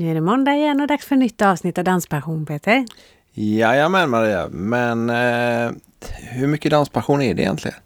Nu 0.00 0.10
är 0.10 0.14
det 0.14 0.20
måndag 0.20 0.54
igen 0.54 0.80
och 0.80 0.86
dags 0.86 1.06
för 1.06 1.16
nytt 1.16 1.42
avsnitt 1.42 1.78
av 1.78 1.84
Danspassion, 1.84 2.46
Peter. 2.46 2.84
Jajamän 3.32 4.10
Maria, 4.10 4.48
men 4.50 5.10
eh, 5.10 5.70
hur 6.32 6.46
mycket 6.46 6.70
danspassion 6.70 7.22
är 7.22 7.34
det 7.34 7.42
egentligen? 7.42 7.76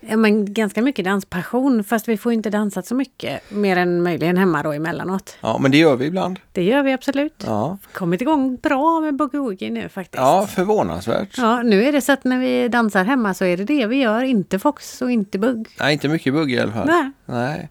Ja, 0.00 0.16
men 0.16 0.54
ganska 0.54 0.82
mycket 0.82 1.04
danspassion, 1.04 1.84
fast 1.84 2.08
vi 2.08 2.16
får 2.16 2.32
inte 2.32 2.50
dansat 2.50 2.86
så 2.86 2.94
mycket. 2.94 3.50
Mer 3.50 3.76
än 3.76 4.02
möjligen 4.02 4.36
hemma 4.36 4.62
då 4.62 4.72
emellanåt. 4.72 5.36
Ja, 5.40 5.58
men 5.58 5.70
det 5.70 5.78
gör 5.78 5.96
vi 5.96 6.04
ibland. 6.06 6.38
Det 6.52 6.62
gör 6.62 6.82
vi 6.82 6.92
absolut. 6.92 7.42
Ja, 7.46 7.78
Kommit 7.92 8.20
igång 8.20 8.56
bra 8.56 9.00
med 9.00 9.16
boogie 9.16 9.70
nu 9.70 9.88
faktiskt. 9.88 10.20
ja 10.20 10.46
förvånansvärt. 10.46 11.38
Ja, 11.38 11.62
nu 11.62 11.84
är 11.84 11.92
det 11.92 12.00
så 12.00 12.12
att 12.12 12.24
när 12.24 12.38
vi 12.38 12.68
dansar 12.68 13.04
hemma 13.04 13.34
så 13.34 13.44
är 13.44 13.56
det 13.56 13.64
det 13.64 13.86
vi 13.86 13.96
gör, 13.96 14.22
inte 14.22 14.58
fox 14.58 15.02
och 15.02 15.10
inte 15.10 15.38
bugg. 15.38 15.68
Nej, 15.80 15.92
inte 15.92 16.08
mycket 16.08 16.32
bugg 16.32 16.52
i 16.52 16.58
alla 16.60 16.72
fall. 16.72 16.86
Nej. 16.86 17.10
Nej. 17.26 17.68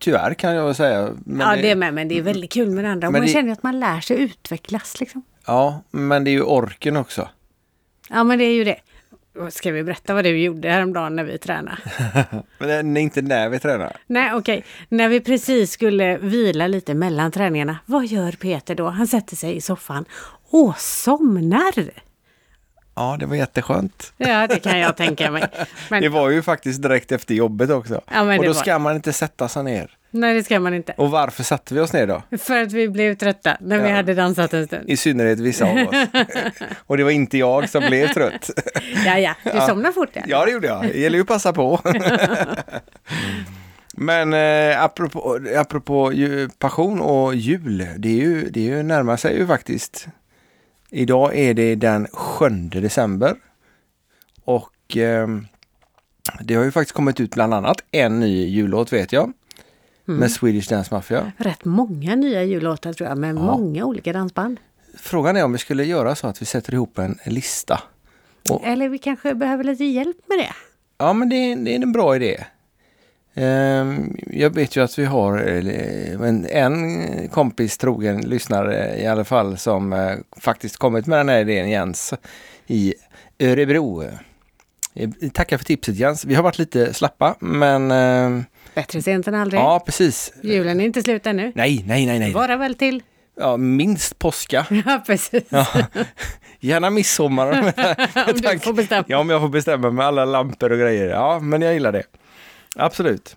Tyvärr 0.00 0.34
kan 0.34 0.54
jag 0.54 0.76
säga. 0.76 1.10
Men 1.24 1.48
ja, 1.48 1.56
det 1.62 1.70
är 1.70 1.76
med, 1.76 1.94
men 1.94 2.08
det 2.08 2.18
är 2.18 2.22
väldigt 2.22 2.52
kul 2.52 2.70
med 2.70 2.84
det 2.84 2.90
andra. 2.90 3.10
Man 3.10 3.20
det- 3.20 3.28
känner 3.28 3.52
att 3.52 3.62
man 3.62 3.80
lär 3.80 4.00
sig 4.00 4.22
utvecklas 4.22 5.00
liksom. 5.00 5.22
Ja, 5.46 5.82
men 5.90 6.24
det 6.24 6.30
är 6.30 6.32
ju 6.32 6.42
orken 6.42 6.96
också. 6.96 7.28
Ja, 8.10 8.24
men 8.24 8.38
det 8.38 8.44
är 8.44 8.54
ju 8.54 8.64
det. 8.64 8.76
Ska 9.50 9.72
vi 9.72 9.82
berätta 9.82 10.14
vad 10.14 10.24
du 10.24 10.38
gjorde 10.38 10.70
häromdagen 10.70 11.16
när 11.16 11.24
vi 11.24 11.38
tränade? 11.38 11.78
Men 12.58 12.96
inte 12.96 13.22
när 13.22 13.48
vi 13.48 13.58
tränar. 13.58 13.96
Nej, 14.06 14.34
okej. 14.34 14.64
När 14.88 15.08
vi 15.08 15.20
precis 15.20 15.72
skulle 15.72 16.18
vila 16.18 16.66
lite 16.66 16.94
mellan 16.94 17.32
träningarna, 17.32 17.78
vad 17.86 18.06
gör 18.06 18.32
Peter 18.32 18.74
då? 18.74 18.88
Han 18.88 19.06
sätter 19.06 19.36
sig 19.36 19.56
i 19.56 19.60
soffan 19.60 20.04
och 20.50 20.78
somnar. 20.78 21.90
Ja, 23.00 23.16
det 23.20 23.26
var 23.26 23.36
jätteskönt. 23.36 24.12
Ja, 24.16 24.46
det 24.46 24.58
kan 24.58 24.78
jag 24.78 24.96
tänka 24.96 25.30
mig. 25.30 25.44
Men 25.90 26.02
Det 26.02 26.08
var 26.08 26.30
ju 26.30 26.42
faktiskt 26.42 26.82
direkt 26.82 27.12
efter 27.12 27.34
jobbet 27.34 27.70
också. 27.70 28.00
Ja, 28.12 28.24
men 28.24 28.38
och 28.38 28.44
då 28.44 28.52
var- 28.52 28.60
ska 28.60 28.78
man 28.78 28.96
inte 28.96 29.12
sätta 29.12 29.48
sig 29.48 29.64
ner. 29.64 29.90
nej, 30.10 30.34
det 30.34 30.44
ska 30.44 30.60
man 30.60 30.74
inte. 30.74 30.92
Och 30.96 31.10
varför 31.10 31.42
satte 31.42 31.74
vi 31.74 31.80
oss 31.80 31.92
ner 31.92 32.06
då? 32.06 32.22
För 32.38 32.62
att 32.62 32.72
vi 32.72 32.88
blev 32.88 33.14
trötta 33.14 33.56
när 33.60 33.78
vi 33.82 33.88
Ja. 33.88 33.94
hade 33.96 34.14
dansat 34.14 34.54
en 34.54 34.66
stund. 34.66 34.90
I 34.90 34.96
synnerhet 34.96 35.38
vissa 35.40 35.64
av 35.64 35.76
oss. 35.76 35.94
och 36.86 36.96
det 36.96 37.04
var 37.04 37.10
inte 37.10 37.38
jag 37.38 37.68
som 37.68 37.82
blev 37.86 38.08
trött. 38.12 38.50
Ja, 39.06 39.18
ja, 39.18 39.34
du 39.44 39.50
Ja. 39.54 39.66
somnade 39.66 39.94
fort. 39.94 40.10
Ja. 40.12 40.22
Ja, 40.26 40.44
det 40.44 40.50
gjorde 40.50 40.66
jag. 40.66 40.82
Det 40.82 40.98
gäller 41.00 41.16
ju 41.16 41.22
att 41.22 41.28
passa 41.28 41.52
på. 41.52 41.80
Men 43.94 44.32
eh, 44.34 44.82
apropå, 44.84 45.38
apropå 45.56 46.12
ju, 46.12 46.48
passion 46.58 47.00
och 47.00 47.34
jul, 47.34 47.86
det 47.98 48.08
är 48.08 48.24
ju, 48.24 48.50
det 48.50 48.60
är 48.60 48.76
ju 48.76 48.82
närmar 48.82 49.16
sig 49.16 49.36
ju 49.38 49.46
faktiskt. 49.46 50.06
Idag 50.90 51.36
är 51.38 51.54
det 51.54 51.74
den 51.74 52.06
7 52.12 52.48
december. 52.72 53.36
Och 54.44 54.96
eh, 54.96 55.28
det 56.40 56.54
har 56.54 56.64
ju 56.64 56.70
faktiskt 56.70 56.94
kommit 56.94 57.20
ut 57.20 57.30
bland 57.34 57.54
annat 57.54 57.84
en 57.90 58.20
ny 58.20 58.46
jullåt 58.46 58.92
vet 58.92 59.12
jag. 59.12 59.32
Mm. 60.08 60.20
Med 60.20 60.30
Swedish 60.32 60.68
Dance 60.70 60.94
Mafia. 60.94 61.32
Rätt 61.36 61.64
många 61.64 62.14
nya 62.16 62.44
jullåtar 62.44 62.92
tror 62.92 63.08
jag, 63.08 63.18
med 63.18 63.34
många 63.34 63.84
olika 63.84 64.12
dansband. 64.12 64.60
Frågan 64.98 65.36
är 65.36 65.44
om 65.44 65.52
vi 65.52 65.58
skulle 65.58 65.84
göra 65.84 66.14
så 66.14 66.26
att 66.26 66.42
vi 66.42 66.46
sätter 66.46 66.74
ihop 66.74 66.98
en 66.98 67.18
lista. 67.26 67.82
Och- 68.50 68.64
Eller 68.64 68.88
vi 68.88 68.98
kanske 68.98 69.34
behöver 69.34 69.64
lite 69.64 69.84
hjälp 69.84 70.16
med 70.28 70.38
det. 70.38 70.52
Ja, 70.98 71.12
men 71.12 71.28
det, 71.28 71.54
det 71.54 71.76
är 71.76 71.82
en 71.82 71.92
bra 71.92 72.16
idé. 72.16 72.44
Ehm, 73.34 74.16
Jag 74.26 74.54
vet 74.54 74.76
ju 74.76 74.84
att 74.84 74.98
vi 74.98 75.04
har 75.04 75.38
eh, 75.38 76.28
en, 76.28 76.46
en 76.46 77.28
kompis, 77.28 77.78
trogen 77.78 78.20
lyssnare 78.20 78.96
i 79.02 79.06
alla 79.06 79.24
fall, 79.24 79.58
som 79.58 79.92
eh, 79.92 80.12
faktiskt 80.40 80.76
kommit 80.76 81.06
med 81.06 81.18
den 81.18 81.28
här 81.28 81.40
idén, 81.40 81.70
Jens, 81.70 82.14
i 82.66 82.94
Örebro. 83.38 84.02
Eh, 84.94 85.10
Tackar 85.32 85.58
för 85.58 85.64
tipset 85.64 85.96
Jens. 85.96 86.24
Vi 86.24 86.34
har 86.34 86.42
varit 86.42 86.58
lite 86.58 86.94
slappa, 86.94 87.34
men 87.40 87.88
Bättre 88.74 89.02
sent 89.02 89.28
än 89.28 89.34
aldrig. 89.34 89.60
ja, 89.60 89.82
precis. 89.86 90.32
Julen 90.42 90.80
är 90.80 90.84
inte 90.84 91.02
slut 91.02 91.26
ännu. 91.26 91.52
Nej, 91.54 91.84
nej, 91.86 92.06
nej, 92.06 92.18
nej. 92.18 92.32
Bara 92.32 92.56
väl 92.56 92.74
till. 92.74 93.02
Ja, 93.40 93.56
minst 93.56 94.18
påska. 94.18 94.66
Ja, 94.86 95.02
precis. 95.06 95.42
Ja. 95.48 95.66
Gärna 96.60 96.90
midsommar. 96.90 97.46
Om 97.52 97.64
du 98.52 98.58
får 98.58 98.72
bestämma. 98.72 99.04
Ja, 99.08 99.18
om 99.18 99.30
jag 99.30 99.40
får 99.40 99.48
bestämma 99.48 99.90
med 99.90 100.06
alla 100.06 100.24
lampor 100.24 100.72
och 100.72 100.78
grejer. 100.78 101.08
Ja, 101.08 101.38
men 101.40 101.62
jag 101.62 101.72
gillar 101.74 101.92
det. 101.92 102.02
Absolut. 102.76 103.36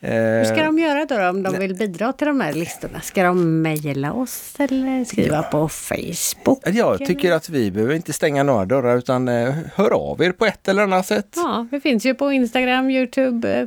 Hur 0.00 0.44
ska 0.44 0.56
Eh, 0.56 0.64
de 0.66 0.78
göra 0.78 1.04
då, 1.04 1.28
om 1.28 1.42
de 1.42 1.58
vill 1.58 1.74
bidra 1.74 2.12
till 2.12 2.26
de 2.26 2.40
här 2.40 2.52
listorna? 2.52 3.00
Ska 3.00 3.22
de 3.22 3.62
mejla 3.62 4.12
oss 4.12 4.54
eller 4.58 5.04
skriva 5.04 5.42
på 5.42 5.68
Facebook? 5.68 6.60
Jag 6.64 6.98
tycker 6.98 7.32
att 7.32 7.48
vi 7.48 7.70
behöver 7.70 7.94
inte 7.94 8.12
stänga 8.12 8.42
några 8.42 8.64
dörrar 8.64 8.96
utan 8.98 9.28
eh, 9.28 9.54
hör 9.74 9.90
av 9.92 10.22
er 10.22 10.32
på 10.32 10.46
ett 10.46 10.68
eller 10.68 10.82
annat 10.82 11.06
sätt. 11.06 11.32
Ja, 11.36 11.66
vi 11.70 11.80
finns 11.80 12.06
ju 12.06 12.14
på 12.14 12.32
Instagram, 12.32 12.90
Youtube. 12.90 13.52
eh, 13.60 13.66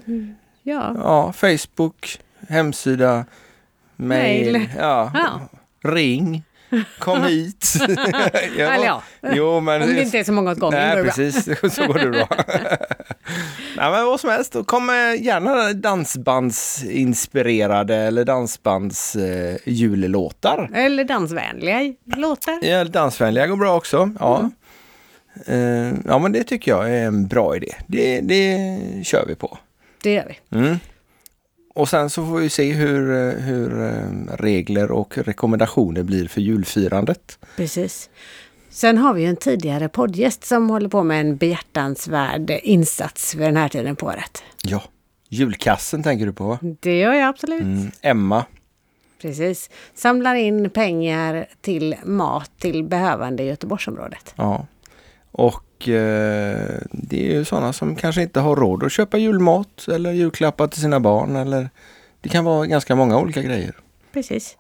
Ja, 0.63 0.95
Ja, 0.97 1.33
Facebook, 1.33 2.19
hemsida, 2.50 3.25
Mail. 3.95 4.69
Ja, 4.79 5.12
Ja. 5.13 5.29
ring, 5.91 6.44
kom 7.00 7.24
hit. 7.28 7.74
Ja, 8.58 8.74
Eller 8.74 8.86
ja. 8.86 9.04
Jo, 9.24 9.59
men 9.59 9.82
om 9.82 9.96
det 9.96 10.02
inte 10.02 10.20
är 10.20 10.24
så 10.24 10.32
många 10.32 10.52
åt 10.52 10.59
gången. 10.59 10.80
Nej, 10.80 10.96
bra. 10.96 11.04
precis. 11.04 11.46
Så 11.76 11.88
går 11.88 11.94
det 12.00 12.09
bra. 12.09 12.28
Nej, 13.78 13.92
men 13.92 14.06
vad 14.06 14.20
som 14.20 14.30
helst, 14.30 14.54
då 14.54 14.64
kommer 14.64 15.14
gärna 15.14 15.74
dansbandsinspirerade 15.74 17.96
eller 17.96 18.26
dansbands 18.26 19.16
eh. 19.16 19.56
Eller 20.74 21.04
dansvänliga 21.04 21.94
låtar. 22.16 22.60
Ja, 22.62 22.84
dansvänliga 22.84 23.48
går 23.48 23.58
bra 23.58 23.78
också. 23.78 24.12
Ja. 24.20 24.50
Eh, 25.46 25.92
ja, 26.06 26.20
men 26.20 26.31
det 26.31 26.44
tycker 26.44 26.72
jag 26.72 26.92
är 26.92 27.06
en 27.06 27.28
bra 27.28 27.56
idé. 27.56 27.74
Det, 27.88 28.20
det 28.22 28.70
kör 29.04 29.26
vi 29.28 29.36
på. 29.36 29.58
Det 30.04 30.14
gör 30.14 30.26
vi. 30.28 30.40
Mm. 30.58 30.80
Och 31.74 31.90
sen 31.90 32.09
så 32.09 32.26
får 32.26 32.38
vi 32.38 32.50
se 32.50 32.72
hur, 32.74 33.12
eh, 33.12 33.34
hur 33.34 33.84
eh, 33.84 34.36
regler 34.38 34.92
och 34.92 35.18
rekommendationer 35.18 36.04
blir 36.04 36.28
för 36.28 36.42
julfirandet. 36.42 37.40
Precis. 37.56 38.09
Sen 38.70 38.98
har 38.98 39.14
vi 39.14 39.26
en 39.26 39.36
tidigare 39.36 39.90
poddgäst 39.90 40.44
som 40.44 40.70
håller 40.70 40.90
på 40.90 41.04
med 41.04 41.22
en 41.22 41.38
behjärtansvärd 41.38 42.50
insats 42.64 43.36
vid 43.36 43.48
den 43.48 43.58
här 43.58 43.70
tiden 43.70 43.96
på 43.96 44.06
året. 44.06 44.44
Ja, 44.64 44.84
julkassen 45.30 46.04
tänker 46.04 46.26
du 46.26 46.34
på? 46.34 46.44
va? 46.44 46.60
Det 46.62 47.00
gör 47.00 47.14
jag 47.14 47.30
absolut. 47.30 47.62
Mm. 47.62 47.92
Emma. 48.02 48.46
Precis. 49.22 49.70
Samlar 49.94 50.36
in 50.36 50.70
pengar 50.70 51.46
till 51.62 51.96
mat 52.04 52.52
till 52.60 52.84
behövande 52.84 53.44
i 53.44 53.48
Göteborgsområdet. 53.48 54.34
Ja. 54.36 54.66
Och 55.31 55.64
eh, 55.88 56.80
det 56.92 57.28
är 57.28 57.34
ju 57.34 57.46
sådana 57.46 57.74
som 57.74 57.96
kanske 57.96 58.22
inte 58.22 58.40
har 58.40 58.56
råd 58.56 58.84
att 58.84 58.92
köpa 58.92 59.18
julmat 59.18 59.88
eller 59.88 60.12
julklappar 60.12 60.68
till 60.68 60.81
sina 60.81 61.00
barn 61.00 61.36
eller 61.36 61.69
det 62.22 62.30
kan 62.30 62.46
vara 62.46 62.66
ganska 62.66 62.96
många 62.96 63.18
olika 63.18 63.42
grejer. 63.42 63.75
Precis. 64.14 64.58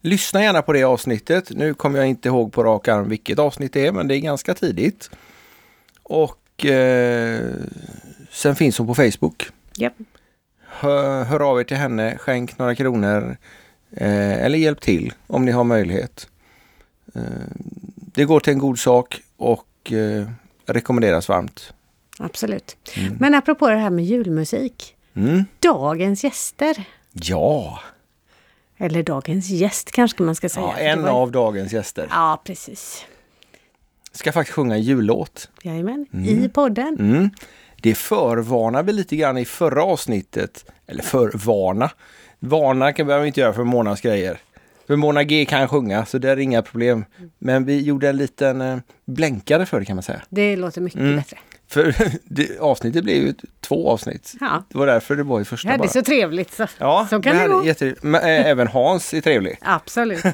Lyssna 0.00 0.42
gärna 0.42 0.62
på 0.62 0.72
det 0.72 0.84
avsnittet. 0.84 1.50
Nu 1.50 1.74
kommer 1.74 1.98
jag 1.98 2.08
inte 2.08 2.28
ihåg 2.28 2.52
på 2.52 2.64
rak 2.64 2.88
arm 2.88 3.08
vilket 3.08 3.38
avsnitt 3.38 3.72
det 3.72 3.86
är 3.86 3.92
men 3.92 4.08
det 4.08 4.16
är 4.16 4.20
ganska 4.20 4.54
tidigt. 4.54 5.10
Och 6.02 6.66
eh, 6.66 7.40
sen 8.30 8.56
finns 8.56 8.78
hon 8.78 8.86
på 8.86 8.94
Facebook. 8.94 9.48
Japp. 9.76 9.94
Hör, 10.66 11.24
hör 11.24 11.50
av 11.50 11.60
er 11.60 11.64
till 11.64 11.76
henne, 11.76 12.18
skänk 12.18 12.58
några 12.58 12.74
kronor 12.74 13.36
eh, 13.90 14.44
eller 14.44 14.58
hjälp 14.58 14.80
till 14.80 15.12
om 15.26 15.44
ni 15.44 15.52
har 15.52 15.64
möjlighet. 15.64 16.28
Eh, 17.14 17.22
det 17.94 18.24
går 18.24 18.40
till 18.40 18.52
en 18.52 18.58
god 18.58 18.78
sak 18.78 19.20
och 19.36 19.66
eh, 19.92 20.28
rekommenderas 20.66 21.28
varmt. 21.28 21.72
Absolut. 22.18 22.76
Men 23.18 23.34
apropå 23.34 23.68
det 23.68 23.76
här 23.76 23.90
med 23.90 24.04
julmusik. 24.04 24.96
Mm. 25.14 25.44
Dagens 25.60 26.24
gäster. 26.24 26.84
Ja, 27.12 27.80
Eller 28.78 29.02
dagens 29.02 29.48
gäst 29.48 29.90
kanske 29.90 30.22
man 30.22 30.34
ska 30.34 30.48
säga. 30.48 30.66
ja, 30.66 30.76
en 30.78 31.02
var- 31.02 31.10
av 31.10 31.30
dagens 31.32 31.72
gäster 31.72 32.06
Ja, 32.10 32.42
precis. 32.44 33.04
ska 34.12 34.32
faktiskt 34.32 34.54
sjunga 34.54 34.74
en 34.74 34.82
jullåt. 34.82 35.50
Jajamän. 35.62 36.06
I 36.26 36.48
podden. 36.48 36.96
Mm. 37.00 37.30
Det 37.82 37.94
förvarnar 37.94 38.82
vi 38.82 38.92
lite 38.92 39.16
grann 39.16 39.38
i 39.38 39.44
förra 39.44 39.84
avsnittet. 39.84 40.64
Eller 40.86 41.02
förvarna. 41.02 41.90
Varna 42.38 42.92
kan 42.92 43.06
vi 43.20 43.26
inte 43.26 43.40
göra 43.40 43.52
för 43.52 43.64
Monas 43.64 44.00
grejer. 44.00 44.38
För 44.86 44.96
Mona 44.96 45.22
G 45.24 45.44
kan 45.44 45.68
sjunga 45.68 46.06
så 46.06 46.18
det 46.18 46.30
är 46.30 46.36
inga 46.38 46.62
problem. 46.62 47.04
Men 47.38 47.64
vi 47.64 47.80
gjorde 47.80 48.08
en 48.08 48.16
liten 48.16 48.60
eh, 48.60 48.78
blänkare 49.04 49.66
för 49.66 49.80
det 49.80 49.86
kan 49.86 49.96
man 49.96 50.02
säga. 50.02 50.20
Det 50.28 50.56
låter 50.56 50.80
mycket 50.80 51.00
Mm. 51.00 51.16
bättre. 51.16 51.36
För 51.68 51.94
det, 52.24 52.60
avsnittet 52.60 53.04
blev 53.04 53.16
ju 53.16 53.34
två 53.60 53.90
avsnitt. 53.90 54.32
Ja. 54.40 54.64
Det 54.68 54.78
var 54.78 54.86
därför 54.86 55.16
det 55.16 55.22
var 55.22 55.40
i 55.40 55.44
första 55.44 55.68
hade 55.68 55.78
bara. 55.78 55.88
så 55.88 56.02
trevligt. 56.02 56.52
Så, 56.54 56.66
Ja, 56.78 57.06
så 57.10 57.22
kan 57.22 57.36
det 57.36 57.48
gå. 57.48 57.94
Men, 58.02 58.14
eh, 58.20 58.46
även 58.46 58.66
Hans 58.68 59.14
är 59.14 59.20
trevlig. 59.20 59.58
Absolut. 59.60 60.24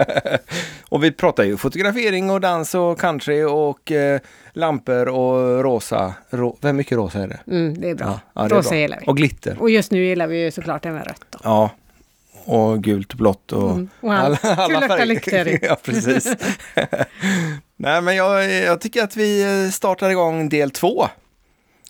och 0.88 1.04
vi 1.04 1.12
pratar 1.12 1.44
ju 1.44 1.56
fotografering 1.56 2.30
och 2.30 2.40
dans 2.40 2.74
och 2.74 2.98
country 3.00 3.42
och 3.44 3.92
eh, 3.92 4.20
lampor 4.52 5.08
och 5.08 5.62
rosa. 5.62 6.14
Ro, 6.30 6.58
vem 6.60 6.76
mycket 6.76 6.98
rosa 6.98 7.18
är 7.18 7.28
det? 7.28 7.40
Mm, 7.46 7.80
det 7.80 7.90
är 7.90 7.94
bra. 7.94 8.20
ja, 8.34 8.40
det 8.42 8.54
är 8.54 8.58
Rosa 8.58 8.68
bra. 8.70 8.78
gillar 8.78 8.98
vi. 9.00 9.06
Och 9.06 9.16
glitter. 9.16 9.56
Och 9.62 9.70
just 9.70 9.90
nu 9.90 10.04
gillar 10.04 10.26
vi 10.26 10.44
ju 10.44 10.50
såklart 10.50 10.86
även 10.86 11.02
rött. 11.04 11.24
Då. 11.30 11.38
Ja. 11.44 11.70
Och 12.44 12.82
gult 12.84 13.10
och 13.12 13.16
blått 13.18 13.52
och 13.52 13.70
Mm, 13.70 13.88
och 14.00 14.14
all- 14.14 14.36
kulörta 14.36 15.04
lyktor 15.04 15.48
i. 15.48 15.58
ja, 15.62 15.76
precis. 15.82 16.26
Nej, 17.76 18.02
men 18.02 18.16
jag, 18.16 18.50
jag 18.50 18.80
tycker 18.80 19.02
att 19.04 19.16
vi 19.16 19.70
startar 19.72 20.10
igång 20.10 20.48
del 20.48 20.70
två. 20.70 21.08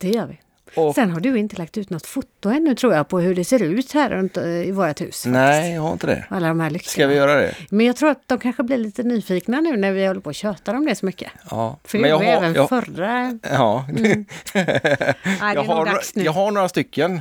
Det 0.00 0.08
gör 0.08 0.26
vi. 0.26 0.38
Och- 0.76 0.94
Sen 0.94 1.10
har 1.10 1.20
du 1.20 1.38
inte 1.38 1.56
lagt 1.56 1.78
ut 1.78 1.90
något 1.90 2.06
foto 2.06 2.48
ännu 2.50 2.74
tror 2.74 2.94
jag 2.94 3.08
på 3.08 3.18
hur 3.20 3.34
det 3.34 3.44
ser 3.44 3.62
ut 3.62 3.92
här 3.92 4.10
runt 4.10 4.36
eh, 4.36 4.44
i 4.46 4.70
vårt 4.70 5.00
hus. 5.00 5.24
Nej, 5.26 5.74
jag 5.74 5.82
har 5.82 5.92
inte 5.92 6.06
det. 6.06 6.24
Alla 6.28 6.48
de 6.48 6.60
här 6.60 6.70
lyktorna. 6.70 6.90
Ska 6.92 7.06
vi 7.06 7.14
göra 7.14 7.34
det? 7.34 7.54
Men 7.70 7.86
jag 7.86 7.96
tror 7.96 8.10
att 8.10 8.22
de 8.28 8.38
kanske 8.38 8.62
blir 8.62 8.78
lite 8.78 9.02
nyfikna 9.02 9.60
nu 9.60 9.76
när 9.76 9.92
vi 9.92 10.06
håller 10.06 10.20
på 10.20 10.28
och 10.28 10.34
tjötar 10.34 10.74
om 10.74 10.86
det 10.86 10.94
så 10.94 11.06
mycket. 11.06 11.30
Ja. 11.50 11.78
För 11.84 11.98
Men 11.98 12.02
det 12.02 12.08
jag 12.08 12.16
var 12.18 12.24
ju 12.24 12.30
har, 12.30 12.36
även 12.36 12.54
jag, 12.54 12.68
förra... 12.68 13.38
ja. 13.50 13.86
Nej, 13.92 14.24
det 14.54 15.52
jag, 15.54 15.64
har, 15.64 16.00
jag 16.14 16.32
har 16.32 16.50
några 16.50 16.68
stycken. 16.68 17.20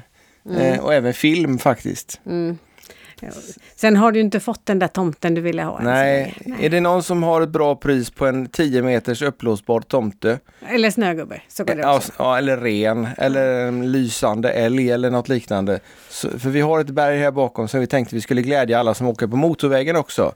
Eh, 0.59 0.79
och 0.79 0.93
även 0.93 1.13
film 1.13 1.59
faktiskt. 1.59 2.19
Sen 3.75 3.95
har 3.97 4.11
du 4.11 4.19
inte 4.19 4.39
fått 4.39 4.65
den 4.65 4.79
där 4.79 4.87
tomten 4.87 5.33
du 5.33 5.41
ville 5.41 5.63
ha 5.63 5.79
Nej. 5.83 6.35
länge. 6.45 6.65
är 6.65 6.69
det 6.69 6.79
någon 6.81 7.03
som 7.03 7.23
har 7.23 7.41
ett 7.41 7.49
bra 7.49 7.75
pris 7.75 8.09
på 8.09 8.25
en 8.27 8.45
10 8.49 8.81
meters 8.81 9.21
uppblåsbar 9.21 9.81
tomte? 9.81 10.39
Eller 10.69 10.89
snögubbe, 10.91 11.41
så 11.47 11.63
går 11.63 11.75
det 11.75 11.81
Ja, 11.81 11.95
också. 11.97 12.11
ja, 12.17 12.37
eller 12.37 12.57
ren, 12.57 13.07
eller 13.17 13.67
en 13.67 13.91
lysande 13.91 14.49
älg 14.51 14.91
eller 14.91 15.09
något 15.11 15.29
liknande. 15.29 15.79
Så, 16.09 16.39
för 16.39 16.49
vi 16.49 16.61
har 16.61 16.79
ett 16.79 16.89
berg 16.89 17.17
här 17.19 17.31
bakom 17.31 17.67
som 17.67 17.79
vi 17.79 17.87
tänkte 17.87 18.15
vi 18.15 18.21
skulle 18.21 18.41
glädja 18.41 18.79
alla 18.79 18.93
som 18.93 19.07
åker 19.07 19.27
på 19.27 19.35
motorvägen 19.35 19.95
också. 19.95 20.33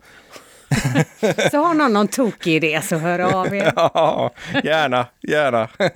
Så 1.51 1.57
har 1.57 1.73
någon 1.73 1.93
någon 1.93 2.07
tokig 2.07 2.55
idé 2.55 2.81
så 2.83 2.95
hör 2.97 3.19
av 3.19 3.55
er. 3.55 3.73
Ja, 3.75 4.31
gärna, 4.63 5.07
gärna. 5.21 5.69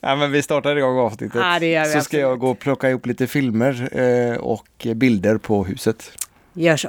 ja, 0.00 0.16
men 0.16 0.32
vi 0.32 0.42
startar 0.42 0.76
igång 0.76 0.98
avsnittet. 0.98 1.40
Ja, 1.40 1.58
det 1.60 1.66
gör 1.70 1.84
vi 1.84 1.92
så 1.92 2.00
ska 2.00 2.18
jag 2.18 2.38
gå 2.38 2.50
och 2.50 2.58
plocka 2.58 2.90
ihop 2.90 3.06
lite 3.06 3.26
filmer 3.26 3.98
eh, 4.00 4.36
och 4.38 4.86
bilder 4.94 5.38
på 5.38 5.64
huset. 5.64 6.10
Gör 6.52 6.76
så. 6.76 6.88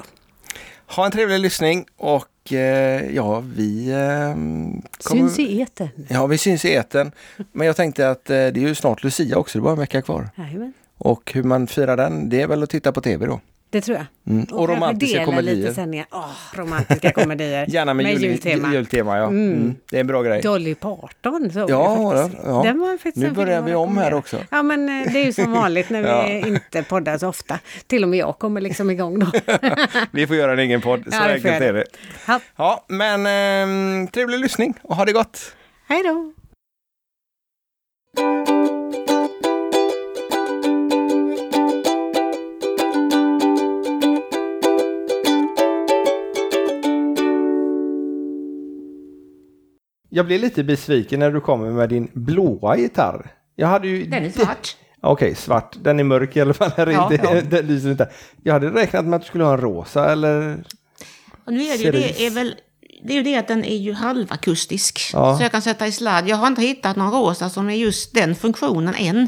Ha 0.96 1.06
en 1.06 1.12
trevlig 1.12 1.40
lyssning 1.40 1.86
och 1.98 2.54
eh, 2.54 3.16
ja, 3.16 3.40
vi... 3.56 3.90
Eh, 3.92 3.98
kommer- 4.30 4.90
Syns 5.00 5.40
i 5.40 5.62
etern. 5.62 5.90
Ja, 6.08 6.26
vi 6.28 6.38
syns 6.38 6.66
i 6.66 6.70
eten. 6.74 7.12
Men 7.52 7.68
jag 7.68 7.76
tänkte 7.76 8.10
att 8.10 8.30
eh, 8.30 8.34
det 8.36 8.38
är 8.58 8.58
ju 8.58 8.76
snart 8.76 9.04
Lucia 9.04 9.38
också, 9.38 9.58
det 9.58 9.62
är 9.62 9.64
bara 9.64 9.74
en 9.74 9.80
vecka 9.80 10.02
kvar. 10.02 10.30
Jajamän. 10.36 10.74
Och 10.98 11.32
hur 11.34 11.44
man 11.44 11.68
firar 11.68 11.98
den, 11.98 12.30
det 12.30 12.42
är 12.42 12.48
väl 12.48 12.64
att 12.64 12.70
titta 12.70 12.92
på 12.92 13.02
tv 13.02 13.26
då. 13.26 13.40
Det 13.72 13.82
tror 13.82 13.98
jag. 13.98 14.06
Mm. 14.28 14.44
Och, 14.44 14.50
kanske 14.50 14.76
romantiska 14.76 15.26
komedier. 15.26 15.56
lite 15.56 15.74
sändningar. 15.74 16.06
Åh, 16.12 16.26
romantiska 16.54 17.12
komedier. 17.12 17.66
Gärna 17.70 17.94
med, 17.94 18.12
jul, 18.14 18.24
jultema. 18.24 18.74
jultema. 18.74 19.18
ja. 19.18 19.28
Mm. 19.28 19.76
Det 19.92 19.96
är 19.96 20.00
en 20.02 20.08
bra 20.08 20.22
grej. 20.22 20.42
Dolly 20.42 20.76
Parton 20.76 21.50
såg 21.54 21.70
Ja, 21.70 22.12
jag 22.12 22.22
faktiskt. 22.24 22.44
ja. 22.46 22.62
Den 22.64 22.80
var 22.80 22.92
faktiskt 22.98 23.18
Nu 23.18 23.32
börjar 23.32 23.62
vi 23.62 23.76
om 23.76 23.98
här 23.98 24.14
också. 24.14 24.38
Ja, 24.52 24.64
men 24.64 24.90
eh, 24.90 25.14
det 25.14 25.20
är 25.20 25.26
ju 25.26 25.34
som 25.34 25.52
vanligt 25.52 25.90
när 25.90 26.02
vi 26.04 26.08
Ja. 26.42 26.48
inte 26.48 26.84
poddar 26.84 27.18
så 27.18 27.28
ofta. 27.28 27.60
Till 27.88 28.04
och 28.04 28.10
med 28.10 28.20
jag 28.20 28.40
kommer 28.40 28.62
liksom 28.62 28.90
igång 28.90 29.20
då. 29.20 29.32
Vi 30.12 30.28
får 30.28 30.36
göra 30.36 30.54
en 30.54 30.60
egen 30.60 30.82
podd, 30.82 31.04
så 31.04 31.10
Ja, 31.12 31.22
enkelt 31.30 31.62
är 31.62 31.74
det. 31.74 31.86
Ja, 32.28 32.40
Ja, 32.56 32.86
men 32.88 33.26
ehm, 33.26 34.08
trevlig 34.08 34.40
lyssning 34.40 34.74
och 34.82 34.96
ha 34.96 35.06
det 35.06 35.12
gott! 35.14 35.56
hej 35.88 36.04
då! 36.04 36.34
Jag 50.10 50.26
blev 50.26 50.42
lite 50.42 50.64
besviken 50.64 51.20
när 51.20 51.32
du 51.32 51.42
kommer 51.42 51.72
med 51.72 51.90
din 51.90 52.12
blåa 52.14 52.78
gitarr. 52.78 53.32
Jag 53.56 53.68
hade 53.68 53.88
ju... 53.88 54.06
Den 54.06 54.26
är 54.26 54.30
svart. 54.30 54.78
Okej, 55.02 55.36
svart. 55.36 55.76
Den 55.82 56.00
är 56.00 56.04
mörk 56.04 56.36
i 56.36 56.42
alla 56.42 56.54
fall. 56.54 56.72
Här 56.78 56.88
Ja, 56.88 57.14
inte, 57.14 57.28
ja. 57.28 57.42
Den 57.50 57.68
lyser 57.68 57.92
inte. 57.92 58.10
Jag 58.44 58.54
hade 58.54 58.70
räknat 58.70 59.06
med 59.06 59.16
att 59.18 59.22
du 59.22 59.28
skulle 59.28 59.44
ha 59.44 59.54
en 59.54 59.62
rosa 59.62 60.12
eller... 60.12 60.64
Och 61.46 61.54
nu 61.54 61.62
är 61.62 61.78
det 61.78 61.84
ju 61.84 61.92
det, 61.92 62.26
är 62.26 62.32
väl, 62.32 62.56
det 63.04 63.14
är 63.14 63.18
ju 63.18 63.24
det 63.24 63.36
att 63.36 63.48
den 63.48 63.66
är 63.66 63.78
ju 63.78 63.94
halvakustisk. 63.94 65.00
Ja. 65.14 65.38
Så 65.38 65.44
jag 65.44 65.52
kan 65.52 65.62
sätta 65.62 65.88
i 65.88 65.92
sladd. 65.92 66.28
Jag 66.28 66.38
har 66.38 66.48
inte 66.48 66.62
hittat 66.62 66.96
någon 66.96 67.12
rosa 67.12 67.50
som 67.50 67.70
är 67.70 67.76
just 67.76 68.14
den 68.14 68.36
funktionen 68.36 68.96
än. 68.96 69.28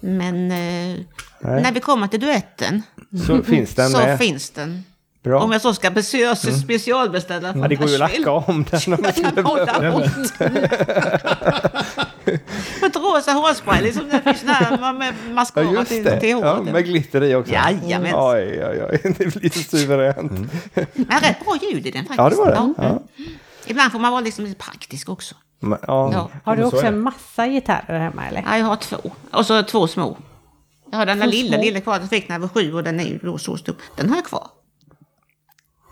Men 0.00 0.50
eh, 0.50 0.98
när 1.40 1.72
vi 1.72 1.80
kommer 1.80 2.06
till 2.08 2.20
duetten 2.20 2.82
Så 3.26 3.42
finns 3.42 3.74
den 3.74 3.90
så 3.90 4.16
finns 4.18 4.50
den. 4.50 4.84
Bra. 5.22 5.40
Om 5.40 5.52
jag 5.52 5.62
så 5.62 5.74
ska 5.74 5.88
besö- 5.90 6.60
specialbeställa 6.62 7.52
från 7.52 7.62
Ja, 7.62 7.68
det 7.68 7.74
går 7.74 7.88
ju 7.88 7.94
att 7.94 8.00
lacka 8.00 8.32
om 8.32 8.64
den 8.70 8.92
om 8.94 9.04
Jag 9.04 9.14
kan 9.34 9.44
hålla 9.46 9.90
bort. 9.92 10.06
Ett 12.82 12.96
rosa 12.96 13.32
hårspray, 13.32 13.82
liksom 13.82 14.08
det 14.08 14.20
finns 14.22 14.40
där 14.42 14.92
med 14.92 15.14
Ja, 15.28 15.32
mascara 15.34 15.64
just 15.64 15.88
till, 15.90 16.04
det. 16.04 16.20
till 16.20 16.28
Ja, 16.28 16.54
håret. 16.56 16.72
med 16.72 16.84
glitter 16.84 17.24
i 17.24 17.34
också. 17.34 17.52
Jajamän. 17.52 18.12
Oj, 18.14 18.64
oj, 18.70 18.82
oj. 18.90 19.14
Det 19.18 19.34
blir 19.36 19.50
så 19.50 19.76
suveränt. 19.76 20.32
Men 20.94 21.20
rätt 21.20 21.44
bra 21.44 21.56
ljud 21.62 21.86
i 21.86 21.90
den 21.90 22.04
faktiskt. 22.04 22.18
Ja, 22.18 22.28
det 22.30 22.36
var 22.36 22.50
det. 22.50 22.74
Ja. 22.82 23.02
Ibland 23.66 23.92
får 23.92 23.98
man 23.98 24.12
vara 24.12 24.20
liksom 24.20 24.44
lite 24.44 24.56
praktisk 24.64 25.08
också. 25.08 25.34
Men, 25.60 25.78
ja. 25.86 26.10
Ja. 26.12 26.30
Har 26.44 26.56
du 26.56 26.62
så 26.62 26.68
också 26.68 26.86
en 26.86 27.00
massa 27.00 27.46
gitarrer 27.46 27.98
hemma 27.98 28.26
eller? 28.28 28.44
Ja, 28.50 28.58
jag 28.58 28.64
har 28.66 28.76
två. 28.76 28.96
Och 29.32 29.46
så 29.46 29.62
två 29.62 29.88
små. 29.88 30.16
Jag 30.90 30.98
har 30.98 31.06
den 31.06 31.18
där 31.18 31.26
lilla, 31.26 31.54
små? 31.56 31.62
lilla 31.64 31.80
kvar 31.80 31.98
jag 32.00 32.08
fick 32.10 32.28
när 32.28 32.34
jag 32.36 32.40
var 32.40 32.48
sju 32.48 32.74
och 32.74 32.84
den 32.84 33.00
är 33.00 33.04
ju 33.04 33.18
då 33.18 33.38
så 33.38 33.56
stor. 33.56 33.76
Den 33.96 34.08
har 34.08 34.16
jag 34.16 34.24
kvar. 34.24 34.48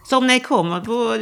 Så 0.08 0.16
om 0.18 0.26
ni 0.26 0.40
kommer 0.40 0.80
på, 0.80 1.14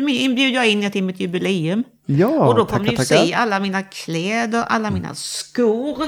nu 0.00 0.10
inbjuder 0.14 0.54
jag 0.54 0.68
in 0.68 0.82
er 0.82 0.90
till 0.90 1.04
mitt 1.04 1.20
jubileum. 1.20 1.84
ja, 2.06 2.28
och 2.28 2.54
då 2.54 2.64
kommer 2.64 2.84
ni 2.90 2.96
tackar. 2.96 3.16
se 3.16 3.34
alla 3.34 3.60
mina 3.60 3.82
kläder, 3.82 4.64
alla 4.68 4.90
mina 4.90 5.14
skor. 5.14 6.06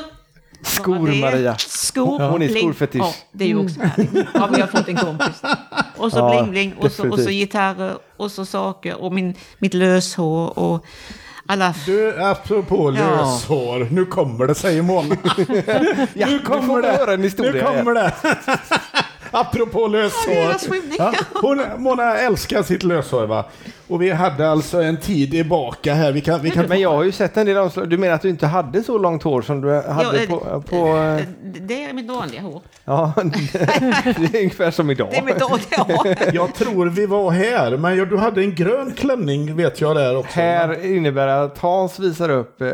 Skor, 0.63 0.99
Vad 0.99 1.11
det 1.11 1.17
är. 1.17 1.21
Maria. 1.21 1.57
Skor. 1.59 2.21
Hon 2.31 2.43
är 2.43 2.49
bling. 2.49 2.63
skorfetisch. 2.63 3.01
Ja, 3.03 3.15
det 3.33 3.45
är 3.45 3.49
ju 3.49 3.57
också 3.65 3.81
härligt. 3.81 4.27
Ja, 4.35 4.49
vi 4.55 4.61
har 4.61 4.69
fått 4.69 4.89
en 4.89 4.97
kompis. 4.97 5.43
Och 5.97 6.13
så 6.13 6.19
Ja, 6.19 6.31
bling 6.31 6.51
bling 6.51 6.75
och 6.81 6.93
så, 6.93 7.11
och 7.11 7.19
så 7.21 7.31
gitarrer 7.31 7.95
och 8.17 8.31
så 8.31 8.45
saker 8.47 8.95
och 9.03 9.13
min, 9.13 9.35
mitt 9.59 9.75
löshår 9.75 10.59
och 10.59 10.85
alla... 11.47 11.75
Du, 11.87 12.23
apropå 12.23 12.95
Ja. 12.99 13.05
löshår. 13.07 13.89
Nu 13.91 14.05
kommer 14.07 14.47
det, 14.47 14.55
säger 14.55 14.83
Mona. 14.83 15.17
Ja, 16.15 16.27
nu 16.27 16.39
får 16.39 16.45
kommer 16.45 16.83
det. 16.83 16.89
höra 16.93 17.13
en 17.15 17.23
historia 17.23 17.53
Nu 17.53 17.61
kommer 17.77 17.95
det. 17.95 18.13
apropå 19.35 19.87
löshår. 19.87 20.57
Ja, 20.99 21.13
hon, 21.35 21.63
Mona 21.79 22.19
älskar 22.19 22.63
sitt 22.63 22.83
löshår 22.83 23.27
va. 23.27 23.45
Och 23.89 24.03
vi 24.03 24.11
hade 24.11 24.51
alltså 24.51 24.83
en 24.83 24.97
tid 24.97 25.31
tillbaka 25.31 25.95
här. 25.95 26.13
Vi 26.13 26.21
kan, 26.21 26.43
vi 26.43 26.51
kan 26.51 26.67
Men 26.67 26.81
jag 26.81 26.93
har 26.93 27.03
ju 27.05 27.13
sett 27.13 27.37
en 27.37 27.47
del 27.47 27.57
omslag. 27.57 27.89
Du 27.89 27.99
menar 27.99 28.15
att 28.15 28.23
du 28.23 28.29
inte 28.29 28.47
hade 28.47 28.83
så 28.83 28.99
långt 28.99 29.23
hår 29.23 29.43
som 29.43 29.61
du 29.61 29.81
hade 29.81 30.23
eh, 30.23 30.29
på... 30.29 30.63
på 30.69 30.77
eh, 30.77 31.21
Det 31.61 31.85
är 31.85 31.93
mitt 31.93 32.11
vanliga 32.11 32.41
hår. 32.41 32.63
ja, 32.85 33.13
det 34.03 34.35
är 34.35 34.39
ungefär 34.39 34.71
som 34.71 34.91
idag. 34.91 35.09
Det 35.11 35.17
är 35.17 35.23
mitt 35.23 35.41
vanliga 35.41 35.97
hår. 35.97 36.35
Jag 36.35 36.55
tror 36.55 36.87
vi 36.87 37.07
var 37.07 37.31
här, 37.31 37.77
men 37.77 38.09
du 38.09 38.17
hade 38.17 38.41
en 38.41 38.55
grön 38.55 38.93
klänning 38.97 39.57
vet 39.57 39.81
jag 39.81 39.97
där 39.97 40.17
också. 40.17 40.41
Här 40.41 40.95
innebär 40.97 41.27
det 41.27 41.43
att 41.43 41.59
Hans 41.59 41.99
visar 41.99 42.29
upp 42.29 42.61
eh, 42.61 42.69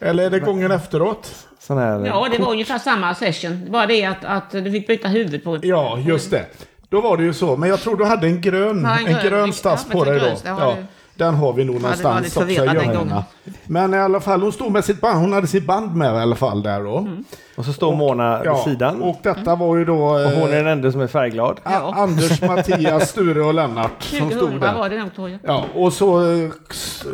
Eller 0.00 0.24
är 0.26 0.30
det 0.30 0.40
gången 0.40 0.70
efteråt? 0.70 1.45
Sån 1.66 1.78
här... 1.78 2.06
Ja, 2.06 2.28
det 2.32 2.38
var 2.38 2.50
ungefär 2.50 2.78
samma 2.78 3.14
session. 3.14 3.66
Var 3.70 3.86
det 3.86 4.04
att, 4.04 4.24
att 4.24 4.50
du 4.50 4.70
fick 4.72 4.86
byta 4.86 5.08
huvud 5.08 5.44
på... 5.44 5.58
Ja, 5.62 5.98
just 5.98 6.30
det. 6.30 6.44
Då 6.88 7.00
var 7.00 7.16
det 7.16 7.22
ju 7.22 7.32
så. 7.34 7.56
Men 7.56 7.68
jag 7.68 7.80
tror 7.80 7.96
du 7.96 8.04
hade 8.04 8.26
en 8.26 8.40
grön, 8.40 8.82
Ja, 8.82 8.98
en 8.98 9.06
en 9.06 9.12
grön- 9.12 9.22
grön 9.30 9.52
stass 9.52 9.86
ja, 9.88 9.98
på 9.98 10.04
dig 10.04 10.18
då. 10.18 10.24
grön, 10.26 10.36
Ja, 10.44 10.74
du. 10.76 10.84
Den 11.16 11.34
har 11.34 11.52
vi 11.52 11.64
nog 11.64 11.80
någonstans 11.82 12.26
också 12.36 12.40
i 12.50 12.56
förvirrad 12.56 12.66
den 12.76 12.84
gömmorna. 12.84 12.98
gången. 12.98 13.22
Men 13.66 13.94
i 13.94 13.98
alla 13.98 14.20
fall, 14.20 14.42
hon 14.42 14.52
stod 14.52 14.72
med 14.72 14.84
sitt 14.84 15.00
band. 15.00 15.18
Hon 15.20 15.32
hade 15.32 15.46
sitt 15.46 15.66
band 15.66 15.94
med 15.96 16.14
i 16.14 16.18
alla 16.18 16.36
fall 16.36 16.62
där 16.62 16.84
då. 16.84 16.98
Mm. 16.98 17.24
Och 17.56 17.64
så 17.64 17.72
står 17.72 17.96
Mona 17.96 18.38
vid 18.38 18.46
Ja, 18.46 18.64
sidan. 18.64 19.02
Och, 19.02 19.10
och 19.10 19.16
detta 19.22 19.54
var 19.54 19.76
ju 19.76 19.84
då 19.84 20.18
eh, 20.18 20.30
hon 20.38 20.48
är 20.52 20.56
den 20.56 20.66
enda 20.66 20.92
som 20.92 21.00
är 21.00 21.06
färgglad. 21.06 21.60
Ja. 21.64 21.94
Anders, 21.96 22.42
Mattias, 22.48 23.10
Sture 23.10 23.40
och 23.42 23.54
Lennart 23.54 24.02
som 24.02 24.18
2000 24.18 24.38
stod 24.38 24.60
där. 24.60 24.74
var 24.74 24.88
det 24.90 24.96
jag. 25.30 25.38
Ja, 25.42 25.64
och 25.74 25.92
så 25.92 26.32
eh, 26.32 26.48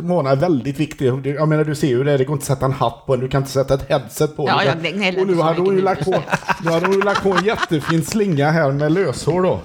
Mona 0.01 0.31
är 0.31 0.37
väldigt 0.37 0.81
viktig. 0.81 1.27
Jag 1.27 1.49
menar 1.49 1.65
du 1.65 1.75
ser 1.75 1.89
ju 1.89 2.05
det, 2.05 2.17
det 2.17 2.25
går 2.25 2.35
inte 2.35 2.43
att 2.43 2.47
sätta 2.47 2.67
en 2.67 2.73
hatt 2.73 3.07
på 3.07 3.15
en, 3.15 3.21
du 3.21 3.29
kan 3.29 3.41
inte 3.41 3.53
sätta 3.53 3.75
ett 3.75 3.89
headset 3.89 4.37
på 4.37 4.49
Ja, 4.49 4.61
den. 4.83 5.03
jag 5.03 5.19
Och 5.21 5.27
nu 5.27 5.41
hade 5.41 5.61
hon 5.61 5.75
ju 5.77 5.83
lagt 5.83 6.05
på, 6.05 6.15
nu 6.65 6.71
hade 6.71 6.87
hon 6.87 7.01
lagt 7.01 7.23
på 7.23 7.29
en 7.31 7.45
jättefin 7.45 8.05
slinga 8.05 8.51
här 8.51 8.73
med 8.73 8.93
löshår 8.93 9.43
då. 9.43 9.59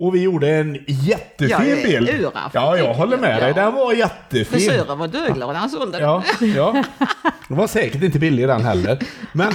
Och 0.00 0.14
vi 0.14 0.22
gjorde 0.22 0.48
en 0.48 0.78
jättefin 0.86 1.48
Ja, 1.50 1.64
är 1.64 1.82
bild. 1.84 2.08
ura, 2.08 2.50
Ja, 2.52 2.78
jag 2.78 2.94
håller 2.94 3.16
med 3.18 3.42
dig. 3.42 3.52
Ja. 3.56 3.62
Den 3.62 3.74
var 3.74 3.92
jättefin. 3.92 4.44
Frisören 4.44 4.98
var 4.98 5.08
döglad 5.08 5.48
när 5.48 5.60
han 5.60 5.70
sålde 5.70 5.98
den. 5.98 6.06
Ja, 6.08 6.24
ja. 6.40 6.84
Den 7.48 7.56
var 7.56 7.66
säkert 7.66 8.02
inte 8.02 8.18
billig 8.18 8.48
den 8.48 8.64
heller. 8.64 8.98
Men, 9.32 9.52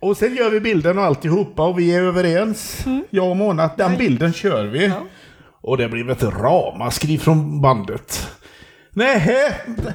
och 0.00 0.16
sen 0.16 0.34
gör 0.34 0.50
vi 0.50 0.60
bilden 0.60 0.98
och 0.98 1.04
alltihopa 1.04 1.62
och 1.66 1.78
vi 1.78 1.94
är 1.94 2.02
överens, 2.02 2.84
jag 3.10 3.30
och 3.30 3.36
Mona, 3.36 3.62
att 3.62 3.76
den 3.76 3.96
bilden 3.96 4.32
kör 4.32 4.64
vi. 4.64 4.92
Och 5.60 5.76
det 5.76 5.88
blev 5.88 6.10
ett 6.10 6.22
ramaskri 6.22 7.18
från 7.18 7.60
bandet. 7.60 8.28
Nej, 8.90 9.18
här, 9.18 9.52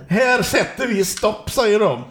här 0.07 0.41
sätter 0.41 0.87
vi 0.87 1.05
stopp, 1.05 1.49
säger 1.49 1.79
de. 1.79 2.03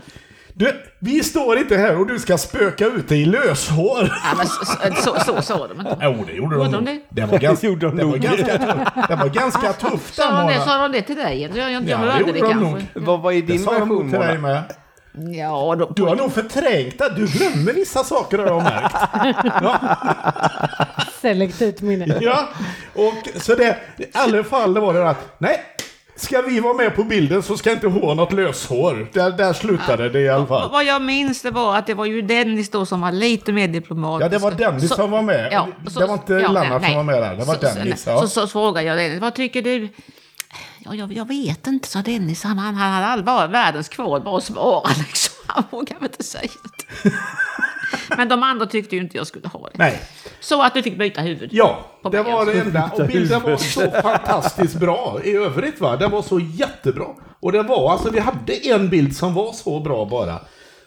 Du, 0.55 0.83
vi 0.99 1.23
står 1.25 1.59
inte 1.59 1.77
här 1.77 1.99
och 1.99 2.07
du 2.07 2.19
ska 2.19 2.39
spöka 2.39 2.87
ut 2.87 3.09
dig 3.09 3.23
i 3.23 3.25
löshår. 3.25 4.13
Ja, 4.25 4.37
men 4.37 4.47
så, 4.47 4.65
så, 4.97 5.21
så, 5.21 5.43
så 5.43 5.67
de 5.67 5.81
inte. 5.81 5.97
Jo, 6.03 6.25
det 6.27 6.33
gjorde 6.33 6.57
de 6.57 6.65
Gjorde 6.65 6.77
de 6.77 6.85
nog. 6.85 6.85
det? 6.85 7.01
Det 7.23 7.27
var 7.27 7.39
ganska, 7.39 7.67
Gjorde 7.71 7.87
de 7.87 7.97
det 7.97 8.05
var 8.05 8.11
nog. 8.13 8.21
ganska, 8.21 8.59
tufft. 8.59 9.09
det 9.09 9.17
var 9.17 9.29
ganska 9.29 9.73
tufft. 9.73 10.15
Sa 10.15 10.31
de 10.31 10.37
det, 10.37 10.43
Mona. 10.55 10.65
sa 10.65 10.83
de 10.83 10.93
det 10.93 11.03
till 11.03 11.17
dig? 11.17 11.43
Jag, 11.43 11.57
jag, 11.57 11.73
jag 11.73 11.83
Ja, 11.83 11.97
det 11.99 12.11
hörde 12.11 12.33
det 12.33 12.39
gjorde 12.39 12.55
de 12.55 12.71
kanske. 12.73 12.87
Vad 13.01 13.21
var 13.21 13.33
i 13.33 13.41
Det 13.41 13.47
din 13.53 13.63
sa 13.65 13.71
de 13.73 13.81
version 13.81 13.89
nog 13.99 14.11
till 14.11 14.21
dig 14.21 14.39
Mona? 14.39 14.49
med. 14.53 14.63
Ja, 15.37 15.77
då, 15.79 15.93
Du 15.97 16.03
har 16.03 16.17
nog 16.17 16.33
förträngt 16.33 16.99
det. 16.99 17.13
Du 17.17 17.27
glömmer 17.27 17.73
vissa 17.73 18.05
saker 18.05 18.39
har 18.39 18.47
jag 18.47 18.63
märkt. 18.63 18.95
Selektivt 21.21 21.81
minne. 21.81 22.19
Ja, 22.21 22.49
och 22.95 23.41
så 23.43 23.55
det, 23.55 23.77
i 23.99 24.05
alla 24.13 24.45
fall 24.45 24.75
det 24.75 24.81
var 24.81 24.95
det 24.95 25.09
att 25.11 25.35
nej, 25.39 25.61
ska 26.23 26.43
vi 26.43 26.61
vara 26.61 26.75
med 26.75 26.97
på 26.97 27.05
bilden 27.05 27.43
så 27.43 27.57
ska 27.57 27.73
inte 27.73 27.87
hon 27.87 28.03
ha 28.03 28.15
något 28.15 28.33
löshår. 28.33 29.09
Där, 29.13 29.31
där 29.31 29.53
slutade 29.53 30.09
det 30.09 30.21
i 30.21 30.29
alla 30.29 30.47
fall. 30.47 30.71
Vad 30.71 30.85
jag 30.85 31.03
minns 31.03 31.43
det 31.43 31.51
var 31.51 31.77
att 31.77 31.87
det 31.87 31.95
var 31.95 32.05
ju 32.05 32.23
Dennis 32.23 32.71
då 32.71 32.87
som 32.87 33.01
var 33.01 33.13
lite 33.13 33.53
mer 33.53 33.69
diplomatisk. 33.69 34.25
Ja, 34.25 34.29
det 34.29 34.39
var 34.39 34.51
Dennis 34.51 34.89
Så- 34.89 34.95
som 34.95 35.11
var 35.11 35.23
med. 35.23 35.53
Ja, 35.53 35.69
det 36.01 36.07
var 36.07 36.13
inte 36.15 36.33
Lennart 36.39 36.67
som 36.69 36.81
nej. 36.83 36.97
var 36.97 37.03
med 37.03 37.23
där. 37.23 37.37
Det 37.37 37.45
var 37.45 37.55
så, 37.55 37.61
Dennis. 37.61 38.03
Så, 38.03 38.11
Ja. 38.11 38.21
så, 38.21 38.29
så, 38.29 38.47
frågade 38.47 38.87
jag 38.87 38.99
Dennis, 38.99 39.21
vad 39.21 39.35
tycker 39.35 39.63
du? 39.63 39.89
Ja, 40.79 40.95
jag, 40.95 41.13
jag 41.13 41.29
vet 41.29 41.67
inte, 41.67 41.89
sa 41.89 42.03
Dennis. 42.03 42.45
Han, 42.45 42.59
han, 42.59 42.75
han 42.75 43.03
hade 43.03 43.31
all, 43.31 43.51
världens 43.51 43.89
kval 43.89 44.23
bara 44.23 44.37
att 44.37 44.45
svara 44.45 44.91
liksom. 44.99 45.35
Han 45.47 45.65
vågade 45.71 46.05
inte 46.05 46.23
säga 46.25 46.43
det. 47.03 47.11
Men 48.17 48.29
de 48.29 48.43
andra 48.43 48.67
tyckte 48.67 48.97
ju 48.97 49.03
inte 49.03 49.17
jag 49.17 49.27
skulle 49.27 49.49
ha 49.49 49.61
det. 49.69 49.79
Nej. 49.79 50.01
Så 50.41 50.63
att 50.63 50.77
vi 50.77 50.83
fick 50.83 50.99
byta 50.99 51.21
huvud. 51.21 51.51
Ja, 51.53 51.87
På 52.03 52.09
det 52.09 52.23
var 52.23 52.47
det 52.47 52.61
enda. 52.61 52.91
Och 52.95 53.07
bilden 53.07 53.43
var 53.43 53.57
så 53.57 53.91
fantastiskt 53.91 54.75
bra 54.75 55.21
i 55.25 55.37
övrigt. 55.37 55.81
va. 55.81 55.97
Den 55.97 56.11
var 56.11 56.23
så 56.23 56.41
jättebra. 56.41 57.07
Och 57.41 57.53
det 57.53 57.63
var 57.63 57.93
alltså, 57.93 58.11
vi 58.11 58.21
hade 58.21 58.53
en 58.53 58.89
bild 58.89 59.17
som 59.17 59.35
var 59.35 59.53
så 59.53 59.81
bra 59.81 60.05
bara. 60.05 60.41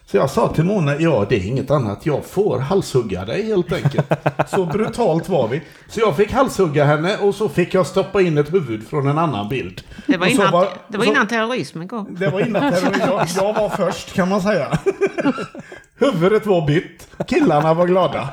Så 0.07 0.17
jag 0.17 0.29
sa 0.29 0.47
till 0.53 0.63
Mona, 0.63 0.95
ja 0.99 1.25
det 1.29 1.35
är 1.35 1.47
inget 1.47 1.71
annat, 1.71 2.05
jag 2.05 2.25
får 2.25 2.59
halshugga 2.59 3.25
dig 3.25 3.45
helt 3.45 3.71
enkelt. 3.73 4.11
Så 4.49 4.65
brutalt 4.65 5.29
var 5.29 5.47
vi. 5.47 5.61
Så 5.89 5.99
jag 5.99 6.15
fick 6.17 6.31
halshugga 6.31 6.85
henne 6.85 7.17
och 7.17 7.35
så 7.35 7.49
fick 7.49 7.73
jag 7.73 7.87
stoppa 7.87 8.21
in 8.21 8.37
ett 8.37 8.53
huvud 8.53 8.87
från 8.87 9.07
en 9.07 9.17
annan 9.17 9.49
bild. 9.49 9.81
Det 10.07 10.17
var 10.17 10.27
innan, 10.27 10.45
det 10.87 10.97
var 10.97 11.05
så- 11.05 11.11
innan 11.11 11.27
terrorismen 11.27 11.87
kom. 11.87 12.15
Det 12.19 12.27
var 12.29 12.39
innan 12.41 12.73
terror. 12.73 12.93
Jag, 12.99 13.27
jag 13.35 13.53
var 13.53 13.69
först 13.69 14.13
kan 14.13 14.29
man 14.29 14.41
säga. 14.41 14.79
Huvudet 15.99 16.45
var 16.45 16.67
bytt. 16.67 17.07
Killarna 17.27 17.73
var 17.73 17.87
glada. 17.87 18.29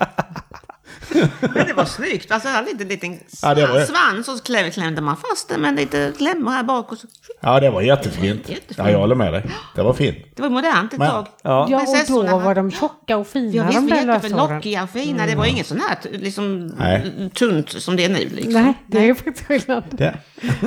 Men 1.41 1.67
det 1.67 1.73
var 1.77 1.85
snyggt. 1.85 2.31
Alltså, 2.33 2.49
en 2.49 2.65
liten, 2.65 2.89
liten 2.89 3.19
Ja, 3.43 3.55
det 3.55 3.67
var 3.67 3.79
det. 3.79 3.87
svans 3.87 4.29
och 4.29 4.37
så 4.39 4.43
kläm- 4.45 4.71
klämde 4.71 5.01
man 5.01 5.17
fast 5.17 5.49
den 5.49 5.61
med 5.61 5.77
lite 5.77 6.13
klämmor 6.19 6.51
här 6.51 6.63
bak. 6.63 6.93
Och 6.93 6.99
så. 6.99 7.07
Ja, 7.41 7.61
det 7.61 7.71
var 7.71 7.83
jättefint. 7.83 8.49
Jättefint. 8.49 8.79
Ja, 8.79 8.91
jag 8.91 8.99
håller 8.99 9.15
med 9.15 9.33
dig. 9.33 9.47
Det 9.75 9.83
var 9.83 9.93
fint. 9.93 10.17
Det 10.37 10.43
var 10.43 10.49
modernt 10.51 10.93
ett 10.93 10.99
Men- 10.99 11.11
tag. 11.11 11.27
Ja. 11.43 11.67
Ja, 11.71 11.81
och 12.17 12.25
då 12.27 12.39
var 12.39 12.55
de 12.55 12.71
tjocka 12.71 13.17
och 13.17 13.27
Ja, 13.27 13.33
fina 13.33 13.67
visst, 13.67 13.79
de 13.79 13.87
var 13.91 13.97
där 13.97 14.07
löshåren. 14.07 14.55
lockiga 14.55 14.83
och 14.83 14.91
fina. 14.91 15.27
Det 15.27 15.35
var 15.35 15.47
inget 15.47 15.67
sånt 15.67 15.81
här 15.89 15.99
liksom, 16.13 16.67
Nej. 16.67 17.31
tunt 17.35 17.71
som 17.83 17.97
det 17.97 18.05
är 18.05 18.09
nu. 18.09 18.29
Liksom. 18.33 18.53
Nej, 18.53 18.75
det 18.87 19.09
är 19.09 19.15
faktiskt 19.15 19.47
skillnad. 19.47 19.85
Det. 19.91 20.15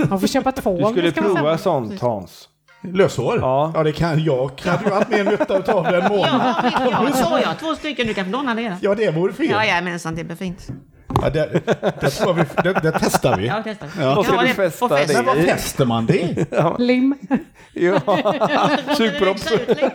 Man 0.09 0.19
får 0.19 0.27
köpa 0.27 0.51
två 0.51 0.77
Du 0.77 0.91
skulle 0.91 1.11
prova 1.11 1.57
sånt 1.57 2.01
Hans. 2.01 2.47
Löshår? 2.93 3.39
Ja. 3.39 3.71
ja, 3.75 3.83
det 3.83 3.91
kan 3.91 4.23
jag. 4.23 4.51
Hade 4.65 4.83
ju 4.85 4.91
haft 4.91 5.09
mer 5.09 5.23
nytta 5.23 5.73
av 5.73 5.83
det 5.83 5.97
än 5.97 6.11
Mona. 6.11 6.55
Ja, 6.63 6.79
ja, 6.91 7.13
så 7.13 7.23
har 7.23 7.39
jag 7.39 7.59
två 7.59 7.75
stycken. 7.75 8.07
Du 8.07 8.13
kan 8.13 8.25
få 8.25 8.31
låna 8.31 8.55
det. 8.55 8.77
Ja, 8.81 8.95
det 8.95 9.11
vore 9.11 9.33
fint. 9.33 9.51
Ja, 9.51 9.57
Ja, 9.57 9.65
jajamensan, 9.65 10.15
det 10.15 10.23
blir 10.23 10.35
fint. 10.35 10.67
det, 11.33 11.61
det, 12.01 12.09
jag 12.09 12.33
vi, 12.33 12.43
det, 12.63 12.73
det 12.73 12.91
testar 12.99 13.37
vi. 13.37 13.47
Ja, 13.47 13.63
testa. 13.63 13.85
Vad 14.15 14.25
ska 14.25 14.35
Ja, 14.35 14.41
du 14.41 14.47
det- 14.47 14.53
fästa 14.53 14.87
det 14.87 15.13
Men 15.13 15.25
vad 15.25 15.37
fäster 15.37 15.85
man 15.85 16.05
det? 16.05 16.45
Lim. 16.79 17.15
Ja. 17.73 17.99
Sugpropp. 18.97 19.37
Det. 19.49 19.91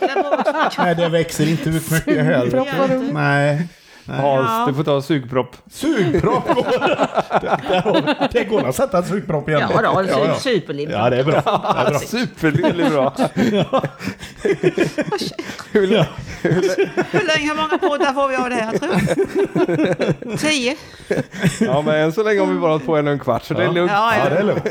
Nej, 0.77 0.95
det 0.95 1.09
växer 1.09 1.49
inte 1.49 1.69
ut 1.69 1.91
mycket 1.91 2.25
heller. 2.25 3.13
Nej. 3.13 3.67
Hans, 4.13 4.67
du 4.67 4.73
får 4.73 4.83
ta 4.83 5.01
sugpropp. 5.01 5.55
Sugpropp 5.71 6.47
går 6.55 8.01
det, 8.01 8.29
det, 8.31 8.43
går 8.43 8.67
att 8.67 8.75
sätta 8.75 8.97
en 8.97 9.03
sugpropp 9.03 9.49
igen. 9.49 9.61
Ja, 9.61 9.81
då, 9.81 10.03
ja, 10.09 10.25
ja. 10.27 10.35
superlim. 10.35 10.89
ja, 10.89 11.09
det 11.09 11.17
är 11.17 11.23
bra. 11.23 11.33
Det 11.33 11.79
är 11.79 11.89
bra. 11.89 11.99
Superlill 11.99 12.79
är 12.79 12.89
bra. 12.89 13.13
Ja. 15.73 16.05
Hur 16.41 17.27
länge, 17.27 17.47
hur 17.47 17.55
många 17.55 17.77
poddar 17.77 18.13
får 18.13 18.27
vi 18.27 18.35
av 18.35 18.49
det 18.49 18.55
här 18.55 18.77
tror 18.77 20.31
du? 20.31 20.37
Tio? 20.37 20.75
Ja, 21.59 21.81
men 21.81 21.95
än 21.95 22.13
så 22.13 22.23
länge 22.23 22.39
har 22.39 22.47
vi 22.47 22.59
bara 22.59 22.79
på 22.79 22.97
en 22.97 23.07
och 23.07 23.13
en 23.13 23.19
kvart, 23.19 23.43
så 23.43 23.53
det 23.53 23.63
är 23.63 23.71
lugnt. 23.71 23.91
Ja, 23.91 24.13
Ja, 24.17 24.29
det 24.29 24.35
ja. 24.35 24.39
är 24.39 24.43
lugnt. 24.43 24.65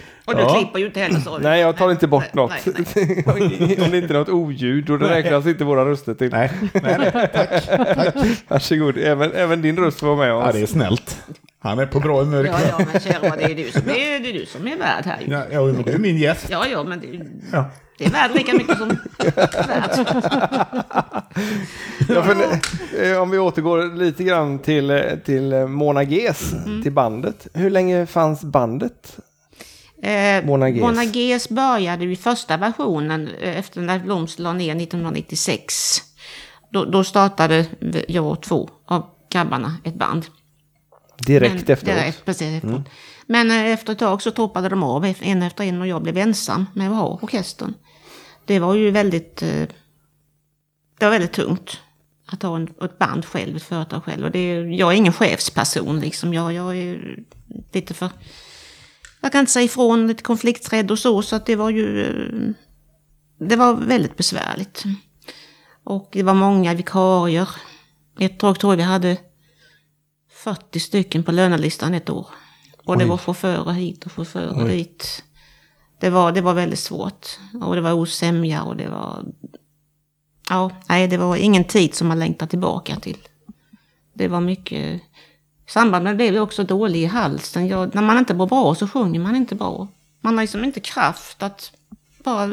Och 0.26 0.34
du 0.34 0.40
Ja. 0.40 0.54
klipper 0.54 0.78
ju 0.78 0.86
inte 0.86 1.00
heller 1.00 1.20
så. 1.20 1.38
Nej, 1.38 1.60
jag 1.60 1.76
tar 1.76 1.90
inte 1.90 2.06
bort 2.06 2.22
Nej, 2.22 2.30
något. 2.34 2.52
nej, 2.96 3.24
nej. 3.60 3.78
Om 3.84 3.90
det 3.90 3.98
inte 3.98 4.14
är 4.14 4.18
något 4.18 4.28
oljud, 4.28 4.90
och 4.90 4.98
det 4.98 5.08
räknas 5.08 5.46
inte 5.46 5.64
våra 5.64 5.84
röster 5.84 6.14
till. 6.14 6.30
Nej, 6.30 6.50
nej, 6.72 6.96
nej. 6.98 7.10
Tack. 7.34 7.66
Tack. 7.94 8.14
Varsågod, 8.48 8.98
även, 8.98 9.32
även 9.32 9.62
din 9.62 9.76
röst 9.76 10.00
får 10.00 10.06
vara 10.06 10.16
med 10.16 10.28
Ja, 10.28 10.48
oss. 10.48 10.54
det 10.54 10.60
är 10.62 10.66
snällt. 10.66 11.22
Han 11.58 11.78
är 11.78 11.86
på 11.86 12.00
bra 12.00 12.20
humör 12.22 12.44
Ja, 12.44 12.58
ja, 12.70 12.86
men 12.92 13.00
kära 13.00 13.36
det 13.36 13.42
är 13.44 13.54
du 13.54 13.70
som 13.70 13.82
är, 13.90 13.94
det 13.94 14.28
är, 14.28 14.32
du 14.32 14.46
som 14.46 14.66
är 14.68 14.76
värd 14.76 15.04
här 15.04 15.20
ju. 15.26 15.32
Ja, 15.32 15.42
ja, 15.52 15.62
men 15.64 15.82
du 15.82 15.92
är 15.92 15.98
min 15.98 16.16
gäst. 16.16 16.46
Ja, 16.50 16.66
ja, 16.72 16.84
men 16.84 17.00
det, 17.00 17.06
är- 17.06 17.26
Ja. 17.52 17.64
det 17.98 18.04
är 18.04 18.10
värd 18.10 18.30
lika 18.34 18.52
mycket 18.52 18.78
som 18.78 18.88
värd. 18.88 20.06
Ja, 22.08 22.22
för, 22.22 22.36
eh, 23.12 23.22
om 23.22 23.30
vi 23.30 23.38
återgår 23.38 23.96
lite 23.96 24.24
grann 24.24 24.58
till, 24.58 24.90
eh, 24.90 25.00
till 25.24 25.52
eh, 25.52 25.66
Mona 25.66 26.02
Ges, 26.02 26.52
Mm. 26.52 26.82
till 26.82 26.92
bandet. 26.92 27.46
Hur 27.54 27.70
länge 27.70 28.06
fanns 28.06 28.42
bandet? 28.44 29.16
Eh, 30.04 30.44
Mona 30.44 31.04
Ges 31.04 31.48
började 31.48 32.04
i 32.04 32.16
första 32.16 32.56
versionen 32.56 33.28
eh, 33.28 33.58
efter 33.58 33.80
när 33.80 33.98
Bloms 33.98 34.38
la 34.38 34.52
ner 34.52 34.76
1996. 34.76 35.74
Då, 36.70 36.84
då 36.84 37.04
startade 37.04 37.66
jag 38.08 38.26
och 38.26 38.42
två 38.42 38.70
av 38.86 39.06
grabbarna 39.30 39.76
ett 39.84 39.94
band. 39.94 40.26
Direkt 41.26 41.54
Men- 41.54 41.72
efteråt? 41.72 41.84
Direkt, 41.96 42.24
precis 42.24 42.62
efteråt. 42.62 42.88
Men 43.26 43.50
eh, 43.50 43.72
efter 43.72 43.92
ett 43.92 43.98
tag 43.98 44.22
så 44.22 44.30
toppade 44.30 44.68
de 44.68 44.82
av 44.82 45.04
en 45.20 45.42
efter 45.42 45.64
en 45.64 45.80
och 45.80 45.86
jag 45.86 46.02
blev 46.02 46.18
ensam 46.18 46.66
med 46.74 46.90
att 46.90 46.96
ha 46.96 47.18
orkestern. 47.22 47.74
Det 48.44 48.58
var 48.58 48.74
ju 48.74 48.90
väldigt, 48.90 49.42
eh, 49.42 49.48
det 50.98 51.04
var 51.04 51.10
väldigt 51.10 51.32
tungt 51.32 51.80
att 52.26 52.42
ha 52.42 52.56
en, 52.56 52.68
ett 52.82 52.98
band 52.98 53.24
själv, 53.24 53.56
ett 53.56 53.62
företag 53.62 54.04
själv. 54.04 54.24
Och 54.24 54.30
det, 54.30 54.54
jag 54.54 54.92
är 54.92 54.96
ingen 54.96 55.12
chefsperson 55.12 56.00
liksom. 56.00 56.34
Jag, 56.34 56.52
jag 56.52 56.76
är 56.76 57.18
lite 57.72 57.94
för, 57.94 58.10
jag 59.24 59.32
kan 59.32 59.40
inte 59.40 59.52
säga 59.52 59.64
ifrån, 59.64 60.06
lite 60.06 60.22
konflikträdd 60.22 60.90
och 60.90 60.98
så. 60.98 61.22
Så 61.22 61.36
att 61.36 61.46
det 61.46 61.56
var 61.56 61.70
ju, 61.70 62.06
eh, 62.06 62.54
det 63.38 63.56
var 63.56 63.74
väldigt 63.74 64.16
besvärligt. 64.16 64.84
Och 65.84 66.08
det 66.12 66.22
var 66.22 66.34
många 66.34 66.74
vikarier. 66.74 67.48
Ett 68.18 68.38
tag 68.38 68.60
tror 68.60 68.72
jag 68.72 68.76
vi 68.76 68.82
hade 68.82 69.16
40 70.32 70.80
stycken 70.80 71.22
på 71.22 71.32
lönelistan 71.32 71.94
ett 71.94 72.10
år. 72.10 72.26
Och 72.84 72.98
det 72.98 73.04
var 73.04 73.18
chaufförer 73.18 73.72
hit 73.72 74.06
och 74.06 74.12
chaufförer 74.12 74.68
dit. 74.68 75.24
Det 76.00 76.10
var, 76.10 76.32
det 76.32 76.40
var 76.40 76.54
väldigt 76.54 76.78
svårt. 76.78 77.26
Och 77.62 77.74
det 77.74 77.80
var 77.80 77.92
osämja 77.92 78.62
och 78.62 78.76
det 78.76 78.88
var... 78.88 79.24
Ja, 80.50 80.70
nej, 80.88 81.08
det 81.08 81.16
var 81.16 81.36
ingen 81.36 81.64
tid 81.64 81.94
som 81.94 82.08
man 82.08 82.18
längtar 82.18 82.46
tillbaka 82.46 82.96
till. 82.96 83.18
Det 84.14 84.28
var 84.28 84.40
mycket... 84.40 85.02
I 85.66 85.70
samband 85.70 86.04
med 86.04 86.12
det 86.12 86.16
blev 86.16 86.34
jag 86.34 86.42
också 86.42 86.64
dålig 86.64 87.02
i 87.02 87.06
halsen. 87.06 87.66
Jag, 87.66 87.94
när 87.94 88.02
man 88.02 88.18
inte 88.18 88.34
mår 88.34 88.46
bra 88.46 88.74
så 88.74 88.88
sjunger 88.88 89.20
man 89.20 89.36
inte 89.36 89.54
bra. 89.54 89.88
Man 90.20 90.34
har 90.34 90.42
liksom 90.42 90.64
inte 90.64 90.80
kraft 90.80 91.42
att 91.42 91.72
bara... 92.24 92.50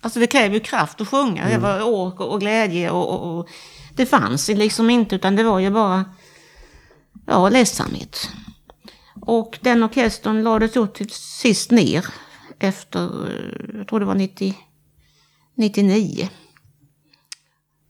Alltså 0.00 0.20
det 0.20 0.26
kräver 0.26 0.54
ju 0.54 0.60
kraft 0.60 1.00
att 1.00 1.08
sjunga. 1.08 1.48
Det 1.48 1.58
var 1.58 1.82
ork 1.82 2.20
och, 2.20 2.32
och 2.32 2.40
glädje 2.40 2.90
och, 2.90 3.08
och, 3.08 3.38
och... 3.38 3.48
Det 3.94 4.06
fanns 4.06 4.48
liksom 4.48 4.90
inte 4.90 5.16
utan 5.16 5.36
det 5.36 5.42
var 5.42 5.58
ju 5.58 5.70
bara... 5.70 6.04
Ja, 7.26 7.48
ledsamhet. 7.48 8.30
Och 9.20 9.58
den 9.62 9.82
orkestern 9.82 10.42
lades 10.42 10.72
så 10.72 10.86
till 10.86 11.10
sist 11.10 11.70
ner 11.70 12.06
efter, 12.58 13.28
eh, 13.28 13.78
jag 13.78 13.88
tror 13.88 14.00
det 14.00 14.06
var 14.06 14.14
90, 14.14 14.54
99. 15.54 16.28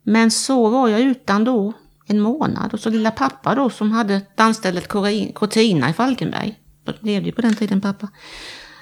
Men 0.02 0.30
så 0.30 0.68
var 0.68 0.88
jag 0.88 1.00
utan 1.00 1.44
då 1.44 1.72
en 2.06 2.20
månad 2.20 2.74
och 2.74 2.80
så 2.80 2.90
lilla 2.90 3.10
pappa 3.10 3.54
då 3.54 3.70
som 3.70 3.92
hade 3.92 4.22
dansstället 4.34 4.88
Cortina 5.34 5.90
i 5.90 5.92
Falkenberg. 5.92 6.60
Levde 7.00 7.26
ju 7.26 7.32
på 7.32 7.42
den 7.42 7.54
tiden 7.54 7.80
pappa. 7.80 8.08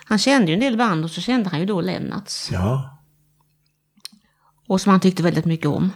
Han 0.05 0.19
kände 0.19 0.47
ju 0.47 0.55
en 0.55 0.61
del 0.61 0.77
band 0.77 1.05
och 1.05 1.11
så 1.11 1.21
kände 1.21 1.49
han 1.49 1.61
ju 1.61 1.67
då 1.67 1.81
Lennarts. 1.81 2.51
Ja. 2.53 2.99
Och 4.67 4.81
som 4.81 4.91
han 4.91 5.01
tyckte 5.01 5.23
väldigt 5.23 5.45
mycket 5.45 5.67
om. 5.67 5.91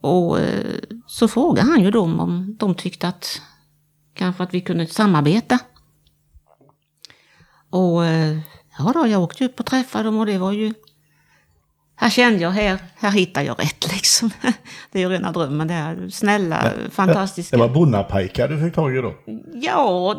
Och 0.00 0.40
eh, 0.40 0.78
så 1.06 1.28
frågade 1.28 1.68
han 1.68 1.82
ju 1.82 1.90
dem 1.90 2.20
om 2.20 2.56
de 2.58 2.74
tyckte 2.74 3.08
att 3.08 3.40
kanske 4.14 4.42
att 4.42 4.54
vi 4.54 4.60
kunde 4.60 4.86
samarbeta. 4.86 5.58
Och 7.70 8.06
eh, 8.06 8.38
ja 8.78 8.92
då, 8.94 9.06
jag 9.06 9.22
åkte 9.22 9.44
upp 9.44 9.60
och 9.60 9.66
träffade 9.66 10.04
dem 10.04 10.18
och 10.18 10.26
det 10.26 10.38
var 10.38 10.52
ju... 10.52 10.74
Här 11.96 12.10
kände 12.10 12.38
jag, 12.42 12.50
här, 12.50 12.78
här 12.96 13.10
hittar 13.10 13.42
jag 13.42 13.60
rätt 13.62 13.92
liksom. 13.92 14.30
Det 14.92 14.98
är 14.98 15.02
ju 15.02 15.08
rena 15.08 15.32
drömmen 15.32 15.68
det 15.68 15.74
här. 15.74 16.08
Snälla, 16.10 16.72
fantastiska. 16.90 17.56
Det 17.56 17.60
var 17.60 17.68
bonnapajkar 17.68 18.48
du 18.48 18.60
fick 18.64 18.74
tag 18.74 18.96
i 18.96 19.00
då? 19.00 19.14
Ja, 19.54 20.16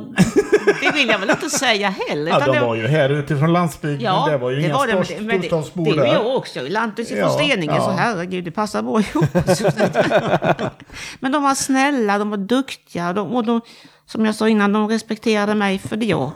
det 0.82 0.91
vill 0.91 1.08
jag 1.10 1.20
väl 1.20 1.29
inte 1.29 1.50
säga 1.50 1.94
heller. 2.10 2.32
Ja, 2.32 2.39
de 2.46 2.51
det- 2.55 2.60
var 2.62 2.75
ju 2.75 2.88
här 2.88 3.10
utifrån 3.10 3.53
landsbygden. 3.53 4.01
Ja, 4.01 4.27
det 4.32 4.38
var 4.38 4.51
ju 4.51 4.62
inga 4.65 4.74
var 4.74 4.88
det, 4.88 4.94
men 4.94 5.03
stors- 5.03 5.17
det, 5.17 5.22
men 5.24 5.41
det, 5.41 5.48
storstadsbor 5.48 5.86
det 5.86 5.91
är 5.91 5.96
ju 5.96 6.00
där. 6.01 6.13
jag 6.13 6.36
också. 6.36 6.60
Lantis 6.67 7.12
ifrån 7.12 7.20
Ja, 7.24 7.29
Steninge, 7.29 7.75
ja. 7.75 7.82
så 7.86 7.91
herregud, 7.91 8.44
det 8.44 8.51
passar 8.51 8.82
bra 8.82 9.00
ihop. 9.00 9.25
men 11.20 11.32
de 11.32 11.44
var 11.44 11.55
snälla, 11.55 12.17
de 12.17 12.29
var 12.29 12.38
duktiga 12.38 13.13
de, 13.13 13.32
och 13.36 13.46
de, 13.46 13.62
som 14.05 14.25
jag 14.25 14.36
sa 14.36 14.50
innan, 14.50 14.74
de 14.74 14.88
respekterade 14.88 15.55
mig 15.55 15.79
för 15.79 15.96
det 15.98 16.05
jag, 16.05 16.32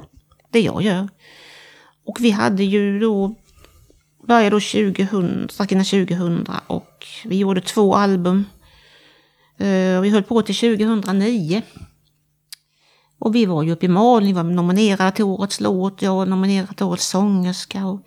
det 0.51 0.59
jag 0.61 0.81
gör. 0.81 1.09
Och 2.07 2.17
vi 2.19 2.31
hade 2.31 2.63
ju 2.63 2.99
då, 2.99 3.35
började 4.29 4.49
då 4.49 4.59
2000, 4.59 5.49
strax 5.49 5.71
innan 5.71 5.85
2000 5.85 6.47
och 6.67 7.05
vi 7.25 7.37
gjorde 7.37 7.61
två 7.61 7.95
album. 7.95 8.45
Eh, 9.57 10.01
vi 10.01 10.09
höll 10.09 10.23
på 10.23 10.41
till 10.41 10.55
2009. 10.55 11.61
Och 13.19 13.35
vi 13.35 13.45
var 13.45 13.63
ju 13.63 13.71
uppe 13.71 13.85
i 13.85 13.89
Malung, 13.89 14.27
vi 14.27 14.33
var 14.33 14.43
nominerade 14.43 15.11
till 15.11 15.25
Årets 15.25 15.59
låt, 15.59 16.01
jag 16.01 16.15
var 16.15 16.25
nominerad 16.25 16.77
till 16.77 16.85
Årets 16.85 17.07
sångerska. 17.07 17.85
Och 17.85 18.05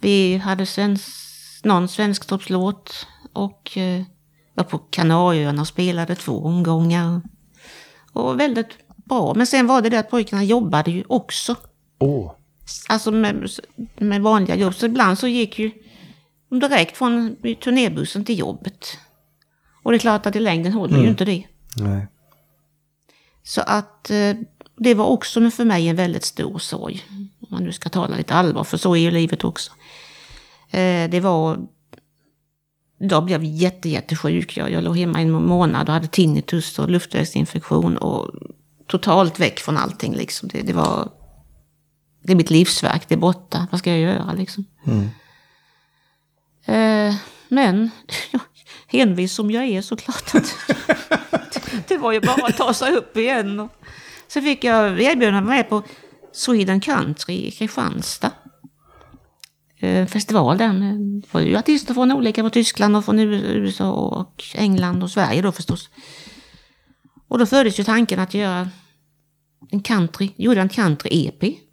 vi 0.00 0.36
hade 0.36 0.66
svensk, 0.66 1.08
någon 1.64 1.88
svensktoppslåt 1.88 3.06
och 3.32 3.76
eh, 3.76 4.02
var 4.54 4.64
på 4.64 4.78
Kanarieöarna 4.78 5.60
och 5.60 5.68
spelade 5.68 6.14
två 6.14 6.44
omgångar. 6.44 7.22
Och 8.12 8.40
väldigt 8.40 8.78
bra. 9.04 9.34
Men 9.34 9.46
sen 9.46 9.66
var 9.66 9.82
det 9.82 9.88
det 9.88 9.98
att 9.98 10.10
pojkarna 10.10 10.44
jobbade 10.44 10.90
ju 10.90 11.04
också. 11.08 11.54
Oh. 11.98 12.32
Alltså 12.88 13.10
med, 13.10 13.50
med 13.96 14.22
vanliga 14.22 14.56
jobb. 14.56 14.74
Så 14.74 14.86
ibland 14.86 15.18
så 15.18 15.26
gick 15.26 15.58
ju 15.58 15.70
direkt 16.50 16.96
från 16.96 17.36
turnébussen 17.64 18.24
till 18.24 18.38
jobbet. 18.38 18.98
Och 19.82 19.92
det 19.92 19.96
är 19.96 19.98
klart 19.98 20.26
att 20.26 20.36
i 20.36 20.40
längden 20.40 20.72
håller 20.72 21.02
ju 21.02 21.08
inte 21.08 21.24
det. 21.24 21.44
Nej. 21.76 22.06
Så 23.42 23.60
att 23.60 24.10
eh, 24.10 24.34
det 24.76 24.94
var 24.94 25.06
också 25.06 25.50
för 25.50 25.64
mig 25.64 25.88
en 25.88 25.96
väldigt 25.96 26.24
stor 26.24 26.58
sorg. 26.58 27.04
Om 27.40 27.48
man 27.50 27.64
nu 27.64 27.72
ska 27.72 27.88
tala 27.88 28.16
lite 28.16 28.34
allvar, 28.34 28.64
för 28.64 28.76
så 28.76 28.96
är 28.96 29.00
ju 29.00 29.10
livet 29.10 29.44
också. 29.44 29.72
Eh, 30.70 31.10
det 31.10 31.20
var... 31.20 31.58
Då 32.98 33.20
blev 33.20 33.44
jag 33.44 33.52
jätte, 33.52 33.88
jättesjuk. 33.88 34.56
Jag, 34.56 34.70
jag 34.70 34.84
låg 34.84 34.96
hemma 34.96 35.20
en 35.20 35.30
månad 35.30 35.88
och 35.88 35.94
hade 35.94 36.06
tinnitus 36.06 36.78
och 36.78 36.90
luftvägsinfektion 36.90 37.96
och 37.96 38.30
totalt 38.86 39.40
väck 39.40 39.60
från 39.60 39.76
allting 39.76 40.14
liksom. 40.14 40.48
Det, 40.48 40.62
det 40.62 40.72
var... 40.72 41.08
Det 42.26 42.32
är 42.32 42.36
mitt 42.36 42.50
livsverk, 42.50 43.08
det 43.08 43.14
är 43.14 43.18
borta. 43.18 43.66
Vad 43.70 43.80
ska 43.80 43.90
jag 43.90 44.00
göra 44.00 44.32
liksom? 44.32 44.64
Eh, 46.64 47.14
men, 47.48 47.90
envis 48.90 49.32
som 49.32 49.50
jag 49.50 49.64
är 49.64 49.82
såklart. 49.82 50.34
Att, 50.34 50.56
det 51.88 51.98
var 51.98 52.12
ju 52.12 52.20
bara 52.20 52.46
att 52.46 52.56
ta 52.56 52.74
sig 52.74 52.92
upp 52.92 53.16
igen. 53.16 53.68
Så 54.28 54.40
fick 54.40 54.64
jag 54.64 55.00
erbjudande 55.00 55.38
att 55.38 55.44
vara 55.44 55.56
med 55.56 55.68
på 55.68 55.82
Sweden 56.32 56.80
Country 56.80 57.34
i 57.34 57.50
Kristianstad. 57.50 58.30
Eh, 59.78 60.06
festival 60.06 60.58
där 60.58 60.68
det 60.68 61.26
var 61.32 61.40
ju 61.40 61.56
artister 61.56 61.94
från 61.94 62.12
olika, 62.12 62.42
från 62.42 62.50
Tyskland 62.50 62.96
och 62.96 63.04
från 63.04 63.18
USA 63.18 63.92
och 63.92 64.44
England 64.54 65.02
och 65.02 65.10
Sverige 65.10 65.42
då 65.42 65.52
förstås. 65.52 65.90
Och 67.28 67.38
då 67.38 67.46
föddes 67.46 67.80
ju 67.80 67.84
tanken 67.84 68.20
att 68.20 68.34
göra 68.34 68.68
en 69.70 69.80
country, 69.80 70.30
gjorde 70.36 70.60
en 70.60 70.68
country-EP. 70.68 71.65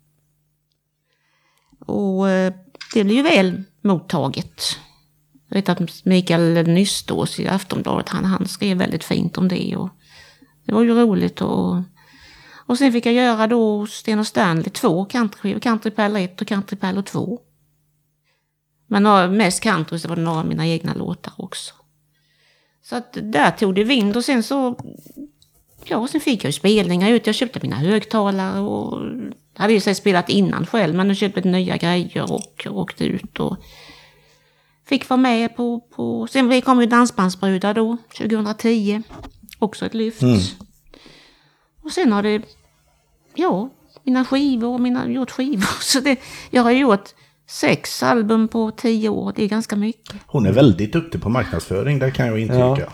Och 1.85 2.29
eh, 2.29 2.53
det 2.93 3.03
blev 3.03 3.17
ju 3.17 3.23
väl 3.23 3.63
mottaget. 3.81 4.77
Jag 5.49 5.55
vet 5.55 5.69
att 5.69 6.05
Mikael 6.05 6.67
Nystås 6.67 7.39
i 7.39 7.47
Aftonbladet, 7.47 8.09
han, 8.09 8.25
han 8.25 8.47
skrev 8.47 8.77
väldigt 8.77 9.03
fint 9.03 9.37
om 9.37 9.47
det. 9.47 9.75
Och 9.75 9.89
det 10.65 10.73
var 10.73 10.83
ju 10.83 10.93
roligt. 10.93 11.41
Och, 11.41 11.81
och 12.65 12.77
sen 12.77 12.91
fick 12.91 13.05
jag 13.05 13.13
göra 13.13 13.47
då 13.47 13.87
Sten 13.87 14.19
och 14.19 14.27
Stanley 14.27 14.69
två 14.69 15.05
countryskivor, 15.05 15.59
Country 15.59 15.91
Pärlor 15.91 16.17
1 16.17 16.41
och 16.41 16.47
Country 16.47 16.77
Pärlor 16.77 17.01
2. 17.01 17.39
Men 18.87 19.37
mest 19.37 19.63
country 19.63 19.99
så 19.99 20.07
var 20.07 20.15
det 20.15 20.21
några 20.21 20.39
av 20.39 20.47
mina 20.47 20.67
egna 20.67 20.93
låtar 20.93 21.33
också. 21.37 21.73
Så 22.83 22.95
att 22.95 23.17
där 23.21 23.51
tog 23.51 23.75
det 23.75 23.83
vind 23.83 24.17
och 24.17 24.25
sen 24.25 24.43
så, 24.43 24.75
ja 25.85 26.07
sen 26.07 26.21
fick 26.21 26.43
jag 26.43 26.49
ju 26.49 26.53
spelningar 26.53 27.09
ut. 27.09 27.25
Jag 27.25 27.35
köpte 27.35 27.59
mina 27.61 27.75
högtalare 27.75 28.59
och 28.59 29.01
hade 29.55 29.73
ju 29.73 29.79
sig 29.79 29.95
spelat 29.95 30.29
innan 30.29 30.65
själv 30.65 30.95
men 30.95 31.07
nu 31.07 31.15
köpte 31.15 31.39
jag 31.39 31.45
nya 31.45 31.77
grejer 31.77 32.31
och 32.31 32.67
åkte 32.67 33.05
ut 33.05 33.39
och 33.39 33.57
fick 34.85 35.09
vara 35.09 35.17
med 35.17 35.55
på, 35.55 35.79
på 35.79 36.27
sen 36.27 36.61
kom 36.61 36.81
ju 36.81 36.85
Dansbandsbrudar 36.87 37.73
då, 37.73 37.97
2010. 38.17 39.01
Också 39.59 39.85
ett 39.85 39.93
lyft. 39.93 40.21
Och 41.83 41.91
sen 41.91 42.11
har 42.11 42.23
det, 42.23 42.41
ja, 43.35 43.69
mina 44.03 44.25
skivor 44.25 44.73
och 44.73 44.81
mina, 44.81 45.09
gjort 45.09 45.31
skivor. 45.31 45.81
Så 45.81 45.99
det, 45.99 46.19
jag 46.49 46.63
har 46.63 46.71
gjort 46.71 47.09
sex 47.49 48.03
album 48.03 48.47
på 48.47 48.71
tio 48.71 49.09
år, 49.09 49.33
det 49.35 49.43
är 49.43 49.47
ganska 49.47 49.75
mycket. 49.75 50.15
Hon 50.25 50.45
är 50.45 50.51
väldigt 50.51 50.93
duktig 50.93 51.21
på 51.21 51.29
marknadsföring, 51.29 51.99
det 51.99 52.11
kan 52.11 52.27
jag 52.27 52.39
intyga. 52.39 52.89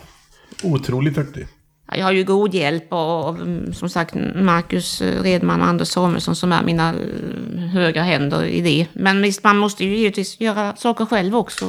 Otroligt 0.63 1.15
duktig. 1.15 1.47
Ja, 1.91 1.97
Jag 1.97 2.05
har 2.05 2.11
ju 2.11 2.23
god 2.23 2.53
hjälp 2.53 2.87
av, 2.89 3.35
mm, 3.41 3.73
som 3.73 3.89
sagt, 3.89 4.15
Marcus 4.35 5.01
Redman 5.01 5.61
och 5.61 5.67
Anders 5.67 5.87
Samuelsson 5.87 6.35
som 6.35 6.51
är 6.51 6.63
mina 6.63 6.89
eh, 6.89 7.59
högra 7.59 8.01
händer 8.01 8.45
i 8.45 8.61
det. 8.61 8.87
Men 8.93 9.21
visst, 9.21 9.43
man 9.43 9.57
måste 9.57 9.85
ju 9.85 9.97
givetvis 9.97 10.41
göra 10.41 10.75
saker 10.75 11.05
själv 11.05 11.35
också. 11.35 11.65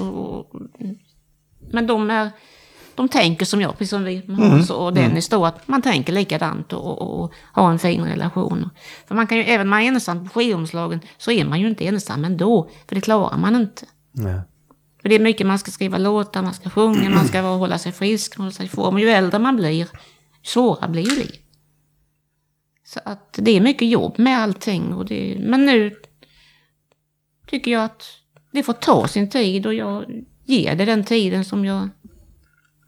Men 1.71 1.87
de 1.87 2.11
är... 2.11 2.31
De 2.95 3.09
tänker 3.09 3.47
som 3.47 3.61
jag, 3.61 3.79
precis 3.79 3.91
som 3.91 4.05
vi 4.05 4.23
Hans 4.29 4.71
och 4.71 4.95
Dennis 4.95 5.29
då, 5.29 5.47
att 5.47 5.69
man 5.69 5.83
tänker 5.83 6.13
likadant 6.13 6.73
och, 6.73 6.85
och, 6.85 7.21
och 7.21 7.33
har 7.53 7.71
en 7.71 7.79
fin 7.79 8.05
relation. 8.05 8.71
För 9.09 9.15
man 9.15 9.27
kan 9.27 9.39
ju, 9.39 9.45
även 9.45 9.67
om 9.67 9.71
man 9.71 9.83
är 9.83 9.87
ensam 9.87 10.29
på 10.29 10.41
skivomslagen, 10.41 11.01
så 11.19 11.31
är 11.31 11.45
man 11.45 11.61
ju 11.61 11.69
inte 11.69 11.87
ensam 11.87 12.25
ändå. 12.25 12.71
För 12.89 12.95
det 12.95 13.01
klarar 13.01 13.39
man 13.39 13.57
inte. 13.57 13.87
Nej. 14.13 14.41
För 15.03 15.09
det 15.09 15.15
är 15.15 15.21
mycket 15.21 15.47
man 15.47 15.59
ska 15.59 15.71
skriva 15.71 15.99
låtar, 15.99 16.43
man 16.43 16.55
ska 16.55 16.71
sjunga, 16.71 17.11
man 17.11 17.29
ska 17.29 17.41
hålla 17.41 17.79
sig 17.79 17.93
frisk, 17.93 18.37
hålla 18.37 18.51
sig 18.51 18.67
i 18.67 18.69
form. 18.69 18.99
Ju 18.99 19.09
äldre 19.09 19.39
man 19.39 19.57
blir, 19.57 19.89
svårare 20.43 20.89
blir 20.89 21.17
det. 21.17 21.37
Så 22.85 23.01
att 23.05 23.39
det 23.43 23.51
är 23.51 23.61
mycket 23.61 23.89
jobb 23.89 24.19
med 24.19 24.39
allting. 24.39 24.95
Och 24.95 25.05
det, 25.05 25.37
men 25.41 25.67
nu 25.67 25.97
tycker 27.47 27.71
jag 27.71 27.85
att 27.85 28.03
det 28.53 28.63
får 28.63 28.73
ta 28.73 29.09
sin 29.09 29.31
tid 29.31 29.67
och 29.67 29.75
jag 29.75 30.05
ger 30.45 30.77
det 30.77 30.85
den 30.85 31.05
tiden 31.05 31.45
som 31.45 31.65
jag, 31.65 31.89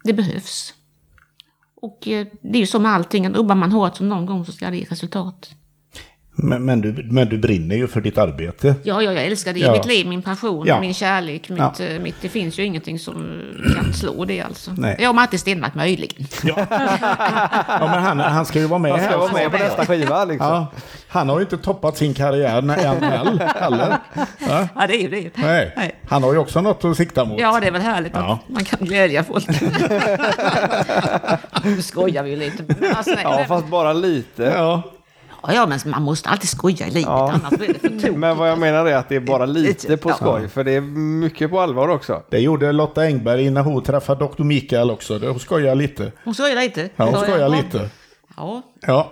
det 0.04 0.12
behövs. 0.12 0.74
Och 1.74 2.08
eh, 2.08 2.26
det 2.42 2.58
är 2.58 2.60
ju 2.60 2.66
så 2.66 2.78
med 2.78 2.92
allting, 2.92 3.26
att 3.26 3.36
jobbar 3.36 3.54
man 3.54 3.72
hårt 3.72 3.96
så 3.96 4.04
någon 4.04 4.26
gång 4.26 4.46
så 4.46 4.52
ska 4.52 4.70
det 4.70 4.76
ge 4.76 4.84
resultat. 4.84 5.50
Men, 6.34 6.64
men, 6.64 6.80
du, 6.80 7.06
men 7.10 7.28
du 7.28 7.38
brinner 7.38 7.76
ju 7.76 7.86
för 7.88 8.00
ditt 8.00 8.18
arbete. 8.18 8.74
Ja, 8.82 9.02
ja 9.02 9.12
jag 9.12 9.24
älskar 9.24 9.52
det. 9.52 9.60
Ja. 9.60 9.72
Mitt 9.72 9.86
liv, 9.86 10.06
min 10.06 10.22
passion, 10.22 10.66
Ja. 10.66 10.80
min 10.80 10.94
kärlek. 10.94 11.48
Mitt, 11.48 11.58
Ja. 11.78 11.84
eh, 11.84 12.00
mitt, 12.00 12.14
det 12.20 12.28
finns 12.28 12.58
ju 12.58 12.64
ingenting 12.64 12.98
som 12.98 13.42
kan 13.76 13.92
slå 13.92 14.24
det 14.24 14.40
alltså. 14.40 14.70
Nej. 14.78 14.96
Ja, 15.00 15.12
Matte 15.12 15.38
Stenmark 15.38 15.74
möjligen. 15.74 16.26
Ja, 16.44 16.66
men 17.80 18.02
han, 18.02 18.20
han 18.20 18.46
ska 18.46 18.58
ju 18.58 18.66
vara 18.66 18.78
med 18.78 18.90
Man 18.90 19.00
ska 19.00 19.08
här. 19.10 19.16
vara 19.18 19.32
med 19.32 19.50
på 19.50 19.58
nästa 19.58 19.86
skiva 19.86 20.24
liksom. 20.24 20.46
Ja, 20.48 20.66
han 21.08 21.28
har 21.28 21.36
ju 21.38 21.42
inte 21.42 21.58
toppat 21.58 21.96
sin 21.96 22.14
karriär 22.14 22.58
än 22.58 22.70
heller. 22.70 23.50
Ja, 23.60 23.98
Ja, 24.74 24.86
det 24.86 24.94
är 24.96 25.02
ju 25.02 25.08
det. 25.08 25.30
nej. 25.34 25.72
Nej. 25.76 25.94
Han 26.08 26.22
har 26.22 26.32
ju 26.32 26.38
också 26.38 26.60
något 26.60 26.84
att 26.84 26.96
sikta 26.96 27.24
mot. 27.24 27.40
Ja, 27.40 27.60
det 27.60 27.66
är 27.66 27.70
väl 27.72 27.82
härligt 27.82 28.12
Ja. 28.14 28.32
att 28.42 28.48
man 28.54 28.64
kan 28.64 28.78
glädja 28.86 29.24
folk. 29.24 29.46
nu 31.64 31.82
skojar 31.82 32.22
vi 32.22 32.30
ju 32.30 32.36
lite. 32.36 32.64
Alltså, 32.96 33.10
nej, 33.14 33.20
Ja, 33.24 33.44
fast 33.48 33.66
bara 33.68 33.92
lite. 33.92 34.42
Ja. 34.42 34.82
Ja, 35.42 35.54
ja, 35.54 35.66
men 35.66 35.78
man 35.84 36.02
måste 36.02 36.28
alltid 36.28 36.48
skoja 36.48 36.86
i 36.86 36.90
livet, 36.90 37.06
Ja. 37.08 37.32
annars 37.32 37.58
blir 37.58 37.68
det 37.68 37.78
för 37.78 37.88
tokigt. 37.88 38.16
Men 38.16 38.36
vad 38.36 38.50
jag 38.50 38.58
menar 38.58 38.86
är 38.86 38.96
att 38.96 39.08
det 39.08 39.16
är 39.16 39.20
bara 39.20 39.46
lite 39.46 39.96
på 39.96 40.10
Ja. 40.10 40.14
skoj, 40.14 40.48
för 40.48 40.64
det 40.64 40.72
är 40.72 40.80
mycket 41.20 41.50
på 41.50 41.60
allvar 41.60 41.88
också. 41.88 42.22
Det 42.30 42.38
gjorde 42.38 42.72
Lotta 42.72 43.02
Engberg 43.02 43.50
när 43.50 43.62
hon 43.62 43.82
träffade 43.82 44.24
Dr. 44.24 44.42
Mikael 44.42 44.90
också. 44.90 45.18
Hon 45.18 45.40
skojar 45.40 45.74
lite. 45.74 46.12
Hon 46.24 46.34
skojar 46.34 46.56
lite. 46.62 46.88
Ja, 46.96 47.04
hon 47.04 47.14
Så, 47.14 47.20
skojar 47.20 47.38
ja. 47.38 47.48
lite. 47.48 47.88
Ja, 48.36 48.62
Ja. 48.86 49.10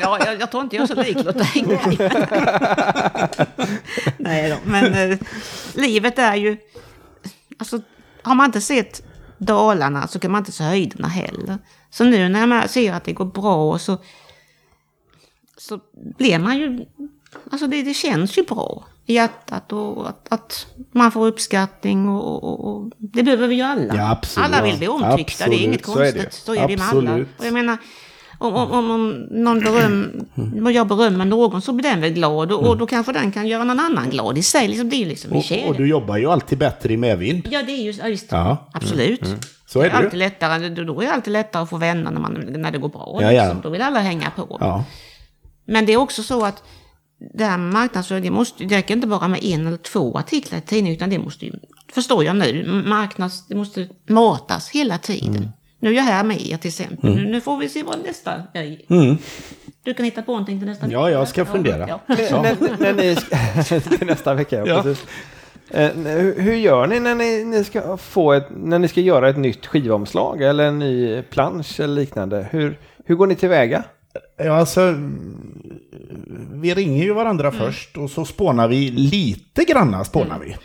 ja 0.00 0.18
jag, 0.26 0.40
jag 0.40 0.50
tror 0.50 0.62
inte 0.62 0.76
jag 0.76 0.82
är 0.82 0.86
så 0.94 1.02
lik 1.02 1.24
Lotta 1.24 1.46
Engberg. 1.54 1.98
Nej 4.18 4.50
då, 4.50 4.56
men 4.70 5.10
eh, 5.12 5.18
livet 5.74 6.18
är 6.18 6.34
ju... 6.34 6.56
Alltså, 7.58 7.80
har 8.22 8.34
man 8.34 8.46
inte 8.46 8.60
sett 8.60 9.02
dalarna 9.38 10.06
så 10.08 10.18
kan 10.18 10.30
man 10.30 10.38
inte 10.38 10.52
se 10.52 10.64
höjderna 10.64 11.08
heller. 11.08 11.58
Så 11.90 12.04
nu 12.04 12.28
när 12.28 12.46
man 12.46 12.68
ser 12.68 12.92
att 12.92 13.04
det 13.04 13.12
går 13.12 13.24
bra 13.24 13.78
så, 13.78 13.98
så 15.68 15.78
blir 16.18 16.38
man 16.38 16.58
ju... 16.58 16.86
Alltså 17.50 17.66
det, 17.66 17.82
det 17.82 17.94
känns 17.94 18.38
ju 18.38 18.42
bra 18.42 18.84
i 19.06 19.14
hjärtat 19.14 19.72
och 19.72 20.08
att, 20.08 20.32
att 20.32 20.66
man 20.92 21.12
får 21.12 21.26
uppskattning 21.26 22.08
och, 22.08 22.44
och, 22.44 22.64
och 22.68 22.90
det 22.98 23.22
behöver 23.22 23.48
vi 23.48 23.54
ju 23.54 23.62
alla. 23.62 23.96
Ja, 23.96 24.10
absolut. 24.10 24.48
Alla 24.48 24.62
vill 24.62 24.78
bli 24.78 24.88
omtyckta, 24.88 25.48
det 25.48 25.54
är 25.54 25.64
inget 25.64 25.88
Absolut, 25.88 25.94
så 25.96 26.02
är 26.02 26.12
det. 26.12 26.22
konstigt. 26.22 26.44
Så 26.44 26.54
är 26.54 26.68
det 26.68 26.76
med 26.76 26.86
alla. 26.88 27.10
Absolut. 27.10 27.28
Och 27.38 27.46
jag 27.46 27.52
menar, 27.52 27.76
om, 28.38 28.54
om, 28.54 28.70
om, 28.72 28.90
om 28.90 29.26
någon 29.30 29.60
beröm, 29.60 30.26
om 30.36 30.72
jag 30.72 30.86
berömmer 30.86 31.24
någon 31.24 31.62
så 31.62 31.72
blir 31.72 31.90
den 31.90 32.00
väl 32.00 32.12
glad 32.12 32.52
och, 32.52 32.66
och 32.68 32.78
då 32.78 32.86
kanske 32.86 33.12
den 33.12 33.32
kan 33.32 33.46
göra 33.46 33.64
någon 33.64 33.80
annan 33.80 34.10
glad 34.10 34.38
i 34.38 34.42
sig. 34.42 34.68
Liksom, 34.68 34.88
det 34.88 34.96
är 34.96 34.98
ju 34.98 35.06
liksom 35.06 35.32
Och, 35.32 35.68
och 35.68 35.76
du 35.76 35.88
jobbar 35.88 36.16
ju 36.16 36.26
alltid 36.30 36.58
bättre 36.58 36.92
i 36.92 36.96
medvind. 36.96 37.48
Ja, 37.50 37.62
det 37.62 37.72
är 37.72 37.82
ju 37.82 37.90
ja, 37.92 38.08
just, 38.08 38.32
Ja. 38.32 38.68
absolut. 38.72 39.26
Så 39.66 39.78
är 39.80 39.82
det 39.82 39.88
ju. 39.88 39.96
alltid 39.96 40.18
lättare, 40.18 40.68
då 40.68 41.00
är 41.00 41.06
det 41.06 41.12
alltid 41.12 41.32
lättare 41.32 41.62
att 41.62 41.70
få 41.70 41.76
vänner 41.76 42.10
när, 42.10 42.20
man, 42.20 42.32
när 42.48 42.70
det 42.70 42.78
går 42.78 42.88
bra. 42.88 43.18
Ja, 43.20 43.32
ja. 43.32 43.42
Liksom. 43.44 43.60
Då 43.60 43.68
vill 43.68 43.82
alla 43.82 44.00
hänga 44.00 44.30
på. 44.30 44.56
Ja. 44.60 44.84
Men 45.64 45.86
det 45.86 45.92
är 45.92 45.96
också 45.96 46.22
så 46.22 46.44
att 46.44 46.62
det 47.34 47.44
här 47.44 47.58
med 47.58 47.72
marknadsföring, 47.72 48.22
det, 48.22 48.30
måste, 48.30 48.64
det 48.64 48.76
räcker 48.76 48.94
inte 48.94 49.06
bara 49.06 49.28
med 49.28 49.44
en 49.44 49.66
eller 49.66 49.76
två 49.76 50.18
artiklar 50.18 50.58
i 50.58 50.62
tidningen, 50.62 50.96
utan 50.96 51.10
det 51.10 51.18
måste 51.18 51.46
ju, 51.46 51.52
förstår 51.92 52.24
jag 52.24 52.36
nu, 52.36 52.82
marknads, 52.86 53.46
det 53.46 53.54
måste 53.54 53.88
matas 54.08 54.70
hela 54.70 54.98
tiden. 54.98 55.36
Mm. 55.36 55.48
Nu 55.78 55.90
är 55.90 55.94
jag 55.94 56.02
här 56.02 56.24
med 56.24 56.46
er 56.46 56.56
till 56.56 56.68
exempel. 56.68 57.14
Nu, 57.14 57.28
nu 57.30 57.40
får 57.40 57.58
vi 57.58 57.68
se 57.68 57.82
vad 57.82 58.02
nästa 58.02 58.42
grej 58.54 58.86
Du 59.84 59.94
kan 59.94 60.04
hitta 60.04 60.22
på 60.22 60.32
någonting 60.32 60.58
till 60.58 60.68
nästa 60.68 60.86
Mm. 60.86 61.00
Ja, 61.00 61.10
jag 61.10 61.28
ska 61.28 61.44
fundera. 61.44 61.88
Ja. 61.88 62.00
när, 62.08 62.78
när 62.78 62.92
ni 62.92 63.16
ska, 63.16 63.80
till 63.98 64.06
nästa 64.06 64.34
vecka, 64.34 64.66
ja, 64.66 64.82
precis. 64.82 65.06
Eh, 65.70 65.90
hur, 65.94 66.40
hur 66.40 66.54
gör 66.54 66.86
ni 66.86 67.00
när 67.00 67.14
ni, 67.14 67.44
ni 67.44 67.64
ska 67.64 67.96
få 67.96 68.32
ett, 68.32 68.46
när 68.50 68.78
ni 68.78 68.88
ska 68.88 69.00
göra 69.00 69.28
ett 69.28 69.38
nytt 69.38 69.66
skivomslag 69.66 70.42
eller 70.42 70.64
en 70.64 70.78
ny 70.78 71.22
plansch 71.22 71.80
eller 71.80 71.94
liknande? 71.94 72.48
Hur, 72.50 72.78
hur 73.04 73.14
går 73.14 73.26
ni 73.26 73.34
tillväga? 73.34 73.84
Ja, 74.44 74.52
alltså, 74.56 74.94
vi 76.52 76.74
ringer 76.74 77.04
ju 77.04 77.12
varandra 77.12 77.48
Mm. 77.48 77.60
först 77.60 77.96
och 77.96 78.10
så 78.10 78.24
spånar 78.24 78.68
vi 78.68 78.90
lite 78.90 79.64
granna 79.64 80.04
spånar 80.04 80.38
vi. 80.38 80.56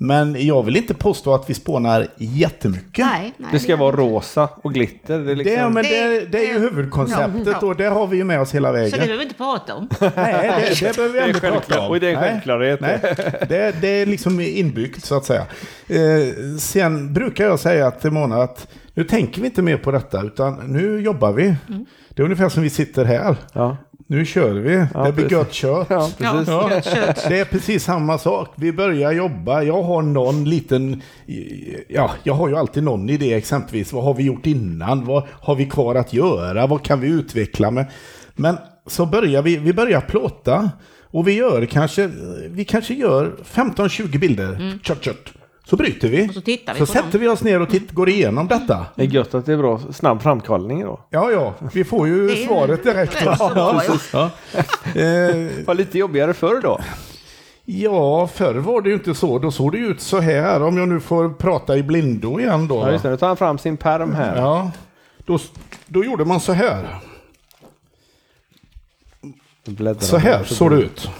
Men 0.00 0.46
jag 0.46 0.62
vill 0.62 0.76
inte 0.76 0.94
påstå 0.94 1.34
att 1.34 1.50
vi 1.50 1.54
spånar 1.54 2.06
jättemycket. 2.16 3.04
Nej, 3.06 3.32
nej, 3.36 3.48
Det 3.52 3.58
ska 3.58 3.76
vara 3.76 3.96
rosa 3.96 4.48
och 4.62 4.74
glitter. 4.74 5.18
Det 5.18 5.30
är 5.32 5.36
liksom... 5.36 5.54
Det, 5.56 5.70
men 5.70 5.82
det, 5.84 6.26
Det- 6.32 6.38
är 6.48 6.52
ju 6.52 6.58
huvudkonceptet 6.58 7.62
och 7.62 7.76
det 7.76 7.84
har 7.84 8.06
vi 8.06 8.16
ju 8.16 8.24
med 8.24 8.40
oss 8.40 8.54
hela 8.54 8.68
Så 8.68 8.74
det 8.74 8.80
vägen. 8.80 8.98
behöver 8.98 9.16
vi 9.16 9.22
inte 9.22 9.34
prata 9.34 9.74
om. 9.74 9.88
Nej, 10.16 10.64
det, 10.80 10.86
det 10.86 10.96
behöver 10.96 11.12
vi 11.14 11.20
aldrig 11.20 11.40
prata 11.42 11.80
om. 11.80 11.90
Och 11.90 12.00
det 12.00 12.06
är 12.08 12.14
en 12.14 12.20
Nej. 12.20 12.30
självklarhet. 12.30 12.80
Nej, 12.80 12.98
det, 13.48 13.80
det 13.80 13.88
är 13.88 14.06
liksom 14.06 14.40
inbyggt 14.40 15.04
så 15.04 15.16
att 15.16 15.24
säga. 15.24 15.46
Eh, 15.88 16.56
sen 16.58 17.12
brukar 17.12 17.44
jag 17.44 17.60
säga 17.60 17.90
till 17.90 18.10
Mona 18.10 18.42
att 18.42 18.68
nu 18.94 19.04
tänker 19.04 19.40
vi 19.40 19.46
inte 19.46 19.62
mer 19.62 19.76
på 19.76 19.90
detta 19.90 20.22
utan 20.22 20.54
nu 20.54 21.00
jobbar 21.00 21.32
vi. 21.32 21.54
Mm. 21.68 21.86
Det 22.18 22.22
är 22.22 22.24
ungefär 22.24 22.48
som 22.48 22.62
vi 22.62 22.70
sitter 22.70 23.04
här. 23.04 23.36
Ja. 23.52 23.76
Nu 24.06 24.24
kör 24.24 24.50
vi. 24.50 24.70
det 24.70 24.88
blir 24.92 25.12
precis. 25.12 25.32
gött 25.32 25.52
kött. 25.52 25.86
Ja, 25.90 26.10
precis. 26.18 26.48
Ja, 26.48 26.70
gött 26.70 26.84
kött. 26.84 27.26
Det 27.28 27.40
är 27.40 27.44
precis 27.44 27.84
samma 27.84 28.18
sak. 28.18 28.48
Vi 28.54 28.72
börjar 28.72 29.12
jobba. 29.12 29.62
Jag 29.62 29.82
har 29.82 30.02
någon 30.02 30.44
liten... 30.44 31.02
Ja, 31.88 32.10
jag 32.22 32.34
har 32.34 32.48
ju 32.48 32.56
alltid 32.56 32.82
någon 32.82 33.10
idé 33.10 33.34
exempelvis. 33.34 33.92
Vad 33.92 34.04
har 34.04 34.14
vi 34.14 34.22
gjort 34.22 34.46
innan? 34.46 35.04
Vad 35.04 35.22
har 35.30 35.54
vi 35.54 35.66
kvar 35.66 35.94
att 35.94 36.12
göra? 36.12 36.66
Vad 36.66 36.82
kan 36.82 37.00
vi 37.00 37.08
utveckla 37.08 37.70
med? 37.70 37.86
Men 38.34 38.58
så 38.86 39.06
börjar 39.06 39.42
vi, 39.42 39.56
vi 39.56 39.72
börjar 39.72 40.00
plåta. 40.00 40.70
Och 41.10 41.28
vi 41.28 41.32
gör 41.32 41.66
kanske, 41.66 42.10
vi 42.50 42.64
kanske 42.64 42.94
gör 42.94 43.32
15-20 43.54 44.18
bilder. 44.18 44.78
Kört, 44.82 45.04
kört. 45.04 45.32
Så 45.70 45.76
bryter 45.76 46.08
vi. 46.08 46.16
Mm. 46.16 46.28
Och 46.28 46.34
så 46.34 46.40
tittar 46.40 46.74
vi 46.74 46.78
så 46.78 46.86
på 46.86 46.92
sätter 46.92 47.12
dem. 47.12 47.20
vi 47.20 47.28
oss 47.28 47.42
ner 47.42 47.60
och 47.60 47.70
titt, 47.70 47.92
går 47.92 48.08
igenom 48.08 48.48
detta. 48.48 48.86
Det 48.94 49.02
är 49.02 49.06
gött 49.06 49.34
att 49.34 49.46
det 49.46 49.52
är 49.52 49.56
bra 49.56 49.80
snabb 49.92 50.22
framkallning 50.22 50.84
då. 50.84 51.00
Ja, 51.10 51.30
ja, 51.30 51.54
vi 51.72 51.84
får 51.84 52.08
ju 52.08 52.26
Det 52.26 52.42
är 52.42 52.46
svaret 52.46 52.82
direkt. 52.84 53.16
ja. 53.24 53.70
Ja. 54.12 54.30
Det 54.94 55.66
var 55.66 55.74
lite 55.74 55.98
jobbigare 55.98 56.34
förr 56.34 56.60
då. 56.62 56.80
Ja, 57.64 58.26
förr 58.26 58.54
var 58.54 58.82
det 58.82 58.88
ju 58.88 58.94
inte 58.94 59.14
så. 59.14 59.38
Då 59.38 59.50
såg 59.50 59.72
det 59.72 59.78
ut 59.78 60.00
så 60.00 60.20
här, 60.20 60.62
om 60.62 60.78
jag 60.78 60.88
nu 60.88 61.00
får 61.00 61.28
prata 61.28 61.76
i 61.76 61.82
blindo 61.82 62.40
igen 62.40 62.68
då. 62.68 62.80
Ja, 62.80 62.90
just 62.92 63.02
det. 63.02 63.10
Nu 63.10 63.16
tar 63.16 63.26
han 63.26 63.36
fram 63.36 63.58
sin 63.58 63.76
perm 63.76 64.14
här. 64.14 64.36
Ja, 64.36 64.70
då, 65.18 65.38
då 65.86 66.04
gjorde 66.04 66.24
man 66.24 66.40
så 66.40 66.52
här. 66.52 66.98
Bläddrar 69.64 70.00
Så 70.00 70.16
här 70.16 70.44
såg 70.44 70.70
det 70.70 70.76
ut. 70.76 71.10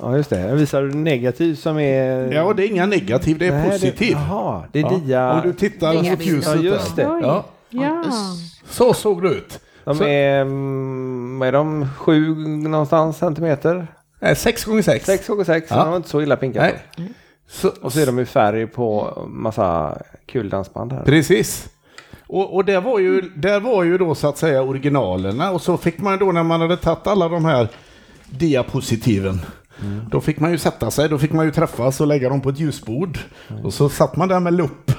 Ja, 0.00 0.16
just 0.16 0.30
det. 0.30 0.40
Jag 0.40 0.54
visar 0.54 0.82
negativ 0.82 1.54
som 1.54 1.78
är... 1.78 2.32
Ja, 2.32 2.52
det 2.52 2.62
är 2.64 2.68
inga 2.70 2.86
negativ, 2.86 3.38
det 3.38 3.46
är 3.46 3.52
Nej, 3.52 3.70
positiv. 3.70 4.12
Jaha, 4.12 4.62
det 4.72 4.78
är 4.80 4.82
Ja, 4.82 4.98
dia... 4.98 5.32
Om 5.32 5.40
du 5.42 5.52
tittar 5.52 5.92
Dia 6.02 6.10
mot 6.10 6.20
ljuset 6.26 6.54
Ja, 6.56 6.60
just 6.62 6.96
det. 6.96 7.02
Ja, 7.02 7.44
Ja. 7.70 8.04
så 8.68 8.94
såg 8.94 9.22
det 9.22 9.28
ut. 9.28 9.60
De 9.84 9.96
Så- 9.96 10.04
är... 10.04 10.40
mm, 10.40 11.38
Vad 11.38 11.48
är 11.48 11.52
de? 11.52 11.88
Sju 11.98 12.34
någonstans 12.68 13.16
centimeter? 13.18 13.86
Nej, 14.20 14.36
6 14.36 14.64
gånger 14.64 14.82
6 14.82 15.04
Sex 15.06 15.26
gånger 15.28 15.44
sex. 15.44 15.66
Ja. 15.70 15.76
De 15.76 15.88
var 15.90 15.96
inte 15.96 16.08
så 16.08 16.22
illa 16.22 16.36
pinkade. 16.36 16.72
Nej. 16.96 17.12
Så, 17.48 17.70
Och 17.82 17.92
så 17.92 18.00
är 18.00 18.06
de 18.06 18.18
i 18.18 18.24
färg 18.24 18.66
på 18.66 19.18
massa 19.28 19.98
kuldansband 20.26 20.92
här. 20.92 21.04
Precis. 21.04 21.68
Och, 22.26 22.54
och 22.54 22.64
där, 22.64 22.80
var 22.80 22.98
ju, 22.98 23.20
där 23.36 23.60
var 23.60 23.82
ju 23.84 23.98
då 23.98 24.14
så 24.14 24.28
att 24.28 24.38
säga 24.38 24.62
originalerna 24.62 25.50
och 25.50 25.62
så 25.62 25.76
fick 25.76 25.98
man 25.98 26.18
då 26.18 26.32
när 26.32 26.42
man 26.42 26.60
hade 26.60 26.76
tagit 26.76 27.06
alla 27.06 27.28
de 27.28 27.44
här 27.44 27.68
diapositiven 28.30 29.40
då 30.10 30.20
fick 30.20 30.40
man 30.40 30.50
ju 30.50 30.58
sätta 30.58 30.90
sig, 30.90 31.08
då 31.08 31.18
fick 31.18 31.32
man 31.32 31.44
ju 31.44 31.50
träffas 31.50 32.00
och 32.00 32.06
lägga 32.06 32.28
dem 32.28 32.40
på 32.40 32.48
ett 32.48 32.60
ljusbord. 32.60 33.18
Och 33.64 33.74
så 33.74 33.88
satt 33.88 34.16
man 34.16 34.28
där 34.28 34.40
med 34.40 34.54
lupp 34.54 34.90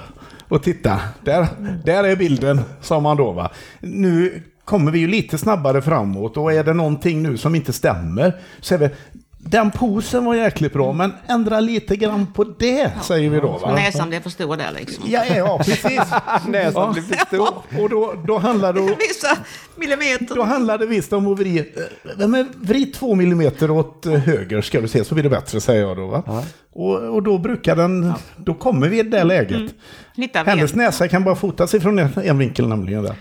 och 0.48 0.64
titta. 0.64 1.02
Där, 1.24 1.48
där 1.86 2.04
är 2.04 2.16
bilden, 2.16 2.62
sa 2.82 3.00
man 3.00 3.18
då 3.18 3.32
va. 3.32 3.52
Nu 3.82 4.44
kommer 4.66 4.92
vi 4.92 5.00
ju 5.00 5.08
lite 5.08 5.38
snabbare 5.38 5.82
framåt 5.82 6.38
och 6.38 6.54
är 6.54 6.64
det 6.64 6.74
någonting 6.74 7.24
nu 7.24 7.38
som 7.38 7.56
inte 7.56 7.74
stämmer 7.74 8.42
så 8.62 8.74
är 8.74 8.78
vi 8.78 8.90
den 9.48 9.72
posen 9.72 10.26
var 10.26 10.36
jäkligt 10.36 10.74
bra, 10.74 10.94
men 10.94 11.14
ändra 11.28 11.60
lite 11.60 11.96
grann 11.96 12.28
på 12.34 12.44
det, 12.44 12.92
säger 13.04 13.30
vi 13.30 13.40
då. 13.40 13.58
Va? 13.58 13.76
Näsan 13.76 14.10
blev 14.10 14.22
för 14.22 14.30
stor 14.30 14.58
där 14.58 14.72
liksom. 14.72 15.04
Ja, 15.08 15.26
ja, 15.26 15.58
precis. 15.58 16.02
Näsan 16.48 16.94
blir 16.94 17.04
för 17.04 17.26
stor. 17.26 17.82
Och 17.84 17.90
då, 17.90 18.14
då, 18.28 18.38
handlar 18.38 18.74
det, 18.74 18.82
Vissa 19.00 19.38
millimeter. 19.76 20.36
då 20.36 20.44
handlar 20.44 20.78
det 20.78 20.86
visst 20.86 21.14
om 21.14 21.34
att 21.34 21.40
vrida, 21.40 21.66
eh, 22.20 22.28
men 22.28 22.50
vrid 22.56 22.94
två 22.94 23.16
millimeter 23.16 23.72
åt 23.72 24.06
eh, 24.06 24.14
höger 24.14 24.62
ska 24.62 24.82
du 24.82 24.88
se 24.88 25.04
så 25.04 25.14
blir 25.14 25.24
det 25.24 25.30
bättre 25.30 25.62
säger 25.62 25.82
jag 25.82 25.98
då. 25.98 26.08
Va? 26.08 26.44
Och, 26.74 26.96
och 26.96 27.24
då 27.24 27.38
brukar 27.38 27.76
den, 27.76 28.14
då 28.38 28.54
kommer 28.54 28.90
vi 28.90 29.00
i 29.00 29.04
det 29.04 29.24
läget. 29.24 29.72
Vi 30.16 30.30
Hennes 30.34 30.74
en. 30.74 30.78
näsa 30.78 31.08
kan 31.08 31.24
bara 31.24 31.36
fotas 31.36 31.74
ifrån 31.74 32.00
en, 32.00 32.10
en 32.24 32.38
vinkel 32.38 32.68
nämligen 32.68 33.04
där. 33.04 33.16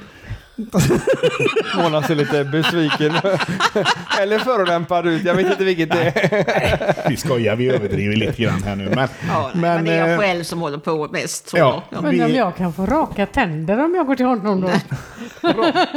Mona 1.77 2.03
ser 2.03 2.15
lite 2.15 2.45
besviken 2.45 3.13
eller 4.21 4.39
förolämpad 4.39 5.07
ut. 5.07 5.25
Jag 5.25 5.35
vet 5.35 5.51
inte 5.51 5.65
vilket 5.65 5.91
det 5.91 6.03
är. 6.03 7.09
Vi 7.09 7.17
skojar, 7.17 7.57
vi 7.57 7.69
överdriver 7.69 8.17
lite 8.17 8.43
grann 8.43 8.63
här 8.63 8.77
nu. 8.77 8.93
Men, 8.95 9.09
Ja, 9.29 9.51
nej, 9.55 9.61
men, 9.61 9.85
det 9.85 9.93
är 9.93 10.05
eh, 10.05 10.11
jag 10.11 10.21
själv 10.21 10.43
som 10.43 10.61
håller 10.61 10.79
på 10.79 11.09
mest. 11.13 11.51
Ja. 11.57 11.83
jag. 11.91 11.99
Undrar 11.99 12.25
om 12.25 12.31
vi- 12.31 12.37
jag 12.37 12.57
kan 12.57 12.73
få 12.73 12.87
raka 12.87 13.27
tänder 13.27 13.85
om 13.85 13.95
jag 13.95 14.07
går 14.07 14.17
till 14.17 14.27
honom 14.27 14.61
då? 14.61 14.71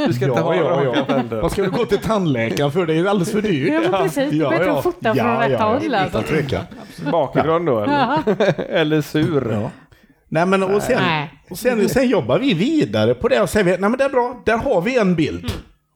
Du 0.06 0.12
ska 0.12 0.24
inte 0.24 0.40
ja, 0.40 0.40
ha 0.40 0.54
ja, 0.54 0.62
raka 0.62 0.98
ja. 0.98 1.04
tänder. 1.04 1.40
Vad 1.40 1.52
ska 1.52 1.62
du 1.62 1.70
gå 1.70 1.84
till 1.84 1.98
tandläkaren 1.98 2.72
för? 2.72 2.86
Det 2.86 2.94
är 2.94 3.06
alldeles 3.06 3.32
för 3.32 3.42
dyrt. 3.42 3.72
Ja, 3.72 3.80
men 3.90 4.02
precis. 4.02 4.30
Det 4.30 4.44
är 4.44 4.50
bättre 4.50 4.72
att 4.72 4.82
fota 4.82 5.14
från 5.14 5.38
rätt 5.38 5.60
håll. 5.60 5.82
Utan 6.08 6.22
tvekan. 6.22 6.64
Bakifrån 7.12 7.64
då 7.64 7.80
eller? 7.80 8.18
eller 8.70 9.00
sur. 9.02 9.70
Nej, 10.28 10.46
men 10.46 10.62
och 10.62 10.82
sen, 10.82 11.02
och 11.50 11.58
sen, 11.58 11.88
sen 11.88 12.08
jobbar 12.08 12.38
vi 12.38 12.54
vidare 12.54 13.14
på 13.14 13.28
det 13.28 13.40
och 13.40 13.50
säger 13.50 13.64
vi, 13.64 13.70
nej 13.70 13.80
men 13.80 13.98
det 13.98 14.04
är 14.04 14.08
bra, 14.08 14.42
där 14.46 14.56
har 14.56 14.80
vi 14.80 14.98
en 14.98 15.14
bild. 15.14 15.52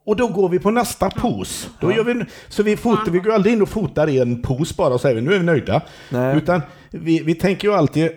Och 0.07 0.17
då 0.17 0.29
går 0.29 0.49
vi 0.49 0.59
på 0.59 0.71
nästa 0.71 1.11
pos. 1.11 1.69
Då 1.81 1.93
gör 1.93 2.05
vi, 2.05 2.25
så 2.49 2.63
vi, 2.63 2.77
fotar, 2.77 3.13
vi 3.13 3.19
går 3.19 3.33
aldrig 3.33 3.55
in 3.55 3.63
och 3.63 3.69
fotar 3.69 4.09
i 4.09 4.19
en 4.19 4.43
pos 4.43 4.77
bara 4.77 4.95
och 4.95 5.01
säger 5.01 5.21
nu 5.21 5.35
är 5.35 5.39
vi 5.39 5.45
nöjda. 5.45 5.83
Nej. 6.11 6.37
Utan 6.37 6.63
vi, 6.91 7.21
vi 7.21 7.35
tänker 7.35 7.69
ju 7.69 7.75
alltid 7.75 8.11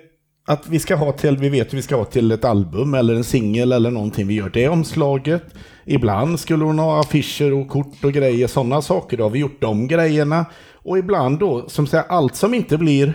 att 0.47 0.67
vi 0.67 0.79
ska 0.79 0.95
ha 0.95 1.11
till, 1.11 1.37
vi 1.37 1.49
vet 1.49 1.73
hur 1.73 1.75
vi 1.75 1.81
ska 1.81 1.95
ha 1.95 2.05
till 2.05 2.31
ett 2.31 2.45
album 2.45 2.93
eller 2.93 3.15
en 3.15 3.23
singel 3.23 3.71
eller 3.71 3.91
någonting. 3.91 4.27
Vi 4.27 4.33
gör 4.33 4.49
det 4.49 4.69
omslaget. 4.69 5.43
Ibland 5.85 6.39
skulle 6.39 6.63
hon 6.63 6.79
ha 6.79 6.99
affischer 6.99 7.53
och 7.53 7.69
kort 7.69 8.03
och 8.03 8.13
grejer, 8.13 8.47
sådana 8.47 8.81
saker. 8.81 9.17
Då 9.17 9.23
har 9.23 9.29
vi 9.29 9.39
gjort 9.39 9.61
de 9.61 9.87
grejerna. 9.87 10.45
Och 10.73 10.97
ibland 10.97 11.39
då, 11.39 11.69
som 11.69 11.87
säger 11.87 12.05
allt 12.09 12.35
som 12.35 12.53
inte 12.53 12.77
blir 12.77 13.13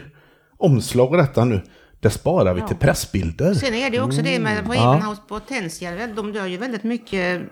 omslag 0.58 1.10
och 1.10 1.16
detta 1.16 1.44
nu, 1.44 1.60
det 2.00 2.10
sparar 2.10 2.54
vi 2.54 2.62
till 2.62 2.76
pressbilder. 2.76 3.54
Sen 3.54 3.74
är 3.74 3.90
det 3.90 4.00
också 4.00 4.22
det 4.22 4.38
med 4.38 4.66
på 4.66 4.72
Evenhouse 4.72 5.20
Potential. 5.28 6.14
De 6.16 6.34
gör 6.34 6.46
ju 6.46 6.56
väldigt 6.56 6.82
mycket 6.82 7.42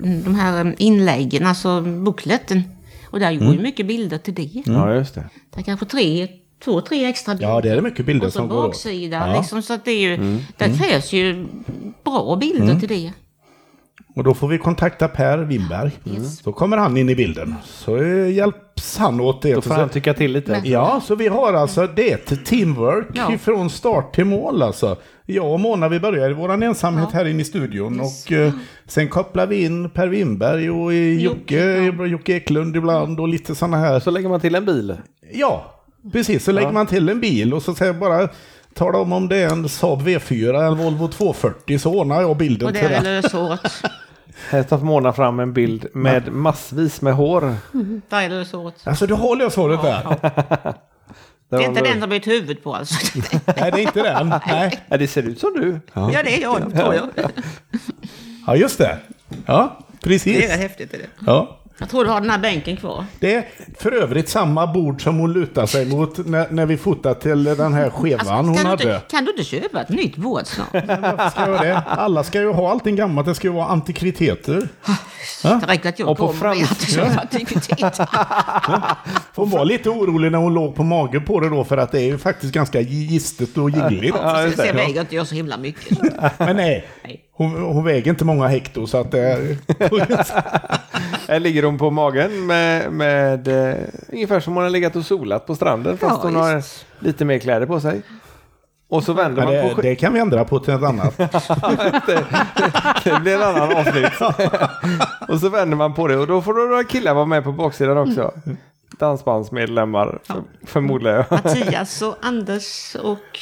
mm, 0.00 0.22
de 0.24 0.34
här 0.34 0.60
mm, 0.60 0.74
inläggen, 0.78 1.46
alltså 1.46 1.80
bookleten. 1.80 2.62
Och 3.10 3.20
där 3.20 3.34
går 3.34 3.54
ju 3.54 3.60
mycket 3.60 3.86
bilder 3.86 4.18
till 4.18 4.34
det. 4.34 4.62
Ja, 4.66 4.94
just 4.94 5.14
det. 5.14 5.24
Det 5.54 5.60
är 5.60 5.64
kanske 5.64 5.86
tre, 5.86 6.28
två, 6.64 6.80
tre 6.80 7.04
extra 7.04 7.34
bilder. 7.34 7.48
Ja, 7.48 7.60
det 7.60 7.70
är 7.70 7.80
mycket 7.80 8.06
bilder 8.06 8.26
och 8.26 8.32
så 8.32 8.38
som 8.38 8.48
går 8.48 8.58
åt. 8.58 8.64
baksida. 8.64 9.28
Ja. 9.28 9.38
Liksom, 9.38 9.62
så 9.62 9.72
att 9.72 9.84
det 9.84 9.90
är 9.90 10.00
ju, 10.00 10.38
där 10.56 10.78
krävs 10.78 11.12
ju 11.12 11.46
bra 12.04 12.36
bilder 12.36 12.80
till 12.80 12.88
det. 12.88 13.12
Och 14.16 14.24
då 14.24 14.34
får 14.34 14.48
vi 14.48 14.58
kontakta 14.58 15.08
Per 15.08 15.38
Wimberg. 15.38 15.90
Då 16.44 16.52
kommer 16.52 16.76
han 16.76 16.96
in 16.96 17.08
i 17.08 17.14
bilden. 17.14 17.54
Så 17.64 17.96
eh, 17.96 18.30
hjälps 18.32 18.98
han 18.98 19.20
åt 19.20 19.42
det. 19.42 19.54
Då 19.54 19.60
får 19.60 19.74
han 19.74 19.88
tycka 19.88 20.14
till 20.14 20.32
lite. 20.32 20.60
Ja, 20.64 21.00
så 21.04 21.14
vi 21.14 21.28
har 21.28 21.52
alltså, 21.52 21.86
det 21.96 22.12
är 22.12 22.14
ett 22.16 22.46
teamwork 22.46 23.06
Ja. 23.14 23.38
från 23.38 23.70
start 23.70 24.14
till 24.14 24.24
mål 24.24 24.62
alltså. 24.62 24.96
Jag 25.26 25.52
och 25.52 25.60
Mona, 25.60 25.88
vi 25.88 26.00
börjar 26.00 26.30
i 26.30 26.32
våran 26.32 26.62
ensamhet 26.62 27.12
här 27.12 27.24
inne 27.24 27.42
i 27.42 27.44
studion 27.44 28.00
och 28.00 28.32
eh, 28.32 28.52
sen 28.86 29.08
kopplar 29.08 29.46
vi 29.46 29.64
in 29.64 29.90
Per 29.90 30.06
Wimberg 30.08 30.70
och 30.70 30.94
Jocke, 30.94 31.82
Jocke 32.06 32.32
Eklund 32.36 32.76
ibland 32.76 33.20
och 33.20 33.28
lite 33.28 33.54
sådana 33.54 33.76
här. 33.76 34.00
Så 34.00 34.10
lägger 34.10 34.28
man 34.28 34.40
till 34.40 34.54
en 34.54 34.64
bil. 34.64 34.96
Ja, 35.32 35.82
precis. 36.12 36.44
Så 36.44 36.52
lägger 36.52 36.72
man 36.72 36.86
till 36.86 37.08
en 37.08 37.20
bil 37.20 37.54
och 37.54 37.62
så 37.62 37.74
säger 37.74 37.92
jag 37.92 38.00
bara 38.00 38.28
tala 38.74 38.98
om 38.98 39.12
om 39.12 39.28
det 39.28 39.36
är 39.36 39.48
en 39.52 39.68
Saab 39.68 40.02
V4 40.02 40.48
eller 40.48 40.62
en 40.64 40.76
Volvo 40.76 41.08
240 41.08 41.78
så 41.78 41.94
ordnar 41.94 42.20
jag 42.20 42.36
bilden 42.36 42.66
Och 42.66 42.72
det 42.72 42.78
till 42.80 42.88
är 42.92 43.02
det. 43.02 43.20
löshåret. 43.22 43.60
Här 44.50 44.62
tar 44.62 44.78
Mona 44.78 45.12
fram 45.12 45.40
en 45.40 45.52
bild 45.52 45.86
med 45.92 46.32
massvis 46.32 47.00
med 47.02 47.14
hår. 47.14 47.40
Där 48.08 48.22
är 48.22 48.28
löshåret. 48.28 48.74
Alltså 48.84 49.06
du 49.06 49.14
har 49.14 49.36
löshåret 49.36 49.82
där? 49.82 50.16
Det 51.48 51.56
är 51.56 51.68
inte 51.68 51.80
har 51.80 51.86
den 51.86 52.00
som 52.00 52.08
blivit 52.08 52.26
huvudet 52.26 52.64
på 52.64 52.74
alltså. 52.74 52.94
Nej, 53.30 53.40
det 53.56 53.62
är 53.62 53.78
inte 53.78 54.02
den. 54.02 54.34
Nej. 54.46 54.84
Ja, 54.88 54.96
det 54.96 55.06
ser 55.08 55.22
ut 55.22 55.40
som 55.40 55.52
du. 55.52 55.80
Ja, 55.92 56.22
det 56.24 56.36
är 56.38 56.42
jag, 56.42 56.74
tror 56.74 56.94
jag. 56.94 57.08
Ja, 58.46 58.56
just 58.56 58.78
det. 58.78 58.98
Ja, 59.46 59.78
Det 60.00 60.08
precis. 60.08 60.44
är 60.44 60.48
rätt 60.48 60.60
häftigt. 60.60 60.94
Är 60.94 60.98
det. 60.98 61.06
Ja. 61.26 61.60
Jag 61.78 61.88
tror 61.88 62.04
du 62.04 62.10
har 62.10 62.20
den 62.20 62.30
här 62.30 62.38
bänken 62.38 62.76
kvar. 62.76 63.04
Det 63.20 63.34
är 63.34 63.44
för 63.78 63.92
övrigt 63.92 64.28
samma 64.28 64.66
bord 64.66 65.02
som 65.02 65.18
hon 65.18 65.32
lutar 65.32 65.66
sig 65.66 65.86
mot 65.86 66.26
när, 66.26 66.50
när 66.50 66.66
vi 66.66 66.76
fotar 66.76 67.14
till 67.14 67.44
den 67.44 67.72
här 67.74 67.90
skevan 67.90 68.26
hon 68.36 68.48
Alltså, 68.48 68.62
du 68.64 68.68
hade. 68.70 68.82
inte, 68.94 69.02
kan 69.10 69.24
du 69.24 69.30
inte 69.30 69.44
köpa 69.44 69.80
ett 69.80 69.88
nytt 69.88 70.16
bord 70.16 70.42
snart? 70.44 70.72
Varför 70.72 71.30
ska 71.30 71.50
jag 71.50 71.60
det? 71.60 71.82
Alla 71.86 72.24
ska 72.24 72.40
ju 72.40 72.52
ha 72.52 72.70
allting 72.70 72.96
gammalt, 72.96 73.26
det 73.26 73.34
ska 73.34 73.46
ju 73.48 73.52
vara 73.54 73.66
antikviteter. 73.66 74.68
Det 75.42 75.66
räcker 75.66 75.88
att 75.88 75.98
jag 75.98 76.08
Och 76.08 76.16
på 76.18 76.26
kommer 76.26 76.54
med 76.54 76.62
att 76.62 76.68
frans- 76.68 76.94
köpa 76.94 77.20
antikviteter. 77.20 78.08
Hon 79.34 79.50
var 79.50 79.64
lite 79.64 79.90
orolig 79.90 80.32
när 80.32 80.38
hon 80.38 80.54
låg 80.54 80.74
på 80.76 80.82
mage 80.82 81.20
på 81.20 81.40
det 81.40 81.48
då 81.48 81.64
för 81.64 81.76
att 81.76 81.92
det 81.92 81.98
är 82.00 82.04
ju 82.06 82.18
faktiskt 82.18 82.52
ganska 82.52 82.80
gistet 82.80 83.56
och 83.58 83.70
gilligt. 83.70 84.14
Ja, 84.22 84.42
det. 84.42 84.52
Sen 84.52 84.76
väger 84.76 85.00
inte 85.00 85.16
jag 85.16 85.26
så 85.26 85.34
himla 85.34 85.56
mycket. 85.56 85.98
Men 86.38 86.56
nej, 86.56 86.86
Nej. 87.04 87.23
Hon, 87.36 87.62
hon 87.62 87.84
väger 87.84 88.10
inte 88.10 88.24
många 88.24 88.46
hekto 88.46 88.86
så 88.86 88.98
att 88.98 89.10
det 89.10 89.20
är... 89.20 89.56
Här 91.28 91.40
ligger 91.40 91.62
hon 91.62 91.78
på 91.78 91.90
magen 91.90 92.46
med, 92.46 92.92
med 92.92 93.48
eh, 93.48 93.76
ungefär 94.12 94.40
som 94.40 94.54
hon 94.54 94.62
har 94.62 94.70
legat 94.70 94.96
och 94.96 95.04
solat 95.04 95.46
på 95.46 95.54
stranden 95.54 95.98
fast 95.98 96.16
Ja, 96.16 96.20
hon 96.22 96.36
har 96.36 96.62
lite 96.98 97.24
mer 97.24 97.38
kläder 97.38 97.66
på 97.66 97.80
sig. 97.80 98.02
Och 98.88 99.04
så 99.04 99.12
vänder 99.12 99.44
Men 99.44 99.54
man 99.54 99.68
det, 99.68 99.74
på 99.74 99.80
det 99.80 99.94
kan 99.94 100.12
vi 100.12 100.20
ändra 100.20 100.44
på 100.44 100.58
till 100.58 100.74
ett 100.74 100.82
annat. 100.82 101.16
Det 103.04 103.20
blir 103.20 103.34
en 103.34 103.42
annan 103.42 103.76
avsnitt. 103.76 104.12
och 105.28 105.40
så 105.40 105.48
vänder 105.48 105.76
man 105.76 105.94
på 105.94 106.08
det 106.08 106.16
och 106.16 106.26
då 106.26 106.42
får 106.42 106.68
några 106.68 106.84
killar 106.84 107.14
vara 107.14 107.26
med 107.26 107.44
på 107.44 107.52
baksidan 107.52 107.98
också. 107.98 108.32
Dansbandsmedlemmar 108.98 110.18
för, 110.22 110.42
förmodar 110.66 111.10
jag. 111.10 111.24
Mattias 111.30 112.02
och 112.02 112.16
Anders 112.22 112.96
och 113.02 113.38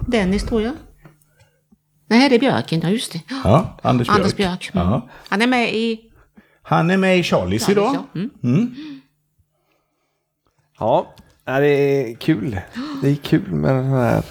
Dennis 0.00 0.44
tror 0.44 0.62
jag. 0.62 0.72
Nej, 2.06 2.28
det 2.28 2.34
är 2.34 2.40
Björken, 2.40 2.80
ja 2.80 2.88
just 2.88 3.12
det. 3.12 3.20
Ja, 3.44 3.78
Anders 3.82 4.08
Björk. 4.08 4.18
Anders 4.18 4.36
Björk. 4.36 4.70
Mm. 4.74 4.88
Ja. 4.88 5.08
Han 5.28 5.42
är 5.42 5.46
med 5.46 5.74
i... 5.74 6.00
Han 6.62 6.90
är 6.90 6.96
med 6.96 7.18
i 7.18 7.22
Charlies 7.22 7.68
idag. 7.68 7.96
Mm. 8.14 8.74
Ja, 10.78 11.14
nej, 11.46 11.60
det 11.60 11.68
är 11.68 12.14
kul. 12.14 12.60
Det 13.02 13.08
är 13.10 13.14
kul 13.14 13.52
med 13.52 13.74
den 13.74 13.84
här. 13.84 14.22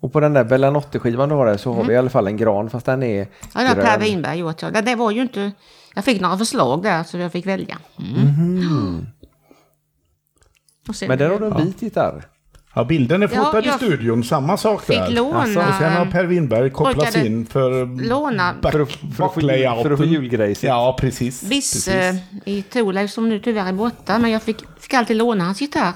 Och 0.00 0.12
på 0.12 0.20
den 0.20 0.32
där 0.32 0.44
Bellanotte-skivan 0.44 1.28
du 1.28 1.34
har 1.34 1.46
där 1.46 1.56
så 1.56 1.72
har 1.72 1.84
vi 1.84 1.92
i 1.92 1.96
alla 1.96 2.10
fall 2.10 2.26
en 2.26 2.36
gran 2.36 2.70
fast 2.70 2.86
den 2.86 3.02
är 3.02 3.28
Ja, 3.54 3.60
det 3.60 3.68
har 3.68 3.74
Per. 3.74 3.98
Winberg 3.98 4.38
gjort. 4.38 4.62
Ja. 4.62 4.70
Det, 4.70 4.94
var 4.94 5.10
ju 5.10 5.22
inte... 5.22 5.52
Jag 5.94 6.04
fick 6.04 6.20
några 6.20 6.38
förslag 6.38 6.82
där 6.82 7.02
så 7.02 7.18
jag 7.18 7.32
fick 7.32 7.46
välja. 7.46 7.78
Mm. 7.98 9.06
Sen, 10.94 11.08
Men 11.08 11.18
där 11.18 11.30
har 11.30 11.40
du 11.40 11.46
en 11.46 11.64
vit 11.64 11.82
gitarr. 11.82 12.28
Ja, 12.74 12.84
bilden 12.84 13.22
är 13.22 13.30
Ja, 13.34 13.44
fotad 13.44 13.64
i 13.64 13.66
jag 13.66 13.76
studion, 13.76 14.24
samma 14.24 14.56
sak 14.56 14.82
fick 14.82 14.96
där. 14.98 15.10
låna... 15.10 15.38
Och 15.40 15.74
sen 15.78 15.92
har 15.92 16.06
Per 16.06 16.24
Winberg 16.24 16.70
kopplats 16.70 17.16
in 17.16 17.46
för 17.46 17.86
låna 18.08 18.54
back, 18.62 18.72
För 18.72 18.80
att, 18.80 18.92
för 18.92 19.08
för 19.82 19.90
att 19.92 19.98
få 19.98 20.04
julgrejset. 20.04 20.68
Ja, 20.68 20.96
precis. 21.00 21.42
Bisse 21.42 22.16
i 22.44 22.62
Thorleif 22.62 23.10
som 23.10 23.28
nu 23.28 23.38
tyvärr 23.38 23.66
är 23.68 23.72
borta. 23.72 24.18
Men 24.18 24.30
jag 24.30 24.42
fick, 24.42 24.56
fick 24.80 24.94
alltid 24.94 25.16
låna 25.16 25.44
hans 25.44 25.60
gitarr. 25.60 25.92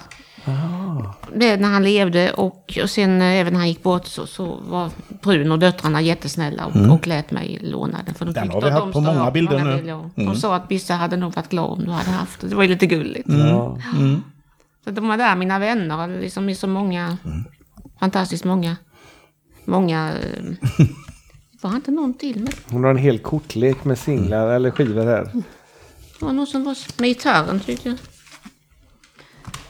Det 1.34 1.56
när 1.56 1.68
han 1.68 1.84
levde 1.84 2.32
och, 2.32 2.78
och 2.82 2.90
sen 2.90 3.22
eh, 3.22 3.26
även 3.40 3.52
när 3.52 3.60
han 3.60 3.68
gick 3.68 3.82
bort 3.82 4.06
så, 4.06 4.26
så 4.26 4.58
var 4.68 4.90
Brun 5.22 5.52
och 5.52 5.58
döttrarna 5.58 6.00
jättesnälla 6.00 6.66
och, 6.66 6.94
och 6.94 7.06
lät 7.06 7.30
mig 7.30 7.58
låna 7.62 7.98
den. 8.06 8.14
För 8.14 8.24
de 8.24 8.32
Den 8.32 8.50
har 8.50 8.60
vi 8.60 8.66
att 8.66 8.72
haft 8.72 8.92
på 8.92 9.00
många 9.00 9.30
bilder 9.30 9.58
nu. 9.64 9.76
bilder, 9.76 9.88
ja. 9.90 10.10
De 10.14 10.36
sa 10.36 10.56
att 10.56 10.68
Bisse 10.68 10.94
hade 10.94 11.16
nog 11.16 11.34
varit 11.34 11.48
glad 11.48 11.70
om 11.70 11.84
du 11.84 11.90
hade 11.90 12.10
haft 12.10 12.40
det. 12.40 12.48
Det 12.48 12.54
var 12.54 12.62
ju 12.62 12.68
lite 12.68 12.86
gulligt. 12.86 13.28
Ja. 13.28 13.78
Så 14.86 14.92
de 14.92 15.08
var 15.08 15.16
där 15.16 15.36
mina 15.36 15.58
vänner, 15.58 16.20
liksom 16.20 16.48
i 16.48 16.54
så 16.54 16.66
många, 16.66 17.16
fantastiskt 18.00 18.44
många, 18.44 18.76
många, 19.64 20.12
eh, 20.12 20.86
var 21.60 21.76
inte 21.76 21.90
någon 21.90 22.14
till 22.14 22.40
med. 22.40 22.54
Hon 22.70 22.84
har 22.84 22.90
en 22.90 22.96
hel 22.96 23.18
kortlek 23.18 23.84
med 23.84 23.98
singlar 23.98 24.48
eller 24.48 24.70
skivor 24.70 25.06
här. 25.06 25.24
Det 26.18 26.24
var 26.24 26.32
någon 26.32 26.46
som 26.46 26.64
var 26.64 26.76
med 27.00 27.08
gitarren 27.08 27.60
tyckte 27.60 27.88
jag. 27.88 27.98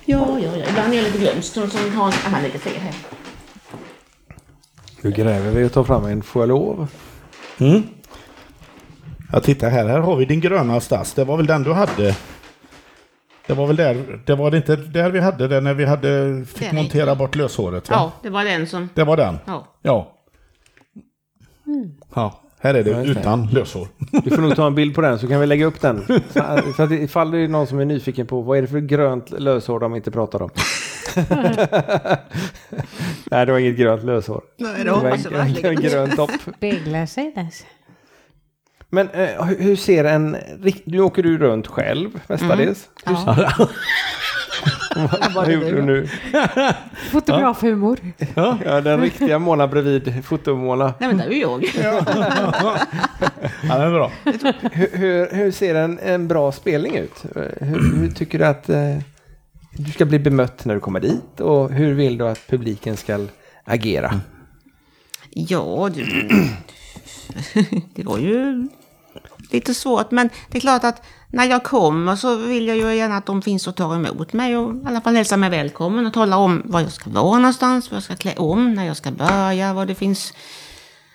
Ja, 0.05 0.39
ja, 0.41 0.57
ja. 0.57 0.65
Ibland 0.69 0.93
är 0.93 0.97
jag 0.97 1.05
lite 1.05 1.19
glömsk. 1.19 1.53
Som 1.53 1.71
som 1.71 1.93
har, 1.93 2.15
aha, 2.27 2.41
lite 2.43 2.59
fel 2.59 2.81
här. 2.81 2.95
Nu 5.01 5.11
gräver 5.11 5.51
vi 5.51 5.65
och 5.65 5.73
tar 5.73 5.85
fram 5.85 6.05
en 6.05 6.23
får 6.23 6.43
jag 6.43 6.49
lov. 6.49 6.89
Mm. 7.59 7.83
Jag 9.33 9.43
tittar 9.43 9.71
här, 9.71 9.89
här 9.89 9.99
har 9.99 10.17
vi 10.17 10.25
din 10.25 10.41
gröna 10.41 10.81
stass. 10.81 11.15
Det 11.15 11.25
var 11.25 11.37
väl 11.37 11.47
den 11.47 11.63
du 11.63 11.73
hade? 11.73 12.17
Det 13.47 13.55
var 13.55 13.67
väl 13.67 13.77
där, 13.77 14.21
det 14.27 14.35
var 14.35 14.51
det 14.51 14.57
inte 14.57 14.77
där 14.77 15.11
vi 15.11 15.21
hade 15.21 15.49
det 15.49 15.61
när 15.61 15.75
vi 15.75 15.85
hade, 15.85 16.45
fick 16.47 16.67
Den 16.67 16.77
montera 16.77 17.15
bort 17.15 17.35
löshåret? 17.35 17.91
Va? 17.91 17.97
Ja, 17.97 18.13
det 18.23 18.31
var 18.31 18.45
den 18.45 18.67
som... 18.67 18.89
Det 18.95 19.05
var 19.05 19.17
den? 19.17 19.39
Ja. 19.47 19.67
Ja. 19.83 20.13
Ja, 22.15 22.41
här 22.61 22.75
är 22.75 22.83
det 22.85 22.91
Ja, 22.91 22.97
det. 22.99 23.05
utan 23.07 23.47
löshår. 23.47 23.89
Du 24.25 24.31
får 24.31 24.43
nog 24.43 24.57
ta 24.57 24.67
en 24.67 24.75
bild 24.75 24.95
på 24.95 25.01
den 25.01 25.19
så 25.19 25.29
kan 25.29 25.41
vi 25.41 25.47
lägga 25.47 25.67
upp 25.67 25.81
den. 25.81 26.05
Så, 26.31 26.43
så 26.77 26.83
att 26.83 26.91
ifall 26.91 27.31
det 27.31 27.39
är 27.39 27.49
någon 27.49 27.67
som 27.67 27.79
är 27.81 27.85
nyfiken 27.85 28.27
på 28.27 28.41
vad 28.41 28.59
är 28.59 28.63
det 28.63 28.69
för 28.69 28.81
grönt 28.81 29.31
löshår 29.31 29.81
de 29.81 29.95
inte 29.95 30.11
pratar 30.11 30.43
om. 30.43 30.51
Nej, 33.31 33.47
det 33.47 33.53
var 33.53 33.59
inget 33.59 33.77
grönt 33.77 34.05
löshår. 34.05 34.41
Nej, 34.57 34.85
Det 34.85 34.91
var 34.91 35.11
en, 35.35 35.65
en 35.65 35.77
grön 35.77 36.17
topp. 36.17 36.31
Speglar 36.57 37.07
sig 37.07 37.33
där. 37.35 37.47
Men 38.91 39.09
eh, 39.11 39.45
hur- 39.45 39.77
ser 39.77 40.05
en... 40.05 40.37
Nu 40.85 41.01
åker 41.01 41.23
du 41.23 41.39
runt 41.39 41.67
själv 41.67 42.11
mestadels. 42.27 42.89
Ja. 43.05 43.69
Vad 45.35 45.53
gjorde 45.53 45.71
du 45.71 45.83
nu? 45.83 46.09
Fotografhumor. 47.11 47.99
Ja, 48.35 48.81
den 48.81 49.01
riktiga 49.01 49.39
Mona 49.39 49.67
bredvid 49.69 50.25
fotomona. 50.25 50.95
Nej, 50.99 51.09
men 51.09 51.19
det 51.19 51.25
är 51.25 51.31
ju 51.31 51.41
jag. 51.41 51.65
Ja, 51.83 52.01
den 53.63 53.81
är 53.81 53.91
bra. 53.91 54.13
Hur, 54.73 54.97
hur, 54.99 55.29
hur 55.37 55.51
ser 55.51 55.75
en, 55.75 55.99
en 55.99 56.29
bra 56.29 56.53
spelning 56.53 56.97
ut? 56.97 57.25
Eh, 57.37 57.67
Hur, 57.67 57.97
hur 58.01 58.11
tycker 58.11 58.39
du 58.39 58.45
att 58.45 58.69
eh, 58.69 58.97
du 59.73 59.93
ska 59.93 60.05
bli 60.05 60.19
bemött 60.19 60.65
när 60.65 60.75
du 60.75 60.81
kommer 60.81 61.01
dit? 61.01 61.41
Och 61.41 61.71
hur 61.73 61.95
vill 61.95 62.19
du 62.19 62.29
att 62.29 62.47
publiken 62.49 62.97
ska 62.97 63.27
agera? 63.65 64.21
Ja, 65.31 65.91
det, 65.95 66.03
det 67.95 68.05
var 68.05 68.19
ju 68.19 68.69
lite 69.51 69.75
svårt. 69.75 70.11
Men 70.11 70.31
det 70.51 70.59
är 70.59 70.61
klart 70.61 70.85
att 70.85 71.03
när 71.31 71.45
jag 71.45 71.65
kommer 71.65 72.17
så 72.17 72.37
vill 72.37 72.69
jag 72.69 72.77
ju 72.77 72.95
gärna 72.95 73.17
att 73.17 73.27
de 73.27 73.43
finns 73.43 73.67
och 73.67 73.77
tar 73.77 73.95
emot 73.95 74.33
mig 74.33 74.57
och 74.57 74.75
i 74.75 74.87
alla 74.87 75.01
fall 75.01 75.17
hälsar 75.17 75.37
mig 75.37 75.51
välkommen 75.51 76.07
och 76.07 76.13
talar 76.13 76.37
om 76.37 76.63
var 76.65 76.81
jag 76.81 76.93
ska 76.93 77.11
vara 77.11 77.39
någonstans, 77.39 77.91
vad 77.91 77.97
jag 77.97 78.03
ska 78.03 78.17
klä 78.17 78.35
om, 78.35 78.75
när 78.75 78.85
jag 78.85 78.97
ska 78.97 79.11
börja, 79.11 79.75
vad 79.75 79.89
det 79.89 79.95
finns. 79.95 80.33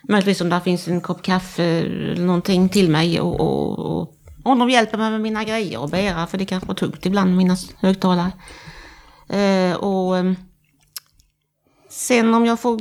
Möjligtvis 0.10 0.42
om 0.42 0.50
där 0.50 0.60
finns 0.60 0.88
en 0.88 1.02
kopp 1.02 1.22
kaffe 1.22 1.64
eller 1.64 2.26
någonting 2.26 2.70
till 2.70 2.90
mig 2.90 3.22
och, 3.22 3.40
och, 3.40 3.80
och 3.80 4.18
om 4.44 4.60
de 4.60 4.70
hjälper 4.70 4.98
mig 4.98 5.12
med 5.12 5.22
mina 5.22 5.44
grejer 5.44 5.80
och 5.80 5.90
bära, 5.90 6.28
för 6.28 6.38
det 6.38 6.46
kan 6.46 6.62
vara 6.66 6.78
tungt 6.78 7.06
ibland 7.06 7.30
med 7.30 7.38
mina 7.38 7.58
högtalare. 7.78 8.32
Eh, 9.30 9.76
och 9.76 10.18
eh, 10.18 10.34
sen 11.90 12.34
om 12.34 12.46
jag 12.46 12.60
får 12.60 12.80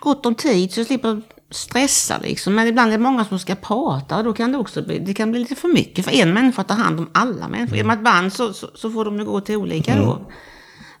gott 0.00 0.26
om 0.26 0.34
tid 0.34 0.72
så 0.72 0.84
slipper 0.84 1.22
stressa 1.50 2.18
liksom. 2.18 2.54
Men 2.54 2.66
ibland 2.66 2.92
är 2.92 2.98
det 2.98 3.02
många 3.02 3.24
som 3.24 3.38
ska 3.38 3.54
prata 3.54 4.16
och 4.16 4.24
då 4.24 4.32
kan 4.32 4.52
det 4.52 4.58
också 4.58 4.82
bli, 4.82 4.98
det 4.98 5.14
kan 5.14 5.30
bli 5.30 5.40
lite 5.40 5.54
för 5.54 5.68
mycket 5.68 6.04
för 6.04 6.12
en 6.12 6.34
människa 6.34 6.60
att 6.62 6.68
ta 6.68 6.74
hand 6.74 6.98
om 6.98 7.08
alla 7.12 7.48
människor. 7.48 7.76
Genom 7.76 7.90
ett 7.90 8.04
band 8.04 8.32
så, 8.32 8.52
så, 8.52 8.70
så 8.74 8.90
får 8.90 9.04
de 9.04 9.18
ju 9.18 9.24
gå 9.24 9.40
till 9.40 9.56
olika 9.56 9.96
då. 9.96 10.30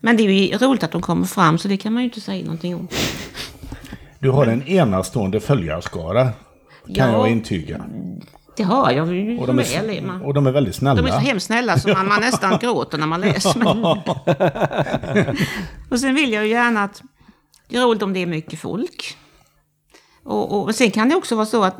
Men 0.00 0.16
det 0.16 0.22
är 0.22 0.30
ju 0.30 0.56
roligt 0.58 0.82
att 0.82 0.92
de 0.92 1.02
kommer 1.02 1.26
fram 1.26 1.58
så 1.58 1.68
det 1.68 1.76
kan 1.76 1.92
man 1.92 2.02
ju 2.02 2.08
inte 2.08 2.20
säga 2.20 2.44
någonting 2.44 2.74
om. 2.74 2.88
Du 4.18 4.30
har 4.30 4.46
en 4.46 4.62
enastående 4.68 5.40
följarskara. 5.40 6.24
Kan 6.24 6.32
Ja. 6.86 7.12
jag 7.12 7.30
intyga. 7.30 7.84
Det 8.56 8.62
har 8.62 8.90
jag 8.90 9.14
ju 9.14 9.38
Och 9.38 9.46
de, 9.46 9.58
är, 9.58 10.26
och 10.26 10.34
de 10.34 10.46
är 10.46 10.52
väldigt 10.52 10.74
snälla. 10.74 11.02
De 11.02 11.08
är 11.08 11.12
så 11.12 11.18
hemskt 11.18 11.46
snälla 11.46 11.78
så 11.78 11.88
man, 11.88 12.08
man 12.08 12.20
nästan 12.20 12.58
gråter 12.60 12.98
när 12.98 13.06
man 13.06 13.20
läser. 13.20 13.60
Och 15.90 16.00
sen 16.00 16.14
vill 16.14 16.32
jag 16.32 16.44
ju 16.44 16.50
gärna 16.50 16.84
att 16.84 17.02
det 17.68 17.76
är 17.76 17.82
roligt 17.82 18.02
om 18.02 18.12
det 18.12 18.22
är 18.22 18.26
mycket 18.26 18.58
folk. 18.58 19.16
Och, 20.24 20.62
och 20.62 20.74
sen 20.74 20.90
kan 20.90 21.08
det 21.08 21.14
också 21.14 21.34
vara 21.36 21.46
så 21.46 21.64
att 21.64 21.76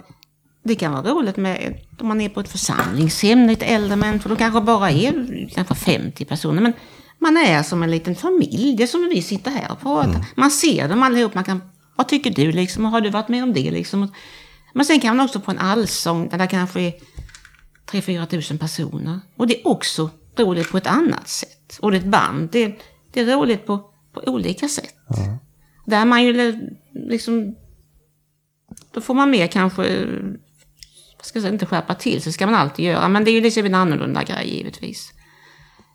det 0.63 0.75
kan 0.75 0.93
vara 0.93 1.03
roligt 1.03 1.37
med 1.37 1.81
om 2.01 2.09
man 2.09 2.21
är 2.21 2.29
på 2.29 2.41
ett 2.41 2.49
församlingshem, 2.49 3.47
lite 3.47 3.65
äldre 3.67 3.97
människor, 3.97 4.31
då 4.31 4.37
kanske 4.37 4.61
bara 4.61 4.91
är 4.91 5.49
kanske 5.55 5.75
50 5.75 6.25
personer. 6.25 6.63
Men 6.63 6.73
man 7.19 7.37
är 7.37 7.63
som 7.63 7.83
en 7.83 7.91
liten 7.91 8.15
familj, 8.17 8.75
det 8.77 8.83
är 8.83 8.87
som 8.87 9.09
vi 9.09 9.23
sitter 9.23 9.51
här 9.51 9.73
och 9.73 9.81
pratar. 9.81 10.27
Man 10.37 10.51
ser 10.51 10.89
dem 10.89 11.03
allihop, 11.03 11.35
man 11.35 11.45
kan, 11.45 11.63
vad 11.97 12.09
tycker 12.09 12.31
du 12.31 12.53
liksom, 12.53 12.85
har 12.85 13.01
du 13.01 13.11
varit 13.11 13.29
med 13.29 13.43
om 13.43 13.53
det 13.53 13.71
liksom? 13.71 14.13
Men 14.75 14.85
sen 14.87 15.01
kan 15.01 15.17
man 15.17 15.25
också 15.27 15.41
på 15.41 15.51
en 15.51 15.59
allsång 15.59 16.29
där 16.29 16.39
det 16.39 16.47
kanske 16.47 16.81
är 16.81 16.93
3-4 17.91 18.27
tusen 18.27 18.59
personer. 18.59 19.21
Och 19.37 19.47
det 19.47 19.61
är 19.61 19.69
också 19.69 20.11
roligt 20.39 20.71
på 20.71 20.77
ett 20.77 20.87
annat 20.87 21.29
sätt. 21.29 21.79
Och 21.81 21.91
det 21.91 21.97
är 21.97 22.01
ett 22.01 22.07
band, 22.07 22.49
det, 22.53 22.75
det 23.13 23.21
är 23.21 23.37
roligt 23.37 23.67
på, 23.67 23.79
på 24.13 24.21
olika 24.27 24.69
sätt. 24.69 24.95
Där 25.87 26.01
är 26.01 26.05
man 26.05 26.25
ju 26.25 26.33
li- 26.33 26.69
liksom... 26.93 27.55
Då 28.93 29.01
får 29.01 29.15
man 29.15 29.31
mer 29.31 29.47
kanske... 29.47 30.07
Ska 31.23 31.37
jag 31.37 31.43
säga, 31.43 31.53
inte 31.53 31.67
skärpa 31.67 31.95
till 31.95 32.23
sig, 32.23 32.33
ska 32.33 32.47
man 32.47 32.55
alltid 32.55 32.85
göra. 32.85 33.09
Men 33.09 33.25
det 33.25 33.31
är 33.31 33.33
ju 33.33 33.41
liksom 33.41 33.67
en 33.67 33.75
annorlunda 33.75 34.23
grej 34.23 34.57
givetvis. 34.57 35.13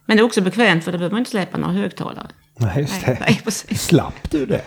Men 0.06 0.18
det 0.18 0.22
är 0.22 0.26
också 0.26 0.42
bekvämt 0.42 0.84
för 0.84 0.92
då 0.92 0.98
behöver 0.98 1.14
man 1.14 1.20
inte 1.20 1.32
släppa 1.32 1.58
några 1.58 1.74
högtalare. 1.74 2.28
Nej, 2.60 2.80
just 2.80 2.94
Nej, 2.94 3.02
det. 3.06 3.18
nej 3.20 3.42
precis. 3.44 3.82
Slapp 3.84 4.32
du 4.32 4.46
det? 4.46 4.62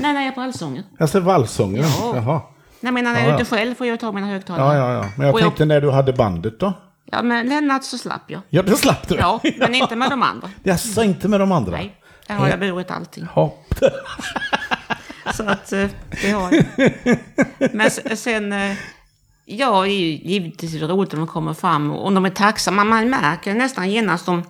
Nej, 0.00 0.12
nej, 0.12 0.24
jag 0.26 0.34
på 0.34 0.40
allsången. 0.40 0.84
Alltså 1.00 1.20
vallsången? 1.20 1.84
Ja. 2.00 2.12
Jaha. 2.16 2.40
Nej, 2.80 2.92
men 2.92 3.04
när 3.04 3.10
jag 3.12 3.20
Ja, 3.20 3.24
är 3.24 3.28
ja. 3.28 3.34
ute 3.40 3.44
själv 3.44 3.74
får 3.74 3.86
jag 3.86 4.00
ta 4.00 4.12
mina 4.12 4.26
högtalare. 4.26 4.76
Ja, 4.78 4.92
ja, 4.92 4.94
ja. 5.02 5.08
Men 5.16 5.26
jag 5.26 5.34
Och 5.34 5.40
jag- 5.40 5.44
tänkte 5.46 5.64
när 5.64 5.80
du 5.80 5.90
hade 5.90 6.12
bandet 6.12 6.60
då? 6.60 6.72
Ja, 7.10 7.22
men 7.22 7.48
Lennart 7.48 7.84
så 7.84 7.98
slapp 7.98 8.22
jag. 8.30 8.40
Ja, 8.50 8.62
då 8.62 8.76
slapp 8.76 9.08
du. 9.08 9.14
Ja, 9.14 9.40
men 9.58 9.74
inte 9.74 9.96
med 9.96 10.10
de 10.10 10.22
andra. 10.22 10.50
Jag 10.62 10.80
sa 10.80 11.04
inte 11.04 11.28
med 11.28 11.40
de 11.40 11.52
andra. 11.52 11.72
Nej, 11.72 11.96
där 12.26 12.34
har 12.34 12.48
jag 12.48 12.60
burit 12.60 12.90
allting. 12.90 13.24
Hopp. 13.26 13.74
Så 15.32 15.42
att 15.42 15.72
eh, 15.72 15.88
det 16.22 16.30
har 16.30 16.52
jag. 16.52 17.74
Men 17.74 17.90
sen, 18.16 18.52
eh, 18.52 18.76
ja, 19.44 19.82
det 19.82 19.90
är 19.90 20.00
ju 20.00 20.30
givetvis 20.30 20.74
roligt 20.74 21.14
om 21.14 21.18
de 21.18 21.28
kommer 21.28 21.54
fram 21.54 21.90
och 21.90 22.06
om 22.06 22.14
de 22.14 22.24
är 22.24 22.30
tacksamma. 22.30 22.84
Man 22.84 23.10
märker 23.10 23.54
nästan 23.54 23.90
genast 23.90 24.28
om, 24.28 24.42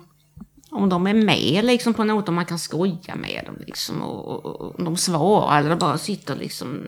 om 0.71 0.89
de 0.89 1.07
är 1.07 1.15
med 1.15 1.65
liksom 1.65 1.95
på 1.95 2.05
något, 2.05 2.29
om 2.29 2.35
man 2.35 2.47
kan 2.47 2.59
skoja 2.59 3.15
med 3.17 3.43
dem 3.47 3.57
liksom. 3.67 4.03
Och, 4.03 4.47
och, 4.47 4.79
om 4.79 4.85
de 4.85 4.97
svarar 4.97 5.61
eller 5.61 5.77
bara 5.77 5.99
sitter 5.99 6.37
liksom. 6.37 6.85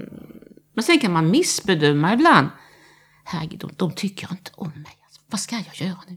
Men 0.74 0.82
sen 0.82 1.00
kan 1.00 1.12
man 1.12 1.30
missbedöma 1.30 2.12
ibland. 2.12 2.48
Herregud, 3.24 3.60
de, 3.60 3.70
de 3.76 3.92
tycker 3.92 4.28
inte 4.30 4.50
om 4.54 4.68
mig. 4.68 4.96
Alltså. 5.04 5.20
vad 5.30 5.40
ska 5.40 5.56
jag 5.56 5.88
göra 5.88 5.98
nu? 6.08 6.16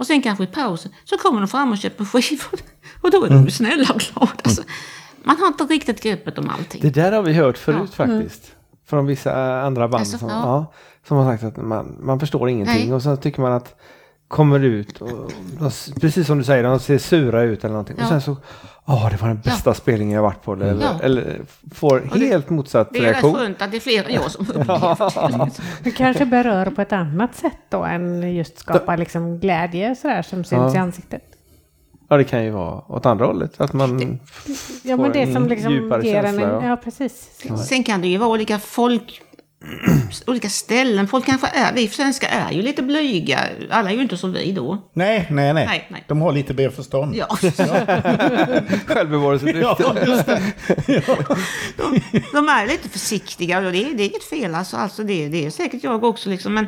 Och 0.00 0.06
sen 0.06 0.22
kanske 0.22 0.44
i 0.44 0.46
pausen 0.46 0.92
så 1.04 1.18
kommer 1.18 1.40
de 1.40 1.48
fram 1.48 1.72
och 1.72 1.78
köper 1.78 2.04
skivor. 2.04 2.60
Och 3.00 3.10
då 3.10 3.24
är 3.24 3.30
de 3.30 3.44
ju 3.44 3.50
snälla 3.50 3.92
och 3.92 4.00
glada. 4.00 4.32
Alltså, 4.44 4.62
man 5.24 5.36
har 5.38 5.46
inte 5.46 5.64
riktigt 5.64 6.02
greppet 6.02 6.38
om 6.38 6.50
allting. 6.58 6.80
Det 6.82 6.90
där 6.90 7.12
har 7.12 7.22
vi 7.22 7.32
hört 7.32 7.58
förut 7.58 7.94
faktiskt. 7.94 8.56
Från 8.86 9.06
vissa 9.06 9.60
andra 9.62 9.88
band 9.88 10.00
Alltså, 10.00 10.18
som, 10.18 10.28
ja. 10.28 10.34
ja, 10.44 10.72
som 11.08 11.16
har 11.16 11.32
sagt 11.32 11.44
att 11.44 11.56
man, 11.64 11.96
man 12.00 12.20
förstår 12.20 12.48
ingenting. 12.48 12.84
Nej. 12.88 12.94
Och 12.94 13.02
så 13.02 13.16
tycker 13.16 13.40
man 13.40 13.52
att 13.52 13.74
kommer 14.28 14.60
ut 14.60 15.00
och 15.00 15.32
de, 15.58 15.70
precis 16.00 16.26
som 16.26 16.38
du 16.38 16.44
säger, 16.44 16.62
de 16.64 16.78
ser 16.80 16.98
sura 16.98 17.42
ut 17.42 17.64
eller 17.64 17.72
någonting. 17.72 17.96
Ja. 17.98 18.02
Och 18.04 18.08
sen 18.08 18.20
så, 18.20 18.36
ja 18.86 19.08
det 19.12 19.16
var 19.20 19.28
den 19.28 19.40
bästa 19.40 19.74
spelningen 19.74 20.14
jag 20.14 20.22
varit 20.22 20.42
på. 20.42 20.52
Eller, 20.52 20.66
Ja. 20.82 21.00
eller 21.02 21.40
får 21.74 22.00
det- 22.14 22.26
helt 22.26 22.50
motsatt 22.50 22.88
Det 22.92 22.98
är 22.98 23.02
rätt 23.02 23.10
reaktion. 23.10 23.34
skönt 23.34 23.62
att 23.62 23.70
det 23.70 23.76
är 23.76 23.80
fler 23.80 24.04
än 24.04 24.14
jag 24.14 24.30
som 24.30 24.46
upplever 24.48 25.44
det. 25.46 25.50
Det 25.82 25.90
kanske 25.90 26.26
berör 26.26 26.66
på 26.66 26.82
ett 26.82 26.92
annat 26.92 27.34
sätt 27.34 27.58
då 27.68 27.84
än 27.84 28.34
just 28.34 28.58
skapa 28.58 28.96
liksom 28.96 29.38
glädje 29.38 29.96
sådär 29.96 30.22
som 30.22 30.44
syns 30.44 30.62
Ja. 30.62 30.74
i 30.74 30.78
ansiktet. 30.78 31.29
Ja 32.12 32.16
det 32.16 32.24
kan 32.24 32.44
ju 32.44 32.50
vara 32.50 32.92
åt 32.92 33.06
andra 33.06 33.26
hållet. 33.26 33.60
Att 33.60 33.72
man 33.72 34.18
Ja 34.82 34.96
Får 34.96 35.02
men 35.02 35.12
det 35.12 35.18
en 35.22 35.32
som 35.34 35.46
liksom 35.48 35.72
djupare 35.72 36.06
ger 36.06 36.22
känsla, 36.22 36.42
en 36.42 36.50
ja. 36.64 36.68
ja 36.68 36.76
precis. 36.76 37.28
Sen 37.68 37.84
kan 37.84 38.00
det 38.00 38.08
ju 38.08 38.18
vara 38.18 38.30
olika 38.30 38.58
folk, 38.58 39.20
olika 40.26 40.48
ställen. 40.48 41.08
Folk 41.08 41.26
kanske 41.26 41.46
är, 41.46 41.72
vi 41.74 41.88
svenskar 41.88 42.28
är 42.48 42.52
ju 42.52 42.62
lite 42.62 42.82
blyga. 42.82 43.40
Alla 43.70 43.90
är 43.90 43.94
ju 43.94 44.02
inte 44.02 44.16
som 44.16 44.32
vi 44.32 44.52
då. 44.52 44.78
Nej, 44.92 45.26
nej, 45.30 45.54
nej. 45.54 45.66
Nej, 45.66 45.86
nej. 45.90 46.04
De 46.08 46.20
har 46.20 46.32
lite 46.32 46.54
mer 46.54 46.70
förstånd. 46.70 47.16
Ja. 47.16 47.26
självbevarelsedrift. 48.86 49.68
Ja, 49.78 49.94
just 50.06 50.26
det. 50.26 50.42
De, 51.76 52.00
de 52.32 52.48
är 52.48 52.66
lite 52.66 52.88
försiktiga 52.88 53.58
och 53.58 53.72
det, 53.72 53.84
är- 53.84 53.94
det 53.94 54.02
är 54.02 54.08
inget 54.08 54.24
fel 54.24 54.54
alltså. 54.54 54.76
alltså 54.76 55.02
det, 55.04 55.28
det 55.28 55.46
är 55.46 55.50
säkert 55.50 55.84
jag 55.84 56.04
också 56.04 56.30
liksom. 56.30 56.54
Men 56.54 56.66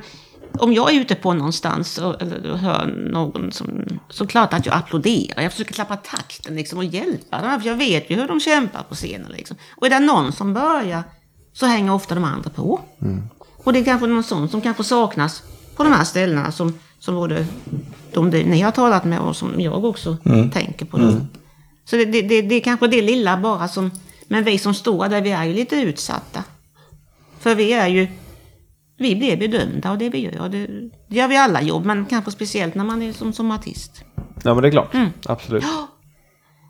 om 0.58 0.72
jag 0.72 0.94
är 0.94 1.00
ute 1.00 1.14
på 1.14 1.34
någonstans 1.34 1.98
och, 1.98 2.22
eller 2.22 2.56
hör 2.56 2.86
någon 2.86 3.52
som... 3.52 3.84
Så 4.08 4.26
klart 4.26 4.52
att 4.52 4.66
jag 4.66 4.74
applåderar. 4.74 5.42
Jag 5.42 5.52
försöker 5.52 5.74
klappa 5.74 5.96
takten 5.96 6.56
liksom 6.56 6.78
och 6.78 6.84
hjälpa 6.84 7.40
dem. 7.42 7.60
För 7.60 7.68
jag 7.68 7.76
vet 7.76 8.10
ju 8.10 8.16
hur 8.16 8.28
de 8.28 8.40
kämpar 8.40 8.82
på 8.88 8.94
scenen 8.94 9.32
liksom. 9.32 9.56
Och 9.76 9.86
är 9.86 9.90
det 9.90 9.98
någon 9.98 10.32
som 10.32 10.54
börjar 10.54 11.02
så 11.52 11.66
hänger 11.66 11.94
ofta 11.94 12.14
de 12.14 12.24
andra 12.24 12.50
på. 12.50 12.80
Och 13.64 13.72
det 13.72 13.78
är 13.78 13.84
kanske 13.84 14.06
någon 14.06 14.24
sån 14.24 14.48
som 14.48 14.60
kanske 14.60 14.84
saknas 14.84 15.42
på 15.76 15.84
de 15.84 15.92
här 15.92 16.04
ställena 16.04 16.52
som, 16.52 16.78
som 16.98 17.14
både 17.14 17.46
de 18.12 18.30
ni 18.30 18.60
har 18.60 18.70
talat 18.70 19.04
med 19.04 19.18
och 19.18 19.36
som 19.36 19.60
jag 19.60 19.84
också 19.84 20.16
tänker 20.52 20.84
på. 20.86 20.98
Då. 20.98 21.12
Så 21.84 21.96
det, 21.96 22.04
det, 22.04 22.22
det, 22.22 22.42
det 22.42 22.54
är 22.54 22.60
kanske 22.60 22.86
det 22.86 23.02
lilla 23.02 23.36
bara 23.36 23.68
som... 23.68 23.90
Men 24.28 24.44
vi 24.44 24.58
som 24.58 24.74
står 24.74 25.08
där, 25.08 25.20
vi 25.20 25.30
är 25.30 25.44
ju 25.44 25.54
lite 25.54 25.76
utsatta. 25.76 26.44
För 27.40 27.54
vi 27.54 27.72
är 27.72 27.86
ju... 27.88 28.08
Vi 28.98 29.16
blir 29.16 29.36
bedömda 29.36 29.90
och 29.90 29.98
det 29.98 30.08
vi 30.08 30.18
gör. 30.18 30.48
Det, 30.48 30.66
det 31.08 31.16
gör 31.16 31.28
vi 31.28 31.36
alla 31.36 31.62
jobb, 31.62 31.84
men 31.84 32.06
kanske 32.06 32.30
speciellt 32.30 32.74
när 32.74 32.84
man 32.84 33.02
är 33.02 33.12
som, 33.12 33.32
som 33.32 33.50
artist. 33.50 34.04
Ja 34.44 34.54
men 34.54 34.62
det 34.62 34.68
är 34.68 34.72
klart. 34.72 34.94
Mm. 34.94 35.08
Absolut. 35.26 35.64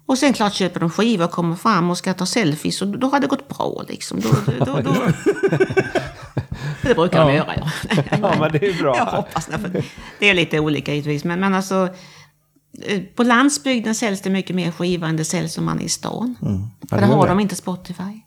Och 0.06 0.18
sen 0.18 0.32
klart 0.32 0.52
köper 0.54 0.80
de 0.80 0.90
skivor 0.90 1.24
och 1.24 1.30
kommer 1.30 1.56
fram 1.56 1.90
och 1.90 1.98
ska 1.98 2.14
ta 2.14 2.26
selfies 2.26 2.82
och 2.82 2.88
då 2.88 3.06
har 3.08 3.20
det 3.20 3.26
gått 3.26 3.48
bra 3.48 3.84
liksom. 3.88 4.20
Då, 4.20 4.28
då, 4.58 4.64
då, 4.64 4.80
då. 4.80 4.94
Det 6.82 6.94
brukar 6.94 7.26
de 7.26 7.34
göra 7.34 7.54
ja. 7.56 7.70
Ja 8.20 8.34
men 8.40 8.52
det 8.52 8.66
är 8.66 8.82
bra. 8.82 8.96
Jag 8.96 9.04
hoppas 9.06 9.46
det. 9.46 9.58
För 9.58 9.84
det 10.18 10.30
är 10.30 10.34
lite 10.34 10.60
olika 10.60 10.94
givetvis. 10.94 11.24
Men, 11.24 11.40
men 11.40 11.54
alltså, 11.54 11.88
eh, 12.86 13.00
på 13.14 13.22
landsbygden 13.22 13.94
säljs 13.94 14.22
det 14.22 14.30
mycket 14.30 14.56
mer 14.56 14.70
skivor 14.70 15.06
än 15.06 15.16
det 15.16 15.24
säljs 15.24 15.58
om 15.58 15.64
man 15.64 15.80
är 15.80 15.84
i 15.84 15.88
stan. 15.88 16.36
För 16.40 16.96
Ja, 16.96 17.00
där 17.00 17.06
har 17.06 17.22
det. 17.26 17.28
de 17.28 17.40
inte 17.40 17.56
Spotify. 17.56 18.20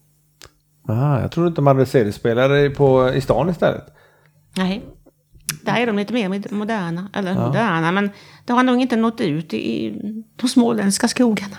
Aha, 0.89 1.21
jag 1.21 1.31
trodde 1.31 1.47
inte 1.47 1.57
de 1.61 1.67
hade 1.67 1.85
CD-spelare 1.85 2.69
på, 2.69 3.13
i 3.13 3.21
stan 3.21 3.49
istället. 3.49 3.85
Nej. 4.57 4.81
Där 5.63 5.75
är 5.77 5.87
de 5.87 5.95
lite 5.97 6.13
mer 6.13 6.29
med- 6.29 6.51
moderna. 6.51 7.09
Eller 7.13 7.33
moderna, 7.33 7.91
men 7.91 8.09
det 8.45 8.53
har 8.53 8.63
nog 8.63 8.81
inte 8.81 8.95
nått 8.95 9.21
ut 9.21 9.53
i 9.53 9.93
de 10.35 10.47
småländska 10.47 11.07
skogarna. 11.07 11.57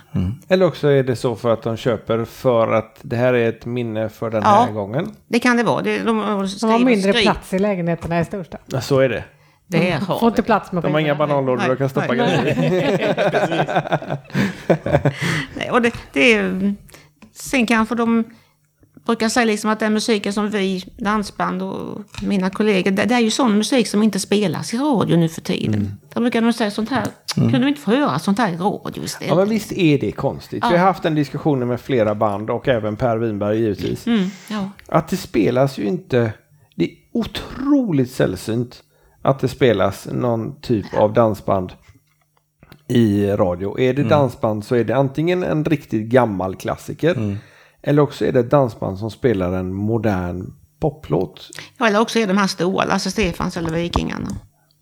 Eller 0.49 0.67
också 0.67 0.89
är 0.89 1.03
det 1.03 1.17
så 1.17 1.37
för 1.37 1.53
att 1.53 1.63
de 1.63 1.77
köper 1.77 2.25
för 2.25 2.73
att 2.73 2.99
det 3.03 3.17
här 3.17 3.35
är 3.35 3.49
ett 3.49 3.67
minne 3.67 4.09
för 4.09 4.31
den 4.31 4.43
Ja. 4.45 4.65
här 4.67 4.73
gången. 4.73 5.11
Det 5.29 5.39
kan 5.39 5.57
det 5.57 5.63
vara. 5.63 5.83
De, 5.83 5.99
de, 5.99 6.05
De 6.61 6.71
har 6.71 6.79
mindre 6.79 7.13
skri- 7.13 7.23
plats 7.23 7.53
i 7.55 7.59
lägenheterna 7.59 8.21
i 8.21 8.25
storstan. 8.25 8.61
Ja, 8.67 8.81
så 8.81 8.99
är 9.01 9.09
det. 9.09 9.25
Det 9.69 9.91
har 9.91 10.19
Får 10.19 10.29
inte 10.29 10.43
plats 10.43 10.73
med 10.73 10.83
De 10.83 10.93
har 10.93 11.01
inga 11.01 11.15
bananlådor 11.15 11.69
du 11.69 11.77
kan 11.77 11.89
stoppa 11.89 12.13
nej. 12.13 12.17
grejer 12.17 12.47
i. 12.65 13.67
Nej, 15.57 15.71
och 15.71 15.83
det, 15.83 15.95
det 16.13 16.35
är, 16.35 16.75
sen 17.35 17.67
kanske 17.67 17.95
de 17.95 18.25
brukar 19.07 19.29
säga 19.29 19.47
liksom 19.47 19.71
att 19.71 19.81
den 19.81 19.93
musiken 19.93 20.33
som 20.33 20.51
vi, 20.51 20.85
dansband 20.97 21.63
och 21.63 21.99
mina 22.23 22.51
kollegor, 22.51 22.91
det, 22.91 23.05
det 23.05 23.15
är 23.15 23.21
ju 23.21 23.31
sån 23.31 23.59
musik 23.59 23.89
som 23.89 24.03
inte 24.03 24.21
spelas 24.21 24.75
i 24.75 24.77
radio 24.77 25.17
nu 25.17 25.29
för 25.29 25.41
tiden. 25.41 25.75
Mm. 25.75 25.93
Då 26.15 26.21
brukar 26.21 26.41
de 26.41 26.53
säga 26.53 26.71
sånt 26.71 26.91
här, 26.91 27.07
kunde 27.35 27.59
vi 27.59 27.69
inte 27.69 27.81
få 27.81 27.91
höra 27.91 28.19
sånt 28.19 28.39
här 28.39 28.53
i 28.53 28.57
radio 28.57 29.05
istället? 29.05 29.29
Ja 29.29 29.35
men 29.35 29.49
visst 29.49 29.73
är 29.73 29.99
det 29.99 30.13
konstigt. 30.13 30.65
Vi 30.65 30.77
har 30.77 30.87
haft 30.87 31.03
den 31.03 31.15
diskussionen 31.15 31.69
med 31.69 31.81
flera 31.81 32.15
band 32.15 32.51
och 32.51 32.69
även 32.69 32.97
Per 32.97 33.17
Winberg 33.17 33.59
givetvis. 33.59 34.07
Mm, 34.07 34.31
ja. 34.51 34.71
Att 34.89 35.09
det 35.09 35.17
spelas 35.17 35.79
ju 35.79 35.85
inte. 35.85 36.33
Det 36.75 36.85
är 36.85 36.91
otroligt 37.13 38.11
sällsynt 38.11 38.83
att 39.23 39.39
det 39.39 39.49
spelas 39.49 40.09
någon 40.13 40.61
typ 40.61 40.87
av 40.95 41.13
dansband 41.13 41.73
i 42.89 43.27
radio. 43.27 43.81
Är 43.81 43.95
det 43.95 44.03
dansband 44.03 44.65
så 44.65 44.75
är 44.75 44.85
det 44.85 44.97
antingen 44.97 45.43
en 45.43 45.65
riktigt 45.65 46.07
gammal 46.07 46.57
klassiker. 46.57 47.39
Eller 47.87 48.03
också 48.03 48.25
är 48.27 48.33
det 48.33 48.41
ett 48.41 48.51
dansband 48.51 48.99
som 48.99 49.11
spelar 49.11 49.53
en 49.53 49.73
modern 49.75 50.53
poplåt. 50.81 51.49
Ja, 51.79 51.87
eller 51.89 52.01
också 52.01 52.19
är 52.19 52.27
de 52.27 52.39
här 52.39 52.47
stora, 52.47 52.85
Lasse 52.85 53.11
Stefans 53.11 53.57
eller 53.57 53.71
Vikingarna. 53.71 54.29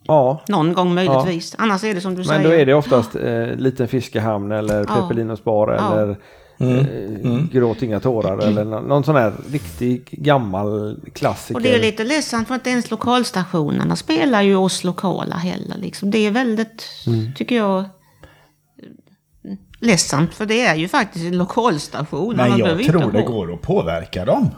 Ja, 0.07 0.43
Någon 0.49 0.73
gång 0.73 0.95
möjligtvis. 0.95 1.55
Annars 1.59 1.85
är 1.85 1.95
det 1.95 2.01
som 2.01 2.13
du 2.15 2.19
men 2.19 2.27
säger. 2.27 2.45
då 2.45 2.51
är 2.55 2.67
det 2.67 2.75
oftast 2.75 3.17
eh, 3.17 3.47
Liten 3.57 3.89
Fiskehamn 3.89 4.53
eller 4.53 4.79
Ja. 4.89 4.95
Peppelinos 4.95 5.45
bar 5.45 5.69
Ja. 5.79 5.93
eller 5.93 6.11
eh, 6.59 7.45
Gråt 7.53 7.83
inga 7.83 8.01
tårar 8.01 8.39
eller 8.47 8.65
nå- 8.65 8.81
någon 8.81 9.05
sån 9.05 9.17
här 9.17 9.33
riktig 9.51 10.09
gammal 10.11 11.01
klassiker. 11.15 11.55
Och 11.55 11.63
det 11.63 11.75
är 11.75 11.81
lite 11.81 12.05
ledsamt 12.05 12.49
för 12.49 12.55
att 12.55 12.61
inte 12.61 12.71
ens 12.71 12.91
lokalstationerna 12.91 13.97
spelar 13.97 14.43
ju 14.43 14.57
oss 14.57 14.85
lokala 14.85 15.37
heller. 15.37 15.77
Liksom. 15.79 16.11
Det 16.11 16.19
är 16.19 16.31
väldigt, 16.31 16.87
tycker 17.37 17.57
jag, 17.57 17.85
ledsamt. 19.85 20.35
För 20.35 20.47
det 20.47 20.61
är 20.61 20.75
ju 20.75 20.89
faktiskt 20.89 21.25
en 21.25 21.39
lokalstation. 21.39 22.37
Men 22.37 22.59
jag 22.59 22.85
tror 22.85 23.13
det 23.13 23.23
går 23.23 23.55
att 23.55 23.63
påverka 23.63 24.25
dem. 24.25 24.51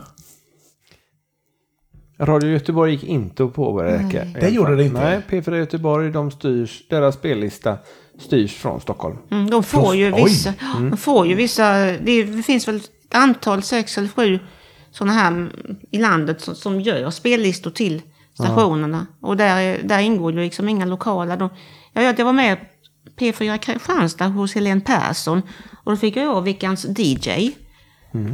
Radio 2.20 2.50
Göteborg 2.50 2.92
gick 2.92 3.04
inte 3.04 3.44
att 3.44 3.54
påverka. 3.54 4.24
i 4.24 4.32
Det 4.40 4.48
gjorde 4.48 4.76
det 4.76 4.84
inte. 4.84 5.00
Nej, 5.00 5.20
P4 5.28 5.56
Göteborg, 5.56 6.10
de 6.10 6.30
styrs, 6.30 6.88
deras 6.88 7.14
spellista 7.14 7.78
styrs 8.18 8.54
från 8.54 8.80
Stockholm. 8.80 9.18
Mm, 9.30 9.50
de 9.50 9.62
får 9.62 9.94
ju 9.94 10.12
Oj. 10.12 10.24
vissa, 10.24 10.52
de 10.90 10.96
får 10.96 11.26
ju 11.26 11.34
vissa, 11.34 11.72
det 11.84 12.42
finns 12.46 12.68
väl 12.68 12.76
ett 12.76 13.14
antal, 13.14 13.62
sex 13.62 13.98
eller 13.98 14.08
sju 14.08 14.38
sådana 14.90 15.12
här 15.12 15.28
mm, 15.28 15.50
i 15.90 15.98
landet 15.98 16.40
som, 16.40 16.54
som 16.54 16.80
gör 16.80 17.10
spellistor 17.10 17.70
till 17.70 18.02
stationerna. 18.34 19.06
Och 19.20 19.36
där, 19.36 19.56
är- 19.60 19.82
där 19.82 19.98
ingår 19.98 20.32
ju 20.32 20.38
liksom 20.40 20.68
inga 20.68 20.84
lokala. 20.84 21.36
De, 21.36 21.48
jag 21.92 22.18
jag 22.18 22.24
var 22.24 22.32
med 22.32 22.56
P4 23.18 23.58
Kristianstad 23.58 24.26
hos 24.26 24.54
Helene 24.54 24.80
Persson 24.80 25.42
och 25.84 25.92
då 25.92 25.96
fick 25.96 26.16
jag 26.16 26.26
vara 26.26 26.40
veckans 26.40 26.86
DJ. 26.98 27.50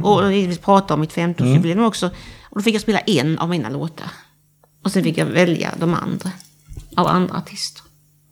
Och 0.03 0.31
vi 0.31 0.57
pratade 0.57 0.93
om 0.93 0.99
mitt 0.99 1.13
50-årsjubileum 1.13 1.85
också. 1.85 2.07
Och 2.49 2.57
då 2.57 2.61
fick 2.61 2.75
jag 2.75 2.81
spela 2.81 2.99
en 2.99 3.39
av 3.39 3.49
mina 3.49 3.69
låtar. 3.69 4.07
Och 4.83 4.91
sen 4.91 5.03
fick 5.03 5.17
jag 5.17 5.25
välja 5.25 5.69
de 5.79 5.93
andra. 5.93 6.29
Av 6.95 7.07
andra 7.07 7.37
artister. 7.37 7.81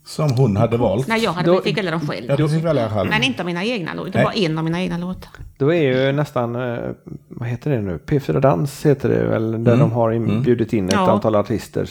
Som 0.06 0.32
hon 0.32 0.58
hade 0.58 0.77
valt. 0.77 1.08
Nej, 1.08 1.23
jag 1.23 1.34
hade 1.34 1.51
Då- 1.51 1.62
fick 1.62 1.77
välja 1.77 1.91
dem 1.91 2.08
själv. 2.08 2.25
Ja, 2.30 2.36
du 2.36 2.49
fick 2.49 2.63
välja 2.63 2.89
själv. 2.89 3.10
Men 3.10 3.23
inte 3.23 3.41
av 3.41 3.45
mina 3.45 3.63
egna 3.65 3.93
låtar. 3.93 4.12
Det 4.12 4.23
var 4.23 4.38
en 4.38 4.58
av 4.58 4.63
mina 4.63 4.82
egna 4.82 4.97
låtar. 4.97 5.30
Då 5.58 5.73
är 5.73 5.82
ju 6.06 6.12
nästan, 6.12 6.56
eh, 6.56 6.77
vad 7.30 7.49
heter 7.49 7.71
det 7.71 7.82
nu, 7.82 7.97
P4 8.08 8.39
Dans 8.41 8.86
heter 8.86 9.10
det 9.10 9.23
väl, 9.27 9.63
där 9.63 9.77
de 9.77 9.91
har 9.91 10.41
bjudit 10.43 10.73
in 10.73 10.86
ett 10.88 10.93
Ja. 10.93 11.12
antal 11.12 11.36
artister, 11.36 11.89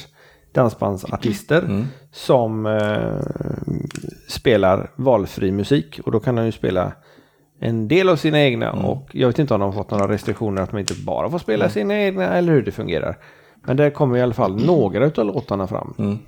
dansbandsartister, 0.52 1.84
som 2.12 2.66
eh, 2.66 3.20
spelar 4.28 4.90
valfri 4.96 5.52
musik. 5.52 6.00
Och 6.04 6.12
då 6.12 6.20
kan 6.20 6.34
de 6.34 6.46
ju 6.46 6.52
spela 6.52 6.92
en 7.60 7.88
del 7.88 8.08
av 8.08 8.16
sina 8.16 8.40
egna 8.40 8.72
och 8.72 9.08
jag 9.12 9.26
vet 9.26 9.38
inte 9.38 9.54
om 9.54 9.60
de 9.60 9.66
har 9.66 9.72
fått 9.82 9.90
några 9.90 10.08
restriktioner 10.08 10.62
att 10.62 10.70
de 10.70 10.79
inte 10.79 10.94
bara 11.06 11.31
får 11.31 11.38
spela 11.38 11.68
sina 11.68 11.98
egna 12.00 12.25
eller 12.25 12.52
hur 12.52 12.62
det 12.62 12.72
fungerar. 12.72 13.18
Men 13.66 13.77
där 13.77 13.90
kommer 13.90 14.16
i 14.16 14.22
alla 14.22 14.35
fall 14.35 14.64
några 14.66 15.06
av 15.06 15.25
låtarna 15.27 15.66
fram. 15.66 16.18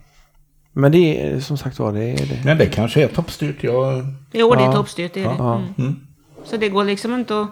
Men 0.73 0.93
det 0.93 1.23
är 1.33 1.41
som 1.41 1.57
sagt 1.57 1.79
var, 1.79 1.93
det 1.93 2.05
är 2.05 2.27
det. 2.27 2.43
Men 2.45 2.59
det 2.59 2.67
kanske 2.67 3.03
är 3.05 3.09
toppstyrt. 3.09 3.63
Jag... 3.65 4.05
Jo, 4.33 4.55
det 4.55 4.61
är 4.61 4.65
Ja. 4.65 4.73
toppstyrt. 4.73 5.15
Det 5.15 5.21
är 5.25 5.29
det. 5.29 5.35
Ja. 5.39 5.63
Mm. 5.79 5.97
Så 6.45 6.57
det 6.57 6.69
går 6.69 6.85
liksom 6.85 7.15
inte 7.15 7.41
att... 7.41 7.49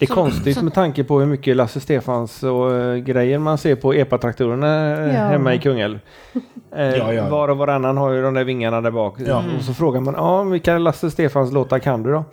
Det 0.00 0.04
är 0.04 0.08
Så- 0.08 0.14
konstigt 0.14 0.56
så- 0.58 0.64
med 0.64 0.74
tanke 0.74 1.04
på 1.04 1.18
hur 1.20 1.26
mycket 1.26 1.56
Lasse 1.56 1.80
Stefans 1.80 2.42
och 2.42 2.74
eh, 2.76 2.96
grejer 2.96 3.38
man 3.38 3.58
ser 3.58 3.74
på 3.76 3.92
epatraktorerna 3.94 4.96
eh, 4.96 5.14
Ja. 5.14 5.20
hemma 5.28 5.54
i 5.54 5.58
Kungälv. 5.58 5.98
Eh, 6.76 6.86
Ja, 6.96 7.12
ja. 7.12 7.28
Var 7.28 7.48
och 7.48 7.56
varannan 7.56 7.96
har 7.96 8.10
ju 8.10 8.22
de 8.22 8.34
där 8.34 8.44
vingarna 8.44 8.80
där 8.80 8.90
bak. 8.90 9.14
Ja. 9.26 9.44
Och 9.58 9.64
så 9.64 9.74
frågar 9.74 10.00
man, 10.00 10.14
ja 10.14 10.42
vilka 10.42 10.78
Lasse 10.78 11.10
Stefans 11.10 11.52
låtar 11.52 11.78
kan 11.78 12.02
du 12.02 12.10
då? 12.12 12.24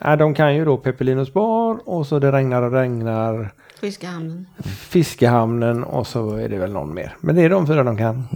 Ja, 0.00 0.16
de 0.16 0.34
kan 0.34 0.54
ju 0.56 0.64
då 0.64 0.76
Peppelinos 0.76 1.32
bar 1.32 1.78
och 1.84 2.06
så 2.06 2.18
Det 2.18 2.32
regnar 2.32 2.62
och 2.62 2.72
regnar, 2.72 3.50
Fiskehamnen. 3.80 4.46
Fiskehamnen 4.64 5.84
och 5.84 6.06
så 6.06 6.34
är 6.34 6.48
det 6.48 6.56
väl 6.58 6.72
någon 6.72 6.94
mer. 6.94 7.16
Men 7.20 7.36
det 7.36 7.42
är 7.42 7.50
de 7.50 7.66
fyra 7.66 7.82
de 7.82 7.96
kan. 7.96 8.28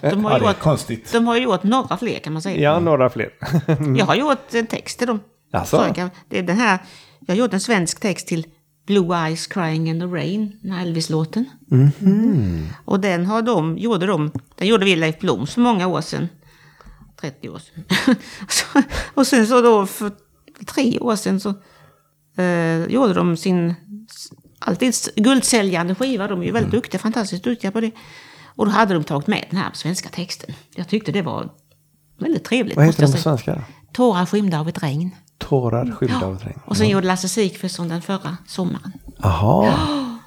De 0.00 0.24
har, 0.24 0.30
Ja, 0.32 0.38
gjort, 0.48 0.58
konstigt. 0.58 1.12
de 1.12 1.26
har 1.26 1.36
ju 1.36 1.42
gjort 1.42 1.62
några 1.62 1.96
fler 1.96 2.18
kan 2.18 2.32
man 2.32 2.42
säga. 2.42 2.60
Ja, 2.72 2.78
några 2.80 3.10
fler. 3.10 3.28
Jag 3.98 4.06
har 4.06 4.14
gjort 4.14 4.54
en 4.54 4.66
text 4.66 4.98
till 4.98 5.06
dem. 5.08 5.20
Jaså? 5.52 5.76
Så 5.76 5.82
jag, 5.82 5.94
kan, 5.94 6.10
det 6.28 6.38
är 6.38 6.42
den 6.42 6.56
här, 6.56 6.78
jag 7.20 7.36
gjort 7.36 7.52
en 7.52 7.60
svensk 7.60 8.00
text 8.00 8.26
till 8.26 8.46
Blue 8.86 9.16
Eyes 9.16 9.46
Crying 9.46 9.88
in 9.88 10.00
the 10.00 10.06
Rain, 10.06 10.58
den 10.62 10.72
här 10.72 10.82
Elvis-låten. 10.82 11.44
Och 12.84 13.00
den 13.00 13.26
har 13.26 13.42
de, 13.42 13.78
gjorde 13.78 14.06
de, 14.06 14.32
den 14.56 14.68
gjorde 14.68 14.84
vi 14.84 14.96
Leif 14.96 15.18
Bloms 15.18 15.54
för 15.54 15.60
många 15.60 15.86
år 15.86 16.00
sedan. 16.00 16.28
30 17.20 17.48
år 17.48 17.58
sedan. 17.58 17.84
så, 18.48 18.82
och 19.14 19.26
sen 19.26 19.46
så 19.46 19.60
då 19.60 19.86
för 19.86 20.12
tre 20.66 20.98
år 20.98 21.16
sedan 21.16 21.40
så 21.40 21.54
eh, 22.42 22.84
gjorde 22.84 23.14
de 23.14 23.36
sin 23.36 23.74
alltid 24.58 24.94
guldsäljande 25.16 25.94
skiva. 25.94 26.28
De 26.28 26.40
är 26.40 26.46
ju 26.46 26.52
väldigt 26.52 26.72
duktiga, 26.72 26.98
fantastiskt 26.98 27.44
duktiga 27.44 27.70
på 27.70 27.80
det. 27.80 27.90
Och 28.56 28.66
då 28.66 28.72
hade 28.72 28.94
de 28.94 29.04
tagit 29.04 29.26
med 29.26 29.44
den 29.50 29.60
här 29.60 29.70
svenska 29.74 30.08
texten. 30.08 30.54
Jag 30.74 30.88
tyckte 30.88 31.12
det 31.12 31.22
var 31.22 31.50
väldigt 32.18 32.44
trevligt. 32.44 32.76
Vad 32.76 32.86
heter 32.86 33.02
jag 33.02 33.10
de 33.10 33.12
på 33.12 33.22
svenska? 33.22 33.64
Tårar 33.92 34.26
skymda 34.26 34.60
av 34.60 34.68
ett 34.68 34.82
regn. 34.82 35.10
Tårar 35.48 35.90
skylda 35.92 36.26
av 36.26 36.38
regn. 36.38 36.60
Och 36.64 36.76
sen 36.76 36.88
gjorde 36.88 37.06
Lasse 37.06 37.28
Sigfridsson 37.28 37.88
den 37.88 38.02
förra 38.02 38.36
sommaren. 38.46 38.92
Jaha. 39.22 39.74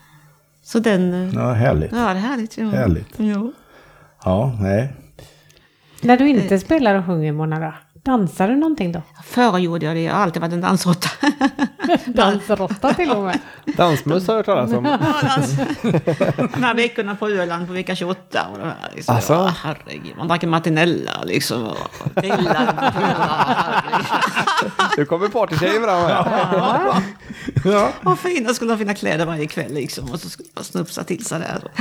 Så 0.64 0.80
den... 0.80 1.14
eh, 1.30 1.34
Ja, 1.36 1.54
härligt. 1.54 1.92
Ja, 1.92 1.98
det 1.98 2.04
är 2.04 2.14
härligt. 2.16 2.58
Ja. 2.58 2.70
Härligt. 2.70 3.08
Ja. 3.20 3.52
Ja, 4.24 4.58
nej. 4.62 4.94
När 6.02 6.18
du 6.18 6.30
inte 6.30 6.60
spelar 6.60 6.96
och 6.96 7.06
sjunger 7.06 7.32
Mona 7.32 7.60
då? 7.60 7.74
Dansar 8.04 8.48
du 8.48 8.56
någonting 8.56 8.92
då? 8.92 9.02
Förr 9.24 9.58
gjorde 9.58 9.86
jag 9.86 9.96
det. 9.96 10.02
Jag 10.02 10.14
har 10.14 10.22
alltid 10.22 10.42
varit 10.42 10.54
en 10.54 10.62
dansråtta. 10.62 11.10
Dansråtta 12.06 12.94
till 12.94 13.12
och 13.12 13.24
med. 13.24 13.40
Dansmus 13.66 14.28
har 14.28 14.34
jag 14.34 14.40
hört 14.40 14.46
talas 14.46 14.74
om. 14.74 14.84
De 16.54 16.64
här 16.64 16.74
veckorna 16.74 17.16
på 17.16 17.28
Öland 17.30 17.68
på 17.68 17.74
vecka 17.74 17.96
28. 17.96 18.48
Och 18.52 18.58
här, 18.58 18.76
liksom. 18.96 19.16
Alltså? 19.16 19.34
ja, 19.34 19.54
herregud, 19.64 20.18
man 20.18 20.28
drack 20.28 20.44
en 20.44 20.50
martinella 20.50 21.24
liksom. 21.24 21.64
Och 21.64 22.22
grillade. 22.22 22.94
Nu 24.98 25.06
kommer 25.06 25.28
partytjejen 25.28 25.84
fram 25.84 26.02
här. 26.02 27.04
Ja. 27.66 27.90
och 28.04 28.20
fina 28.20 28.54
skulle 28.54 28.72
ha 28.72 28.78
fina 28.78 28.94
kläder 28.94 29.26
varje 29.26 29.48
kväll 29.48 29.74
liksom. 29.74 30.12
Och 30.12 30.20
så 30.20 30.30
skulle 30.30 30.50
man 30.56 30.64
snufsa 30.64 31.04
till 31.04 31.26
sig 31.26 31.40
där. 31.40 31.72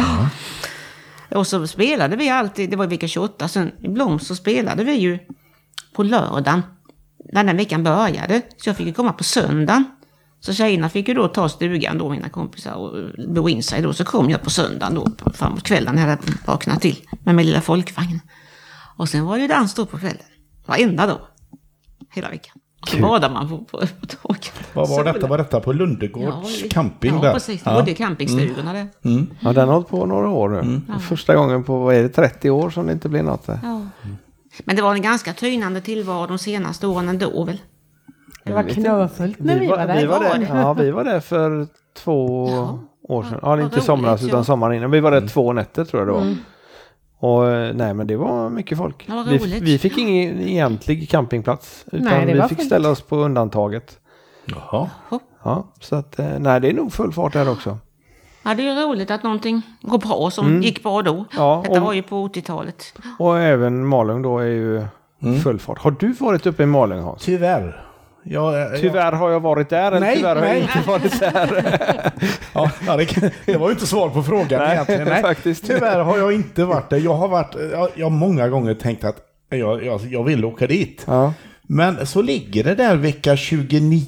Och 1.39 1.47
så 1.47 1.67
spelade 1.67 2.17
vi 2.17 2.31
alltid, 2.31 2.71
det 2.71 2.77
var 2.77 2.87
vecka 2.87 3.09
28, 3.09 3.49
sen 3.49 3.73
i 3.83 3.89
Bloms 3.89 4.27
så 4.27 4.37
spelade 4.37 4.85
vi 4.85 4.93
ju 4.93 5.19
på 5.93 6.03
lördagen. 6.03 6.63
När 7.33 7.45
den 7.45 7.57
veckan 7.57 7.85
började. 7.85 8.43
Så 8.57 8.69
jag 8.69 8.77
fick 8.77 8.87
ju 8.87 8.93
komma 8.93 9.13
på 9.13 9.25
söndagen. 9.25 9.85
Så 10.41 10.53
tjejerna 10.53 10.89
fick 10.89 11.09
ju 11.09 11.15
då 11.15 11.29
ta 11.29 11.49
stugan 11.49 11.99
då, 11.99 12.09
mina 12.09 12.29
kompisar, 12.29 12.75
och 12.75 12.93
bo 13.29 13.49
in 13.49 13.63
sig 13.63 13.83
då. 13.83 13.93
Så 13.93 14.05
kom 14.05 14.31
jag 14.31 14.43
på 14.43 14.51
söndagen 14.51 14.95
då, 14.95 15.11
på- 15.11 15.31
framåt 15.31 15.63
kvällen 15.63 15.95
när 15.95 16.09
jag 16.09 16.19
vaknat 16.47 16.81
till 16.81 16.97
med 17.25 17.35
min 17.35 17.47
lilla 17.47 17.61
folkvagn. 17.61 18.21
Och 18.97 19.09
sen 19.09 19.25
var 19.25 19.37
det 19.37 19.43
ju 19.43 19.49
dans 19.49 19.75
då 19.75 19.87
på 19.87 19.99
kvällen. 19.99 20.23
Varenda 20.67 21.07
dag. 21.07 21.19
Hela 22.11 22.29
veckan. 22.31 22.57
Och 22.83 22.89
så 22.89 22.99
badade 22.99 23.35
man 23.35 23.49
på, 23.49 23.59
på, 23.59 23.79
på 24.01 24.07
tåget. 24.07 24.53
Vad 24.73 24.89
var 24.89 25.05
detta? 25.05 25.27
Var 25.27 25.39
detta 25.39 25.61
på 25.61 25.73
Lundegårds 25.73 26.61
Ja, 26.63 26.69
camping 26.71 27.15
ja, 27.15 27.21
där? 27.21 27.33
precis. 27.33 27.63
Det 27.63 27.71
bodde 27.71 27.91
i 27.91 27.95
campingstugorna 27.95 28.73
där. 28.73 28.89
Ja, 29.41 29.53
den 29.53 29.69
har 29.69 29.75
hållit 29.75 29.89
på 29.89 30.07
några 30.07 30.29
år 30.29 30.49
nu. 30.49 30.81
Första 31.01 31.35
gången 31.35 31.65
på, 31.65 31.79
vad 31.79 31.95
är 31.95 32.03
det, 32.03 32.09
30 32.09 32.51
år 32.51 32.71
som 32.71 32.87
det 32.87 32.93
inte 32.93 33.09
blir 33.09 33.23
något 33.23 33.47
där. 33.47 33.59
Ja. 33.63 33.87
Men 34.59 34.77
det 34.77 34.83
var 34.83 34.95
en 34.95 35.03
ganska 35.03 35.33
tynande 35.33 35.81
tillvaro 35.81 36.27
de 36.27 36.39
senaste 36.39 36.87
åren 36.87 37.09
ändå 37.09 37.45
väl? 37.45 37.61
Det 38.45 38.53
var 38.53 38.63
knöfullt 38.63 39.39
när 39.39 39.59
vi 39.59 39.67
var 39.67 39.87
där. 39.87 39.97
vi 40.01 40.07
var 40.07 40.21
Var 40.21 40.29
där. 40.29 40.39
det? 40.39 40.47
Ja, 40.61 40.73
vi 40.73 40.91
var 40.91 41.05
där 41.05 41.21
för 41.21 41.67
två 41.97 42.45
år 43.03 43.23
sedan. 43.23 43.39
Ja, 43.43 43.57
det 43.57 43.63
inte 43.63 43.77
vad 43.77 43.85
somras 43.85 44.21
roligt, 44.21 44.29
utan 44.29 44.39
ja. 44.41 44.45
sommaren 44.45 44.77
innan. 44.77 44.91
Vi 44.91 45.01
var 45.01 45.11
där 45.11 45.27
två 45.27 45.53
nätter 45.53 45.85
tror 45.85 46.01
jag 46.01 46.09
det 46.09 46.13
var. 46.13 46.37
Och 47.19 47.49
eh, 47.49 47.75
nej 47.75 47.95
men 47.95 48.07
det 48.07 48.17
var 48.17 48.51
mycket 48.51 48.79
folk. 48.79 49.05
Ja, 49.09 49.15
vad 49.15 49.29
vi, 49.29 49.39
roligt. 49.39 49.63
vi 49.63 49.79
fick 49.79 49.99
ingen 49.99 50.41
egentlig 50.41 51.11
campingplats. 51.11 51.85
Utan 51.93 52.05
Nej, 52.05 52.27
det 52.27 52.33
vi 52.33 52.39
var 52.39 52.49
fick 52.49 52.59
fullt. 52.59 52.67
ställa 52.69 52.89
oss 52.91 53.01
på 53.01 53.17
undantaget. 53.17 53.99
Jaha. 54.45 54.91
Ja, 55.45 55.73
så 55.81 55.97
att 55.97 56.19
eh, 56.19 56.39
nej 56.39 56.61
det 56.61 56.69
är 56.69 56.73
nog 56.75 56.93
full 56.93 57.13
fart 57.13 57.33
där 57.33 57.51
också. 57.51 57.79
Ja, 58.51 58.55
det 58.55 58.63
är 58.69 58.75
ju 58.75 58.81
roligt 58.81 59.11
att 59.11 59.23
någonting 59.23 59.63
går 59.83 59.99
bra 59.99 60.31
som 60.31 60.63
gick 60.63 60.83
bra 60.83 61.03
då. 61.03 61.13
Mm. 61.13 61.25
Ja, 61.37 61.61
Detta 61.65 61.81
och- 61.81 61.87
var 61.87 61.93
ju 61.93 62.03
på 62.03 62.29
80-talet. 62.29 62.95
Och 63.19 63.39
även 63.39 63.87
Malung 63.87 64.23
då 64.23 64.39
är 64.39 64.45
ju 64.47 64.83
Mm. 65.23 65.41
full 65.41 65.59
fart. 65.59 65.79
Har 65.79 65.91
du 65.91 66.13
varit 66.13 66.47
uppe 66.47 66.63
i 66.63 66.67
Malung 66.67 67.01
Hans? 67.03 67.23
Tyvärr. 67.25 67.85
Jag, 68.23 68.55
jag, 68.59 68.81
Tyvärr 68.81 69.13
har 69.13 69.31
jag 69.31 69.41
varit 69.41 69.69
där, 69.69 69.87
eller 69.93 70.01
Nej, 70.01 70.17
tyvärr 70.17 70.37
har 70.37 70.45
jag 70.45 70.53
nej. 70.55 70.63
inte 70.77 70.89
varit 70.91 71.21
där. 71.21 72.13
Ja, 72.87 72.97
det, 72.97 73.33
det 73.47 73.57
var 73.57 73.67
ju 73.69 73.73
inte 73.73 73.87
svar 73.87 74.09
på 74.09 74.23
frågan 74.23 74.61
Nej, 74.61 74.73
egentligen. 74.73 75.09
Nej, 75.09 75.23
faktiskt. 75.23 75.67
Tyvärr 75.67 76.01
har 76.01 76.19
jag 76.19 76.33
inte 76.33 76.65
varit 76.65 76.91
där. 76.91 76.97
Jag 76.99 77.15
har, 77.15 77.29
varit, 77.29 77.55
jag, 77.73 77.89
jag 77.95 78.07
har 78.07 78.11
många 78.11 78.49
gånger 78.49 78.75
tänkt 78.75 79.05
att 79.05 79.17
jag, 79.51 79.85
jag, 79.85 80.01
jag 80.11 80.25
vill 80.25 80.45
åka 80.45 80.67
dit. 80.67 81.05
Ja. 81.07 81.33
Men 81.63 82.07
så 82.07 82.23
ligger 82.23 82.65
det 82.65 82.75
där 82.75 82.97
vecka 82.97 83.37
29 83.37 84.07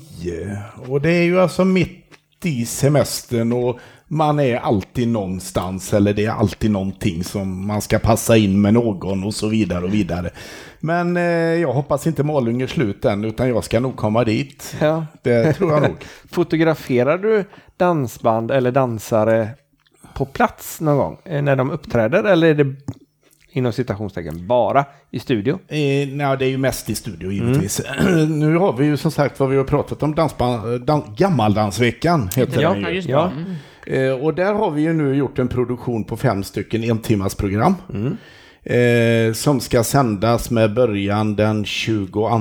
och 0.88 1.00
det 1.00 1.10
är 1.10 1.22
ju 1.22 1.40
alltså 1.40 1.64
mitt 1.64 1.98
i 2.44 2.66
semestern 2.66 3.52
och 3.52 3.78
man 4.12 4.40
är 4.40 4.56
alltid 4.56 5.08
någonstans 5.08 5.94
eller 5.94 6.12
det 6.12 6.24
är 6.24 6.30
alltid 6.30 6.70
någonting 6.70 7.24
som 7.24 7.66
man 7.66 7.80
ska 7.80 7.98
passa 7.98 8.36
in 8.36 8.60
med 8.60 8.74
någon 8.74 9.24
och 9.24 9.34
så 9.34 9.48
vidare 9.48 9.84
och 9.84 9.94
vidare. 9.94 10.30
Men 10.80 11.16
eh, 11.16 11.22
jag 11.60 11.72
hoppas 11.72 12.06
inte 12.06 12.22
Malung 12.22 12.62
är 12.62 12.66
slut 12.66 13.04
än 13.04 13.24
utan 13.24 13.48
jag 13.48 13.64
ska 13.64 13.80
nog 13.80 13.96
komma 13.96 14.24
dit. 14.24 14.76
Ja. 14.80 15.06
Det 15.22 15.52
tror 15.52 15.72
jag 15.72 15.82
nog. 15.82 15.96
Fotograferar 16.30 17.18
du 17.18 17.44
dansband 17.76 18.50
eller 18.50 18.72
dansare 18.72 19.48
på 20.14 20.24
plats 20.24 20.80
någon 20.80 20.96
gång 20.96 21.18
eh, 21.24 21.42
när 21.42 21.56
de 21.56 21.70
uppträder 21.70 22.24
eller 22.24 22.48
är 22.48 22.54
det 22.54 22.74
inom 23.52 23.72
citationstecken 23.72 24.46
bara 24.46 24.84
i 25.10 25.18
studio? 25.18 25.58
Eh, 25.68 26.08
nej, 26.08 26.36
det 26.38 26.44
är 26.44 26.50
ju 26.50 26.58
mest 26.58 26.90
i 26.90 26.94
studio 26.94 27.32
givetvis. 27.32 27.82
nu 28.28 28.56
har 28.56 28.72
vi 28.72 28.84
ju 28.84 28.96
som 28.96 29.10
sagt 29.10 29.40
vad 29.40 29.50
vi 29.50 29.56
har 29.56 29.64
pratat 29.64 30.02
om, 30.02 30.14
dansband, 30.14 30.80
dan, 30.80 31.14
Gammaldansveckan 31.16 32.30
heter 32.36 32.62
Ja, 32.62 32.70
den 32.70 32.78
ju. 32.78 32.84
Ja, 32.84 32.90
just 32.90 33.06
det. 33.06 33.12
Ja. 33.12 33.30
Mm. 33.30 33.54
Eh, 33.86 34.12
och 34.12 34.34
där 34.34 34.54
har 34.54 34.70
vi 34.70 34.82
ju 34.82 34.92
nu 34.92 35.14
gjort 35.14 35.38
en 35.38 35.48
produktion 35.48 36.04
på 36.04 36.16
fem 36.16 36.44
stycken 36.44 36.84
entimmarsprogram. 36.84 37.74
Eh, 38.64 39.32
som 39.32 39.60
ska 39.60 39.84
sändas 39.84 40.50
med 40.50 40.74
början 40.74 41.36
den 41.36 41.64
22 41.64 42.38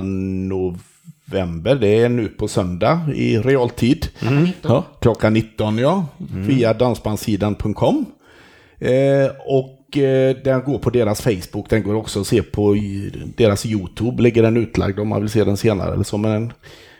november. 0.00 1.74
Det 1.74 1.98
är 1.98 2.08
nu 2.08 2.28
på 2.28 2.48
söndag 2.48 3.00
i 3.14 3.38
realtid. 3.38 4.06
Ja, 4.62 4.84
klockan 5.00 5.32
19 5.32 5.78
ja. 5.78 6.06
Via 6.18 6.74
dansbandsidan.com. 6.74 8.06
Eh, 8.78 9.30
och 9.46 9.96
eh, 9.96 10.36
den 10.44 10.62
går 10.64 10.78
på 10.78 10.90
deras 10.90 11.20
Facebook. 11.20 11.70
Den 11.70 11.82
går 11.82 11.94
också 11.94 12.20
att 12.20 12.26
se 12.26 12.42
på 12.42 12.76
deras 13.36 13.66
YouTube. 13.66 14.22
Ligger 14.22 14.42
den 14.42 14.56
utlagd 14.56 14.98
om 14.98 15.08
man 15.08 15.20
vill 15.20 15.30
se 15.30 15.44
den 15.44 15.56
senare. 15.56 15.94
Eller 15.94 16.04
så, 16.04 16.18
men 16.18 16.32
den 16.32 16.52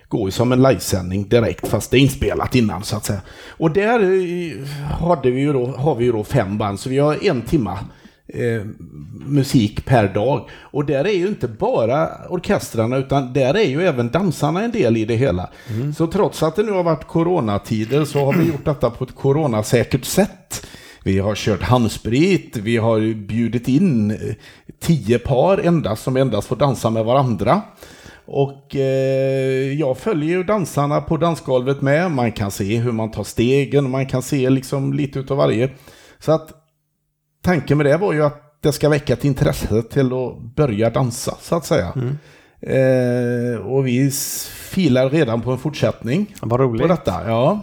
går 0.09 0.29
ju 0.29 0.31
som 0.31 0.53
en 0.53 0.63
livesändning 0.63 1.29
direkt 1.29 1.69
fast 1.69 1.91
det 1.91 1.97
är 1.97 2.01
inspelat 2.01 2.55
innan 2.55 2.83
så 2.83 2.97
att 2.97 3.05
säga. 3.05 3.21
Och 3.49 3.71
där 3.71 4.01
eh, 4.01 4.67
hade 5.09 5.31
vi 5.31 5.41
ju 5.41 5.53
då, 5.53 5.67
har 5.67 5.95
vi 5.95 6.05
ju 6.05 6.13
då 6.13 6.25
fem 6.25 6.59
band. 6.59 6.81
Så 6.81 6.89
vi 6.89 6.99
har 6.99 7.27
en 7.27 7.43
timma 7.43 7.79
eh, 8.29 8.63
musik 9.27 9.85
per 9.85 10.09
dag. 10.09 10.49
Och 10.61 10.85
där 10.85 11.07
är 11.07 11.13
ju 11.13 11.27
inte 11.27 11.49
bara 11.49 12.09
orkestrarna 12.29 12.97
utan 12.97 13.33
där 13.33 13.55
är 13.55 13.69
ju 13.69 13.87
även 13.87 14.11
dansarna 14.11 14.63
en 14.63 14.71
del 14.71 14.97
i 14.97 15.05
det 15.05 15.17
hela. 15.17 15.51
Så 15.97 16.07
trots 16.07 16.43
att 16.43 16.57
det 16.57 16.63
nu 16.63 16.73
har 16.73 16.83
varit 16.83 17.07
coronatider 17.07 18.05
så 18.05 18.25
har 18.25 18.33
vi 18.33 18.45
gjort 18.53 18.65
detta 18.65 18.91
på 18.91 19.05
ett 19.05 19.15
coronasäkert 19.15 20.05
sätt. 20.05 20.67
Vi 21.05 21.19
har 21.19 21.35
kört 21.35 21.63
handsprit, 21.63 22.57
vi 22.57 22.77
har 22.77 23.15
bjudit 23.15 23.69
in 23.69 24.11
eh, 24.11 24.17
tio 24.81 25.19
par 25.19 25.59
endast 25.59 26.03
som 26.03 26.17
endast 26.17 26.49
får 26.49 26.57
dansa 26.57 26.91
med 26.91 27.05
varandra. 27.05 27.63
Och 28.27 28.77
eh, 28.77 29.73
jag 29.73 29.99
följer 29.99 30.29
ju 30.31 30.43
dansarna 30.45 31.01
på 31.01 31.17
dansgolvet 31.17 31.81
med. 31.83 32.11
Man 32.11 32.33
kan 32.33 32.51
se 32.51 32.77
hur 32.77 32.93
man 32.93 33.11
tar 33.11 33.25
stegen, 33.25 33.91
man 33.91 34.07
kan 34.07 34.23
se 34.23 34.51
liksom 34.51 34.93
lite 34.93 35.19
utav 35.19 35.37
varje. 35.37 35.71
Så 36.19 36.33
att 36.33 36.49
tanken 37.45 37.77
med 37.79 37.87
det 37.87 37.97
var 37.97 38.13
ju 38.13 38.25
att 38.25 38.43
det 38.63 38.73
ska 38.73 38.89
väcka 38.89 39.13
ett 39.13 39.25
intresse 39.25 39.83
till 39.83 40.07
att 40.13 40.41
börja 40.57 40.91
dansa 40.91 41.35
så 41.41 41.57
att 41.57 41.65
säga. 41.67 41.93
Eh, 42.61 43.61
och 43.67 43.87
vi 43.87 44.11
filar 44.71 45.11
redan 45.11 45.43
på 45.43 45.51
en 45.53 45.59
fortsättning 45.59 46.35
Vad 46.41 46.51
på 46.51 46.59
roligt. 46.59 46.89
detta. 46.89 47.15
Ja. 47.29 47.61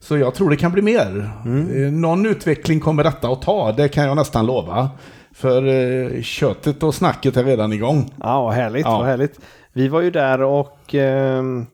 Så 0.00 0.18
jag 0.18 0.34
tror 0.34 0.50
det 0.50 0.56
kan 0.56 0.72
bli 0.72 0.82
mer. 0.82 1.30
Mm. 1.44 1.84
Eh, 1.84 1.92
Någon 1.92 2.26
utveckling 2.26 2.80
kommer 2.80 3.04
detta 3.04 3.28
att 3.28 3.42
ta, 3.42 3.72
det 3.72 3.88
kan 3.88 4.04
jag 4.04 4.16
nästan 4.16 4.46
lova. 4.46 4.90
För 5.34 5.66
eh, 5.66 6.22
köttet 6.22 6.82
och 6.82 6.94
snacket 6.94 7.36
är 7.36 7.44
redan 7.44 7.72
igång. 7.72 8.10
Ja, 8.20 8.42
vad 8.42 8.54
härligt, 8.54 8.84
Ja. 8.86 8.98
vad 8.98 9.06
härligt. 9.06 9.40
Vi 9.72 9.88
var 9.88 10.00
ju 10.00 10.10
där 10.10 10.42
och 10.42 10.94
ehm, 10.94 11.66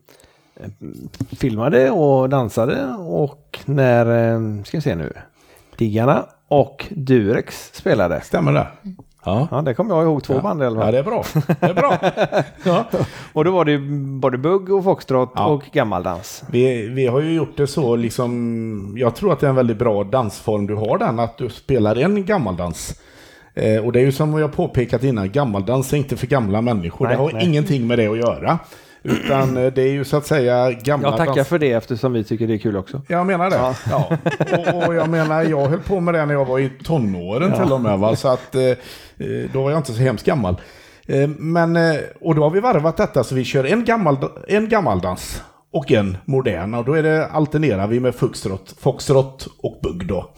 filmade 1.39 1.91
och 1.91 2.29
dansade 2.29 2.85
och 2.99 3.59
när, 3.65 4.05
ehm, 4.05 4.65
ska 4.65 4.77
vi 4.77 4.81
se 4.81 4.95
nu, 4.95 5.13
Diggarna 5.77 6.25
och 6.47 6.85
Durex 6.89 7.71
spelade. 7.73 8.21
Stämmer 8.21 8.53
det? 8.53 8.67
Ja. 8.81 8.91
Ja. 9.25 9.47
Ja, 9.51 9.61
det 9.61 9.73
kommer 9.73 9.95
jag 9.95 10.03
ihåg 10.03 10.23
två 10.23 10.39
band 10.39 10.63
i 10.63 10.65
alla 10.65 10.75
Ja, 10.79 10.83
fall. 10.83 10.93
det 10.93 10.99
är 10.99 11.03
bra. 11.03 11.23
Det 11.59 11.65
är 11.65 11.73
bra. 11.73 11.97
ja. 12.63 12.85
Och 13.33 13.43
då 13.45 13.51
var 13.51 13.65
det 13.65 13.77
både 14.19 14.37
bugg 14.37 14.69
och 14.73 14.83
foxtrot 14.83 15.31
Ja. 15.35 15.45
och 15.45 15.63
gammaldans. 15.73 16.43
vi, 16.51 16.87
vi 16.87 17.07
har 17.07 17.21
ju 17.21 17.33
gjort 17.33 17.57
det 17.57 17.67
så 17.67 17.95
liksom, 17.95 18.93
jag 18.97 19.15
tror 19.15 19.33
att 19.33 19.39
det 19.39 19.47
är 19.47 19.49
en 19.49 19.55
väldigt 19.55 19.77
bra 19.77 20.03
dansform 20.03 20.67
du 20.67 20.75
har 20.75 20.97
den, 20.97 21.19
att 21.19 21.37
du 21.37 21.49
spelar 21.49 21.95
en 21.95 22.25
gammaldans. 22.25 22.99
Eh, 23.59 23.85
och 23.85 23.91
det 23.91 23.99
är 23.99 24.03
ju 24.03 24.11
som 24.11 24.33
har 24.33 24.47
påpekat 24.47 25.03
innan, 25.03 25.31
gammaldans 25.31 25.93
är 25.93 25.97
inte 25.97 26.17
för 26.17 26.27
gamla 26.27 26.61
människor. 26.61 27.05
Nej, 27.05 27.15
det 27.15 27.21
har 27.21 27.31
nej. 27.31 27.45
ingenting 27.45 27.87
med 27.87 27.99
det 27.99 28.07
att 28.07 28.17
göra. 28.17 28.59
Utan 29.03 29.57
eh, 29.57 29.73
det 29.73 29.81
är 29.81 29.91
ju 29.91 30.03
så 30.03 30.17
att 30.17 30.25
säga 30.25 30.71
gamla 30.71 31.07
Jag 31.07 31.17
tackar 31.17 31.35
dans- 31.35 31.47
för 31.47 31.59
det 31.59 31.71
eftersom 31.71 32.13
vi 32.13 32.23
tycker 32.23 32.47
det 32.47 32.53
är 32.53 32.57
kul 32.57 32.77
också. 32.77 33.01
Jag 33.07 33.25
menar 33.25 33.49
det. 33.49 33.75
Ja. 33.89 34.17
Och, 34.57 34.87
och 34.87 34.95
jag 34.95 35.09
menar, 35.09 35.43
jag 35.43 35.65
höll 35.67 35.79
på 35.79 35.99
med 35.99 36.13
det 36.13 36.25
när 36.25 36.33
jag 36.33 36.45
var 36.45 36.59
i 36.59 36.69
tonåren 36.83 37.53
till 37.63 37.73
och 37.73 37.81
med. 37.81 37.99
Va? 37.99 38.15
Så 38.15 38.27
att 38.27 38.55
eh, 38.55 38.61
då 39.53 39.63
var 39.63 39.71
jag 39.71 39.79
inte 39.79 39.93
så 39.93 40.01
hemskt 40.01 40.25
gammal. 40.25 40.55
Men, 41.37 41.77
och 42.21 42.35
då 42.35 42.43
har 42.43 42.49
vi 42.49 42.59
varvat 42.59 42.97
detta 42.97 43.23
så 43.23 43.35
vi 43.35 43.43
kör 43.43 43.63
en, 43.63 43.85
gammal, 43.85 44.17
en 44.47 44.69
gammaldans 44.69 45.43
och 45.73 45.91
en 45.91 46.17
modern. 46.25 46.73
Och 46.73 46.85
då 46.85 46.93
är 46.93 47.03
det, 47.03 47.27
alternerar 47.27 47.87
vi 47.87 47.99
med 47.99 48.15
foxtrot, 48.15 48.75
foxtrot 48.79 49.47
och 49.63 49.79
bugg 49.83 50.07
då. 50.07 50.29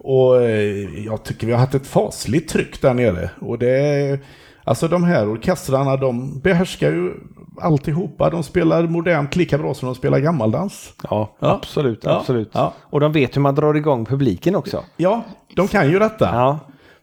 Och 0.00 0.42
eh, 0.42 1.04
jag 1.06 1.22
tycker 1.24 1.46
vi 1.46 1.52
har 1.52 1.60
haft 1.60 1.74
ett 1.74 1.86
fasligt 1.86 2.50
tryck 2.50 2.82
där 2.82 2.94
nere. 2.94 3.30
Och 3.40 3.58
det 3.58 4.20
Alltså 4.64 4.88
de 4.88 5.04
här 5.04 5.32
orkestrarna, 5.32 5.96
de 5.96 6.40
behärskar 6.40 6.90
ju 6.90 7.12
alltihopa. 7.60 8.30
De 8.30 8.42
spelar 8.42 8.82
modernt 8.82 9.36
lika 9.36 9.58
bra 9.58 9.74
som 9.74 9.86
de 9.86 9.94
spelar 9.94 10.18
gammaldans. 10.18 10.92
Ja, 11.10 11.36
Ja. 11.40 11.48
absolut, 11.62 12.00
Ja. 12.04 12.18
absolut. 12.20 12.50
Ja. 12.52 12.72
Och 12.80 13.00
de 13.00 13.12
vet 13.12 13.36
hur 13.36 13.40
man 13.40 13.54
drar 13.54 13.74
igång 13.74 14.04
publiken 14.04 14.56
också. 14.56 14.84
Ja, 14.96 15.22
de 15.56 15.68
kan 15.68 15.90
ju 15.90 15.98
detta. 15.98 16.34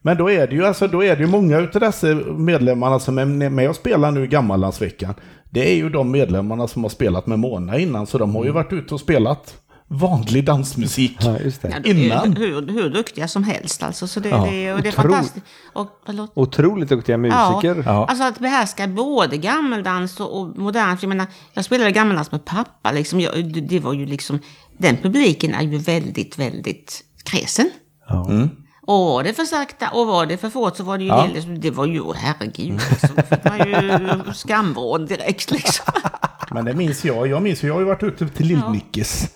Men 0.02 0.18
då 0.18 0.32
är 0.32 0.48
det 0.48 0.56
ju 0.56 0.66
alltså, 0.66 0.88
då 0.88 1.04
är 1.04 1.16
det 1.16 1.22
ju 1.22 1.28
många 1.28 1.58
utav 1.60 1.80
dessa 1.82 2.08
medlemmarna 2.38 3.00
som 3.00 3.18
är 3.18 3.26
med 3.50 3.70
och 3.70 3.76
spelar 3.76 4.12
nu 4.12 4.24
i 4.24 4.28
gammallandsveckan. 4.28 5.14
Det 5.50 5.72
är 5.72 5.76
ju 5.76 5.90
de 5.90 6.12
medlemmarna 6.12 6.68
som 6.68 6.84
har 6.84 6.90
spelat 6.90 7.28
med 7.28 7.40
Mona 7.40 7.78
innan, 7.78 8.08
så 8.08 8.18
de 8.18 8.36
har 8.36 8.46
ju 8.46 8.52
varit 8.52 8.74
ute 8.74 8.94
och 8.94 9.00
spelat 9.00 9.56
vanlig 9.88 10.46
dansmusik. 10.46 11.18
ja 11.20 11.38
Ja, 11.62 11.70
Innan. 11.84 12.36
Hur, 12.38 12.68
hur 12.68 12.90
duktiga 12.90 13.28
som 13.28 13.44
helst 13.44 13.84
alltså. 13.84 14.08
Så 14.08 14.20
det, 14.20 14.30
Ja. 14.30 14.48
det, 14.52 14.74
och 14.74 14.82
det 14.82 14.88
är 14.90 14.92
Otro- 14.92 14.96
fantastiskt. 14.96 15.46
Och, 15.74 15.88
förlåt. 16.06 16.32
Otroligt 16.36 16.90
duktiga 16.90 17.18
musiker. 17.18 17.84
Ja. 17.86 18.06
Alltså 18.06 18.24
att 18.24 18.40
behärska 18.40 18.88
både 18.88 19.38
gammeldans 19.38 20.20
och, 20.20 20.40
och 20.40 20.58
modern. 20.58 20.98
Jag 21.02 21.10
menar, 21.10 21.28
jag 21.54 21.66
spelade 21.66 21.92
gammeldans 21.92 22.32
med 22.32 22.46
pappa. 22.46 22.92
Liksom. 22.92 23.20
Jag, 23.20 23.54
det, 23.54 23.62
det 23.62 23.80
var 23.80 23.94
ju 23.94 24.06
liksom, 24.06 24.40
den 24.78 24.98
publiken 24.98 25.54
är 25.54 25.62
ju 25.64 25.78
väldigt, 25.78 26.38
väldigt 26.40 27.04
kräsen. 27.24 27.70
Ja. 28.10 28.48
Och 28.88 29.00
var 29.00 29.24
det 29.24 29.34
för 29.34 29.46
sakta 29.46 29.90
och 29.90 30.08
var 30.08 30.26
det 30.26 30.38
för 30.38 30.50
fort 30.50 30.78
så 30.78 30.84
var 30.84 30.98
det 30.98 31.04
ju 31.04 31.10
Ja. 31.10 31.28
det, 31.34 31.56
det 31.56 31.72
var 31.72 31.86
ju, 31.86 32.14
herregud, 32.16 32.82
liksom, 32.90 33.10
då 33.16 33.22
fick 33.22 33.44
man 33.44 33.58
ju 33.70 34.34
skamvrån 34.34 35.06
direkt 35.06 35.52
liksom. 35.52 35.86
Men 36.52 36.66
det 36.66 36.74
minns 36.74 37.06
jag. 37.06 37.28
Jag 37.28 37.44
minns 37.44 37.64
ju, 37.64 37.68
jag 37.68 37.74
har 37.74 37.82
ju 37.82 37.88
varit 37.88 38.04
ute 38.04 38.28
till 38.28 38.46
Lill-Nickes. 38.48 39.28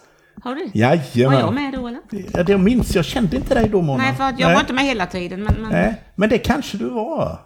Har 0.43 0.55
du? 0.55 0.63
Var 0.63 0.71
Jajamän. 0.73 1.39
jag 1.39 1.53
med 1.53 1.73
då 1.73 1.87
eller? 1.87 1.99
Ja, 2.33 2.43
det 2.43 2.57
minns 2.57 2.95
jag. 2.95 3.05
kände 3.05 3.35
inte 3.35 3.53
dig 3.53 3.69
då 3.69 3.81
Mona. 3.81 4.03
Nej, 4.03 4.15
för 4.15 4.23
att 4.23 4.39
jag 4.39 4.53
var 4.53 4.59
inte 4.59 4.73
med 4.73 4.83
hela 4.83 5.05
tiden. 5.05 5.43
Men, 5.43 5.55
men... 5.61 5.71
Nej, 5.71 6.01
men 6.15 6.29
det 6.29 6.37
kanske 6.37 6.77
du 6.77 6.89
var. 6.89 7.39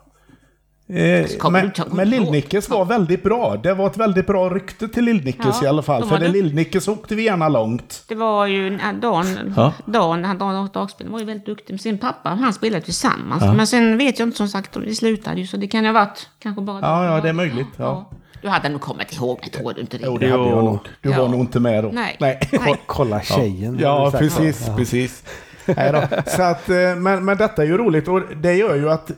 Eh, 0.87 1.49
men 1.51 1.71
men 1.91 2.09
Lill-Nickes 2.09 2.69
var 2.69 2.85
väldigt 2.85 3.23
bra. 3.23 3.57
Det 3.63 3.73
var 3.73 3.87
ett 3.87 3.97
väldigt 3.97 4.27
bra 4.27 4.49
rykte 4.49 4.87
till 4.87 5.03
Lill-Nickes 5.03 5.57
Ja, 5.61 5.63
i 5.63 5.67
alla 5.67 5.81
fall. 5.81 6.03
För 6.03 6.09
var 6.09 6.19
det 6.19 6.27
Lill-Nickes 6.27 6.89
åkte 6.89 7.15
vi 7.15 7.23
gärna 7.23 7.49
långt. 7.49 8.05
Det 8.07 8.15
var 8.15 8.47
ju 8.47 8.77
Dan, 9.01 9.53
Ja. 9.55 9.73
Dan, 9.85 10.25
han 10.25 10.37
Dan 10.37 10.69
dagspelaren 10.73 11.11
var 11.11 11.19
ju 11.19 11.25
väldigt 11.25 11.45
duktig 11.45 11.73
med 11.73 11.81
sin 11.81 11.97
pappa. 11.97 12.29
Han 12.29 12.53
spelade 12.53 12.85
tillsammans. 12.85 13.43
Men 13.43 13.67
sen 13.67 13.97
vet 13.97 14.19
jag 14.19 14.27
inte 14.27 14.37
som 14.37 14.47
sagt, 14.47 14.73
det 14.73 14.95
slutade 14.95 15.41
ju 15.41 15.47
så 15.47 15.57
det 15.57 15.67
kan 15.67 15.81
ju 15.81 15.87
ha 15.87 15.93
varit 15.93 16.29
kanske 16.39 16.61
bara... 16.61 16.79
Ja, 16.81 17.05
ja, 17.05 17.21
det 17.21 17.29
är 17.29 17.33
möjligt, 17.33 17.67
ja. 17.77 18.09
Du 18.43 18.49
hade 18.49 18.69
nog 18.69 18.81
kommit 18.81 19.13
ihåg 19.13 19.39
det, 19.43 19.49
tror 19.49 19.73
du 19.73 19.81
inte 19.81 19.97
det? 19.97 20.05
Jo, 20.05 20.17
det 20.17 20.29
hade 20.29 20.49
jag 20.49 20.63
nog. 20.65 20.79
Du 21.01 21.09
Ja. 21.09 21.21
var 21.21 21.27
nog 21.29 21.39
inte 21.39 21.59
med 21.59 21.83
då. 21.83 21.89
Nej. 21.93 22.17
Nej. 22.19 22.39
Kolla 22.85 23.21
tjejen. 23.21 23.77
Ja, 23.81 23.99
har 23.99 24.05
du 24.21 24.29
sagt. 24.29 24.37
precis, 24.37 24.69
precis. 24.77 25.23
Nej. 25.77 26.07
Så 26.27 26.41
att, 26.41 26.69
eh, 26.69 26.75
men, 26.97 27.25
men 27.25 27.37
detta 27.37 27.61
är 27.61 27.65
ju 27.67 27.77
roligt 27.77 28.07
och 28.07 28.21
det 28.41 28.53
gör 28.53 28.75
ju 28.75 28.89
att 28.89 29.11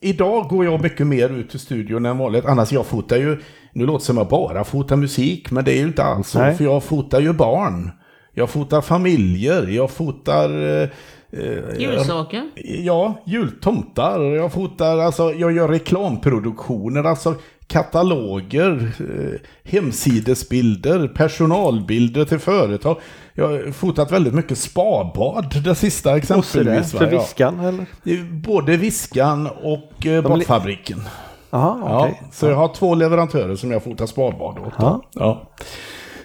idag 0.00 0.48
går 0.48 0.64
jag 0.64 0.82
mycket 0.82 1.06
mer 1.06 1.28
ut 1.28 1.50
till 1.50 1.60
studion 1.60 2.06
än 2.06 2.18
vanligt. 2.18 2.44
Annars 2.44 2.72
jag 2.72 2.86
fotar 2.86 3.16
ju, 3.16 3.40
nu 3.72 3.86
låter 3.86 3.98
det 3.98 4.04
som 4.04 4.16
jag 4.16 4.28
bara 4.28 4.64
fotar 4.64 4.96
musik, 4.96 5.50
men 5.50 5.64
det 5.64 5.72
är 5.72 5.78
ju 5.78 5.86
inte 5.86 6.02
alls 6.04 6.28
så. 6.28 6.38
För 6.38 6.64
jag 6.64 6.82
fotar 6.84 7.20
ju 7.20 7.32
barn. 7.32 7.90
Jag 8.34 8.50
fotar 8.50 8.80
familjer, 8.80 9.66
jag 9.66 9.90
fotar... 9.90 10.50
eh, 10.82 10.88
eh, 11.32 11.78
Julsaker? 11.78 12.50
Ja, 12.64 13.22
jultomtar. 13.26 14.20
Jag 14.20 14.52
fotar, 14.52 14.98
alltså 14.98 15.32
jag 15.32 15.52
gör 15.52 15.68
reklamproduktioner, 15.68 17.04
alltså 17.04 17.34
kataloger, 17.72 18.92
eh, 19.00 19.40
hemsidesbilder, 19.72 21.08
personalbilder 21.08 22.24
till 22.24 22.38
företag. 22.38 22.96
Jag 23.34 23.48
har 23.48 23.72
fotat 23.72 24.12
väldigt 24.12 24.34
mycket 24.34 24.58
spabad, 24.58 25.62
det 25.64 25.74
sista 25.74 26.16
exempelvis. 26.16 26.92
för 26.92 27.12
Ja. 27.12 27.20
viskan 27.20 27.60
eller? 27.60 27.86
Är 28.04 28.32
Både 28.32 28.76
Viskan 28.76 29.46
och 29.62 30.06
eh, 30.06 30.22
Båtfabriken. 30.22 31.00
Jaha, 31.50 31.78
Ja, 31.80 32.00
okej. 32.06 32.22
så 32.32 32.46
jag 32.46 32.56
har 32.56 32.74
två 32.74 32.94
leverantörer 32.94 33.56
som 33.56 33.70
jag 33.70 33.82
fotar 33.84 34.06
spadbad 34.06 34.58
åt. 34.58 34.72
Ja. 34.78 35.02
Ja. 35.14 35.50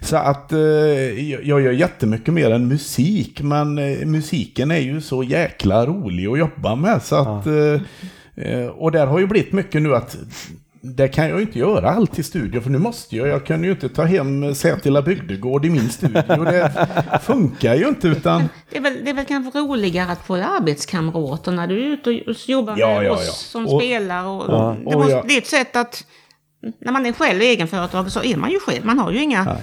Så 0.02 0.18
att 0.18 0.52
eh, 0.52 0.60
jag 0.60 1.44
jag 1.44 1.62
gör 1.62 1.72
jättemycket 1.72 2.34
mer 2.34 2.52
än 2.52 2.68
musik, 2.68 3.42
men 3.42 3.78
eh, 3.78 4.06
musiken 4.06 4.72
är 4.72 4.80
ju 4.80 5.02
så 5.02 5.24
jäkla 5.24 5.86
rolig 5.86 6.28
att 6.28 6.40
jobba 6.40 6.76
med. 6.76 7.02
Så 7.04 7.16
att, 7.16 7.48
eh, 7.48 7.82
eh, 8.46 8.68
och 8.68 8.92
där 8.92 9.08
har 9.08 9.20
ju 9.20 9.28
blivit 9.28 9.54
mycket 9.54 9.82
nu 9.82 9.96
att 9.96 10.18
det 10.96 11.08
kan 11.08 11.30
jag 11.30 11.36
ju 11.40 11.46
inte 11.46 11.60
göra 11.60 11.90
allt 11.92 12.20
i 12.20 12.24
studion, 12.24 12.62
för 12.64 12.70
nu 12.70 12.78
måste 12.78 13.16
jag. 13.16 13.28
Jag 13.28 13.46
kan 13.46 13.64
ju 13.64 13.72
inte 13.72 13.90
ta 13.90 14.04
hem 14.04 14.56
Sätila 14.56 15.02
bygdegård 15.02 15.66
i 15.66 15.70
min 15.70 15.90
studio. 15.90 16.22
Det 16.44 17.20
funkar 17.24 17.76
ju 17.76 17.88
inte, 17.88 18.08
utan... 18.08 18.50
Det 18.72 18.78
är, 18.78 18.82
väl, 18.82 18.94
det 19.04 19.10
är 19.10 19.14
väl 19.14 19.26
kanske 19.26 19.60
roligare 19.60 20.12
att 20.12 20.26
få 20.26 20.36
arbetskamrater 20.36 21.52
när 21.52 21.68
du 21.68 21.76
är 21.84 21.88
ute 21.94 22.10
och 22.10 22.50
jobbar 22.50 22.74
med 22.74 22.82
Ja, 22.82 23.04
ja, 23.04 23.12
oss 23.12 23.24
ja. 23.28 23.32
som 23.34 23.68
Och- 23.68 23.82
spelar. 23.82 24.24
Och, 24.26 24.44
Ja. 24.48 24.76
det, 24.80 24.86
Och 24.86 24.94
måste, 24.94 25.12
jag- 25.12 25.28
det 25.28 25.34
är 25.34 25.38
ett 25.38 25.48
sätt 25.48 25.76
att... 25.76 26.06
När 26.82 26.92
man 26.92 27.06
är 27.06 27.14
själv 27.14 27.42
egenföretagare 27.42 28.10
så 28.10 28.24
är 28.24 28.36
man 28.38 28.52
ju 28.52 28.60
själv. 28.60 28.86
Man 28.86 29.00
har 29.00 29.12
ju 29.12 29.22
inga 29.24 29.58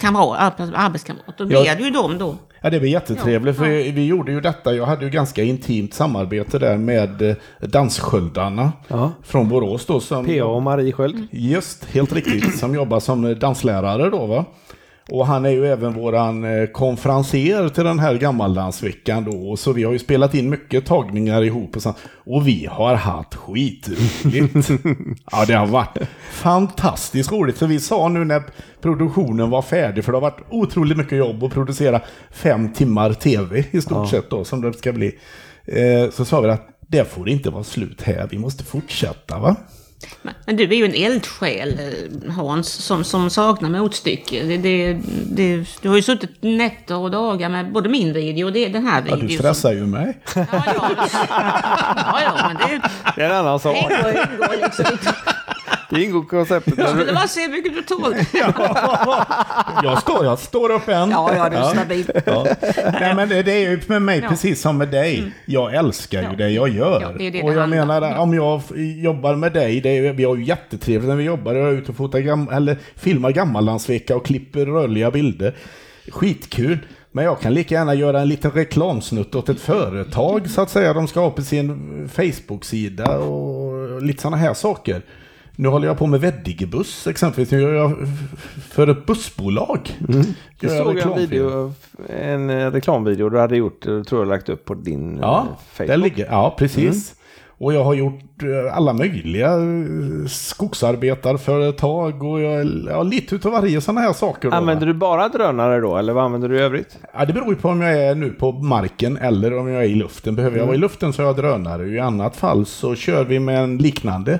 kamrater, 0.00 0.72
arbetskamrater. 0.76 1.44
Då 1.44 1.52
Ja. 1.52 1.62
blir 1.62 1.74
det 1.76 1.82
ju 1.82 1.90
dem 1.90 2.18
då. 2.18 2.36
Ja, 2.60 2.70
det 2.70 2.80
blir 2.80 2.90
jättetrevligt, 2.90 3.56
Ja, 3.56 3.64
för 3.64 3.70
ja. 3.70 3.92
vi 3.94 4.06
gjorde 4.06 4.32
ju 4.32 4.40
detta. 4.40 4.74
Jag 4.74 4.86
hade 4.86 5.04
ju 5.04 5.10
ganska 5.10 5.42
intimt 5.42 5.94
samarbete 5.94 6.58
där 6.58 6.76
med 6.78 7.22
eh, 7.22 7.36
Danssköldarna 7.60 8.72
Ja. 8.88 9.12
från 9.22 9.48
Borås 9.48 9.86
då. 9.86 10.00
Som, 10.00 10.26
PA 10.26 10.44
och 10.44 10.62
Marie 10.62 10.92
Sköld. 10.92 11.26
Just, 11.30 11.84
helt 11.84 12.12
riktigt. 12.12 12.58
Som 12.58 12.74
jobbar 12.74 13.00
som 13.00 13.38
danslärare 13.38 14.10
då 14.10 14.26
va. 14.26 14.44
Och 15.10 15.26
han 15.26 15.44
är 15.44 15.50
ju 15.50 15.66
även 15.66 15.92
våran 15.92 16.44
eh, 16.44 16.66
konferenser 16.66 17.68
till 17.68 17.84
den 17.84 17.98
här 17.98 18.14
gammaldansveckan 18.14 19.24
då. 19.24 19.56
Så 19.56 19.72
vi 19.72 19.84
har 19.84 19.92
ju 19.92 19.98
spelat 19.98 20.34
in 20.34 20.50
mycket 20.50 20.86
tagningar 20.86 21.42
ihop 21.42 21.76
och 21.76 21.82
så. 21.82 21.94
Och 22.26 22.48
vi 22.48 22.66
har 22.70 22.94
haft 22.94 23.34
skitroligt. 23.34 24.70
ja, 25.32 25.44
det 25.46 25.54
har 25.54 25.66
varit 25.66 25.98
fantastiskt 26.30 27.32
roligt. 27.32 27.56
Så 27.56 27.66
vi 27.66 27.80
sa 27.80 28.08
nu 28.08 28.24
när 28.24 28.42
produktionen 28.80 29.50
var 29.50 29.62
färdig, 29.62 30.04
för 30.04 30.12
det 30.12 30.16
har 30.16 30.22
varit 30.22 30.44
otroligt 30.50 30.98
mycket 30.98 31.18
jobb 31.18 31.44
att 31.44 31.52
producera 31.52 32.00
fem 32.30 32.72
timmar 32.72 33.12
tv 33.12 33.64
i 33.70 33.80
stort 33.80 34.08
sett 34.08 34.30
då, 34.30 34.44
som 34.44 34.60
det 34.60 34.72
ska 34.72 34.92
bli. 34.92 35.18
Eh, 35.64 36.10
så 36.10 36.24
sa 36.24 36.40
vi 36.40 36.50
att 36.50 36.68
det 36.80 37.04
får 37.04 37.28
inte 37.28 37.50
vara 37.50 37.64
slut 37.64 38.02
här, 38.02 38.28
vi 38.30 38.38
måste 38.38 38.64
fortsätta 38.64 39.38
va. 39.38 39.56
Men, 40.22 40.34
men 40.46 40.56
du 40.56 40.64
är 40.64 40.72
ju 40.74 40.84
en 40.84 40.94
eldsjäl, 41.12 41.78
eh, 41.78 42.32
Hans, 42.32 42.68
som, 42.68 43.04
som 43.04 43.30
saknar 43.30 43.68
motstycke. 43.70 44.42
Det, 44.44 44.56
det, 44.56 44.98
det, 45.30 45.64
du 45.82 45.88
har 45.88 45.96
ju 45.96 46.02
suttit 46.02 46.30
nätter 46.40 46.96
och 46.96 47.10
dagar 47.10 47.48
med 47.48 47.72
både 47.72 47.88
min 47.88 48.12
video 48.12 48.46
och 48.46 48.52
det, 48.52 48.68
den 48.68 48.86
här 48.86 48.98
Ja, 49.08 49.14
videon. 49.14 49.26
du 49.28 49.34
stressar 49.36 49.72
ju 49.72 49.86
mig. 49.86 50.18
Ja, 50.34 50.44
ja, 50.52 50.90
ja, 51.96 52.20
ja, 52.22 52.48
men 52.48 52.56
det 52.56 52.80
Det 53.16 53.22
är 53.22 53.30
en 53.30 53.36
annan 53.36 53.60
sak. 53.60 53.76
ingår, 53.76 54.08
ingår 54.32 54.62
liksom 54.62 54.84
inte. 54.92 55.14
Det 55.90 56.02
ingår 56.04 56.22
konceptet. 56.24 56.74
Jag 56.78 56.88
skulle 56.88 57.12
bara 57.12 57.28
se 57.28 57.40
hur 57.40 57.48
mycket 57.52 57.74
du 57.74 57.82
tål. 57.82 58.14
Jag 59.82 59.98
står, 60.00 60.24
jag 60.24 60.38
står 60.38 60.70
upp 60.70 60.88
än. 60.88 61.10
Ja, 61.10 61.34
ja, 61.36 61.48
du 61.48 61.56
är 61.56 61.62
stabil. 61.62 62.10
Ja. 62.26 62.46
Nej, 63.00 63.14
men 63.14 63.28
det, 63.28 63.42
det 63.42 63.52
är 63.52 63.70
ju 63.70 63.80
med 63.86 64.02
mig 64.02 64.20
precis 64.28 64.60
som 64.60 64.78
med 64.78 64.88
dig. 64.88 65.32
Jag 65.46 65.74
älskar 65.74 66.22
ju 66.22 66.28
Ja. 66.28 66.34
det 66.36 66.50
jag 66.50 66.68
gör. 66.68 67.00
Ja, 67.00 67.12
det 67.18 67.26
är 67.26 67.30
det 67.30 67.42
och 67.42 67.50
det 67.50 67.56
jag 67.56 67.68
menar, 67.68 68.18
om 68.18 68.34
jag 68.34 68.62
jobbar 69.02 69.34
med 69.34 69.52
dig, 69.52 69.80
det 69.80 69.98
är, 69.98 70.12
vi 70.12 70.24
har 70.24 70.36
ju 70.36 70.44
jättetrevligt 70.44 71.08
när 71.08 71.16
vi 71.16 71.24
jobbar. 71.24 71.54
Jag 71.54 71.68
är 71.68 71.72
ute 71.72 71.90
och 71.90 71.96
fotar 71.96 72.18
gam, 72.18 72.48
eller 72.48 72.76
filmar 72.96 73.30
gammallandsvecka 73.30 74.16
och 74.16 74.26
klipper 74.26 74.66
rörliga 74.66 75.10
bilder. 75.10 75.54
Skitkul. 76.08 76.78
Men 77.12 77.24
jag 77.24 77.40
kan 77.40 77.54
lika 77.54 77.74
gärna 77.74 77.94
göra 77.94 78.20
en 78.20 78.28
liten 78.28 78.50
reklamsnutt 78.50 79.34
åt 79.34 79.48
ett 79.48 79.60
företag 79.60 80.50
så 80.50 80.60
att 80.60 80.70
säga. 80.70 80.92
De 80.92 81.08
ska 81.08 81.20
ha 81.20 81.30
på 81.30 81.42
sin 81.42 82.08
Facebook-sida 82.14 83.18
och 83.18 84.02
lite 84.02 84.22
sådana 84.22 84.36
här 84.36 84.54
saker. 84.54 85.02
Nu 85.60 85.68
håller 85.68 85.86
jag 85.86 85.98
på 85.98 86.06
med 86.06 86.20
Veddigebuss 86.20 87.06
exempelvis. 87.06 87.50
Nu 87.50 87.60
gör 87.60 87.74
jag 87.74 87.96
för 88.70 88.86
ett 88.86 89.06
bussbolag. 89.06 89.80
Jag 90.08 90.24
Gör 90.70 90.76
jag 90.76 90.84
såg 90.84 90.98
en, 90.98 91.18
video, 91.18 91.72
en 92.08 92.50
eh, 92.50 92.70
reklamvideo 92.70 93.28
du 93.28 93.38
hade 93.38 93.56
gjort, 93.56 93.86
eh, 93.86 94.02
tror 94.02 94.20
jag 94.20 94.28
lagt 94.28 94.48
upp 94.48 94.64
på 94.64 94.74
din 94.74 95.18
Ja, 95.22 95.40
eh, 95.50 95.56
Facebook. 95.72 95.88
där 95.88 95.96
ligger, 95.96 96.26
ja 96.30 96.54
precis. 96.58 97.14
Och 97.60 97.72
jag 97.74 97.84
har 97.84 97.94
gjort 97.94 98.42
alla 98.72 98.92
möjliga 98.92 99.50
skogsarbetarföretag 100.28 102.22
och 102.22 102.40
jag, 102.40 102.66
ja, 102.88 103.02
lite 103.02 103.34
utav 103.34 103.52
varje 103.52 103.80
sådana 103.80 104.00
här 104.00 104.12
saker. 104.12 104.50
Då, 104.50 104.56
Använder 104.56 104.86
du 104.86 104.94
bara 104.94 105.28
drönare 105.28 105.80
då, 105.80 105.96
eller 105.96 106.12
vad 106.12 106.24
använder 106.24 106.48
du 106.48 106.56
i 106.56 106.60
övrigt? 106.60 106.98
Ja, 107.14 107.24
det 107.24 107.32
beror 107.32 107.48
ju 107.48 107.56
på 107.56 107.68
om 107.68 107.80
jag 107.80 108.02
är 108.02 108.14
nu 108.14 108.30
på 108.30 108.52
marken 108.52 109.16
eller 109.16 109.58
om 109.58 109.68
jag 109.68 109.84
är 109.84 109.88
i 109.88 109.94
luften. 109.94 110.34
Behöver 110.36 110.56
jag 110.56 110.64
vara 110.64 110.74
Mm. 110.74 110.80
i 110.80 110.82
luften 110.82 111.12
så 111.12 111.22
har 111.22 111.26
jag 111.26 111.36
drönare. 111.36 111.86
I 111.88 111.98
annat 111.98 112.36
fall 112.36 112.66
så 112.66 112.94
kör 112.94 113.24
vi 113.24 113.38
med 113.40 113.62
en 113.62 113.78
liknande 113.78 114.38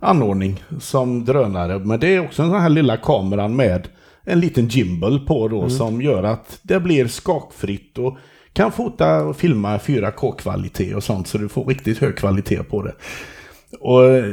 anordning 0.00 0.64
som 0.80 1.24
drönare. 1.24 1.78
Men 1.78 2.00
det 2.00 2.14
är 2.14 2.20
också 2.24 2.42
en 2.42 2.50
sån 2.50 2.60
här 2.60 2.68
lilla 2.68 2.96
kameran 2.96 3.56
med 3.56 3.88
en 4.24 4.40
liten 4.40 4.68
gimbal 4.68 5.20
på 5.26 5.48
då 5.48 5.58
Mm. 5.58 5.70
som 5.70 6.02
gör 6.02 6.22
att 6.22 6.58
det 6.62 6.80
blir 6.80 7.06
skakfritt 7.06 7.98
och 7.98 8.16
kan 8.52 8.72
fota 8.72 9.22
och 9.24 9.36
filma 9.36 9.78
4K-kvalitet 9.78 10.94
och 10.94 11.04
sånt 11.04 11.26
så 11.28 11.38
du 11.38 11.48
får 11.48 11.64
riktigt 11.64 11.98
hög 11.98 12.16
kvalitet 12.16 12.62
på 12.62 12.82
det. 12.82 12.92
Och 13.80 14.04
eh, 14.04 14.24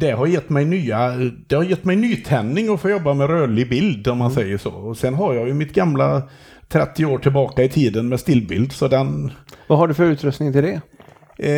det 0.00 0.10
har 0.10 0.26
gett 0.26 0.50
mig 0.50 0.64
nya, 0.64 1.10
det 1.48 1.54
har 1.56 1.64
gett 1.64 1.84
mig 1.84 1.96
nytändning 1.96 2.68
att 2.74 2.80
få 2.80 2.90
jobba 2.90 3.14
med 3.14 3.26
rörlig 3.30 3.68
bild 3.70 4.08
om 4.08 4.18
man 4.18 4.30
säger 4.30 4.58
så. 4.58 4.70
Och 4.70 4.96
sen 4.96 5.14
har 5.14 5.34
jag 5.34 5.48
ju 5.48 5.54
mitt 5.54 5.74
gamla 5.74 6.22
30 6.68 7.04
år 7.04 7.18
tillbaka 7.18 7.64
i 7.64 7.68
tiden 7.68 8.08
med 8.08 8.20
stillbild 8.20 8.72
så 8.72 8.88
den 8.88 9.32
Vad 9.66 9.78
har 9.78 9.88
du 9.88 9.94
för 9.94 10.04
utrustning 10.04 10.52
till 10.52 10.62
det? 10.62 10.80
Eh, 11.38 11.50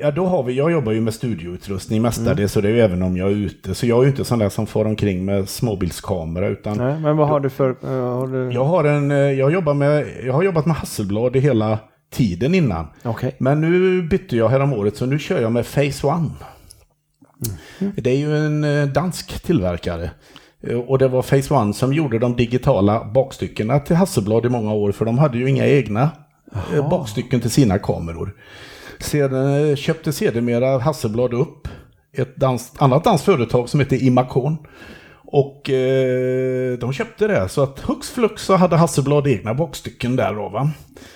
ja, 0.00 0.10
då 0.10 0.26
har 0.26 0.42
vi, 0.42 0.52
jag 0.52 0.72
jobbar 0.72 0.92
ju 0.92 1.00
med 1.00 1.14
studioutrustning 1.14 2.02
mestadels, 2.02 2.52
så 2.52 2.60
det 2.60 2.68
är 2.68 2.72
ju 2.72 2.80
även 2.80 3.02
om 3.02 3.16
jag 3.16 3.30
är 3.30 3.34
ute. 3.34 3.74
Så 3.74 3.86
jag 3.86 3.98
är 3.98 4.02
ju 4.02 4.08
inte 4.08 4.24
sån 4.24 4.38
där 4.38 4.48
som 4.48 4.66
får 4.66 4.84
omkring 4.84 5.24
med 5.24 5.48
småbildskamera, 5.48 6.48
utan 6.48 6.76
Nej, 6.78 7.00
men 7.00 7.16
vad 7.16 7.28
har 7.28 7.40
du 7.40 7.50
för... 7.50 7.70
eh, 7.70 7.90
har 7.90 8.26
du... 8.26 8.54
jag 8.54 8.64
har 8.64 8.84
en, 8.84 9.10
eh, 9.10 9.16
jag 9.16 9.52
jobbar 9.52 9.74
med, 9.74 10.06
jag 10.24 10.32
har 10.32 10.42
jobbat 10.42 10.66
med 10.66 10.76
Hasselblad 10.76 11.36
i 11.36 11.40
hela 11.40 11.78
tiden 12.12 12.54
innan. 12.54 12.86
Okej. 13.02 13.36
Men 13.38 13.60
nu 13.60 14.02
bytte 14.02 14.36
jag 14.36 14.48
härom 14.48 14.72
året, 14.72 14.96
så 14.96 15.06
nu 15.06 15.18
kör 15.18 15.40
jag 15.42 15.52
med 15.52 15.66
Phase 15.74 16.06
One. 16.06 16.30
Det 17.96 18.10
är 18.10 18.16
ju 18.16 18.36
en 18.36 18.64
eh, 18.64 18.86
dansk 18.86 19.42
tillverkare. 19.42 20.10
Och 20.86 20.98
det 20.98 21.08
var 21.08 21.22
Phase 21.22 21.54
One 21.54 21.74
som 21.74 21.92
gjorde 21.92 22.18
de 22.18 22.36
digitala 22.36 23.04
bakstyckena 23.04 23.78
till 23.78 23.96
Hasselblad 23.96 24.46
i 24.46 24.48
många 24.48 24.72
år, 24.72 24.92
för 24.92 25.04
de 25.04 25.18
hade 25.18 25.38
ju 25.38 25.48
inga 25.50 25.66
egna 25.66 26.10
eh, 26.74 26.88
bakstycken 26.90 27.40
till 27.40 27.50
sina 27.50 27.78
kameror. 27.78 28.34
Sedan 28.98 29.70
eh, 29.70 29.76
köpte 29.76 30.12
sedermera 30.12 30.78
Hasselblad 30.78 31.34
upp 31.34 31.68
ett 32.12 32.36
dans, 32.36 32.72
annat 32.78 33.04
danskt 33.04 33.24
företag 33.24 33.68
som 33.68 33.80
hette 33.80 33.96
Imacon. 33.96 34.56
Och 35.28 35.70
eh, 35.70 36.78
de 36.78 36.92
köpte 36.92 37.26
det, 37.26 37.48
så 37.48 37.62
att 37.62 37.80
hux 37.80 38.10
flux 38.10 38.42
så 38.42 38.56
hade 38.56 38.76
Hasselblad 38.76 39.26
egna 39.26 39.54
bakstycken 39.54 40.16
där 40.16 40.34
då 40.34 40.48
va. 40.48 40.70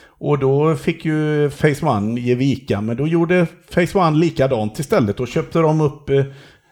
Och 0.08 0.38
då 0.38 0.76
fick 0.76 1.04
ju 1.04 1.50
Face 1.50 1.86
One 1.86 2.20
ge 2.20 2.34
vika, 2.34 2.80
men 2.80 2.96
då 2.96 3.06
gjorde 3.06 3.46
Face 3.70 3.98
One 3.98 4.18
likadant 4.18 4.78
istället 4.78 5.20
och 5.20 5.28
köpte 5.28 5.58
de 5.58 5.80
upp 5.80 6.10
eh, 6.10 6.24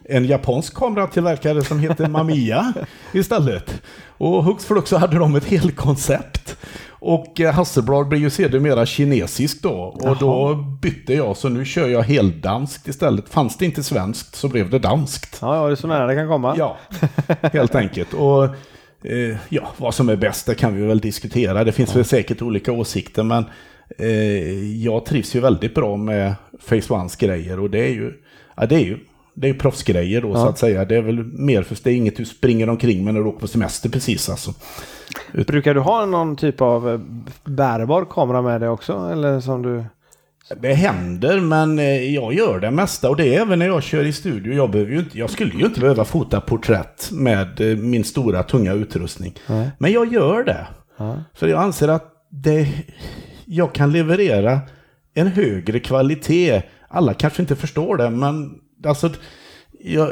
en 0.09 0.25
japansk 0.25 0.75
kameratillverkare 0.75 1.65
som 1.65 1.81
heter 1.81 2.09
Mamiya 2.09 2.73
istället. 3.13 3.83
Och 4.19 4.45
hux 4.45 4.65
flux 4.65 4.91
så 4.91 4.97
hade 4.97 5.19
de 5.19 5.35
ett 5.35 5.45
helt 5.45 5.77
koncept. 5.77 6.57
Och 6.91 7.41
eh, 7.41 7.55
Hasselblad 7.55 8.09
blev 8.09 8.21
ju 8.21 8.31
sedermera 8.31 8.87
kinesisk 8.87 9.63
då. 9.63 9.75
Och 9.75 10.17
då 10.17 10.55
bytte 10.55 11.15
jag, 11.15 11.37
så 11.37 11.49
nu 11.49 11.65
kör 11.65 11.89
jag 11.89 12.03
heldanskt 12.03 12.89
istället. 12.89 13.29
Fanns 13.29 13.57
det 13.57 13.65
inte 13.65 13.83
svenskt 13.83 14.35
så 14.35 14.49
blev 14.49 14.71
det 14.71 14.79
danskt. 14.79 15.39
Ja, 15.41 15.57
ja, 15.57 15.67
det 15.67 15.73
är 15.73 15.77
så 15.77 15.87
nära 15.87 16.07
det 16.07 16.15
kan 16.15 16.29
komma. 16.29 16.55
Ja, 16.59 16.77
helt 17.43 17.75
enkelt. 17.75 18.15
Och 18.15 18.45
eh, 19.05 19.37
ja, 19.49 19.69
vad 19.77 19.95
som 19.95 20.09
är 20.09 20.17
bäst 20.17 20.47
det 20.47 20.55
kan 20.55 20.77
vi 20.77 20.87
väl 20.87 20.99
diskutera. 20.99 21.65
Det 21.65 21.73
finns 21.73 21.97
väl 21.97 22.05
säkert 22.05 22.43
olika 22.43 22.73
åsikter 22.73 23.23
men 23.23 23.45
eh, 23.99 24.75
jag 24.85 25.07
trivs 25.07 25.37
ju 25.37 25.41
väldigt 25.41 25.75
bra 25.75 25.97
med 25.97 26.35
Face 26.61 26.95
Ones 26.95 27.17
grejer 27.17 27.61
och 27.61 27.71
det 27.71 27.79
är 27.79 27.93
ju, 27.93 28.13
ja, 28.57 28.67
det 28.67 28.75
är 28.75 28.85
ju 28.85 28.99
det 29.41 29.49
är 29.49 29.55
proffsgrejer 29.55 30.23
då 30.23 30.35
så 30.35 30.47
att 30.47 30.59
säga. 30.59 30.85
Det 30.85 30.97
är 30.97 31.03
väl 31.03 31.25
mer 31.25 31.63
för 31.63 31.77
det 31.85 31.91
är 31.91 31.95
inget 31.95 32.17
du 32.17 32.25
springer 32.25 32.69
omkring 32.69 33.05
med 33.05 33.15
när 33.15 33.21
du 33.21 33.27
åker 33.27 33.41
på 33.41 33.49
semester 33.49 33.89
precis 33.89 34.29
alltså. 34.29 34.55
Brukar 35.47 35.75
du 35.75 35.81
ha 35.81 36.07
någon 36.07 36.37
typ 36.37 36.61
av 36.61 36.91
eh, 36.91 37.01
bärbar 37.45 38.05
kamera 38.05 38.43
med 38.43 38.61
dig 38.61 38.69
också? 38.69 38.93
Eller 39.13 39.41
som 39.41 39.63
du... 39.63 39.85
Det 40.61 40.75
händer, 40.75 41.41
men 41.41 41.79
eh, 41.79 42.15
jag 42.15 42.35
gör 42.35 42.61
det 42.61 42.71
mesta 42.71 43.11
och 43.11 43.17
det 43.17 43.37
är 43.37 43.41
även 43.41 43.59
när 43.59 43.67
jag 43.67 43.83
kör 43.83 44.05
i 44.05 44.13
studio. 44.13 44.55
Jag, 44.55 44.71
behöver 44.71 44.99
inte, 44.99 45.19
jag 45.19 45.31
skulle 45.31 45.55
ju 45.55 45.67
inte 45.67 45.81
behöva 45.81 46.05
fota 46.05 46.41
porträtt 46.41 47.09
med 47.13 47.61
eh, 47.61 47.77
min 47.77 48.05
stora 48.05 48.43
tunga 48.43 48.73
utrustning. 48.73 49.35
Men 49.79 49.93
jag 49.93 50.13
gör 50.13 50.45
det. 50.45 50.67
För 51.35 51.49
jag 51.49 51.63
anser 51.63 51.89
att 51.89 52.13
det, 52.31 52.69
jag 53.45 53.73
kan 53.73 53.93
leverera 53.93 54.61
en 55.15 55.27
högre 55.27 55.81
kvalitet. 55.81 56.63
Alla 56.89 57.15
kanske 57.15 57.43
inte 57.43 57.57
förstår 57.57 57.97
det, 57.97 58.11
men 58.11 58.51
alltså, 58.87 59.11
jag, 59.81 60.09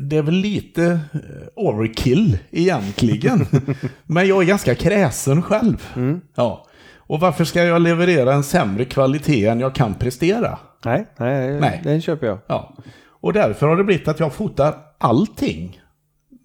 det 0.00 0.16
är 0.16 0.22
väl 0.22 0.34
lite 0.34 0.84
eh, 0.84 1.20
overkill 1.56 2.38
egentligen. 2.50 3.46
men 4.06 4.28
jag 4.28 4.42
är 4.42 4.46
ganska 4.46 4.74
kräsen 4.74 5.42
själv. 5.42 5.88
Ja. 6.34 6.66
Och 6.96 7.20
varför 7.20 7.44
ska 7.44 7.64
jag 7.64 7.82
leverera 7.82 8.34
en 8.34 8.44
sämre 8.44 8.84
kvalitet 8.84 9.46
än 9.46 9.60
jag 9.60 9.74
kan 9.74 9.94
prestera? 9.94 10.58
Nej, 10.84 11.06
nej, 11.16 11.60
Nej. 11.60 11.80
den 11.84 12.02
köper 12.02 12.26
jag. 12.26 12.38
Ja. 12.46 12.76
Och 13.20 13.32
därför 13.32 13.66
har 13.66 13.76
det 13.76 13.84
blivit 13.84 14.08
att 14.08 14.20
jag 14.20 14.32
fotar 14.32 14.74
allting 14.98 15.80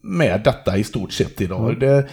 med 0.01 0.41
detta 0.43 0.77
i 0.77 0.83
stort 0.83 1.11
sett 1.13 1.41
idag. 1.41 1.79
Det, 1.79 2.07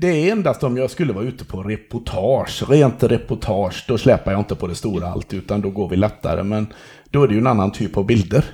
det 0.00 0.08
är 0.08 0.32
endast 0.32 0.64
om 0.64 0.76
jag 0.76 0.90
skulle 0.90 1.12
vara 1.12 1.24
ute 1.24 1.44
på 1.44 1.62
reportage, 1.62 2.70
rent 2.70 3.02
reportage, 3.02 3.84
då 3.88 3.98
släpar 3.98 4.32
jag 4.32 4.40
inte 4.40 4.54
på 4.54 4.66
det 4.66 4.74
stora 4.74 5.08
allt, 5.08 5.34
utan 5.34 5.60
då 5.60 5.70
går 5.70 5.88
vi 5.88 5.96
lättare. 5.96 6.42
Men 6.42 6.66
då 7.12 7.22
är 7.22 7.28
det 7.28 7.34
ju 7.34 7.40
en 7.40 7.46
annan 7.46 7.72
typ 7.72 7.96
av 7.96 8.06
bilder. 8.06 8.44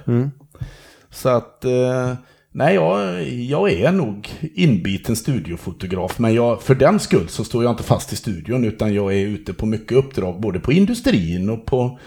Så 1.11 1.29
att, 1.29 1.65
eh, 1.65 2.13
nej, 2.53 2.75
jag, 2.75 3.23
jag 3.29 3.73
är 3.73 3.93
nog 3.93 4.29
inbiten 4.55 5.17
studiofotograf, 5.17 6.19
men 6.19 6.35
jag, 6.35 6.63
för 6.63 6.75
den 6.75 6.99
skull 7.01 7.29
så 7.29 7.45
står 7.45 7.65
jag 7.65 7.73
inte 7.73 7.83
fast 7.83 8.13
i 8.13 8.17
studion, 8.17 8.65
utan 8.65 8.95
jag 8.95 9.15
är 9.15 9.27
ute 9.27 9.53
på 9.53 9.67
mycket 9.67 9.93
uppdrag, 9.99 10.41
både 10.41 10.61
på 10.61 10.73
industrin 10.73 11.51
och 11.51 11.67
på 11.67 11.99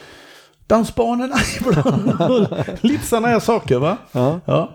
dansbanorna 0.67 1.35
ibland. 1.59 2.47
Lite 2.81 3.05
sådana 3.05 3.27
här 3.27 3.39
saker, 3.39 3.79
va? 3.79 3.97
Ja. 4.11 4.39
Ja. 4.45 4.71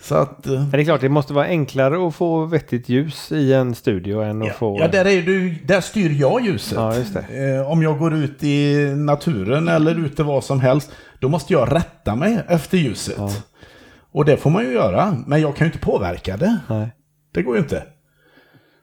Så 0.00 0.14
att... 0.14 0.46
eh, 0.46 0.52
Men 0.52 0.70
det 0.70 0.80
är 0.80 0.84
klart, 0.84 1.00
det 1.00 1.08
måste 1.08 1.32
vara 1.32 1.46
enklare 1.46 2.06
att 2.08 2.14
få 2.14 2.44
vettigt 2.44 2.88
ljus 2.88 3.32
i 3.32 3.52
en 3.52 3.74
studio 3.74 4.20
än 4.22 4.42
att 4.42 4.48
Ja, 4.48 4.54
få... 4.54 4.76
ja 4.80 4.88
där, 4.88 5.04
är 5.04 5.22
du, 5.22 5.54
där 5.66 5.80
styr 5.80 6.10
jag 6.20 6.44
ljuset. 6.46 6.78
Ja. 6.78 6.94
Eh, 7.36 7.70
om 7.70 7.82
jag 7.82 7.98
går 7.98 8.14
ut 8.14 8.42
i 8.44 8.74
naturen 8.96 9.68
eller 9.68 10.04
ute 10.04 10.22
vad 10.22 10.44
som 10.44 10.60
helst, 10.60 10.90
då 11.22 11.28
måste 11.28 11.52
jag 11.52 11.72
rätta 11.72 12.14
mig 12.14 12.44
efter 12.48 12.78
ljuset. 12.78 13.44
Och 14.12 14.24
det 14.24 14.36
får 14.36 14.50
man 14.50 14.64
ju 14.64 14.72
göra, 14.72 15.16
men 15.26 15.40
jag 15.40 15.56
kan 15.56 15.66
ju 15.66 15.72
inte 15.72 15.84
påverka 15.84 16.36
det. 16.36 16.58
Nej. 16.68 16.88
Det 17.32 17.42
går 17.42 17.56
ju 17.56 17.62
inte. 17.62 17.84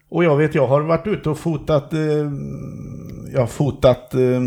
Och 0.10 0.24
jag 0.24 0.38
vet, 0.38 0.56
jag 0.56 0.68
har 0.68 0.82
varit 0.82 1.08
ute 1.08 1.30
och 1.30 1.38
fotat, 1.38 1.94
eh, 1.94 2.00
jag 3.34 3.40
har 3.40 3.48
fotat 3.48 4.14
eh, 4.14 4.42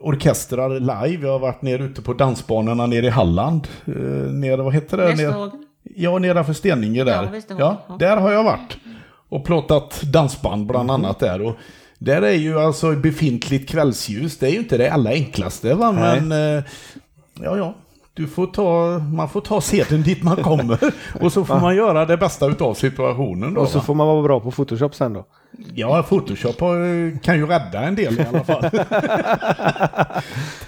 orkestrar 0.00 0.80
live. 0.80 1.26
Jag 1.26 1.32
har 1.32 1.38
varit 1.38 1.62
nere 1.62 1.82
ute 1.84 2.02
på 2.02 2.12
dansbanorna 2.12 2.86
nere 2.86 3.06
i 3.06 3.10
Halland. 3.10 3.68
Eh, 3.84 3.94
nere, 4.32 4.62
vad 4.62 4.74
heter 4.74 4.96
det? 4.96 5.02
Nere, 5.02 5.10
Västerhagen. 5.10 5.64
ja, 5.82 6.18
nedanför 6.18 6.52
Steninge 6.52 7.04
där. 7.04 7.42
Ja. 7.48 7.84
Ja, 7.88 7.96
där 7.98 8.16
har 8.16 8.32
jag 8.32 8.44
varit. 8.44 8.76
Och 9.28 9.44
plåtat 9.44 10.02
dansband 10.02 10.66
bland 10.66 10.90
annat 10.90 11.18
där. 11.18 11.42
Och 11.42 11.56
där 11.98 12.22
är 12.22 12.32
ju 12.32 12.60
alltså 12.60 12.92
befintligt 12.92 13.68
kvällsljus. 13.70 14.38
Det 14.38 14.46
är 14.46 14.50
ju 14.50 14.58
inte 14.58 14.76
det 14.76 14.90
allra 14.90 15.10
enklaste 15.10 15.74
va, 15.74 15.92
Nej. 15.92 16.20
men 16.20 16.56
eh, 16.58 16.64
ja, 17.42 17.56
ja. 17.58 17.74
Du 18.14 18.26
får 18.26 18.46
ta, 18.46 18.98
man 19.12 19.28
får 19.28 19.40
ta 19.40 19.60
seden 19.60 20.02
dit 20.02 20.22
man 20.22 20.36
kommer 20.36 20.78
och 21.20 21.32
så 21.32 21.44
får 21.44 21.60
man 21.60 21.76
göra 21.76 22.04
det 22.06 22.16
bästa 22.16 22.46
utav 22.46 22.74
situationen. 22.74 23.54
Då, 23.54 23.60
Och 23.60 23.68
så 23.68 23.78
va? 23.78 23.84
får 23.84 23.94
man 23.94 24.06
vara 24.06 24.22
bra 24.22 24.40
på 24.40 24.50
Photoshop 24.50 24.94
sen 24.94 25.12
då. 25.12 25.24
Ja, 25.74 26.02
Photoshop 26.08 26.60
har- 26.60 27.22
kan 27.22 27.36
ju 27.38 27.46
rädda 27.46 27.82
en 27.82 27.94
del 27.94 28.20
i 28.20 28.24
alla 28.32 28.44
fall. 28.44 28.62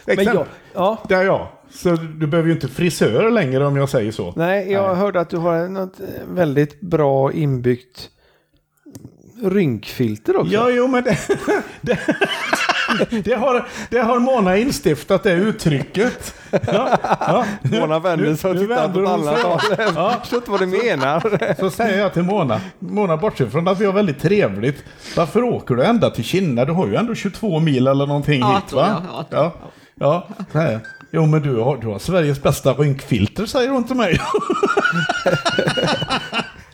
Men 0.07 0.25
jag, 0.25 0.47
ja, 0.75 0.99
Det 1.09 1.15
är 1.15 1.23
jag. 1.25 1.47
Så 1.71 1.91
du 1.91 2.27
behöver 2.27 2.49
ju 2.49 2.55
inte 2.55 2.69
frisör 2.69 3.31
längre 3.31 3.67
om 3.67 3.77
jag 3.77 3.89
säger 3.89 4.13
så. 4.13 4.33
nej, 4.37 4.73
jag 4.73 4.95
hörde 4.95 5.21
att 5.21 5.31
du 5.31 5.37
har 5.37 5.69
något 5.69 6.01
eh, 6.01 6.07
väldigt 6.35 6.81
bra 6.81 7.33
inbyggt 7.33 8.09
rynkfilter 9.43 10.37
också. 10.37 10.53
Ja, 10.53 10.71
jo, 10.71 10.89
men 10.89 11.05
det, 11.05 11.19
det, 11.81 11.99
det, 13.25 13.35
har, 13.35 13.69
det 13.91 13.99
har 13.99 14.19
Mona 14.19 14.57
instiftat, 14.57 15.23
det 15.23 15.33
uttrycket. 15.33 16.35
Ja, 16.51 16.89
ja. 17.21 17.45
Mona 17.63 17.99
vänder 17.99 18.35
sig 18.37 18.51
och 18.51 18.59
tittar 18.59 18.89
på 18.89 19.09
alla. 19.09 19.39
Jag 19.39 19.61
Ja. 19.95 20.15
förstår 20.21 20.37
inte 20.39 20.51
vad 20.51 20.61
du 20.61 20.67
menar. 20.67 21.55
Så 21.61 21.71
säger 21.71 21.99
jag 22.01 22.13
till 22.13 22.23
Mona, 22.23 22.61
Mona 22.79 23.17
bortsett 23.17 23.53
från 23.53 23.69
att 23.69 23.81
vi 23.81 23.85
har 23.87 23.93
väldigt 23.93 24.21
trevligt, 24.23 24.85
varför 25.17 25.43
åker 25.43 25.75
du 25.75 25.85
ända 25.85 26.11
till 26.11 26.25
Kinna? 26.25 26.65
Du 26.65 26.73
har 26.73 26.87
ju 26.87 26.95
ändå 26.97 27.15
22 27.15 27.61
mil 27.61 27.87
eller 27.87 28.07
någonting 28.07 28.41
Ja, 28.41 28.55
hit 28.55 28.69
tror 28.71 28.81
va? 28.81 29.03
jag. 29.31 29.39
Ja, 29.41 29.55
Ja, 30.01 30.29
ja. 30.53 30.79
Jo 31.11 31.27
men 31.27 31.43
du 31.43 31.57
har, 31.57 31.77
du 31.77 31.87
har 31.87 31.99
Sveriges 31.99 32.43
bästa 32.43 32.73
rynkfilter 32.73 33.47
säger 33.47 33.71
hon 33.71 33.85
till 33.85 33.97
mig. 33.97 34.21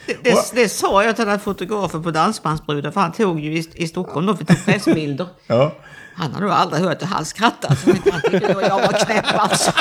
Det, 0.07 0.17
det, 0.25 0.51
det 0.55 0.69
sa 0.69 1.05
jag 1.05 1.17
till 1.17 1.25
den 1.25 1.33
här 1.33 1.39
fotografen 1.39 2.03
på 2.03 2.11
Dansbandsbruden, 2.11 2.93
för 2.93 3.01
han 3.01 3.13
tog 3.13 3.41
ju 3.41 3.53
i, 3.59 3.71
i 3.75 3.89
Stockholm 3.89 4.27
då, 4.27 4.37
för 4.37 4.45
tog 4.45 4.65
pressbilder. 4.65 5.27
Ja. 5.47 5.73
Han 6.17 6.33
har 6.33 6.41
nog 6.41 6.51
aldrig 6.51 6.83
hört 6.83 7.03
att 7.03 7.09
han 7.09 7.25
skrattade, 7.25 7.77
så 7.77 7.91
han 8.13 8.21
tyckte 8.21 8.53
jag 8.63 8.71
var 8.71 9.05
knäpp 9.05 9.25
alltså. 9.39 9.73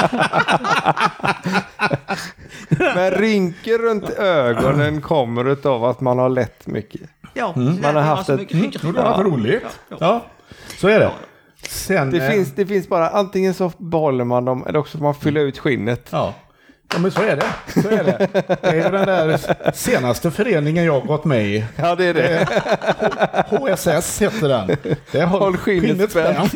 Men 2.95 3.11
rynkor 3.11 3.77
runt 3.77 4.09
ögonen 4.09 5.01
kommer 5.01 5.45
utav 5.45 5.85
att 5.85 6.01
man 6.01 6.19
har 6.19 6.29
lett 6.29 6.67
mycket. 6.67 7.01
Ja, 7.33 7.53
Mm. 7.55 7.81
Man 7.81 7.95
har 7.95 8.01
haft 8.01 8.29
var 8.29 8.37
så 8.37 8.41
ett- 8.43 8.47
Jo, 8.83 8.91
det 8.91 9.01
varit 9.01 9.25
roligt. 9.25 9.63
Ja, 9.99 10.25
så 10.79 10.87
är 10.87 10.99
det. 10.99 11.11
Sen, 11.67 12.11
Det 12.11 12.25
eh, 12.25 12.31
finns, 12.31 12.51
det 12.55 12.65
finns 12.65 12.87
bara 12.89 13.09
antingen 13.09 13.53
så 13.53 13.71
behåller 13.77 14.23
man 14.23 14.45
dem 14.45 14.63
eller 14.67 14.79
också 14.79 14.97
får 14.97 15.03
man 15.03 15.15
fylla 15.15 15.39
ut 15.39 15.59
skinnet. 15.59 16.07
Ja. 16.09 16.33
Ja, 16.93 16.99
men 16.99 17.11
så 17.11 17.21
är 17.21 17.35
det. 17.35 17.81
Så 17.81 17.89
är 17.89 18.03
det. 18.03 18.27
Det 18.61 18.67
är 18.67 18.75
ju 18.75 18.81
den 18.81 19.05
där 19.07 19.39
senaste 19.73 20.31
föreningen 20.31 20.83
jag 20.83 20.93
har 20.93 21.07
gått 21.07 21.25
med 21.25 21.45
i. 21.45 21.65
Ja, 21.75 21.95
det 21.95 22.05
är 22.05 22.13
det. 22.13 22.47
HSS 23.49 24.21
heter 24.21 24.47
den. 24.47 24.67
Det 25.11 25.19
är 25.19 25.25
Håll 25.25 25.57
skinnet 25.57 26.11
spänt. 26.11 26.51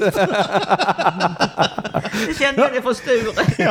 Det 2.27 2.37
kände 2.39 2.61
jag 2.61 2.73
det 2.73 2.81
från 2.81 2.95
Sture. 2.95 3.31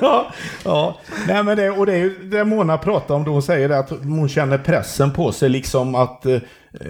ja, 0.00 0.32
ja. 0.64 0.98
Nej, 1.28 1.42
men 1.42 1.56
det, 1.56 1.70
och 1.70 1.86
det 1.86 1.92
är 1.92 1.96
ju 1.98 2.18
det 2.22 2.44
Mona 2.44 2.78
pratar 2.78 3.14
om 3.14 3.24
då 3.24 3.30
hon 3.30 3.42
säger 3.42 3.70
att 3.70 3.90
hon 3.90 4.28
känner 4.28 4.58
pressen 4.58 5.12
på 5.12 5.32
sig 5.32 5.48
liksom 5.48 5.94
att 5.94 6.26
eh, 6.26 6.38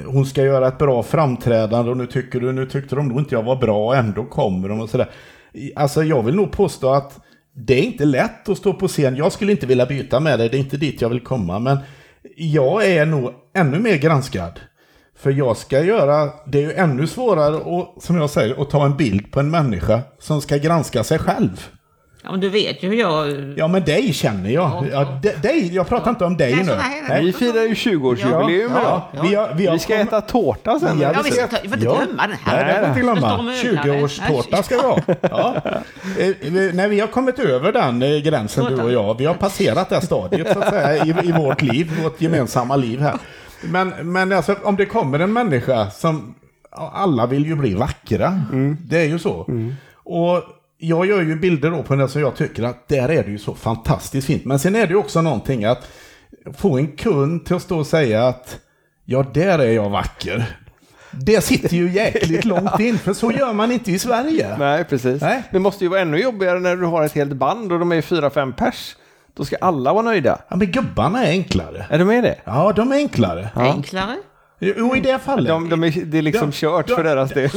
hon 0.07 0.27
ska 0.27 0.43
göra 0.43 0.69
ett 0.69 0.79
bra 0.79 1.03
framträdande 1.03 1.91
och 1.91 1.97
nu 1.97 2.07
tycker 2.07 2.41
du, 2.41 2.53
nu 2.53 2.67
tyckte 2.67 2.97
de 2.97 3.09
nog 3.09 3.19
inte 3.19 3.35
jag 3.35 3.43
var 3.43 3.57
bra 3.57 3.95
ändå 3.95 4.25
kommer 4.25 4.69
de 4.69 4.81
och 4.81 4.91
sådär. 4.91 5.11
Alltså 5.77 6.05
jag 6.05 6.23
vill 6.23 6.35
nog 6.35 6.53
påstå 6.53 6.91
att 6.91 7.21
det 7.53 7.75
är 7.75 7.83
inte 7.83 8.05
lätt 8.05 8.49
att 8.49 8.59
stå 8.59 8.73
på 8.73 8.89
scen. 8.89 9.17
Jag 9.17 9.33
skulle 9.33 9.53
inte 9.53 9.67
vilja 9.67 9.87
byta 9.87 10.21
med 10.21 10.39
dig, 10.39 10.49
det 10.49 10.57
är 10.57 10.61
inte 10.61 10.77
dit 10.77 11.01
jag 11.01 11.09
vill 11.09 11.21
komma, 11.21 11.59
men 11.59 11.79
jag 12.37 12.87
är 12.87 13.07
nog 13.07 13.33
ännu 13.55 13.79
mer 13.79 13.97
granskad. 13.97 14.61
För 15.19 15.31
jag 15.31 15.57
ska 15.57 15.83
göra, 15.83 16.31
det 16.47 16.59
är 16.59 16.63
ju 16.63 16.73
ännu 16.73 17.07
svårare 17.07 17.57
att, 17.57 18.03
som 18.03 18.17
jag 18.17 18.31
säger, 18.31 18.63
att 18.63 18.71
ta 18.71 18.85
en 18.85 18.97
bild 18.97 19.33
på 19.33 19.41
en 19.41 19.51
människa 19.51 20.01
som 20.19 20.41
ska 20.41 20.57
granska 20.57 21.05
sig 21.05 21.19
själv. 21.19 21.69
Ja, 22.27 22.33
men 22.33 22.41
du 22.41 22.49
vet 22.49 22.83
ju 22.83 22.89
hur 22.89 22.97
jag... 22.97 23.55
Ja, 23.57 23.69
men 23.69 23.85
dig 23.85 24.13
känner 24.13 24.51
jag. 24.51 24.87
Ja, 24.93 25.19
de- 25.23 25.29
dig, 25.49 25.75
jag 25.75 25.89
pratar 25.89 26.11
inte 26.11 26.25
om 26.25 26.37
dig 26.37 26.55
Nej, 26.55 26.65
nu. 26.65 26.71
så 26.71 26.77
nej, 27.09 27.25
Vi 27.25 27.33
firar 27.33 27.63
ju 27.63 27.75
20-årsjubileum 27.75 28.71
ja, 28.75 28.81
idag. 28.81 29.03
ja. 29.13 29.23
Vi, 29.23 29.35
har, 29.35 29.55
vi, 29.55 29.67
har 29.67 29.73
Vi 29.73 29.79
ska 29.79 29.97
kom- 29.99 30.07
äta 30.09 30.21
tårta 30.21 30.81
sen. 30.81 31.01
Ja, 31.01 31.13
Ja, 31.15 31.21
vi 31.25 31.31
vi 31.31 31.37
ska- 31.37 31.47
ta, 31.47 31.57
vi 31.63 31.69
får 31.69 31.77
inte 31.79 31.87
ja. 31.87 31.97
glömma 32.05 32.27
den 32.27 32.37
här. 32.45 32.65
Nej, 32.65 32.75
det 32.75 32.81
får 32.81 32.89
inte 32.89 33.01
Det 33.01 33.05
står 33.07 33.21
glömma. 33.21 33.39
och 33.39 33.45
möglar. 33.45 33.83
20-årstårta 33.85 34.63
ska 34.63 34.77
vi 34.77 34.83
ha. 34.83 34.99
Ja. 35.21 35.55
Eh, 36.19 36.35
vi- 36.51 36.71
Nej, 36.75 36.89
vi 36.89 37.01
har 37.01 37.07
kommit 37.07 37.39
över 37.39 37.73
den 37.73 38.03
eh, 38.03 38.19
gränsen 38.23 38.65
du 38.65 38.83
och 38.83 38.93
jag. 38.93 39.19
Vi 39.19 39.25
har 39.25 39.35
passerat 39.35 39.89
det 39.89 40.01
stadiet 40.01 40.53
så 40.53 40.59
att 40.59 40.69
säga 40.69 41.05
i, 41.05 41.09
i 41.29 41.33
vårt 41.33 41.63
liv, 41.63 41.93
vårt 42.03 42.21
gemensamma 42.21 42.77
liv 42.77 43.01
här. 43.01 43.15
Men, 43.63 43.89
men 44.13 44.33
alltså, 44.33 44.55
om 44.63 44.77
det 44.77 44.87
kommer 44.87 45.19
en 45.19 45.33
människa 45.33 45.91
som, 45.91 46.35
ja, 46.71 46.93
alla 46.95 47.27
vill 47.27 47.47
ju 47.47 47.55
bli 47.57 47.75
vackra. 47.75 48.41
Det 48.81 48.99
är 48.99 49.05
ju 49.09 49.19
så. 49.19 49.47
Och 50.05 50.43
jag 50.79 51.07
gör 51.07 51.23
ju 51.23 51.37
bilder 51.37 51.71
då 51.71 51.83
på 51.83 51.97
det 51.97 52.09
som 52.09 52.21
jag 52.21 52.37
tycker 52.37 52.63
att 52.63 52.89
där 52.89 53.09
är 53.09 53.25
det 53.25 53.31
ju 53.31 53.39
så 53.39 53.55
fantastiskt 53.55 54.27
fint. 54.27 54.45
Men 54.45 54.59
sen 54.59 54.77
är 54.77 54.87
det 54.87 54.93
ju 54.93 54.97
också 54.97 55.23
någonting 55.23 55.65
att 55.65 55.89
få 56.57 56.79
en 56.79 56.97
kund 56.97 57.47
till 57.47 57.57
att 57.57 57.63
stå 57.63 57.79
och 57.79 57.87
säga 57.87 58.27
att 58.27 58.59
ja, 59.05 59.27
där 59.35 59.59
är 59.59 59.73
jag 59.73 59.91
vacker. 59.91 60.59
Det 61.11 61.41
sitter 61.45 61.77
ju 61.77 61.93
jäkligt 61.93 62.45
långt 62.45 62.81
in, 62.81 62.99
för 62.99 63.13
så 63.13 63.33
gör 63.33 63.53
man 63.53 63.73
inte 63.73 63.93
i 63.93 63.99
Sverige. 63.99 64.57
Nej, 64.59 64.85
precis. 64.85 65.23
Nej. 65.23 65.43
Det 65.53 65.59
måste 65.59 65.85
ju 65.85 65.91
vara 65.91 66.01
ännu 66.01 66.19
jobbigare 66.19 66.61
när 66.61 66.77
du 66.77 66.87
har 66.87 67.05
ett 67.05 67.13
helt 67.13 67.33
band 67.33 67.73
och 67.73 67.79
de 67.79 67.93
är 67.93 68.03
fyra, 68.03 68.31
fem 68.31 68.53
pers. 68.53 68.97
Då 69.35 69.45
ska 69.45 69.57
alla 69.61 69.93
vara 69.93 70.03
nöjda. 70.03 70.39
Ja, 70.49 70.57
men 70.57 70.71
gubbarna 70.71 71.27
är 71.27 71.31
enklare. 71.31 71.87
Är 71.91 71.99
du 71.99 72.05
med 72.05 72.25
det? 72.25 72.37
Ja, 72.45 72.73
de 72.77 72.93
är 72.93 72.97
enklare. 72.97 73.49
Enklare. 73.55 74.17
Jo, 74.59 74.97
i 74.97 75.01
det 75.01 75.19
fallet. 75.19 75.49
De, 75.49 75.69
de 75.69 75.85
är, 75.85 76.05
det 76.05 76.19
är 76.19 76.23
liksom 76.23 76.51
De- 76.51 76.57
kört 76.57 76.87
de- 76.87 76.95
för 76.95 77.05
deras 77.05 77.31
del. 77.31 77.51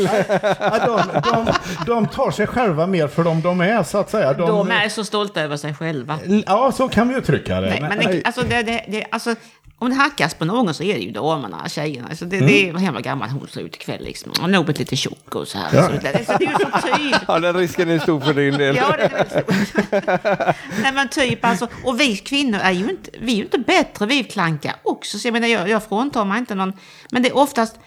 De, 0.86 1.02
de, 1.24 1.54
de 1.86 2.08
tar 2.08 2.32
sig 2.32 2.48
själva 2.48 2.88
mer 2.88 3.08
för 3.08 3.24
dem 3.24 3.42
de 3.42 3.62
är, 3.62 3.84
så 3.84 3.98
att 3.98 4.10
säga. 4.10 4.34
De 4.34 4.72
är 4.72 4.90
så 4.90 5.06
stolta 5.06 5.42
över 5.42 5.58
sig 5.58 5.74
själva. 5.74 6.20
Ja, 6.46 6.72
så 6.72 6.90
kan 6.90 7.10
vi 7.10 7.16
uttrycka 7.16 7.62
det. 7.62 7.70
Nej, 7.70 7.82
men 7.82 7.98
det, 8.12 8.22
alltså, 8.26 8.42
det, 8.42 8.62
det, 8.64 8.86
det, 8.88 9.06
alltså, 9.12 9.36
om 9.82 9.90
det 9.90 9.96
hackas 9.96 10.34
på 10.34 10.46
någon 10.46 10.74
så 10.74 10.84
är 10.84 10.94
det 10.94 11.00
ju 11.00 11.12
damerna, 11.12 11.70
tjejerna. 11.70 12.08
Alltså, 12.10 12.26
det, 12.26 12.40
det 12.40 12.68
är 12.68 12.72
hur 12.72 12.80
hemma 12.80 13.02
gammal 13.02 13.30
hon 13.30 13.48
ser 13.48 13.62
ut 13.62 13.76
ikväll 13.76 14.04
liksom. 14.04 14.32
Hon 14.36 14.42
har 14.42 14.50
nog 14.52 14.66
blivit 14.66 14.80
lite 14.80 14.96
tjock 14.96 15.36
och 15.36 15.48
så 15.48 15.58
här. 15.58 15.70
Ja. 15.74 15.86
Så 15.86 15.92
det, 15.92 16.00
det, 16.00 16.30
är 16.30 16.40
ju 16.40 16.48
så 16.48 16.88
tydligt. 16.98 17.20
Ja, 17.28 17.40
den 17.40 17.56
risken 17.56 17.90
är 17.90 18.00
stor 18.00 18.20
för 18.20 18.34
din 18.34 18.58
del. 18.58 18.76
Ja, 18.76 18.96
det 18.98 19.04
är 19.04 19.26
stort. 19.26 20.56
Nej 20.82 20.94
men 20.94 21.10
typ 21.10 21.46
alltså, 21.46 21.68
och 21.84 22.00
vi 22.00 22.18
kvinnor 22.18 22.60
är 22.64 22.72
ju 22.72 22.90
inte, 22.90 23.12
vi 23.20 23.32
är 23.32 23.36
ju 23.36 23.44
inte 23.44 23.60
bättre, 23.60 24.06
vi 24.06 24.24
klankar 24.24 24.76
också. 24.84 25.18
Så 25.20 25.28
jag 25.28 25.34
menar, 25.34 25.48
jag, 25.48 25.70
jag 25.70 25.84
fråntar 25.84 26.26
mig 26.26 26.40
inte 26.40 26.56
någon, 26.56 26.74
men 27.12 27.24
det 27.24 27.30
är 27.30 27.38
oftast 27.38 27.80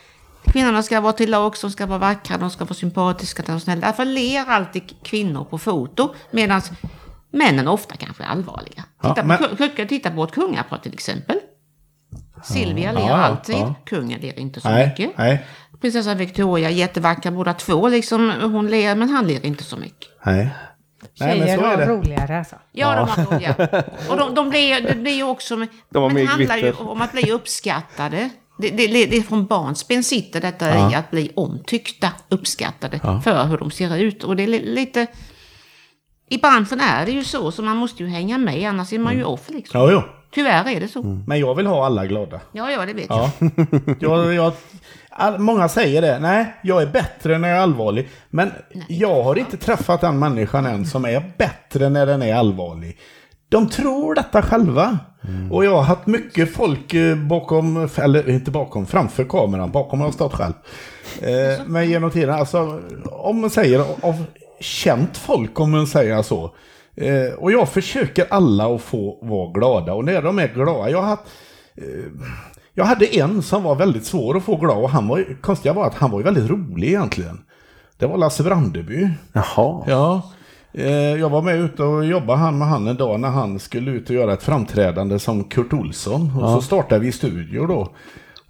Kvinnorna 0.44 0.82
ska 0.82 1.00
vara 1.00 1.12
till 1.12 1.30
lags, 1.30 1.60
de 1.60 1.70
ska 1.70 1.86
vara 1.86 1.98
vackra, 1.98 2.36
de 2.38 2.50
ska 2.50 2.64
vara 2.64 2.74
sympatiska, 2.74 3.42
de 3.46 3.60
snälla. 3.60 3.86
Därför 3.86 4.04
ler 4.04 4.44
alltid 4.48 4.82
kvinnor 5.02 5.44
på 5.44 5.58
foto, 5.58 6.14
medan 6.30 6.62
männen 7.32 7.68
ofta 7.68 7.96
kanske 7.96 8.22
är 8.22 8.26
allvarliga. 8.26 8.84
Ja, 9.02 9.08
Titta, 9.14 9.26
men- 9.26 9.38
på, 9.38 9.44
men... 9.76 9.88
titta 9.88 10.10
på 10.10 10.24
ett 10.24 10.32
kungapar 10.32 10.78
till 10.78 10.92
exempel. 10.94 11.38
Silvia 12.44 12.92
ler 12.92 13.00
Ja, 13.00 13.14
alltid, 13.16 13.54
ja. 13.56 13.74
kungen 13.86 14.20
ler 14.20 14.38
inte 14.38 14.60
så 14.60 14.68
Nej, 14.68 14.86
mycket. 14.88 15.18
nej, 15.18 15.46
Prinsessa 15.80 16.14
Victoria, 16.14 16.70
jättevackra 16.70 17.30
båda 17.30 17.54
två, 17.54 17.88
liksom, 17.88 18.32
hon 18.42 18.66
ler, 18.68 18.94
men 18.94 19.08
han 19.10 19.26
ler 19.26 19.46
inte 19.46 19.64
så 19.64 19.76
mycket. 19.76 20.08
nej. 20.24 20.50
Nej, 21.20 21.38
men 21.38 21.46
Tjejer 21.46 21.58
så 21.58 21.64
är 21.64 21.76
det. 21.76 21.86
roligare 21.86 22.38
alltså. 22.38 22.56
Ja, 22.72 22.94
de 22.94 23.06
var 23.24 23.32
roliga. 23.36 23.54
Och 24.10 24.16
de, 24.16 24.34
de 24.34 24.50
blir, 24.50 24.80
det 24.80 24.94
blir 24.94 25.12
ju 25.12 25.22
också... 25.22 25.56
De 25.90 26.02
har 26.02 26.10
men 26.10 26.14
det 26.24 26.30
handlar 26.30 26.56
ju 26.56 26.72
om 26.72 27.00
att 27.02 27.12
bli 27.12 27.30
uppskattade. 27.30 28.30
Det, 28.62 28.70
det, 28.70 29.06
det, 29.06 29.16
är 29.16 29.22
från 29.22 29.46
barnsben 29.46 30.04
sitter 30.04 30.40
detta 30.40 30.90
i 30.90 30.94
att 30.94 31.10
bli 31.10 31.30
omtyckta, 31.34 32.08
uppskattade 32.28 33.20
för 33.24 33.44
hur 33.44 33.58
de 33.58 33.70
ser 33.70 33.96
ut. 33.96 34.24
Och 34.24 34.36
det 34.36 34.42
är 34.42 34.46
li, 34.46 34.74
lite... 34.74 35.06
I 36.28 36.38
branschen 36.38 36.80
är 36.80 37.06
det 37.06 37.12
ju 37.12 37.24
så, 37.24 37.52
så 37.52 37.62
man 37.62 37.76
måste 37.76 38.02
ju 38.02 38.08
hänga 38.08 38.38
med, 38.38 38.68
annars 38.68 38.92
är 38.92 38.98
man 38.98 39.16
ju 39.16 39.24
off 39.24 39.48
liksom. 39.48 39.80
Ja, 39.80 39.92
jo. 39.92 40.02
Tyvärr 40.34 40.68
är 40.68 40.80
det 40.80 40.88
så. 40.88 41.02
Men 41.02 41.40
jag 41.40 41.54
vill 41.54 41.66
ha 41.66 41.86
alla 41.86 42.06
glada. 42.06 42.40
Ja, 42.52 42.70
ja, 42.70 42.86
det 42.86 42.92
vet 42.92 43.06
jag. 43.08 43.30
Ja. 43.38 43.50
jag, 44.00 44.34
jag, 44.34 44.52
all, 45.10 45.38
många 45.38 45.68
säger 45.68 46.02
det. 46.02 46.18
Nej, 46.18 46.54
jag 46.62 46.82
är 46.82 46.86
bättre 46.86 47.38
när 47.38 47.48
jag 47.48 47.58
är 47.58 47.62
allvarlig. 47.62 48.08
Men 48.30 48.52
jag 48.88 49.22
har 49.22 49.38
inte 49.38 49.56
träffat 49.56 50.00
den 50.00 50.18
människan 50.18 50.66
än 50.66 50.86
som 50.86 51.04
är 51.04 51.32
bättre 51.38 51.88
när 51.88 52.06
den 52.06 52.22
är 52.22 52.34
allvarlig. 52.34 52.98
De 53.52 53.68
tror 53.68 54.14
detta 54.14 54.42
själva. 54.42 54.98
Och 55.50 55.64
jag 55.64 55.76
har 55.76 55.82
haft 55.82 56.06
mycket 56.06 56.54
folk 56.54 56.94
eh, 56.94 57.16
bakom, 57.16 57.88
eller 57.96 58.30
inte 58.30 58.50
bakom, 58.50 58.86
framför 58.86 59.24
kameran. 59.24 59.70
Bakom 59.70 60.00
har 60.00 60.06
jag 60.06 60.14
stått 60.14 60.34
själv. 60.34 60.52
Eh, 61.20 61.66
men 61.66 61.90
genom 61.90 62.10
tiden, 62.10 62.34
alltså 62.34 62.80
om 63.10 63.40
man 63.40 63.50
säger 63.50 63.80
av 63.80 64.24
känt 64.60 65.16
folk 65.16 65.60
om 65.60 65.70
man 65.70 65.86
säger 65.86 66.22
så. 66.22 66.54
Eh, 66.96 67.34
och 67.38 67.52
jag 67.52 67.68
försöker 67.68 68.26
alla 68.30 68.74
att 68.74 68.82
få 68.82 69.18
vara 69.22 69.52
glada. 69.52 69.94
Och 69.94 70.04
när 70.04 70.22
de 70.22 70.38
är 70.38 70.48
glada, 70.48 70.90
jag 70.90 70.98
har 70.98 71.08
haft 71.08 71.24
jag 72.74 72.84
hade 72.84 73.16
en 73.16 73.42
som 73.42 73.62
var 73.62 73.74
väldigt 73.74 74.06
svår 74.06 74.36
att 74.36 74.42
få 74.42 74.56
glad 74.56 74.78
och 74.78 74.90
han 74.90 75.08
var 75.08 75.40
konstiga 75.40 75.72
var 75.72 75.86
att 75.86 75.94
han 75.94 76.10
var 76.10 76.18
ju 76.18 76.24
väldigt 76.24 76.50
rolig 76.50 76.88
egentligen. 76.88 77.40
Det 77.98 78.06
var 78.06 78.16
Lasse 78.18 78.42
Brandeby. 78.42 79.08
Jaha. 79.32 79.84
Ja. 79.86 80.22
Eh, 80.74 80.90
jag 80.92 81.28
var 81.28 81.42
med 81.42 81.56
ute 81.56 81.82
och 81.82 82.04
jobbade 82.04 82.38
han 82.38 82.58
med 82.58 82.68
han 82.68 82.88
en 82.88 82.96
dag 82.96 83.20
när 83.20 83.28
han 83.28 83.58
skulle 83.58 83.90
ut 83.90 84.10
och 84.10 84.16
göra 84.16 84.32
ett 84.32 84.42
framträdande 84.42 85.18
som 85.18 85.44
Kurt 85.44 85.72
Olsson. 85.72 86.32
Och 86.42 86.48
så 86.50 86.62
startade 86.62 87.00
vi 87.00 87.12
studio 87.12 87.66
då. 87.66 87.88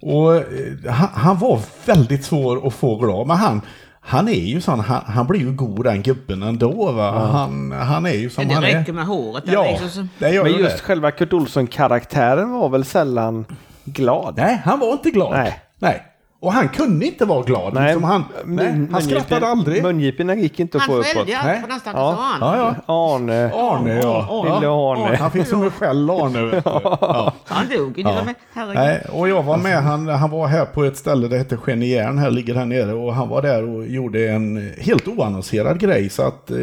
Och 0.01 0.35
eh, 0.35 0.41
han, 0.89 1.09
han 1.13 1.37
var 1.37 1.59
väldigt 1.85 2.25
svår 2.25 2.67
att 2.67 2.73
få 2.73 2.95
glad, 2.95 3.27
men 3.27 3.37
han 3.37 3.61
han 4.05 4.27
är 4.27 4.33
ju 4.33 4.61
sån, 4.61 4.79
han, 4.79 5.01
han 5.05 5.27
blir 5.27 5.39
ju 5.39 5.51
god 5.51 5.83
den 5.85 6.01
gubben 6.01 6.43
ändå 6.43 6.91
va. 6.91 7.11
Han, 7.11 7.71
han 7.71 8.05
är 8.05 8.13
ju 8.13 8.29
som 8.29 8.47
Det 8.47 8.53
han 8.53 8.63
räcker 8.63 8.89
är. 8.89 8.93
med 8.93 9.05
håret. 9.05 9.43
Ja, 9.47 9.77
liksom, 9.81 10.09
det 10.19 10.43
Men 10.43 10.51
ju 10.51 10.59
just 10.59 10.77
det. 10.77 10.83
själva 10.83 11.11
Kurt 11.11 11.33
Olsson-karaktären 11.33 12.51
var 12.51 12.69
väl 12.69 12.85
sällan 12.85 13.45
glad? 13.85 14.33
Nej, 14.37 14.61
han 14.65 14.79
var 14.79 14.91
inte 14.91 15.09
glad. 15.11 15.31
Nej. 15.31 15.59
Nej. 15.79 16.03
Och 16.43 16.53
han 16.53 16.69
kunde 16.69 17.05
inte 17.05 17.25
vara 17.25 17.41
glad. 17.43 17.73
Nej, 17.73 17.83
liksom 17.85 18.03
han, 18.03 18.23
nej, 18.45 18.65
han 18.67 18.75
mungipen- 18.87 19.01
skrattade 19.01 19.47
aldrig. 19.47 19.83
Mungiporna 19.83 20.35
gick 20.35 20.59
inte 20.59 20.77
att 20.77 20.83
få 20.85 20.91
Han 20.91 20.99
uppåt. 21.01 21.13
skällde 21.13 21.31
ju 21.31 21.37
Nej. 21.37 21.47
alltid 21.49 21.61
på 21.63 21.69
den 21.69 21.79
stackars 21.79 21.99
Ja. 21.99 22.17
Arne. 22.41 22.57
Ja, 22.57 22.75
ja. 22.87 22.93
Arne. 23.15 23.51
Arne, 23.53 23.99
ja. 24.01 24.43
Lille 24.43 24.71
Arne. 24.71 25.17
Han 25.17 25.31
fick 25.31 25.47
som 25.47 25.63
en 25.63 25.71
skäll, 25.71 26.09
Arne. 26.09 26.41
Vet 26.45 26.63
du. 26.63 26.71
Ja. 27.01 27.33
Han 27.45 27.65
dog 27.77 27.97
ju. 27.97 28.03
Nej, 28.73 29.01
och 29.11 29.29
jag 29.29 29.43
var 29.43 29.57
med, 29.57 29.83
han, 29.83 30.07
han 30.07 30.29
var 30.29 30.47
här 30.47 30.65
på 30.65 30.83
ett 30.83 30.97
ställe, 30.97 31.27
det 31.27 31.37
heter 31.37 31.57
Genijärn, 31.57 32.17
här 32.17 32.31
ligger 32.31 32.55
här 32.55 32.65
nere. 32.65 32.93
Och 32.93 33.13
han 33.15 33.29
var 33.29 33.41
där 33.41 33.69
och 33.75 33.87
gjorde 33.87 34.27
en 34.29 34.71
helt 34.77 35.07
oannonserad 35.07 35.79
grej. 35.79 36.09
Så 36.09 36.23
att, 36.23 36.51
Eh, 36.51 36.57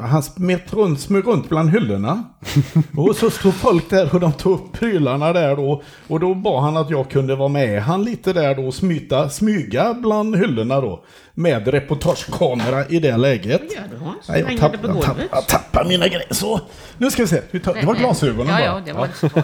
Han 0.00 0.22
smet 0.22 0.72
runt, 0.72 1.00
smög 1.00 1.26
runt 1.26 1.48
bland 1.48 1.70
hyllorna. 1.70 2.24
Och 2.96 3.16
så 3.16 3.30
stod 3.30 3.54
folk 3.54 3.90
där 3.90 4.14
och 4.14 4.20
de 4.20 4.32
tog 4.32 4.52
upp 4.54 4.72
prylarna 4.72 5.32
där 5.32 5.56
då. 5.56 5.82
Och 6.08 6.20
då 6.20 6.34
bad 6.34 6.62
han 6.62 6.76
att 6.76 6.90
jag 6.90 7.10
kunde 7.10 7.36
vara 7.36 7.48
med 7.48 7.82
han 7.82 8.04
lite 8.04 8.32
där 8.32 8.54
då 8.54 8.66
och 8.66 8.74
smyta, 8.74 9.28
smyga 9.28 9.94
bland 9.94 10.36
hyllorna 10.36 10.80
då. 10.80 11.04
Med 11.34 11.68
reportagekamera 11.68 12.86
i 12.86 12.98
det 12.98 13.16
läget. 13.16 13.60
Vad 13.62 13.72
gör 13.72 13.82
du 13.98 14.04
Hans? 14.04 14.28
Nej, 14.28 14.44
jag, 14.48 14.58
tapp, 14.58 14.72
jag, 14.82 15.02
tapp, 15.02 15.16
jag 15.32 15.46
tappar 15.48 15.84
mina 15.84 16.08
grejer. 16.08 16.26
Så, 16.30 16.60
nu 16.98 17.10
ska 17.10 17.22
vi 17.22 17.28
se. 17.28 17.40
Vi 17.50 17.60
tar, 17.60 17.74
det 17.74 17.86
var 17.86 17.94
glasögonen 17.94 18.46
Ja, 18.46 18.54
bara. 18.54 18.64
ja, 18.64 18.80
det 18.86 18.92
var 18.92 19.08
så. 19.14 19.28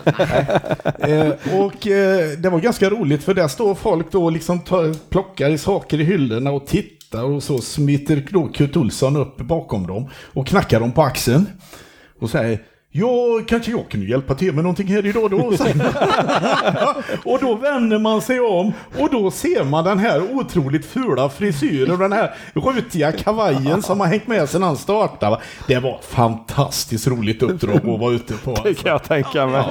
Eh, 0.98 1.60
och 1.60 1.86
eh, 1.86 2.28
det 2.38 2.50
var 2.50 2.58
ganska 2.60 2.90
roligt 2.90 3.22
för 3.24 3.34
där 3.34 3.48
står 3.48 3.74
folk 3.74 4.12
då 4.12 4.24
och 4.24 4.32
liksom 4.32 4.60
tar, 4.60 5.10
plockar 5.10 5.50
i 5.50 5.58
saker 5.58 6.00
i 6.00 6.04
hyllorna 6.04 6.50
och 6.50 6.66
tittar 6.66 6.97
och 7.14 7.42
så 7.42 7.58
smiter 7.58 8.28
då 8.30 8.48
Kurt 8.48 8.76
Olsson 8.76 9.16
upp 9.16 9.36
bakom 9.36 9.86
dem 9.86 10.08
och 10.14 10.46
knackar 10.46 10.80
dem 10.80 10.92
på 10.92 11.02
axeln 11.02 11.46
och 12.18 12.30
säger 12.30 12.62
Ja, 12.90 13.40
kanske 13.48 13.70
jag 13.70 13.88
kunde 13.90 14.06
hjälpa 14.06 14.34
till 14.34 14.54
med 14.54 14.64
någonting 14.64 14.86
här 14.86 15.06
idag 15.06 15.30
då. 15.30 15.36
och 17.24 17.38
då 17.40 17.54
vänder 17.54 17.98
man 17.98 18.22
sig 18.22 18.40
om 18.40 18.72
och 18.98 19.10
då 19.10 19.30
ser 19.30 19.64
man 19.64 19.84
den 19.84 19.98
här 19.98 20.22
otroligt 20.34 20.86
fula 20.86 21.28
frisyren 21.28 21.90
och 21.90 21.98
den 21.98 22.12
här 22.12 22.34
rutiga 22.52 23.12
kavajen 23.12 23.82
som 23.82 24.00
har 24.00 24.06
hängt 24.06 24.26
med 24.26 24.48
sedan 24.48 24.62
han 24.62 24.76
startade. 24.76 25.40
Det 25.66 25.78
var 25.78 26.00
fantastiskt 26.02 27.06
roligt 27.06 27.42
uppdrag 27.42 27.76
att 27.76 28.00
vara 28.00 28.12
ute 28.12 28.34
på. 28.34 28.54
Det 28.64 28.74
kan 28.74 28.92
jag 28.92 29.04
tänka 29.04 29.46
mig. 29.46 29.64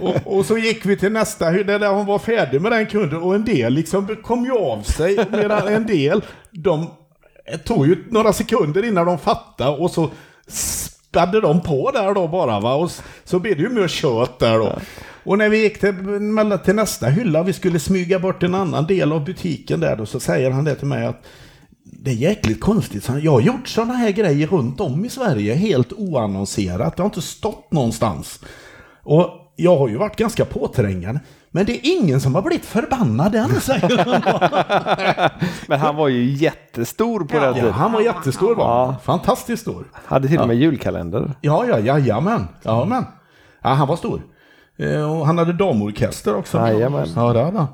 Och, 0.00 0.36
och 0.36 0.46
så 0.46 0.58
gick 0.58 0.86
vi 0.86 0.96
till 0.96 1.12
nästa 1.12 1.50
där 1.50 1.94
hon 1.94 2.06
var 2.06 2.18
färdig 2.18 2.60
med 2.60 2.72
den 2.72 2.86
kunden 2.86 3.22
och 3.22 3.34
en 3.34 3.44
del 3.44 3.72
liksom 3.72 4.16
kom 4.22 4.44
ju 4.44 4.52
av 4.52 4.82
sig 4.82 5.18
medan 5.30 5.68
en 5.68 5.86
del 5.86 6.22
de 6.50 6.90
tog 7.64 7.86
ju 7.86 8.04
några 8.10 8.32
sekunder 8.32 8.84
innan 8.84 9.06
de 9.06 9.18
fattade 9.18 9.76
och 9.76 9.90
så 9.90 10.10
spädde 11.14 11.40
de 11.40 11.60
på 11.60 11.90
där 11.90 12.14
då 12.14 12.28
bara 12.28 12.60
va 12.60 12.74
och 12.74 12.90
så 13.24 13.38
blev 13.38 13.56
det 13.56 13.62
ju 13.62 13.68
mer 13.68 13.88
kött 13.88 14.38
där 14.38 14.58
då. 14.58 14.78
Och 15.24 15.38
när 15.38 15.48
vi 15.48 15.62
gick 15.62 15.80
till, 15.80 15.94
till 16.64 16.74
nästa 16.74 17.06
hylla, 17.06 17.42
vi 17.42 17.52
skulle 17.52 17.78
smyga 17.78 18.18
bort 18.18 18.42
en 18.42 18.54
annan 18.54 18.86
del 18.86 19.12
av 19.12 19.24
butiken 19.24 19.80
där 19.80 19.96
då, 19.96 20.06
så 20.06 20.20
säger 20.20 20.50
han 20.50 20.64
det 20.64 20.74
till 20.74 20.86
mig 20.86 21.06
att 21.06 21.22
det 21.82 22.10
är 22.10 22.14
jäkligt 22.14 22.60
konstigt. 22.60 23.08
Jag 23.22 23.32
har 23.32 23.40
gjort 23.40 23.68
sådana 23.68 23.94
här 23.94 24.10
grejer 24.10 24.46
runt 24.46 24.80
om 24.80 25.04
i 25.04 25.08
Sverige 25.08 25.54
helt 25.54 25.92
oannonserat. 25.92 26.96
Det 26.96 27.02
har 27.02 27.08
inte 27.08 27.22
stått 27.22 27.72
någonstans. 27.72 28.40
Och 29.02 29.28
jag 29.56 29.76
har 29.76 29.88
ju 29.88 29.96
varit 29.96 30.16
ganska 30.16 30.44
påträngande. 30.44 31.20
Men 31.56 31.66
det 31.66 31.72
är 31.72 31.80
ingen 32.00 32.20
som 32.20 32.34
har 32.34 32.42
blivit 32.42 32.66
förbannad 32.66 33.34
än, 33.34 33.48
säger 33.60 33.98
han. 34.04 35.30
Men 35.68 35.80
han 35.80 35.96
var 35.96 36.08
ju 36.08 36.24
jättestor 36.24 37.20
på 37.20 37.34
den 37.34 37.42
Ja, 37.42 37.54
tiden. 37.54 37.72
han 37.72 37.92
var 37.92 38.00
jättestor 38.00 38.54
var 38.54 38.86
han. 38.86 38.94
Fantastiskt 39.00 39.62
stor. 39.62 39.84
Hade 40.04 40.28
till 40.28 40.38
och 40.38 40.48
med 40.48 40.56
julkalender. 40.56 41.30
Ja, 41.40 41.64
ja, 41.68 41.78
jajamän. 41.78 42.48
Jajamän. 42.62 43.04
Ja, 43.62 43.68
han 43.70 43.88
var 43.88 43.96
stor. 43.96 44.20
Eh, 44.78 45.12
Och 45.18 45.26
han 45.26 45.38
hade 45.38 45.52
damorkester 45.52 46.36
också. 46.36 46.58
Jajamän. 46.58 47.06
Ja, 47.16 47.32
det 47.32 47.44
hade 47.44 47.58
han. 47.58 47.66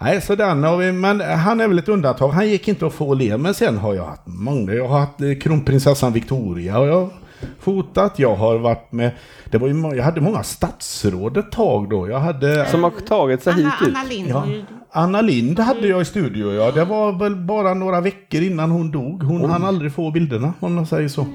Nej, 0.00 0.20
så 0.20 0.34
den 0.34 0.62
har 0.64 0.76
vi, 0.76 0.92
men 0.92 1.20
han 1.20 1.60
är 1.60 1.68
väl 1.68 1.78
ett 1.78 1.88
undantag. 1.88 2.28
Han 2.28 2.48
gick 2.48 2.68
inte 2.68 2.86
att 2.86 2.92
få 2.92 3.14
le, 3.14 3.36
men 3.36 3.54
sen 3.54 3.78
har 3.78 3.94
jag 3.94 4.04
haft 4.04 4.22
många. 4.26 4.72
Jag 4.72 4.88
har 4.88 4.98
haft 5.00 5.20
eh, 5.20 5.34
kronprinsessan 5.42 6.12
Victoria 6.12 6.78
och 6.78 6.86
jag 6.86 7.10
har 7.44 7.62
fotat. 7.62 8.18
Jag 8.18 8.34
har 8.36 8.58
varit 8.58 8.92
med, 8.92 9.10
det 9.50 9.58
var 9.58 9.68
ju, 9.68 9.96
jag 9.96 10.04
hade 10.04 10.20
många 10.20 10.42
statsråd 10.42 11.36
ett 11.36 11.52
tag 11.52 11.90
då. 11.90 12.08
Jag 12.08 12.20
hade... 12.20 12.66
Som 12.66 12.82
har 12.84 12.90
tagit 12.90 13.42
sig 13.42 13.52
hit 13.52 13.66
Anna, 13.80 13.90
ut. 13.90 13.96
Anna 13.96 14.08
Lind 14.08 14.28
Ja. 14.28 14.44
Anna 14.90 15.20
Lind 15.20 15.58
hade 15.58 15.88
jag 15.88 16.02
i 16.02 16.04
studio, 16.04 16.52
ja. 16.52 16.70
Det 16.70 16.84
var 16.84 17.12
väl 17.12 17.36
bara 17.36 17.74
några 17.74 18.00
veckor 18.00 18.42
innan 18.42 18.70
hon 18.70 18.90
dog. 18.90 19.22
Hon 19.22 19.50
hann 19.50 19.64
aldrig 19.64 19.94
få 19.94 20.10
bilderna, 20.10 20.52
om 20.60 20.74
man 20.74 20.86
säger 20.86 21.08
så. 21.08 21.26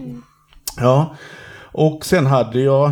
Ja, 0.78 1.16
och 1.72 2.06
sen 2.06 2.26
hade 2.26 2.60
jag, 2.60 2.92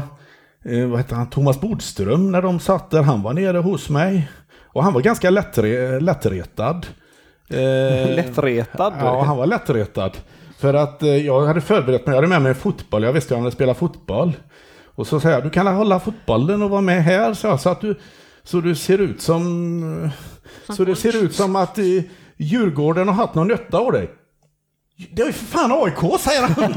eh, 0.66 0.88
vad 0.88 1.00
heter 1.00 1.16
han, 1.16 1.30
Thomas 1.30 1.62
Bodström 1.62 2.32
när 2.32 2.42
de 2.42 2.60
satt 2.60 2.90
där. 2.90 3.04
Han 3.04 3.22
var 3.22 3.34
nere 3.34 3.58
hos 3.58 3.90
mig. 3.90 4.30
Och 4.74 4.84
han 4.84 4.94
var 4.94 5.02
ganska 5.02 5.30
lättre, 5.30 6.00
lättretad. 6.00 6.86
Eh, 7.50 7.58
Lättretad. 8.16 8.94
Ja, 9.00 9.24
han 9.24 9.38
var 9.38 9.46
lättretad. 9.46 10.18
För 10.58 10.74
att 10.74 11.04
eh, 11.04 11.26
jag 11.26 11.46
hade 11.46 11.62
förberett 11.62 12.06
mig, 12.06 12.16
jag 12.16 12.18
hade 12.18 12.28
med 12.28 12.42
mig 12.42 12.54
fotboll, 12.54 13.04
jag 13.04 13.14
visste 13.14 13.34
att 13.34 13.38
han 13.38 13.44
hade 13.44 13.56
spelat 13.56 13.78
fotboll. 13.78 14.34
Och 14.86 15.08
så 15.08 15.20
säger 15.20 15.36
jag, 15.36 15.44
du 15.44 15.50
kan 15.50 15.68
hålla 15.68 16.00
fotbollen 16.00 16.62
och 16.62 16.70
vara 16.70 16.82
med 16.82 17.04
här, 17.04 17.34
så, 17.34 17.48
jag, 17.48 17.60
så 17.60 17.70
att 17.70 17.82
du, 17.82 18.00
så 18.44 18.62
du 18.62 18.76
ser 18.76 18.98
ut 18.98 19.22
som, 19.22 20.04
eh, 20.04 20.74
så 20.74 20.86
det 20.86 20.96
ser 20.96 21.24
ut 21.24 21.36
som 21.36 21.56
att 21.56 21.78
eh, 21.78 21.84
Djurgården 22.38 23.08
har 23.08 23.16
haft 23.16 23.36
någon 23.36 23.48
nytta 23.48 23.78
av 23.78 23.92
dig. 23.92 24.10
Det 25.12 25.22
är 25.22 25.26
ju 25.26 25.32
för 25.34 25.46
fan 25.46 25.72
AIK, 25.72 26.22
säger 26.22 26.42
han. 26.42 26.74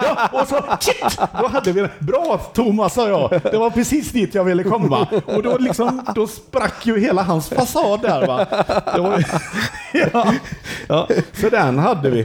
ja, 0.00 0.28
och 0.32 0.48
så, 0.48 0.64
shit, 0.80 1.18
då 1.40 1.46
hade 1.46 1.72
vi 1.72 1.80
det. 1.80 1.90
Bra 1.98 2.38
Thomas, 2.54 2.94
sa 2.94 3.08
jag. 3.08 3.30
Det 3.42 3.56
var 3.58 3.70
precis 3.70 4.12
dit 4.12 4.34
jag 4.34 4.44
ville 4.44 4.62
komma. 4.64 5.06
Och 5.26 5.42
då, 5.42 5.58
liksom, 5.58 6.06
då 6.14 6.26
sprack 6.26 6.86
ju 6.86 7.00
hela 7.00 7.22
hans 7.22 7.48
fasad 7.48 8.02
där. 8.02 8.26
Va? 8.26 8.46
Det 8.94 9.00
var, 9.00 9.24
ja, 9.92 10.34
ja, 10.88 11.08
så 11.32 11.48
den 11.48 11.78
hade 11.78 12.10
vi. 12.10 12.20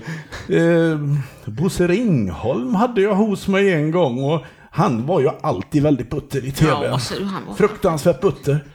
Eh, 0.57 0.99
Bosse 1.45 1.87
Ringholm 1.87 2.75
hade 2.75 3.01
jag 3.01 3.15
hos 3.15 3.47
mig 3.47 3.73
en 3.73 3.91
gång. 3.91 4.23
Och 4.23 4.43
han 4.71 5.05
var 5.05 5.19
ju 5.19 5.29
alltid 5.41 5.83
väldigt 5.83 6.09
butter 6.09 6.45
i 6.45 6.51
tv. 6.51 6.71
Ja, 6.85 6.91
var. 7.47 7.55
Fruktansvärt 7.55 8.21
butter. 8.21 8.65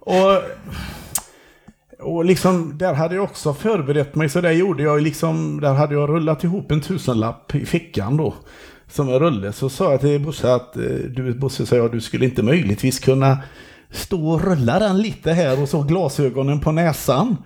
Och, 0.00 0.42
och 2.02 2.24
liksom, 2.24 2.78
där 2.78 2.94
hade 2.94 3.14
jag 3.14 3.24
också 3.24 3.54
förberett 3.54 4.14
mig, 4.14 4.28
så 4.28 4.40
där 4.40 4.50
gjorde 4.52 4.82
jag 4.82 5.02
liksom, 5.02 5.60
där 5.60 5.74
hade 5.74 5.94
jag 5.94 6.08
rullat 6.08 6.44
ihop 6.44 6.70
en 6.70 6.80
tusenlapp 6.80 7.54
i 7.54 7.66
fickan 7.66 8.16
då. 8.16 8.34
Som 8.88 9.08
en 9.08 9.18
rulle. 9.18 9.52
Så 9.52 9.68
sa 9.68 9.90
jag 9.90 10.00
till 10.00 10.20
Bosse 10.20 10.54
att, 10.54 10.76
eh, 10.76 10.82
du 10.82 11.34
Bosse, 11.34 11.66
sa 11.66 11.76
jag, 11.76 11.92
du 11.92 12.00
skulle 12.00 12.24
inte 12.24 12.42
möjligtvis 12.42 12.98
kunna 12.98 13.38
stå 13.90 14.30
och 14.30 14.44
rulla 14.44 14.78
den 14.78 14.98
lite 14.98 15.32
här 15.32 15.62
och 15.62 15.68
så 15.68 15.82
glasögonen 15.82 16.60
på 16.60 16.72
näsan. 16.72 17.36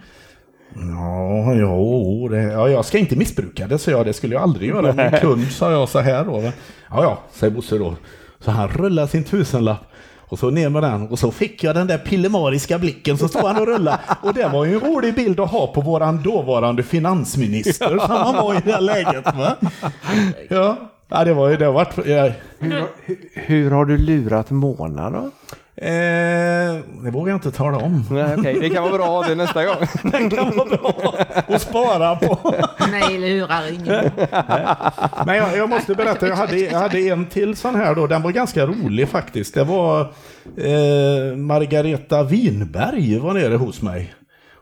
Ja, 0.74 1.54
ja, 1.54 2.28
det, 2.30 2.42
ja, 2.42 2.68
jag 2.68 2.84
ska 2.84 2.98
inte 2.98 3.16
missbruka 3.16 3.66
det, 3.66 3.78
så 3.78 3.90
jag. 3.90 4.06
Det 4.06 4.12
skulle 4.12 4.34
jag 4.34 4.42
aldrig 4.42 4.68
göra 4.68 5.02
en 5.02 5.20
kund, 5.20 5.46
sa 5.50 5.72
jag 5.72 5.88
så 5.88 5.98
här 5.98 6.24
då. 6.24 6.42
Ja, 6.42 6.52
ja, 6.90 7.22
säger 7.32 7.54
Bosse 7.54 7.78
då. 7.78 7.96
Så 8.40 8.50
han 8.50 8.68
rullar 8.68 9.06
sin 9.06 9.24
tusenlapp. 9.24 9.93
Och 10.34 10.40
så 10.40 10.50
ner 10.50 10.68
med 10.68 10.82
den 10.82 11.08
och 11.08 11.18
så 11.18 11.30
fick 11.30 11.64
jag 11.64 11.74
den 11.74 11.86
där 11.86 11.98
pillemariska 11.98 12.78
blicken 12.78 13.18
så 13.18 13.28
stod 13.28 13.42
han 13.42 13.56
och 13.56 13.66
rullade. 13.66 13.98
Och 14.22 14.34
det 14.34 14.48
var 14.48 14.64
ju 14.64 14.74
en 14.74 14.80
rolig 14.80 15.14
bild 15.14 15.40
att 15.40 15.50
ha 15.50 15.66
på 15.66 15.80
våran 15.80 16.22
dåvarande 16.22 16.82
finansminister 16.82 17.98
som 17.98 18.10
han 18.10 18.34
var 18.34 18.54
i 18.54 18.60
det 18.64 18.72
här 18.72 18.80
läget. 18.80 19.24
Va? 19.24 19.56
Ja. 20.48 20.76
ja, 21.08 21.24
det 21.24 21.34
var 21.34 21.48
ju 21.48 21.56
det. 21.56 21.70
Var, 21.70 21.88
ja, 22.06 22.30
Hur, 22.58 22.84
hur 23.34 23.70
har 23.70 23.84
du 23.84 23.98
lurat 23.98 24.50
Mona 24.50 25.10
då? 25.10 25.30
Eh, 25.76 26.82
det 27.04 27.10
vågar 27.12 27.32
jag 27.32 27.36
inte 27.36 27.50
tala 27.50 27.78
om. 27.78 28.04
Nej, 28.10 28.34
okej, 28.38 28.58
Det 28.60 28.70
kan 28.70 28.82
vara 28.82 28.98
bra 28.98 29.22
det 29.22 29.34
nästa 29.34 29.64
gång. 29.64 29.86
Den 30.02 30.30
kan 30.30 30.56
vara 30.56 30.68
bra 30.68 31.14
att 31.46 31.62
spara 31.62 32.16
på. 32.16 32.54
Nej, 32.90 33.18
lurar 33.18 33.72
ingen. 33.72 34.10
Men 35.26 35.36
jag, 35.36 35.56
jag 35.56 35.68
måste 35.68 35.94
berätta, 35.94 36.28
jag 36.28 36.36
hade, 36.36 36.58
jag 36.58 36.78
hade 36.78 36.98
en 36.98 37.26
till 37.26 37.56
sån 37.56 37.74
här 37.74 37.94
då. 37.94 38.06
Den 38.06 38.22
var 38.22 38.30
ganska 38.30 38.66
rolig 38.66 39.08
faktiskt. 39.08 39.54
Det 39.54 39.64
var 39.64 40.00
eh, 40.56 41.36
Margareta 41.36 42.22
Winberg 42.22 43.18
var 43.18 43.34
nere 43.34 43.56
hos 43.56 43.82
mig. 43.82 44.14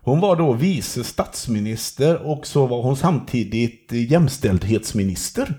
Hon 0.05 0.21
var 0.21 0.37
då 0.37 0.53
vice 0.53 1.05
statsminister 1.05 2.27
och 2.27 2.47
så 2.47 2.67
var 2.67 2.83
hon 2.83 2.97
samtidigt 2.97 3.93
jämställdhetsminister. 3.93 5.55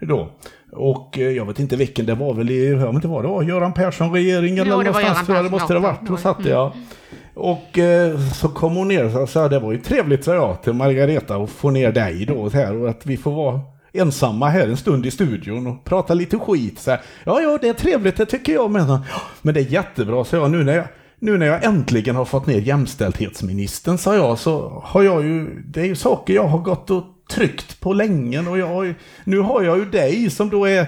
Då. 0.00 0.30
Och 0.72 1.18
eh, 1.18 1.30
jag 1.30 1.44
vet 1.46 1.58
inte 1.58 1.76
vilken, 1.76 2.06
det 2.06 2.14
var 2.14 2.34
väl 2.34 2.50
i, 2.50 2.68
jag 2.70 2.86
vet 2.86 2.94
inte 2.94 3.08
vad 3.08 3.24
det 3.24 3.28
var, 3.28 3.42
Göran 3.42 3.72
Persson-regering 3.72 4.58
eller 4.58 4.70
någonstans 4.70 5.26
tror 5.26 5.36
jag 5.36 5.44
det 5.44 5.50
måste 5.50 5.72
det 5.74 5.80
ha 5.80 5.88
varit. 5.88 6.08
Då 6.08 6.16
satt 6.16 6.44
jag. 6.44 6.72
Och 7.34 7.78
eh, 7.78 8.18
så 8.20 8.48
kom 8.48 8.76
hon 8.76 8.88
ner 8.88 9.18
och 9.22 9.28
sa, 9.28 9.48
det 9.48 9.58
var 9.58 9.72
ju 9.72 9.78
trevligt 9.78 10.24
sa 10.24 10.34
jag 10.34 10.62
till 10.62 10.72
Margareta 10.72 11.36
att 11.36 11.50
få 11.50 11.70
ner 11.70 11.92
dig 11.92 12.24
då 12.26 12.34
och 12.34 12.52
här 12.52 12.76
och 12.76 12.88
att 12.90 13.06
vi 13.06 13.16
får 13.16 13.30
vara 13.32 13.60
ensamma 13.92 14.48
här 14.48 14.68
en 14.68 14.76
stund 14.76 15.06
i 15.06 15.10
studion 15.10 15.66
och 15.66 15.84
prata 15.84 16.14
lite 16.14 16.38
skit. 16.38 16.78
Så 16.78 16.90
här, 16.90 17.00
ja, 17.24 17.40
ja, 17.40 17.58
det 17.60 17.68
är 17.68 17.72
trevligt, 17.72 18.16
det 18.16 18.26
tycker 18.26 18.52
jag 18.52 18.70
med. 18.70 18.82
"Ja, 18.88 19.02
Men 19.42 19.54
det 19.54 19.60
är 19.60 19.64
jättebra, 19.72 20.24
så 20.24 20.36
jag, 20.36 20.50
nu 20.50 20.64
när 20.64 20.76
jag 20.76 20.84
nu 21.18 21.38
när 21.38 21.46
jag 21.46 21.64
äntligen 21.64 22.16
har 22.16 22.24
fått 22.24 22.46
ner 22.46 22.58
jämställdhetsministern, 22.60 23.98
sa 23.98 24.14
jag, 24.14 24.38
så 24.38 24.82
har 24.84 25.02
jag 25.02 25.24
ju, 25.24 25.62
det 25.66 25.80
är 25.80 25.84
ju 25.84 25.94
saker 25.94 26.34
jag 26.34 26.46
har 26.46 26.58
gått 26.58 26.90
och 26.90 27.04
tryckt 27.34 27.80
på 27.80 27.92
länge 27.92 28.48
och 28.48 28.58
jag 28.58 28.66
har 28.66 28.82
ju, 28.82 28.94
nu 29.24 29.38
har 29.38 29.62
jag 29.62 29.78
ju 29.78 29.84
dig 29.84 30.30
som 30.30 30.50
då 30.50 30.64
är 30.64 30.80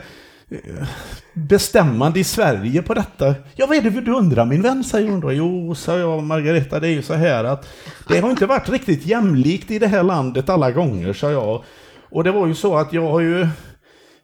eh, 0.49 0.88
bestämmande 1.32 2.20
i 2.20 2.24
Sverige 2.24 2.82
på 2.82 2.95
detta. 2.95 3.34
Ja, 3.55 3.66
vad 3.66 3.76
är 3.76 3.82
det 3.82 4.01
du 4.01 4.14
undrar 4.14 4.45
min 4.45 4.62
vän, 4.62 4.84
säger 4.84 5.11
hon 5.11 5.20
då. 5.20 5.32
Jo, 5.32 5.74
sa 5.74 5.99
jag, 5.99 6.22
Margareta, 6.22 6.80
det 6.80 6.88
är 6.88 6.92
ju 6.92 7.03
så 7.03 7.14
här 7.14 7.45
att 7.45 7.68
det 8.09 8.20
har 8.20 8.30
inte 8.30 8.47
varit 8.47 8.68
riktigt 8.68 9.07
jämlikt 9.07 9.70
i 9.70 9.78
det 9.78 9.86
här 9.86 10.03
landet 10.03 10.49
alla 10.49 10.70
gånger, 10.70 11.12
sa 11.12 11.30
jag. 11.30 11.64
Och 12.11 12.24
det 12.24 12.32
var 12.32 12.47
ju 12.47 12.55
så 12.55 12.76
att 12.76 12.92
jag 12.92 13.11
har 13.11 13.20
ju 13.20 13.49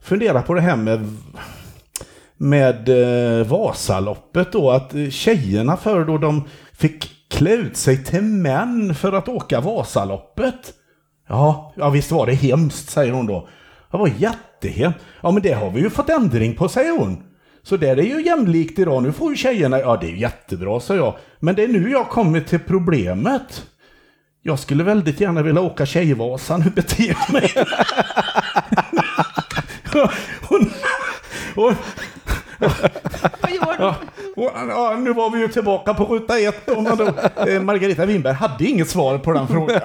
funderat 0.03 0.47
på 0.47 0.55
det 0.55 0.61
här 0.61 0.77
med 0.77 1.17
med 2.37 2.89
eh, 2.89 3.47
Vasaloppet 3.47 4.53
då, 4.53 4.71
att 4.71 4.95
tjejerna 5.11 5.77
förr 5.77 6.05
då 6.05 6.19
de 6.19 6.45
fick 6.73 7.29
klä 7.29 7.53
ut 7.53 7.77
sig 7.77 8.05
till 8.05 8.23
män 8.23 8.95
för 8.95 9.13
att 9.13 9.29
åka 9.29 9.61
Vasaloppet. 9.61 10.75
Ja, 11.31 11.73
ja 11.77 11.91
visst 11.91 12.11
var 12.11 12.27
det 12.27 12.35
hemskt, 12.35 12.91
säger 12.91 13.13
hon 13.13 13.27
då. 13.27 13.49
Det 13.91 13.97
var 13.97 14.11
jättehemskt. 14.19 15.01
Ja 15.23 15.31
men 15.31 15.43
det 15.43 15.53
har 15.53 15.71
vi 15.71 15.81
ju 15.81 15.91
fått 15.91 16.09
ändring 16.09 16.57
på, 16.57 16.69
säger 16.69 16.99
hon. 16.99 17.23
Så 17.63 17.77
där 17.77 17.97
är 17.97 18.03
ju 18.03 18.25
jämlikt 18.27 18.79
idag. 18.79 19.03
Nu 19.03 19.13
får 19.13 19.31
ju 19.31 19.37
tjejerna, 19.37 19.81
ja 19.81 19.99
det 20.01 20.07
är 20.07 20.15
jättebra, 20.15 20.81
sa 20.81 20.95
jag. 20.95 21.17
Men 21.39 21.55
det 21.55 21.65
är 21.65 21.69
nu 21.69 21.91
jag 21.91 22.09
kommer 22.09 22.41
till 22.41 22.59
problemet. 22.59 23.67
Jag 24.43 24.59
skulle 24.59 24.85
väldigt 24.85 25.21
gärna 25.21 25.43
vilja 25.43 25.61
åka 25.61 25.87
Tjejvasan, 25.87 26.63
hur 26.63 26.71
beter 26.71 27.05
jag 27.05 27.33
mig? 27.33 27.53
hon, 30.49 30.71
hon, 31.55 31.75
Vad 33.41 33.51
gör 33.53 33.77
du? 33.79 33.85
Ja, 33.85 33.95
och, 34.37 34.53
ja, 34.69 34.97
nu 34.99 35.13
var 35.13 35.31
vi 35.31 35.39
ju 35.41 35.49
tillbaka 35.49 35.95
på 35.95 36.05
ruta 36.05 36.39
ett. 36.39 36.69
Och 36.69 36.83
man 36.83 36.97
då, 36.97 37.07
eh, 37.51 37.61
Margareta 37.63 38.07
Winberg 38.07 38.35
hade 38.35 38.65
inget 38.65 38.89
svar 38.91 39.19
på 39.19 39.33
den 39.33 39.49
frågan. 39.49 39.81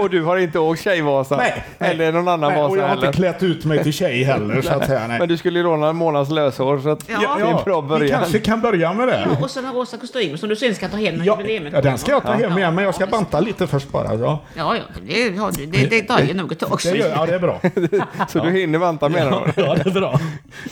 Och 0.00 0.10
du 0.10 0.22
har 0.22 0.36
inte 0.36 0.58
åkt 0.58 0.80
Tjejvasan? 0.82 1.38
Nej, 1.38 1.64
nej. 1.78 1.90
Eller 1.90 2.12
någon 2.12 2.28
annan 2.28 2.52
Nej, 2.52 2.62
och 2.62 2.68
Vasa 2.70 2.80
jag 2.80 2.88
har 2.88 2.94
inte 2.94 3.06
heller? 3.06 3.16
klätt 3.16 3.42
ut 3.42 3.64
mig 3.64 3.82
till 3.82 3.92
tjej 3.92 4.22
heller, 4.24 4.62
så 4.62 4.72
att 4.72 4.86
säga. 4.86 5.06
Nej. 5.08 5.18
Men 5.18 5.28
du 5.28 5.36
skulle 5.36 5.58
ju 5.58 5.62
låna 5.64 5.88
en 5.88 5.96
månads 5.96 6.30
löshår 6.30 6.78
så 6.78 6.88
att 6.90 7.04
Ja. 7.08 7.18
det 7.38 7.42
är 7.44 7.50
en 7.58 7.64
bra 7.64 7.80
vi 7.80 7.88
början. 7.88 8.20
kanske 8.20 8.38
kan 8.38 8.60
börja 8.60 8.92
med 8.92 9.08
det. 9.08 9.28
Och 9.40 9.50
så 9.50 9.60
den 9.60 9.72
rosa 9.72 9.96
kostymen 9.96 10.38
som 10.38 10.48
du 10.48 10.56
sen 10.56 10.74
ska 10.74 10.88
ta 10.88 10.96
hem 10.96 11.14
när 11.14 11.24
Ja, 11.24 11.36
jubileet 11.40 11.72
ja, 11.72 11.80
den 11.80 11.98
ska 11.98 12.10
jag 12.12 12.22
ta 12.22 12.32
hem 12.32 12.58
igen, 12.58 12.74
men 12.74 12.84
jag 12.84 12.94
ska 12.94 13.04
Ja, 13.04 13.10
banta 13.10 13.40
lite 13.40 13.66
först 13.66 13.88
bara. 13.88 14.14
Ja, 14.14 14.38
Ja, 14.54 14.76
ja, 14.76 14.82
det, 15.06 15.36
har 15.38 15.52
det, 15.52 15.86
det 15.86 16.08
dröjer 16.08 16.34
nog 16.34 16.52
ett 16.52 16.58
tag. 16.58 16.78
det, 16.84 16.96
gör, 16.98 17.08
ja, 17.10 17.26
det 17.26 17.34
är 17.34 17.38
bra. 17.38 17.60
Så 18.28 18.38
du 18.44 18.50
hinner 18.50 18.78
vänta 18.78 19.08
menar 19.08 19.52
du? 19.56 19.62
Ja, 19.62 19.74
det 19.74 19.86
är 19.90 19.94
bra. 19.94 20.09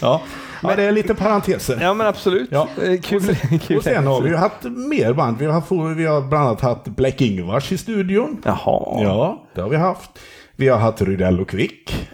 Ja, 0.00 0.22
ja 0.62 0.76
det 0.76 0.82
är 0.82 0.92
lite 0.92 1.14
parenteser. 1.14 1.78
Ja 1.80 1.94
men 1.94 2.06
absolut. 2.06 2.48
Ja. 2.52 2.68
Eh, 2.82 3.00
Kul. 3.00 3.36
kul. 3.66 3.76
Och 3.76 3.84
sen 3.84 4.06
har 4.06 4.20
vi 4.20 4.28
ju 4.28 4.36
haft 4.36 4.64
mer 4.64 5.12
band. 5.12 5.38
Vi 5.38 5.46
har, 5.46 5.94
vi 5.94 6.06
har 6.06 6.20
bland 6.20 6.46
annat 6.46 6.60
haft 6.60 6.84
Black 6.84 7.20
Ingvars 7.20 7.72
i 7.72 7.78
studion. 7.78 8.42
Jaha. 8.44 9.02
Ja, 9.02 9.46
det 9.54 9.60
har 9.60 9.68
vi 9.68 9.76
haft. 9.76 10.10
Vi 10.56 10.68
har 10.68 10.78
haft 10.78 11.02
Rydell 11.02 11.40
och 11.40 11.48
Quick. 11.48 12.10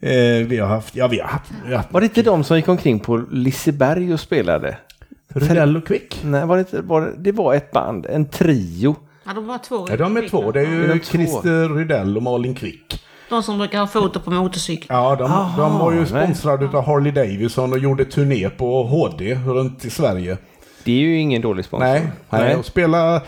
Eh, 0.00 0.46
vi 0.46 0.58
har 0.58 0.68
haft, 0.68 0.96
ja 0.96 1.08
vi 1.08 1.20
har 1.20 1.28
haft, 1.28 1.50
vi 1.64 1.70
har 1.70 1.76
haft 1.76 1.92
Var 1.92 2.00
det 2.00 2.04
inte 2.04 2.22
de 2.22 2.44
som 2.44 2.56
gick 2.56 2.68
omkring 2.68 3.00
på 3.00 3.16
Liseberg 3.16 4.12
och 4.12 4.20
spelade? 4.20 4.76
Rydell 5.28 5.76
och 5.76 5.86
Quick. 5.86 6.20
Nej, 6.24 6.46
var 6.46 6.56
det, 6.56 6.60
inte, 6.60 6.80
var 6.80 7.00
det, 7.00 7.12
det 7.18 7.32
var 7.32 7.54
ett 7.54 7.70
band, 7.70 8.06
en 8.06 8.28
trio. 8.28 8.96
Ja, 9.24 9.32
de 9.32 9.46
var 9.46 9.58
två. 9.58 9.86
Ja, 9.90 9.96
de 9.96 10.16
är 10.16 10.28
två. 10.28 10.52
Det 10.52 10.60
är 10.60 10.66
ju 10.66 10.86
de? 10.86 11.00
Christer 11.00 11.68
Rydell 11.68 12.16
och 12.16 12.22
Malin 12.22 12.54
Quick. 12.54 13.04
De 13.34 13.42
som 13.42 13.58
brukar 13.58 13.78
ha 13.80 13.86
foto 13.86 14.20
på 14.20 14.30
motorcykel. 14.30 14.86
Ja, 14.88 15.16
de, 15.16 15.52
de 15.62 15.78
var 15.78 15.92
ju 15.92 15.98
nej. 15.98 16.06
sponsrade 16.06 16.78
av 16.78 16.86
Harley 16.86 17.12
Davidson 17.12 17.72
och 17.72 17.78
gjorde 17.78 18.04
turné 18.04 18.50
på 18.50 18.82
HD 18.82 19.34
runt 19.34 19.84
i 19.84 19.90
Sverige. 19.90 20.38
Det 20.84 20.92
är 20.92 20.98
ju 21.00 21.18
ingen 21.18 21.42
dålig 21.42 21.64
sponsor. 21.64 21.86
Nej, 21.86 22.02
nej. 22.30 22.56
och 22.56 22.64
spela 22.64 23.16
eh, 23.16 23.22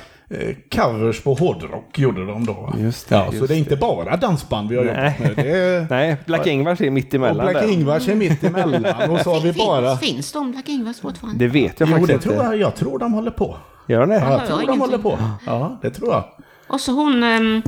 covers 0.74 1.20
på 1.20 1.34
hårdrock 1.34 1.98
gjorde 1.98 2.26
de 2.26 2.46
då. 2.46 2.72
Just 2.78 3.09
det, 3.09 3.14
ja, 3.14 3.26
så 3.30 3.36
just 3.36 3.48
det 3.48 3.54
är 3.54 3.59
inte 3.59 3.76
bara 3.76 4.16
dansband 4.16 4.68
vi 4.68 4.76
har 4.76 4.84
Nej. 4.84 5.16
gjort. 5.18 5.36
med. 5.36 5.46
Det 5.46 5.59
är, 5.59 5.86
Nej, 5.90 6.16
Black 6.26 6.46
Ingvars 6.46 6.80
är 6.80 6.90
mitt 6.90 7.09
och 7.09 7.14
emellan 7.14 7.46
Black 7.46 7.62
där. 7.62 7.72
Ingvars 7.72 8.09
är 8.09 8.14
mitt 8.14 8.44
emellan 8.44 9.11
och 9.11 9.20
så 9.20 9.32
har 9.34 9.40
vi 9.40 9.52
Finns, 9.52 9.66
bara... 9.66 9.96
finns 9.96 10.32
de 10.32 10.50
Black 10.52 10.68
Ingvars 10.68 11.00
fortfarande? 11.00 11.38
Det 11.44 11.48
vet 11.48 11.80
jag 11.80 11.88
Jo, 11.88 11.92
faktiskt 11.92 12.09
det 12.09 12.14
inte. 12.14 12.28
tror 12.28 12.44
jag. 12.44 12.57
Jag 12.61 12.76
tror 12.76 12.98
de 12.98 13.12
håller 13.12 13.30
på. 13.30 13.57
Gör 13.88 14.07
det? 14.07 14.14
Ja, 14.14 14.30
jag 14.32 14.46
tror 14.46 14.66
de 14.66 14.80
håller 14.80 14.98
på. 14.98 15.18
Ja, 15.46 15.78
det 15.82 15.90
tror 15.90 16.11
jag. 16.11 16.24
Och 16.68 16.80
så 16.80 16.92
hon 16.92 17.22
ähm, 17.22 17.62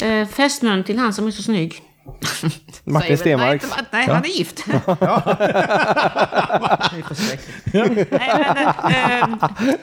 äh, 0.00 0.26
fästmön 0.26 0.84
till 0.84 0.98
han 0.98 1.12
som 1.12 1.26
är 1.26 1.30
så 1.30 1.42
snygg. 1.42 1.82
Martin 2.84 3.18
Stenmark. 3.18 3.62
Nej, 3.90 4.06
han 4.06 4.24
är 4.24 4.28
gift. 4.28 4.66
Är 7.72 8.06
nej, 8.88 9.24
men, 9.28 9.78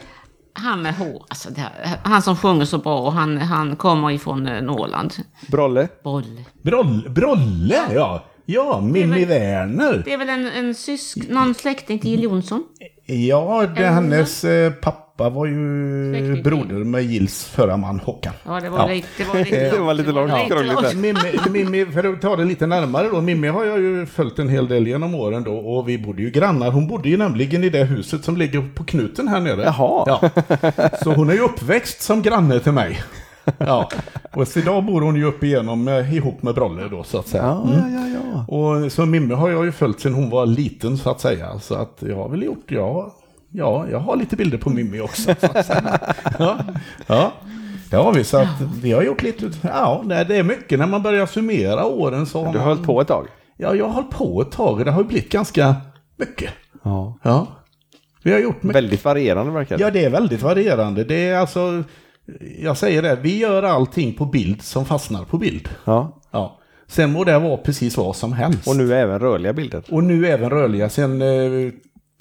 han 0.53 0.82
med 0.82 0.95
hår, 0.95 1.26
alltså 1.28 1.49
det 1.49 1.62
här, 1.62 1.72
han 2.03 2.22
som 2.22 2.36
sjunger 2.36 2.66
så 2.66 2.78
bra 2.78 2.99
och 2.99 3.14
han, 3.14 3.38
han 3.38 3.76
kommer 3.76 4.12
ifrån 4.12 4.47
äh, 4.47 4.62
Norrland. 4.62 5.14
Brolle. 5.47 5.88
Bolle. 6.03 6.45
Broll, 6.62 7.10
Brolle, 7.10 7.82
ja. 7.93 8.26
Ja, 8.45 8.82
Mimmi 8.82 9.26
Werner. 9.26 10.01
Det 10.05 10.14
är 10.14 10.18
väl 10.18 10.30
en, 10.30 10.47
en 10.47 10.76
sysk, 10.76 11.18
någon 11.30 11.53
släkting 11.53 11.99
till 11.99 12.10
Jill 12.10 12.24
Johnson? 12.24 12.64
Ja, 13.05 13.62
det, 13.62 13.80
Eller? 13.80 13.91
hennes 13.91 14.43
eh, 14.43 14.72
pappa 14.74 15.09
var 15.30 15.46
ju 15.46 15.56
Släkting. 16.14 16.44
broder 16.44 16.84
med 16.84 17.04
Gills 17.04 17.46
förra 17.46 17.78
man 17.78 18.00
Håkan. 18.00 18.34
Ja, 18.46 18.60
det 18.60 18.70
var 18.70 18.90
lite... 18.90 19.08
Det 19.18 19.24
var 19.24 19.40
lite, 19.40 19.70
Det 19.70 19.80
var 19.80 19.94
lite 19.94 20.12
långt 20.12 20.32
krångligt. 20.48 20.96
Mimmi, 20.96 21.64
Mimmi, 21.64 21.86
för 21.86 22.14
att 22.14 22.22
ta 22.22 22.36
det 22.36 22.46
lite 22.46 22.68
närmare 22.68 23.08
då. 23.12 23.22
Mimmi 23.22 23.48
har 23.48 23.66
jag 23.66 23.80
ju 23.80 24.06
följt 24.06 24.40
en 24.40 24.50
hel 24.50 24.68
del 24.68 24.88
genom 24.88 25.16
åren 25.16 25.44
då 25.44 25.58
och 25.58 25.90
vi 25.90 25.98
bodde 25.98 26.22
ju 26.22 26.30
grannar. 26.30 26.72
Hon 26.72 26.88
bodde 26.88 27.10
ju 27.10 27.18
nämligen 27.18 27.64
i 27.64 27.70
det 27.70 27.84
huset 27.84 28.24
som 28.24 28.38
ligger 28.38 28.62
på 28.76 28.84
knuten 28.84 29.28
här 29.28 29.40
nere. 29.40 29.64
Jaha. 29.64 30.04
Ja. 30.08 30.30
Så 31.04 31.14
hon 31.14 31.30
är 31.30 31.34
ju 31.34 31.40
uppväxt 31.40 32.02
som 32.02 32.22
granne 32.22 32.60
till 32.60 32.72
mig. 32.72 33.02
Ja. 33.58 33.90
Och 34.34 34.48
så 34.48 34.60
idag 34.60 34.86
bor 34.86 35.02
hon 35.02 35.16
ju 35.16 35.26
upp 35.26 35.44
igenom 35.44 35.88
eh, 35.88 36.16
ihop 36.16 36.44
med 36.44 36.56
Brolle 36.56 36.82
då 36.92 37.04
så 37.04 37.20
att 37.20 37.28
säga. 37.28 37.44
Ja, 37.44 37.64
Mm. 37.64 37.94
ja, 37.94 38.08
ja, 38.08 38.44
ja. 38.48 38.56
Och 38.56 38.92
så 38.92 39.06
Mimmi 39.06 39.34
har 39.34 39.50
jag 39.50 39.66
ju 39.66 39.72
följt 39.72 40.00
sedan 40.00 40.14
hon 40.14 40.30
var 40.30 40.46
liten 40.46 40.98
så 40.98 41.10
att 41.10 41.22
säga. 41.22 41.60
Så 41.60 41.76
att 41.76 41.98
jag 42.00 42.16
har 42.16 42.30
väl 42.30 42.44
gjort, 42.44 42.64
ja, 42.68 43.14
ja 43.52 43.88
jag 43.91 44.00
har 44.00 44.16
lite 44.16 44.36
bilder 44.36 44.58
på 44.58 44.70
Mimmi 44.70 45.00
också. 45.00 45.36
Så 45.39 45.45
att 45.45 45.66
säga. 45.66 46.00
Ja, 46.39 46.58
ja. 47.08 47.32
Det 47.89 47.95
har 47.97 48.14
vi, 48.14 48.24
så 48.24 48.38
att 48.38 48.62
vi 48.82 48.91
har 48.91 49.04
gjort 49.04 49.22
lite, 49.24 49.52
ja 49.62 50.02
nej, 50.06 50.26
det 50.26 50.36
är 50.36 50.43
mycket 50.43 50.80
när 50.80 50.88
man 50.88 51.04
börjar 51.04 51.26
summera 51.26 51.86
åren 51.86 52.26
så 52.26 52.45
har 52.45 52.54
Du 52.54 52.60
har 52.60 52.66
man, 52.66 52.76
hållit 52.76 52.88
på 52.88 53.02
ett 53.02 53.08
tag? 53.08 53.28
Ja, 53.58 53.76
jag 53.76 53.86
har 53.86 53.93
hållit 53.93 54.10
på 54.10 54.41
ett 54.41 54.52
tag 54.52 54.80
och 54.80 54.86
det 54.86 54.91
har 54.91 55.02
ju 55.02 55.08
blivit 55.08 55.32
ganska 55.32 55.76
mycket. 56.18 56.50
Ja. 56.84 57.20
Ja. 57.24 57.47
Vi 58.24 58.32
har 58.32 58.39
gjort 58.39 58.64
mycket. 58.64 58.76
Väldigt 58.76 59.06
varierande 59.06 59.52
verkar 59.52 59.78
det. 59.78 59.84
Ja, 59.84 59.91
det 59.91 60.06
är 60.06 60.10
väldigt 60.10 60.41
varierande. 60.41 61.04
Det 61.04 61.28
är 61.28 61.38
alltså, 61.38 61.84
jag 62.60 62.78
säger 62.78 63.02
det, 63.02 63.16
vi 63.22 63.38
gör 63.38 63.64
allting 63.64 64.14
på 64.14 64.26
bild 64.26 64.62
som 64.62 64.86
fastnar 64.86 65.26
på 65.26 65.38
bild. 65.38 65.70
Ja. 65.86 66.20
Ja. 66.32 66.60
Sen 66.88 67.12
må 67.12 67.24
det 67.24 67.39
vara 67.39 67.58
precis 67.58 67.97
vad 67.97 68.16
som 68.16 68.34
helst. 68.34 68.68
Och 68.68 68.76
nu 68.76 68.93
även 68.93 69.20
rörliga 69.20 69.54
bilder. 69.54 69.84
Och 69.89 70.04
nu 70.04 70.28
även 70.28 70.50
rörliga. 70.50 70.89
Sen, 70.89 71.22
eh, 71.22 71.72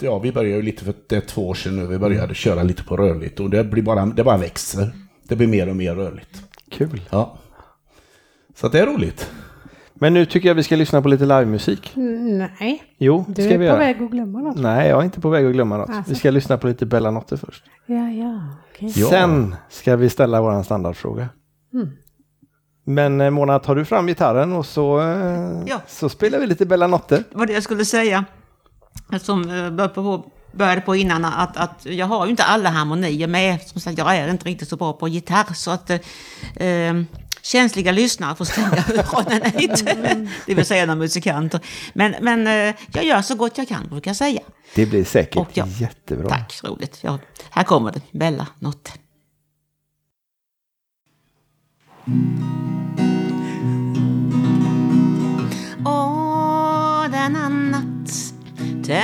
ja 0.01 0.19
vi 0.19 0.33
började 0.33 0.57
ju 0.57 0.63
lite 0.63 0.85
för 0.85 0.95
det 1.09 1.17
är 1.17 1.21
två 1.21 1.49
år 1.49 1.55
sedan 1.55 1.77
nu, 1.77 1.87
vi 1.87 1.99
började 1.99 2.35
köra 2.35 2.63
lite 2.63 2.85
på 2.85 2.97
rörligt 2.97 3.41
och 3.41 3.51
det 3.51 3.65
blir 3.65 3.83
bara, 3.83 4.07
det 4.07 4.25
bara 4.25 4.37
växer. 4.37 4.91
Det 5.29 5.37
blir 5.37 5.47
mer 5.47 5.69
och 5.69 5.77
mer 5.77 5.95
rörligt. 5.95 6.43
Kul. 6.71 7.01
Ja. 7.11 7.39
Så 8.55 8.67
att 8.67 8.73
det 8.73 8.81
är 8.81 8.87
roligt. 8.87 9.31
Men 9.95 10.15
nu 10.15 10.27
tycker 10.27 10.49
jag 10.49 10.55
vi 10.55 10.63
ska 10.63 10.77
lyssna 10.77 11.03
på 11.03 11.09
lite 11.09 11.25
livemusik. 11.27 11.93
Nej, 11.95 12.83
Jo, 12.99 13.25
du 13.29 13.35
ska 13.35 13.45
är 13.45 13.49
vi 13.49 13.57
på 13.59 13.63
göra. 13.63 13.79
väg 13.79 14.03
att 14.03 14.11
glömma 14.11 14.41
något. 14.41 14.59
Nej, 14.59 14.89
jag 14.89 15.01
är 15.01 15.05
inte 15.05 15.21
på 15.21 15.29
väg 15.29 15.47
att 15.47 15.53
glömma 15.53 15.77
något. 15.77 15.91
Alltså. 15.91 16.13
Vi 16.13 16.19
ska 16.19 16.31
lyssna 16.31 16.59
på 16.59 16.67
lite 16.67 16.87
Bella 16.87 17.11
Notte 17.11 17.37
först. 17.37 17.65
Ja, 17.87 18.09
ja, 18.11 18.41
okej. 18.71 18.93
Ja. 18.97 19.09
Sen 19.09 19.55
ska 19.71 19.97
vi 19.97 20.09
ställa 20.09 20.41
våran 20.43 20.65
standardfråga. 20.65 21.29
Mm. 21.75 21.89
Men 22.85 23.21
eh, 23.21 23.31
Mona, 23.31 23.59
tar 23.59 23.75
du 23.75 23.85
fram 23.85 24.07
gitarren 24.07 24.53
och 24.53 24.67
så, 24.67 25.01
eh, 25.01 25.63
Ja. 25.67 25.81
så 25.87 26.09
spelar 26.09 26.39
vi 26.39 26.47
lite 26.47 26.67
Bella 26.67 26.87
Notte. 26.87 27.17
Det 27.31 27.39
var 27.39 27.47
det 27.47 27.53
jag 27.53 27.63
skulle 27.63 27.85
säga. 27.85 28.25
Som 29.21 29.43
eh, 29.43 29.71
började 29.71 29.95
på, 29.95 30.25
började 30.53 30.81
på 30.81 30.97
innan, 30.97 31.25
att, 31.25 31.57
att 31.57 31.87
jag 31.87 32.07
har 32.07 32.27
ju 32.27 32.31
inte 32.31 32.45
alla 32.45 32.71
harmonier 32.71 33.27
med. 33.27 33.63
Som 33.63 33.81
sagt, 33.81 33.99
jag 33.99 34.17
är 34.17 34.31
inte 34.31 34.45
riktigt 34.45 34.69
så 34.69 34.77
bra 34.77 34.93
på 34.93 35.09
gitarr. 35.09 35.55
Så 35.55 35.71
att 35.71 35.91
eh, 35.91 35.99
eh, 36.57 36.95
känsliga 37.43 37.93
lyssnare 37.93 38.35
får 38.37 38.45
stänga 38.45 38.69
öronen 38.89 39.53
lite. 39.55 40.27
Det 40.47 40.55
vill 40.55 40.65
säga 40.65 40.87
några 40.87 40.99
musikanter. 40.99 41.61
Men, 41.93 42.15
men 42.21 42.47
eh, 42.47 42.75
jag 42.93 43.05
gör 43.05 43.23
så 43.23 43.35
gott 43.35 43.59
jag 43.59 43.69
kan, 43.69 43.89
brukar 43.89 44.09
jag 44.11 44.17
säga. 44.17 44.41
Det 44.75 44.87
blir 44.87 45.05
säkert 45.05 45.37
Och 45.37 45.49
ja, 45.53 45.67
jättebra. 45.67 46.29
Tack, 46.29 46.61
roligt. 46.65 46.99
Ja, 47.03 47.19
här 47.51 47.65
kommer 47.65 47.93
det, 47.93 48.01
Bella 48.11 48.47
Notte. 48.59 48.91
Åh, 52.07 52.68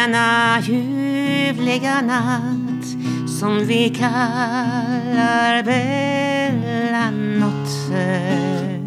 denna 0.04 0.60
ljuvliga 0.60 2.00
natt 2.04 2.84
som 3.26 3.58
vi 3.66 3.88
kallar 3.88 5.62
Bella 5.64 7.10
Notte. 7.10 8.80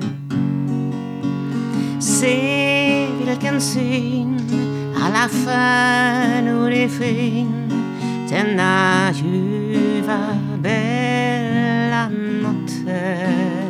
Se 1.99 3.07
vilken 3.26 3.61
syn, 3.61 4.38
alla 5.01 5.28
stjärnor 5.30 6.72
i 6.72 6.89
skyn 6.89 7.72
denna 8.30 9.11
ljuva 9.11 10.38
Bella 10.61 12.09
Notte. 12.43 13.66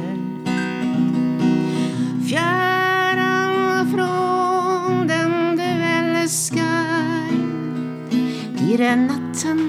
Blir 8.78 8.88
den 8.88 9.08
natten 9.08 9.60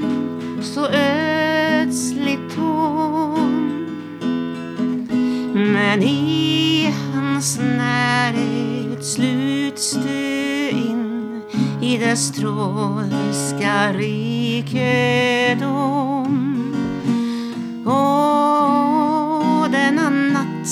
så 0.63 0.87
ödsligt 0.89 2.55
tom. 2.55 3.87
Men 5.55 6.03
i 6.03 6.95
hans 7.15 7.59
närhet 7.59 9.05
sluts 9.05 9.93
du 9.93 10.69
in 10.71 11.43
i 11.83 11.99
dess 11.99 12.33
trolska 12.33 13.93
rikedom. 13.93 14.75
Åh, 17.87 19.67
denna 19.71 20.11
natt, 20.11 20.69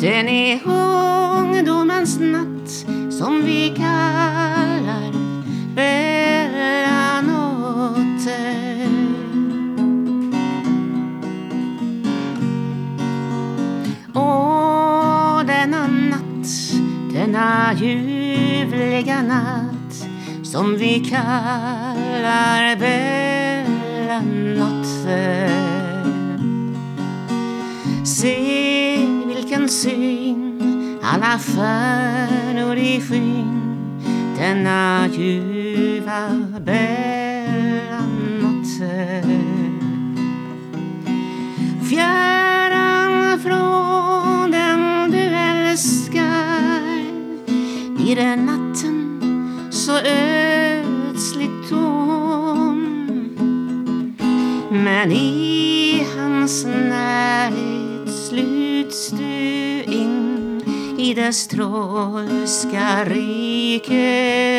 Den 0.00 0.28
är 0.28 0.58
denna 17.68 17.80
ljuvliga 17.80 19.22
natt 19.22 20.06
som 20.42 20.76
vi 20.76 21.00
kallar 21.04 22.76
Bella 22.76 24.20
Notte. 24.56 25.50
Se 28.04 28.36
vilken 29.26 29.68
syn 29.68 30.98
alla 31.02 31.38
stjärnor 31.38 32.76
i 32.76 33.00
skyn 33.00 33.76
denna 34.38 35.06
ljuva 35.12 36.28
Bella 36.64 38.02
Notte. 38.40 39.22
Fjär 41.88 42.37
blir 48.08 48.16
den 48.16 48.46
natten 48.46 49.20
så 49.70 49.92
ödsligt 49.98 51.68
tom. 51.68 52.78
Men 54.70 55.12
i 55.12 56.06
hans 56.16 56.64
närhet 56.64 58.14
sluts 58.28 59.10
du 59.10 59.82
in 59.82 60.62
i 60.98 61.14
dess 61.14 61.48
trolska 61.48 63.04
rikedom. 63.04 64.54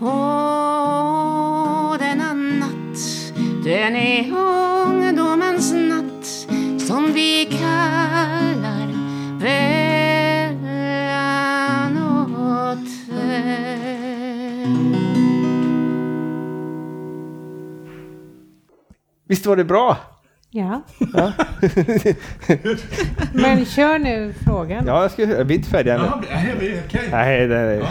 Åh, 0.00 1.96
denna 1.98 2.34
natt, 2.34 2.98
den 3.64 3.96
är 3.96 4.32
ungdomens 4.32 5.72
natt 5.72 6.26
som 6.78 7.12
vi 7.12 7.48
kallar 7.60 8.88
väl 9.40 9.79
Visst 19.30 19.46
var 19.46 19.56
det 19.56 19.64
bra? 19.64 19.96
Ja. 20.50 20.82
Men 23.32 23.66
kör 23.66 23.98
nu 23.98 24.34
frågan. 24.46 24.86
Ja, 24.86 25.02
jag 25.02 25.10
ska, 25.10 25.26
vi 25.26 25.32
är 25.32 25.52
inte 25.52 25.70
färdiga 25.70 25.94
ännu. 25.94 26.04
Ja, 26.06 26.22
är 26.36 26.54
vi 26.60 26.80
okej? 26.88 27.08
Nej, 27.12 27.46
det, 27.46 27.74
Ja. 27.74 27.86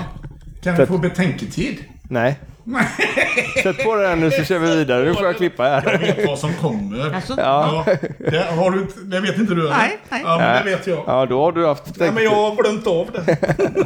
Kan 0.63 0.75
vi 0.75 0.85
få 0.85 0.97
betänketid? 0.97 1.83
nej. 2.09 2.39
Sätt 3.63 3.83
på 3.83 3.95
den 3.95 4.19
nu 4.19 4.31
så 4.31 4.43
kör 4.43 4.59
vi 4.59 4.75
vidare. 4.75 5.05
Nu 5.05 5.13
får 5.13 5.25
jag 5.25 5.37
klippa 5.37 5.69
Jag 5.69 5.81
här. 5.81 5.97
vet 5.97 6.27
vad 6.27 6.39
som 6.39 6.53
kommer. 6.53 7.15
Alltså, 7.15 7.33
Ja, 7.37 7.83
Ja, 7.87 7.95
det, 8.31 8.43
har 8.55 8.71
du, 8.71 8.87
det 9.03 9.19
vet 9.19 9.37
inte 9.37 9.53
du? 9.53 9.61
eller? 9.61 9.77
Nej, 9.77 9.97
nej. 10.09 10.21
Ja, 10.25 10.37
men 10.37 10.65
det 10.65 10.71
vet 10.71 10.87
jag. 10.87 11.03
ja 11.07 11.25
då 11.25 11.41
har 11.43 11.51
du 11.51 11.65
haft... 11.67 11.99
Nej, 11.99 12.11
men 12.11 12.23
jag 12.23 12.31
har 12.35 12.55
glömt 12.63 12.87
av 12.87 13.07
det. 13.11 13.37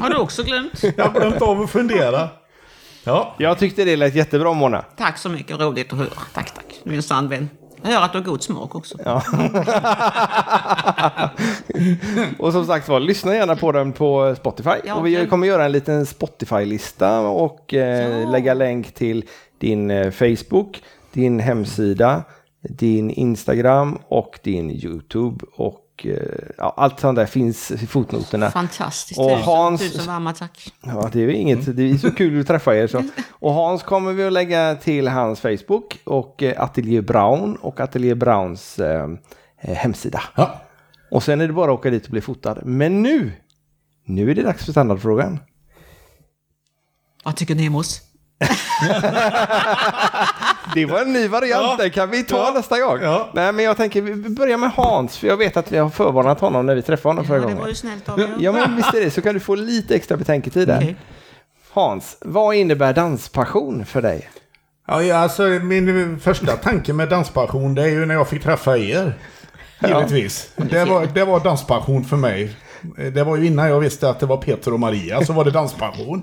Har 0.01 0.09
du 0.09 0.15
också 0.17 0.43
glömt? 0.43 0.83
Jag 0.97 1.05
har 1.05 1.19
glömt 1.19 1.41
av 1.41 1.61
att 1.61 1.69
fundera. 1.69 2.29
Ja, 3.03 3.35
Jag 3.37 3.57
tyckte 3.59 3.85
det 3.85 3.95
lät 3.95 4.15
jättebra 4.15 4.53
Mona. 4.53 4.85
Tack 4.97 5.17
så 5.17 5.29
mycket, 5.29 5.59
roligt 5.59 5.93
att 5.93 5.99
höra. 5.99 6.09
Tack, 6.33 6.53
tack. 6.53 6.65
Du 6.83 6.91
är 6.91 6.95
en 6.95 7.03
sann 7.03 7.29
vän. 7.29 7.49
Jag 7.81 7.89
hör 7.91 8.01
att 8.05 8.11
du 8.11 8.17
har 8.17 8.25
god 8.25 8.43
smak 8.43 8.75
också. 8.75 8.97
Och 12.39 12.53
som 12.53 12.65
sagt 12.65 12.87
var, 12.87 12.99
lyssna 12.99 13.35
gärna 13.35 13.55
på 13.55 13.71
den 13.71 13.91
på 13.93 14.35
Spotify. 14.37 14.69
Ja, 14.85 14.95
och 14.95 15.05
vi 15.07 15.17
okej. 15.17 15.27
kommer 15.29 15.47
göra 15.47 15.65
en 15.65 15.71
liten 15.71 16.05
Spotify-lista 16.05 17.19
och 17.19 17.73
eh, 17.73 18.21
Ja. 18.21 18.29
lägga 18.29 18.53
länk 18.53 18.93
till 18.93 19.25
din 19.57 19.91
eh, 19.91 20.11
Facebook, 20.11 20.81
din 21.13 21.39
hemsida, 21.39 22.23
din 22.69 23.09
Instagram 23.09 23.99
och 24.07 24.39
din 24.43 24.71
YouTube. 24.71 25.45
Och 25.55 25.79
eh, 26.05 26.17
ja, 26.57 26.73
allt 26.77 26.99
sånt 26.99 27.15
där 27.15 27.25
finns 27.25 27.71
i 27.71 27.87
fotnoterna. 27.87 28.51
Fantastiskt. 28.51 29.19
Och 29.19 29.29
tusen, 29.29 29.43
Hans- 29.43 29.79
tusen 29.81 30.05
varma 30.07 30.33
tack. 30.33 30.73
Ja, 30.81 31.09
det 31.13 31.19
är 31.19 31.23
ju 31.27 31.33
inget. 31.35 31.75
Det 31.75 31.83
är 31.91 31.97
så 31.97 32.11
kul 32.11 32.39
att 32.41 32.47
träffa 32.47 32.75
er. 32.75 32.87
Så. 32.87 33.03
Och 33.31 33.53
Hans 33.53 33.83
kommer 33.83 34.13
vi 34.13 34.25
att 34.25 34.33
lägga 34.33 34.75
till 34.75 35.07
hans 35.07 35.39
Facebook 35.39 35.99
och 36.03 36.43
eh, 36.43 36.61
Atelier 36.63 37.01
Brown 37.01 37.55
och 37.55 37.79
Atelier 37.79 38.15
Browns 38.15 38.79
eh, 38.79 39.07
eh, 39.61 39.75
hemsida. 39.75 40.21
ja. 40.35 40.61
Och 41.11 41.23
sen 41.23 41.41
är 41.41 41.47
det 41.47 41.53
bara 41.53 41.71
att 41.73 41.79
åka 41.79 41.89
dit 41.89 42.05
och 42.05 42.11
bli 42.11 42.21
fotad. 42.21 42.57
Men 42.65 43.01
nu, 43.01 43.31
nu 44.05 44.31
är 44.31 44.35
det 44.35 44.43
dags 44.43 44.65
för 44.65 44.71
standardfrågan. 44.71 45.39
Vad 47.23 47.35
tycker 47.35 47.55
ni 47.55 47.67
om 47.69 47.75
oss? 47.75 48.01
Det 50.73 50.85
var 50.85 51.01
en 51.01 51.13
ny 51.13 51.27
variant, 51.27 51.63
Ja. 51.63 51.75
den 51.79 51.91
kan 51.91 52.09
vi 52.09 52.23
ta 52.23 52.37
Ja. 52.37 52.51
nästa 52.55 52.79
gång. 52.79 52.99
Ja. 53.01 53.29
Nej, 53.33 53.51
men 53.53 53.65
jag 53.65 53.77
tänker 53.77 54.01
vi 54.01 54.15
börjar 54.29 54.57
med 54.57 54.71
Hans, 54.71 55.17
för 55.17 55.27
jag 55.27 55.37
vet 55.37 55.57
att 55.57 55.71
vi 55.71 55.77
har 55.77 55.89
förvarnat 55.89 56.39
honom 56.39 56.65
när 56.65 56.75
vi 56.75 56.81
träffade 56.81 57.09
honom 57.09 57.25
förra 57.25 57.35
Ja, 57.37 57.41
det 57.41 57.45
gången. 57.47 57.59
var 57.61 57.67
ju 57.67 57.75
snällt 57.75 58.09
av 58.09 58.19
er. 58.19 58.29
Ja, 58.39 58.51
men 58.51 58.75
visst 58.75 58.93
är 58.93 59.01
det, 59.01 59.11
så 59.11 59.21
kan 59.21 59.33
du 59.33 59.39
få 59.39 59.55
lite 59.55 59.95
extra 59.95 60.17
betänketid 60.17 60.67
där. 60.67 60.77
Okej. 60.77 60.95
Hans, 61.71 62.17
vad 62.21 62.55
innebär 62.55 62.93
danspassion 62.93 63.85
för 63.85 64.01
dig? 64.01 64.29
Ja, 64.87 65.03
ja, 65.03 65.15
alltså 65.17 65.43
min 65.43 66.19
första 66.19 66.51
tanke 66.55 66.93
med 66.93 67.09
danspassion 67.09 67.75
det 67.75 67.81
är 67.83 67.87
ju 67.87 68.05
när 68.05 68.15
jag 68.15 68.27
fick 68.27 68.43
träffa 68.43 68.77
er. 68.77 69.13
Givetvis. 69.87 70.49
Det, 70.55 70.85
var, 70.85 71.05
det 71.05 71.25
var 71.25 71.39
danspassion 71.39 72.03
för 72.05 72.17
mig. 72.17 72.55
Det 73.13 73.23
var 73.23 73.37
ju 73.37 73.45
innan 73.45 73.69
jag 73.69 73.79
visste 73.79 74.09
att 74.09 74.19
det 74.19 74.25
var 74.25 74.37
Peter 74.37 74.73
och 74.73 74.79
Maria 74.79 75.25
så 75.25 75.33
var 75.33 75.45
det 75.45 75.51
danspassion. 75.51 76.21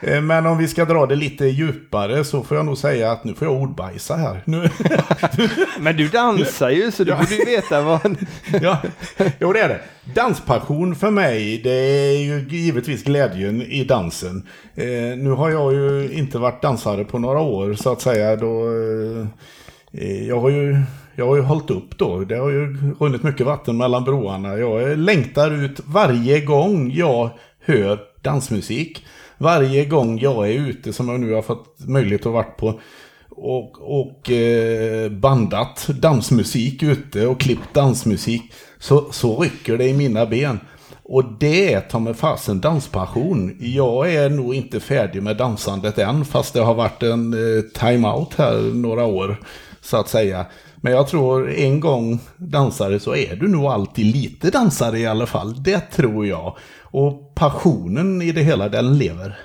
Eh, 0.00 0.20
Men 0.20 0.46
om 0.46 0.58
vi 0.58 0.68
ska 0.68 0.84
dra 0.84 1.06
det 1.06 1.16
lite 1.16 1.44
djupare 1.44 2.24
så 2.24 2.42
får 2.42 2.56
jag 2.56 2.66
nog 2.66 2.78
säga 2.78 3.12
att 3.12 3.24
nu 3.24 3.34
får 3.34 3.48
jag 3.48 3.56
ordbajsa 3.56 4.16
här. 4.16 4.42
Nu, 4.44 4.70
Men 5.80 5.96
du 5.96 6.08
dansar 6.08 6.70
ju, 6.70 6.90
så 6.90 7.04
du 7.04 7.14
borde 7.14 7.34
ju 7.34 7.44
veta 7.44 7.82
vad... 7.82 8.00
ja, 8.62 8.78
jo 9.40 9.52
det 9.52 9.60
är 9.60 9.68
det. 9.68 9.80
Danspassion 10.14 10.94
för 10.94 11.10
mig, 11.10 11.60
det 11.64 11.70
är 11.70 12.18
ju 12.18 12.46
givetvis 12.50 13.04
glädjen 13.04 13.62
i 13.62 13.84
dansen. 13.84 14.46
Eh, 14.74 14.86
nu 15.16 15.30
har 15.30 15.50
jag 15.50 15.72
ju 15.72 16.10
inte 16.12 16.38
varit 16.38 16.62
dansare 16.62 17.04
på 17.04 17.18
några 17.18 17.40
år 17.40 17.74
så 17.74 17.92
att 17.92 18.00
säga. 18.00 18.36
Då, 18.36 18.68
eh, 19.92 20.26
jag 20.28 20.40
har 20.40 20.50
ju 20.50 20.82
jag 21.18 21.26
har 21.26 21.36
ju 21.36 21.42
hållit 21.42 21.70
upp 21.70 21.98
då. 21.98 22.18
Det 22.20 22.36
har 22.36 22.50
ju 22.50 22.76
runnit 23.00 23.22
mycket 23.22 23.46
vatten 23.46 23.76
mellan 23.76 24.04
broarna. 24.04 24.56
Jag 24.56 24.98
längtar 24.98 25.50
ut 25.64 25.80
varje 25.84 26.40
gång 26.40 26.92
jag 26.94 27.30
hör 27.64 27.98
dansmusik. 28.22 29.06
Varje 29.38 29.84
gång 29.84 30.18
jag 30.18 30.48
är 30.50 30.52
ute 30.52 30.92
som 30.92 31.08
jag 31.08 31.20
nu 31.20 31.32
har 31.32 31.42
fått 31.42 31.78
möjlighet 31.78 32.26
att 32.26 32.32
vara 32.32 32.42
på 32.42 32.80
och, 33.30 34.00
och 34.00 34.30
eh, 34.30 35.10
bandat 35.10 35.86
dansmusik 35.88 36.82
ute 36.82 37.26
och 37.26 37.40
klippt 37.40 37.74
dansmusik 37.74 38.42
så, 38.78 39.12
så 39.12 39.42
rycker 39.42 39.78
det 39.78 39.88
i 39.88 39.92
mina 39.92 40.26
ben. 40.26 40.60
Och 41.02 41.24
det 41.40 41.72
är 41.72 41.80
ta 41.80 41.98
med 41.98 42.16
fasen 42.16 42.60
danspassion. 42.60 43.56
Jag 43.60 44.14
är 44.14 44.30
nog 44.30 44.54
inte 44.54 44.80
färdig 44.80 45.22
med 45.22 45.36
dansandet 45.36 45.98
än 45.98 46.24
fast 46.24 46.54
det 46.54 46.60
har 46.60 46.74
varit 46.74 47.02
en 47.02 47.32
eh, 47.34 47.62
time-out 47.62 48.34
här 48.36 48.74
några 48.74 49.04
år 49.04 49.40
så 49.80 49.96
att 49.96 50.08
säga. 50.08 50.46
Men 50.76 50.92
jag 50.92 51.08
tror 51.08 51.50
en 51.50 51.80
gång 51.80 52.18
dansare 52.36 53.00
så 53.00 53.14
är 53.14 53.36
du 53.36 53.48
nog 53.48 53.64
alltid 53.64 54.06
lite 54.16 54.50
dansare 54.50 54.98
i 54.98 55.06
alla 55.06 55.26
fall. 55.26 55.62
Det 55.62 55.80
tror 55.80 56.26
jag. 56.26 56.56
Och 56.96 57.34
passionen 57.34 58.22
i 58.22 58.32
det 58.32 58.42
hela 58.42 58.68
den 58.68 58.98
lever. 58.98 59.38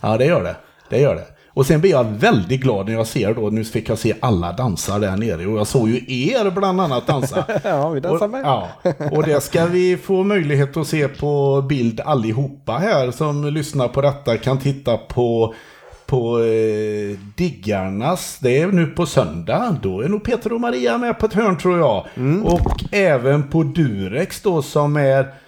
Ja, 0.00 0.18
det 0.18 0.24
gör 0.24 0.44
det. 0.44 0.56
Det 0.90 1.00
gör 1.00 1.14
det. 1.14 1.24
Och 1.48 1.66
sen 1.66 1.80
blir 1.80 1.90
jag 1.90 2.04
väldigt 2.04 2.60
glad 2.60 2.86
när 2.86 2.92
jag 2.92 3.06
ser 3.06 3.34
då, 3.34 3.50
nu 3.50 3.64
fick 3.64 3.88
jag 3.88 3.98
se 3.98 4.14
alla 4.20 4.52
dansar 4.52 5.00
där 5.00 5.16
nere 5.16 5.46
och 5.46 5.58
jag 5.58 5.66
såg 5.66 5.88
ju 5.88 6.28
er 6.28 6.50
bland 6.50 6.80
annat 6.80 7.06
dansa. 7.06 7.44
Ja, 7.64 7.88
vi 7.88 8.00
dansar 8.00 8.26
och, 8.26 8.30
med. 8.30 8.44
Ja, 8.44 8.68
och 9.12 9.22
det 9.22 9.40
ska 9.40 9.66
vi 9.66 9.96
få 9.96 10.22
möjlighet 10.22 10.76
att 10.76 10.86
se 10.86 11.08
på 11.08 11.62
bild 11.68 12.00
allihopa 12.00 12.72
här 12.72 13.10
som 13.10 13.44
lyssnar 13.44 13.88
på 13.88 14.00
detta 14.00 14.36
kan 14.36 14.58
titta 14.58 14.96
på 14.96 15.54
på 16.06 16.38
eh, 16.38 17.18
Diggarnas, 17.36 18.38
det 18.40 18.58
är 18.58 18.66
nu 18.66 18.86
på 18.86 19.06
söndag. 19.06 19.76
Då 19.82 20.00
är 20.00 20.08
nog 20.08 20.24
Peter 20.24 20.52
och 20.52 20.60
Maria 20.60 20.98
med 20.98 21.18
på 21.18 21.26
ett 21.26 21.34
hörn 21.34 21.58
tror 21.58 21.78
jag. 21.78 22.06
Och 22.44 22.84
även 22.92 23.50
på 23.50 23.62
Durex 23.62 24.42
då 24.42 24.62
som 24.62 24.96
är 24.96 25.43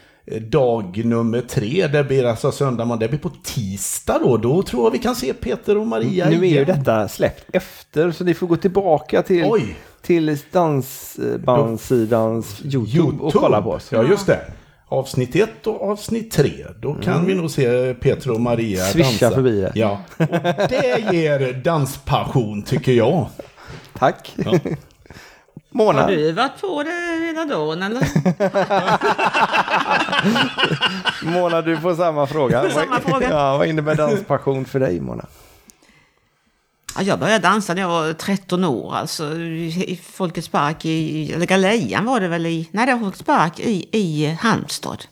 dag 0.51 1.03
nummer 1.05 1.41
tre. 1.41 1.87
Det 1.87 2.05
blir 2.05 2.25
alltså 2.25 2.53
söndag, 2.53 2.97
det 3.01 3.09
blir 3.09 3.19
på 3.19 3.31
tisdag 3.45 4.19
då. 4.23 4.37
Då 4.37 4.63
tror 4.63 4.85
jag 4.85 4.91
vi 4.91 4.99
kan 4.99 5.17
se 5.17 5.35
Peter 5.35 5.79
och 5.79 5.87
Maria 5.87 6.29
Nu 6.29 6.37
är 6.37 6.51
ju 6.51 6.65
detta 6.65 7.09
släppt 7.09 7.45
efter, 7.53 8.11
så 8.11 8.25
ni 8.25 8.35
får 8.35 8.47
gå 8.47 8.57
tillbaka 8.57 9.23
till, 9.23 9.45
Oj. 9.47 9.77
till 10.03 10.39
dansbandsidans 10.53 12.61
YouTube, 12.65 13.23
och 13.23 13.33
kolla 13.33 13.63
på 13.63 13.71
oss. 13.71 13.89
Ja, 13.93 14.03
just 14.03 14.27
det. 14.27 14.41
Avsnitt 14.89 15.37
ett 15.37 15.67
och 15.67 15.83
avsnitt 15.91 16.31
tre. 16.33 16.53
Då 16.83 16.95
kan 16.95 17.27
vi 17.27 17.35
nog 17.35 17.51
se 17.51 17.95
Peter 17.95 18.31
och 18.31 18.41
Maria 18.41 18.81
Mm. 18.81 18.93
Swisha 18.93 19.11
dansa. 19.25 19.31
förbi 19.35 19.61
det. 19.61 19.73
Ja, 19.75 20.01
och 20.19 20.27
det 20.69 21.05
ger 21.13 21.53
danspassion 21.53 22.63
tycker 22.63 22.93
jag. 22.93 23.27
Tack. 23.99 24.35
Ja. 24.45 24.59
Mona, 25.77 26.03
Har 26.03 26.09
du 26.11 26.33
varit 26.33 26.61
på 26.61 26.83
det 26.83 27.27
hela 27.27 27.45
dagen 27.45 27.83
eller? 27.83 28.09
Mona, 31.41 31.63
du 31.63 31.77
får 31.77 31.95
samma 31.95 32.27
fråga. 32.27 32.71
Samma 32.71 33.01
fråga. 33.01 33.29
Ja, 33.31 33.59
vad 33.59 33.67
innebär 33.67 33.95
danspassion 33.95 34.65
för 34.65 34.81
dig, 34.81 35.01
Mona? 35.01 35.27
Ja, 36.97 37.03
jag 37.03 37.19
började 37.19 37.49
dansa 37.49 37.75
när 37.75 37.83
jag 37.83 37.89
var 37.89 38.13
13 38.13 38.65
år, 38.65 38.95
alltså 38.95 39.35
i 39.35 40.01
Folkets 40.13 40.49
Park 40.49 40.85
i, 40.85 41.33
eller 41.33 41.47
Galejan 41.47 42.05
var 42.05 42.21
det 42.21 42.29
väl 42.29 42.47
i, 42.47 42.69
nej 42.73 42.87
det 42.87 42.93
var 42.93 43.01
Folkets 43.01 43.23
Park 43.23 43.61
i, 43.61 43.89
i 43.93 44.37
Halmstad. 44.41 45.05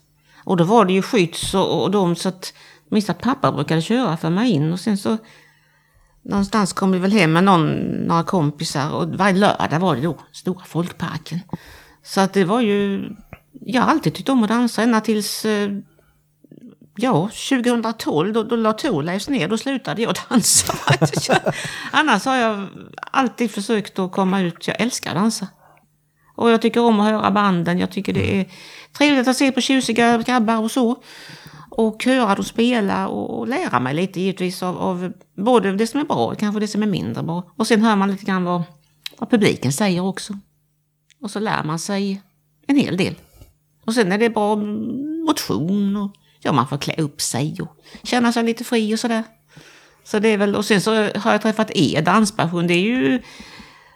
Och 0.45 0.57
då 0.57 0.65
var 0.65 0.85
det 0.85 0.93
ju 0.93 1.03
skydds 1.03 1.55
och, 1.55 1.83
och 1.83 1.91
de 1.91 2.17
så 2.17 2.29
att, 2.29 2.55
minns 2.89 3.11
att 3.11 3.21
pappa 3.21 3.53
brukade 3.53 3.83
köra 3.83 4.17
för 4.17 4.31
mig 4.31 4.51
in 4.51 4.73
och 4.73 4.81
sen 4.81 4.99
så 4.99 5.19
någonstans 6.25 6.73
kom 6.73 6.93
vi 6.93 6.99
väl 6.99 7.13
hem 7.13 7.33
med 7.33 7.45
någon, 7.45 7.77
några 8.07 8.23
kompisar 8.23 8.91
och 8.91 9.09
varje 9.09 9.35
lördag 9.35 9.81
var 9.81 9.97
det 9.97 10.03
då, 10.03 10.19
Stora 10.33 10.65
Folkparken. 10.65 11.41
Så 12.03 12.21
att 12.21 12.33
det 12.33 12.45
var 12.45 12.61
ju, 12.61 13.11
jag 13.53 13.83
har 13.83 13.91
alltid 13.91 14.15
tyckt 14.15 14.29
om 14.29 14.43
att 14.43 14.49
dansa 14.49 14.83
ända 14.83 15.01
tills 15.01 15.45
eh, 15.45 15.71
Ja, 16.97 17.31
2012 17.51 18.33
då, 18.33 18.43
då 18.43 18.57
la 18.57 18.73
Thorleifs 18.73 19.29
ner, 19.29 19.49
då 19.49 19.59
slutade 19.59 20.03
jag 20.03 20.15
dansa. 20.29 20.75
Annars 21.93 22.25
har 22.25 22.37
jag 22.37 22.67
alltid 23.13 23.51
försökt 23.51 23.99
att 23.99 24.13
komma 24.13 24.41
ut, 24.41 24.69
jag 24.69 24.81
älskar 24.81 25.11
att 25.11 25.17
dansa. 25.17 25.49
Och 26.37 26.51
jag 26.51 26.63
tycker 26.63 26.81
om 26.81 27.01
att 27.01 27.07
höra 27.07 27.31
banden, 27.31 27.79
jag 27.79 27.91
tycker 27.91 28.13
det 28.13 28.41
är 28.41 28.47
trevligt 28.99 29.29
att 29.29 29.37
se 29.37 29.53
på 29.53 29.61
tjusiga 29.61 30.19
grabbar 30.19 30.57
och 30.57 30.71
så. 30.71 31.03
Och 31.77 32.05
höra 32.05 32.35
dem 32.35 32.45
spela 32.45 33.09
och, 33.09 33.39
och 33.39 33.49
lära 33.49 33.81
mig 33.81 33.95
lite 33.95 34.21
givetvis 34.21 34.63
av, 34.63 34.79
av 34.79 35.13
både 35.37 35.73
det 35.73 35.87
som 35.87 36.01
är 36.01 36.05
bra 36.05 36.27
och 36.27 36.39
kanske 36.39 36.61
det 36.61 36.69
som 36.69 36.83
är 36.83 36.87
mindre 36.87 37.23
bra. 37.23 37.53
Och 37.57 37.67
sen 37.67 37.83
hör 37.83 37.97
man 37.97 38.11
lite 38.11 38.25
grann 38.25 38.45
vad, 38.45 38.63
vad 39.19 39.31
publiken 39.31 39.73
säger 39.73 40.05
också. 40.07 40.39
Och 41.23 41.31
så 41.31 41.41
lär 41.41 41.65
man 41.65 41.79
sig 41.79 42.23
en 42.67 42.77
hel 42.77 42.97
del. 42.97 43.15
Och 43.85 43.95
sen 43.95 44.13
är 44.13 44.19
det 44.19 44.31
bra 44.31 44.57
motion 45.27 45.97
och 45.97 46.11
ja, 46.41 46.53
man 46.53 46.69
får 46.69 46.79
klä 46.79 46.95
upp 46.99 47.21
sig 47.21 47.57
och 47.61 47.77
känna 48.03 48.33
sig 48.33 48.45
lite 48.45 48.65
fri 48.65 48.95
och 48.95 48.99
sådär. 49.01 49.23
Så 50.05 50.19
det 50.19 50.29
är 50.29 50.39
väl, 50.39 50.57
och 50.57 50.65
sen 50.65 50.81
så 50.81 50.95
har 50.95 51.33
jag 51.33 51.43
träffat 51.43 51.71
er 51.75 52.03
danspassion. 52.03 52.67
Det 52.67 52.75
är 52.75 52.83
ju 52.83 53.23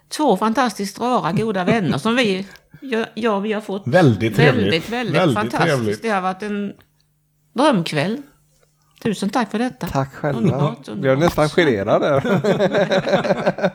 två 0.09 0.37
fantastiskt 0.37 1.01
rara, 1.01 1.33
goda 1.33 1.65
vänner 1.65 1.99
som 1.99 2.17
vi, 2.17 2.47
ja, 2.81 3.05
ja 3.15 3.39
vi 3.39 3.53
har 3.53 3.61
fått. 3.61 3.83
Väldigt 3.87 4.37
trevligt. 4.37 4.65
Väldigt, 4.65 4.89
väldigt, 4.89 5.17
Väldigt 5.17 5.35
fantastiskt. 5.35 5.75
trevligt. 5.75 6.03
Det 6.03 6.09
har 6.09 6.21
varit 6.21 6.43
en 6.43 6.73
drömkväll. 7.59 8.23
Tusen 9.03 9.31
tack 9.31 9.51
för 9.51 9.59
detta. 9.59 9.87
Tack 9.87 10.15
själva. 10.15 10.39
Underbart, 10.41 10.79
Jag 10.87 10.99
blev 10.99 11.13
underbart. 11.13 11.37
nästan 11.39 11.49
generad 11.49 12.01
där. 12.03 12.23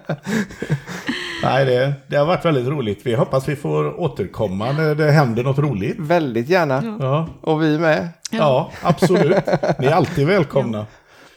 Nej, 1.44 1.66
det, 1.66 1.94
det 2.08 2.16
har 2.16 2.26
varit 2.26 2.46
väldigt 2.46 2.68
roligt. 2.68 3.02
Vi 3.06 3.16
hoppas 3.16 3.48
vi 3.48 3.56
får 3.56 4.00
återkomma 4.00 4.72
när 4.72 4.96
det 4.96 5.12
händer 5.12 5.44
något 5.44 5.58
roligt. 5.58 5.96
Väldigt 6.00 6.50
gärna. 6.50 6.98
Ja, 7.00 7.28
Och 7.42 7.64
vi 7.64 7.78
med. 7.80 8.10
ja 8.32 8.72
absolut. 8.84 9.46
Ni 9.80 9.86
är 9.88 9.92
alltid 9.92 10.28
välkomna. 10.28 10.86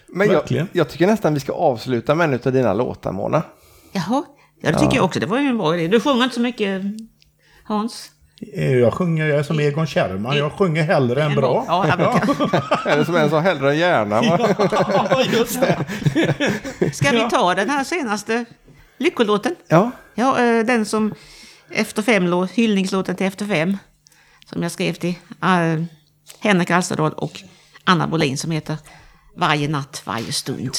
Men 0.08 0.30
jag, 0.30 0.66
jag 0.72 0.88
tycker 0.88 1.06
nästan 1.06 1.34
vi 1.34 1.40
ska 1.40 1.52
avsluta 1.52 2.14
med 2.14 2.24
en 2.34 2.40
av 2.44 2.52
dina 2.52 2.74
låtar, 2.74 3.12
Mona. 3.12 3.42
Jaha, 3.92 4.24
ja 4.60 4.72
det 4.72 4.78
tycker 4.78 4.96
jag 4.96 5.04
också. 5.04 5.20
Det 5.20 5.26
var 5.26 5.38
ju 5.38 5.46
en 5.48 5.58
bra 5.58 5.76
idé. 5.76 5.88
Du 5.88 6.00
sjunger 6.00 6.24
inte 6.24 6.34
så 6.34 6.40
mycket 6.40 6.82
Hans? 7.64 8.10
Eh, 8.54 8.72
Jag 8.72 8.92
sjunger, 8.94 9.26
jag 9.26 9.38
är 9.38 9.42
som 9.42 9.60
Egon 9.60 9.86
Kjellman, 9.86 10.36
jag 10.36 10.52
sjunger 10.52 10.82
hellre 10.82 11.22
än 11.22 11.34
bra. 11.34 11.64
Ja, 11.68 11.96
brukar. 11.96 12.88
Eller 12.88 13.04
som 13.04 13.16
en 13.16 13.30
sa, 13.30 13.40
hellre 13.40 13.70
än 13.70 13.78
gärna. 13.78 14.24
Ja, 14.24 15.22
just 15.32 15.60
det. 15.60 15.84
Ska 16.94 17.10
vi 17.10 17.30
ta 17.30 17.54
den 17.54 17.70
här 17.70 17.84
senaste 17.84 18.44
lyckolåten? 18.98 19.54
Ja, 19.68 19.90
Ja, 20.14 20.42
eh, 20.44 20.64
den 20.66 20.84
som 20.86 21.14
Efter 21.70 22.02
fem, 22.02 22.26
lå- 22.28 22.48
hyllningslåten 22.54 23.16
till 23.16 23.26
Efter 23.26 23.46
fem. 23.46 23.78
Som 24.50 24.62
jag 24.62 24.72
skrev 24.72 24.92
till 24.92 25.14
uh, 25.44 25.84
Henrik 26.40 26.70
Alsterdal 26.70 27.12
och 27.12 27.40
Anna 27.84 28.06
Bolin 28.08 28.38
som 28.38 28.50
heter 28.50 28.76
Varje 29.36 29.68
natt, 29.68 30.02
varje 30.04 30.32
stund. 30.32 30.70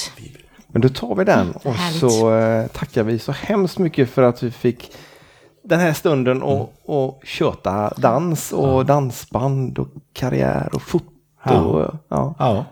men 0.67 0.81
då 0.81 0.89
tar 0.89 1.15
vi 1.15 1.23
den 1.23 1.51
och 1.51 1.73
Härligt. 1.73 1.99
så 1.99 2.35
eh, 2.37 2.67
tackar 2.67 3.03
vi 3.03 3.19
så 3.19 3.31
hemskt 3.31 3.77
mycket 3.77 4.09
för 4.09 4.21
att 4.23 4.43
vi 4.43 4.51
fick 4.51 4.91
den 5.67 5.79
här 5.79 5.93
stunden 5.93 6.41
och, 6.41 6.73
och 6.85 7.21
köta 7.23 7.93
dans 7.97 8.53
och 8.53 8.85
dansband 8.85 9.79
och 9.79 9.87
karriär 10.13 10.69
och 10.73 10.81
foto. 10.81 11.05
Ja. 11.43 11.91
Ja. 12.07 12.35
Ja. 12.39 12.65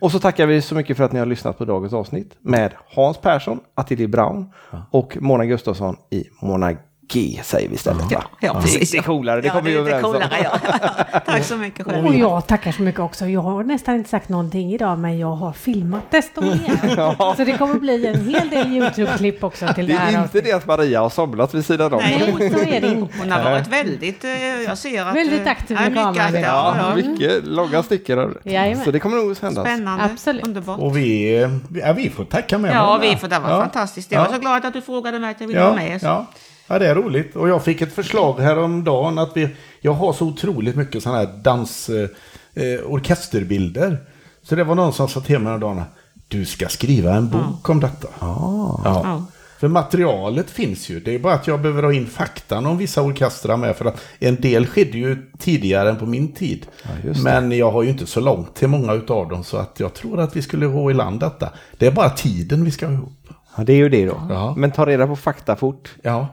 Och 0.00 0.12
så 0.12 0.18
tackar 0.18 0.46
vi 0.46 0.62
så 0.62 0.74
mycket 0.74 0.96
för 0.96 1.04
att 1.04 1.12
ni 1.12 1.18
har 1.18 1.26
lyssnat 1.26 1.58
på 1.58 1.64
dagens 1.64 1.92
avsnitt 1.92 2.36
med 2.40 2.72
Hans 2.94 3.18
Persson, 3.18 3.60
Attilly 3.74 4.06
Brown 4.06 4.52
och 4.90 5.16
Mona 5.20 5.44
Gustafsson 5.44 5.96
i 6.10 6.24
Mona 6.42 6.76
G 7.08 7.40
säger 7.44 7.68
vi 7.68 7.74
istället. 7.74 8.12
va? 8.12 8.24
Ja, 8.40 8.54
precis. 8.60 8.90
Det 8.90 8.98
är 8.98 9.02
coolare, 9.02 9.40
det 9.40 9.46
Ja, 9.46 9.52
kommer 9.52 9.70
vi 9.70 9.74
det 9.74 9.80
överens 9.80 10.04
om. 10.04 10.12
coolare, 10.12 10.30
ja. 10.44 11.20
Tack 11.26 11.44
så 11.44 11.56
mycket 11.56 11.86
själv. 11.86 12.06
Och 12.06 12.14
jag 12.14 12.46
tackar 12.46 12.72
så 12.72 12.82
mycket 12.82 13.00
också. 13.00 13.26
Jag 13.26 13.40
har 13.40 13.64
nästan 13.64 13.94
inte 13.94 14.10
sagt 14.10 14.28
någonting 14.28 14.72
idag 14.74 14.98
men 14.98 15.18
jag 15.18 15.32
har 15.32 15.52
filmat 15.52 16.10
desto 16.10 16.40
mer. 16.40 17.34
Så 17.36 17.44
det 17.44 17.58
kommer 17.58 17.74
bli 17.74 18.06
en 18.06 18.28
hel 18.28 18.48
del 18.50 18.72
YouTube-klipp 18.72 19.44
också 19.44 19.66
till 19.74 19.86
det, 19.86 19.92
Det 19.92 19.98
här 19.98 20.18
är 20.18 20.22
inte 20.22 20.40
det 20.40 20.52
att 20.52 20.66
Maria 20.66 21.00
har 21.00 21.10
somnat 21.10 21.54
vid 21.54 21.66
sidan 21.66 21.92
om. 21.94 22.00
Nej, 22.02 22.34
så 22.52 22.58
är 22.58 22.80
det 22.80 22.86
inte. 22.88 23.18
Hon 23.18 23.30
har 23.30 23.42
varit 23.50 23.66
väldigt, 23.68 24.24
eh, 24.24 24.30
jag 24.66 24.78
ser 24.78 25.02
att... 25.02 25.14
Väldigt 25.16 25.46
eh, 25.46 25.52
aktiv 25.52 25.76
ja, 25.80 25.90
med 25.90 25.90
mycket 25.92 26.16
kameran. 26.24 26.42
Ja, 26.42 26.76
ja. 26.78 26.94
Mycket 26.96 27.46
långa 27.46 27.82
stickor. 27.82 28.40
Jajamän. 28.44 28.84
Så 28.84 28.90
det 28.90 28.98
kommer 29.00 29.16
nog 29.16 29.36
hända. 29.42 29.60
Spännande, 29.64 30.04
Absolut. 30.04 30.46
underbart. 30.46 30.78
Och 30.80 30.96
vi, 30.96 31.36
eh, 31.42 31.50
ja, 31.74 31.92
vi 31.92 32.10
får 32.10 32.24
tacka 32.24 32.58
med 32.58 32.74
Ja, 32.74 32.98
vi 33.02 33.16
får, 33.16 33.28
det 33.28 33.38
var 33.38 33.50
Ja. 33.50 33.60
fantastiskt. 33.60 34.12
Jag 34.12 34.18
var 34.20 34.26
Ja. 34.26 34.32
så 34.34 34.40
glad 34.40 34.64
att 34.64 34.72
du 34.72 34.80
frågade 34.80 35.18
mig 35.18 35.30
att 35.30 35.40
jag 35.40 35.48
ville 35.48 35.60
Ja, 35.60 35.66
vara 35.66 35.76
med. 35.76 36.00
Så. 36.00 36.26
Ja. 36.66 36.74
ja, 36.74 36.78
det 36.78 36.86
är 36.86 36.94
roligt. 36.94 37.36
Och 37.36 37.48
jag 37.48 37.64
fick 37.64 37.80
ett 37.82 37.92
förslag 37.92 38.40
häromdagen 38.40 39.18
att 39.18 39.30
vi, 39.34 39.48
jag 39.80 39.92
har 39.92 40.12
så 40.12 40.26
otroligt 40.26 40.76
mycket 40.76 41.02
sådana 41.02 41.18
här 41.18 41.26
dans, 41.42 41.88
eh, 41.88 42.08
eh, 42.54 42.80
orkesterbilder. 42.86 43.98
Så 44.42 44.54
det 44.54 44.64
var 44.64 44.74
någon 44.74 44.92
som 44.92 45.08
sa 45.08 45.20
till 45.20 45.38
mig 45.38 45.46
häromdagen, 45.46 45.82
du 46.28 46.44
ska 46.44 46.68
skriva 46.68 47.14
en 47.14 47.30
bok 47.30 47.68
om 47.68 47.80
detta. 47.80 48.08
Ja. 48.20 48.80
Ja. 48.84 49.26
För 49.58 49.68
materialet 49.68 50.50
finns 50.50 50.88
ju, 50.88 51.00
det 51.00 51.14
är 51.14 51.18
bara 51.18 51.34
att 51.34 51.46
jag 51.46 51.60
behöver 51.60 51.82
ha 51.82 51.92
in 51.92 52.06
faktan 52.06 52.66
om 52.66 52.78
vissa 52.78 53.02
orkestrar 53.02 53.56
med. 53.56 53.76
För 53.76 53.84
att 53.84 54.04
en 54.18 54.36
del 54.36 54.66
skedde 54.66 54.98
ju 54.98 55.30
tidigare 55.38 55.90
än 55.90 55.96
på 55.96 56.06
min 56.06 56.32
tid. 56.32 56.66
det. 57.02 57.22
Men 57.22 57.52
jag 57.52 57.70
har 57.70 57.82
ju 57.82 57.90
inte 57.90 58.06
så 58.06 58.20
långt 58.20 58.54
till 58.54 58.68
många 58.68 58.92
utav 58.92 59.28
dem 59.28 59.44
så 59.44 59.56
att 59.56 59.80
jag 59.80 59.94
tror 59.94 60.20
att 60.20 60.36
vi 60.36 60.42
skulle 60.42 60.66
ha 60.66 60.90
i 60.90 60.94
land 60.94 61.20
detta. 61.20 61.50
Det 61.78 61.86
är 61.86 61.90
bara 61.90 62.10
tiden 62.10 62.64
vi 62.64 62.70
ska 62.70 62.86
ha 62.86 62.92
ihop. 62.92 63.28
Ja, 63.56 63.64
det 63.64 63.72
är 63.72 63.76
ju 63.76 63.88
det 63.88 64.06
då. 64.06 64.20
Ja. 64.30 64.54
Men 64.56 64.72
ta 64.72 64.86
reda 64.86 65.06
på 65.06 65.16
fakta 65.16 65.56
fort. 65.56 65.94
Ja. 66.02 66.28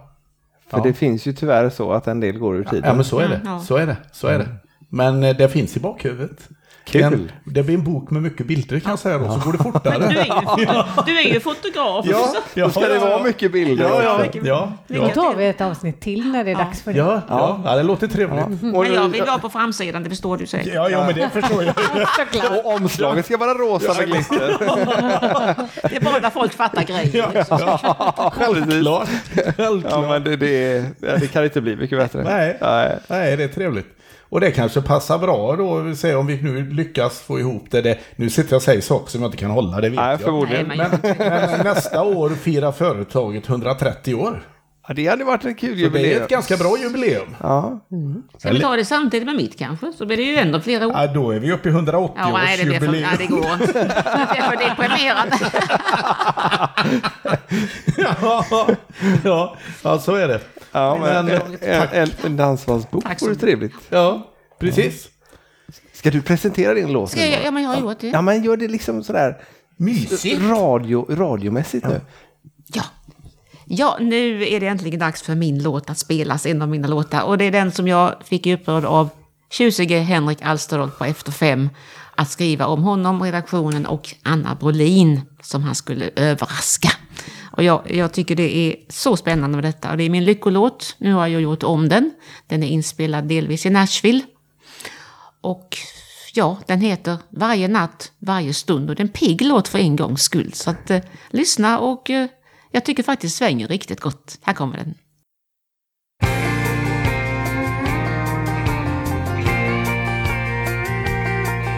För 0.73 0.79
Ja. 0.79 0.83
det 0.83 0.93
finns 0.93 1.25
ju 1.25 1.33
tyvärr 1.33 1.69
så 1.69 1.91
att 1.91 2.07
en 2.07 2.19
del 2.19 2.37
går 2.37 2.55
ur 2.55 2.63
tiden. 2.63 2.83
Ja, 2.89 2.93
men 2.93 3.03
så 3.03 3.19
är 3.19 3.27
det. 3.27 3.35
Mm. 3.35 3.59
Så 3.59 3.77
är 3.77 3.87
det. 3.87 3.97
Så 4.11 4.27
är 4.27 4.37
det. 4.39 4.47
Men 4.89 5.23
eh, 5.23 5.37
det 5.37 5.49
finns 5.49 5.77
i 5.77 5.79
bakhuvudet. 5.79 6.49
Kul. 6.85 7.03
En, 7.03 7.31
det 7.45 7.63
blir 7.63 7.75
en 7.75 7.83
bok 7.83 8.09
med 8.11 8.21
mycket 8.21 8.45
bilder 8.45 8.79
kan 8.79 8.89
jag 8.89 8.99
säga 8.99 9.17
då, 9.17 9.31
så 9.31 9.39
går 9.39 9.51
det 9.51 9.63
fortare. 9.63 9.99
Men 9.99 10.09
du 10.09 10.17
är, 10.19 10.25
ju 10.25 10.31
foto, 10.31 11.03
du 11.05 11.19
är 11.19 11.33
ju 11.33 11.39
fotograf 11.39 12.05
ja, 12.09 12.19
också. 12.19 12.35
ja, 12.53 12.65
Då 12.65 12.71
ska 12.71 12.87
det 12.87 12.99
vara 12.99 13.23
mycket 13.23 13.51
bilder 13.51 13.85
Ja, 13.89 14.03
ja, 14.03 14.25
också. 14.25 14.39
ja, 14.43 14.71
Då 14.87 14.95
ja, 14.95 15.09
tar 15.09 15.35
vi 15.35 15.45
ett 15.47 15.61
avsnitt 15.61 16.01
till 16.01 16.31
när 16.31 16.43
det 16.43 16.51
är 16.51 16.55
dags 16.55 16.81
för 16.81 16.93
det. 16.93 16.99
ja, 16.99 17.21
ja, 17.29 17.61
ja, 17.65 17.75
det 17.75 17.83
låter 17.83 18.07
trevligt. 18.07 18.45
Och, 18.45 18.83
Men 18.83 18.93
jag 18.93 19.07
vill 19.09 19.23
vara 19.23 19.37
på 19.39 19.49
framsidan, 19.49 20.03
det 20.03 20.09
förstår 20.09 20.37
du 20.37 20.47
säkert. 20.47 20.73
Ja, 20.73 20.89
ja, 20.89 21.05
men 21.05 21.15
det 21.15 21.29
förstår 21.41 21.63
jag. 21.63 21.75
Och 22.65 22.73
omslaget 22.73 23.25
ska 23.25 23.37
vara 23.37 23.53
rosa 23.53 23.93
med 23.93 24.07
glitter. 24.07 24.57
Det 25.89 25.95
är 25.95 26.01
bara 26.01 26.19
där 26.19 26.29
folk 26.29 26.53
fattar 26.53 26.83
grejer. 26.83 27.29
liksom. 27.33 27.57
Självklart. 27.57 27.81
Ja, 27.83 28.33
Självklart. 29.57 30.09
men 30.09 30.23
det, 30.23 30.35
det, 30.35 30.85
ja, 30.99 31.17
det 31.19 31.27
kan 31.27 31.43
inte 31.43 31.61
bli 31.61 31.75
mycket 31.75 31.97
bättre. 31.99 32.23
Nej. 32.23 32.57
Nej. 32.61 32.97
Nej, 33.07 33.37
det 33.37 33.43
är 33.43 33.47
trevligt. 33.47 33.87
Och 34.33 34.39
det 34.39 34.51
kanske 34.51 34.81
passar 34.81 35.17
bra 35.17 35.55
då, 35.55 35.79
vi 35.79 35.95
säger 35.95 36.17
om 36.17 36.27
vi 36.27 36.41
nu 36.41 36.69
lyckas 36.71 37.19
få 37.19 37.39
ihop 37.39 37.65
det. 37.69 37.81
det 37.81 37.97
nu 38.15 38.29
sitter 38.29 38.51
jag 38.53 38.57
och 38.57 38.63
säger 38.63 38.81
saker 38.81 39.11
som 39.11 39.21
jag 39.21 39.27
inte 39.27 39.37
kan 39.37 39.51
hålla, 39.51 39.81
det 39.81 39.89
vet 39.89 39.99
Nej, 39.99 40.17
jag. 40.25 40.49
Nej, 40.49 40.63
men- 40.77 40.89
Men, 41.17 41.59
nästa 41.65 42.03
år 42.03 42.29
firar 42.29 42.71
företaget 42.71 43.49
130 43.49 44.15
år. 44.15 44.43
Ja, 44.87 44.93
det 44.93 45.07
hade 45.07 45.23
varit 45.23 45.45
en 45.45 45.55
kul 45.55 45.69
Så 45.69 45.75
det 45.75 45.81
är 45.81 45.85
jubileum. 46.01 46.23
ett 46.23 46.29
ganska 46.29 46.57
bra 46.57 46.77
jubileum. 46.77 47.35
Ja. 47.41 47.79
Ska 48.37 48.51
vi 48.51 48.59
ta 48.61 48.75
det 48.75 48.85
samtidigt 48.85 49.25
med 49.25 49.35
mitt 49.35 49.59
kanske? 49.59 49.93
Så 49.97 50.05
blir 50.05 50.17
det 50.17 50.23
ju 50.23 50.35
ändå 50.37 50.59
flera 50.59 50.87
år. 50.87 50.93
Ja, 50.95 51.07
då 51.07 51.31
är 51.31 51.39
vi 51.39 51.51
uppe 51.51 51.69
i 51.69 51.71
180 51.71 52.15
Ja, 52.17 52.31
nej, 52.37 52.57
det, 52.57 52.65
blir 52.65 52.79
för, 52.79 52.87
nej, 52.87 53.05
det 53.17 53.25
går 53.25 53.53
inte. 53.53 53.73
Det 53.73 54.37
är 54.37 54.49
för 54.49 54.69
deprimerande. 54.69 55.35
ja, 57.97 58.45
ja, 59.23 59.55
ja, 59.83 59.99
så 59.99 60.15
är 60.15 60.27
det. 60.27 60.39
Ja, 60.73 60.97
men, 61.01 61.25
Men, 61.25 61.41
en, 61.61 61.87
en, 61.91 62.09
en 62.23 62.37
dansbandsbok 62.37 63.21
vore 63.21 63.35
trevligt. 63.35 63.73
Ja, 63.89 64.33
precis. 64.59 65.09
Ska 65.93 66.11
du 66.11 66.21
presentera 66.21 66.73
din 66.73 66.91
låt? 66.91 67.11
Ska 67.11 67.25
jag, 67.25 67.43
ja, 67.45 67.51
men 67.51 67.63
jag 67.63 67.69
har 67.69 67.81
gjort 67.81 67.99
det. 67.99 68.07
Ja, 68.07 68.21
men 68.21 68.43
gör 68.43 68.57
det 68.57 68.67
liksom 68.67 69.03
sådär 69.03 69.41
Mysigt. 69.77 70.41
radio, 70.41 71.05
radiomässigt 71.09 71.87
nu. 71.87 72.01
Ja. 72.67 72.83
ja, 73.65 73.97
nu 73.99 74.47
är 74.47 74.59
det 74.59 74.67
äntligen 74.67 74.99
dags 74.99 75.21
för 75.21 75.35
min 75.35 75.63
låt 75.63 75.89
att 75.89 75.97
spelas, 75.97 76.45
en 76.45 76.61
av 76.61 76.69
mina 76.69 76.87
låtar. 76.87 77.21
Och 77.21 77.37
det 77.37 77.45
är 77.45 77.51
den 77.51 77.71
som 77.71 77.87
jag 77.87 78.15
fick 78.23 78.47
i 78.47 78.53
uppdrag 78.53 78.85
av 78.85 79.09
tjusige 79.51 79.99
Henrik 79.99 80.41
Alsterdahl 80.41 80.91
på 80.91 81.05
Efter 81.05 81.31
fem 81.31 81.69
att 82.15 82.29
skriva 82.29 82.65
om 82.65 82.83
honom, 82.83 83.23
redaktionen 83.23 83.85
och 83.85 84.15
Anna 84.23 84.55
Brolin 84.55 85.21
som 85.41 85.63
han 85.63 85.75
skulle 85.75 86.09
överraska. 86.15 86.89
Och 87.57 87.63
jag, 87.63 87.91
jag 87.91 88.13
tycker 88.13 88.35
det 88.35 88.57
är 88.57 88.75
så 88.89 89.17
spännande 89.17 89.57
med 89.57 89.63
detta. 89.63 89.91
Och 89.91 89.97
det 89.97 90.03
är 90.03 90.09
min 90.09 90.25
lyckolåt. 90.25 90.95
Nu 90.97 91.13
har 91.13 91.27
jag 91.27 91.41
gjort 91.41 91.63
om 91.63 91.89
den. 91.89 92.11
Den 92.47 92.63
är 92.63 92.67
inspelad 92.67 93.23
delvis 93.23 93.65
i 93.65 93.69
Nashville. 93.69 94.21
Och 95.41 95.77
ja, 96.33 96.57
den 96.65 96.81
heter 96.81 97.17
Varje 97.29 97.67
natt, 97.67 98.11
varje 98.19 98.53
stund. 98.53 98.89
Och 98.89 98.95
det 98.95 99.01
är 99.01 99.05
en 99.05 99.11
pigg 99.11 99.41
låt 99.41 99.67
för 99.67 99.79
en 99.79 99.95
gångs 99.95 100.21
skull. 100.21 100.53
Så 100.53 100.69
att 100.69 100.91
eh, 100.91 101.01
lyssna 101.29 101.79
och 101.79 102.09
eh, 102.09 102.27
jag 102.71 102.85
tycker 102.85 103.03
faktiskt 103.03 103.37
svänger 103.37 103.67
riktigt 103.67 103.99
gott. 103.99 104.39
Här 104.41 104.53
kommer 104.53 104.77
den. 104.77 104.93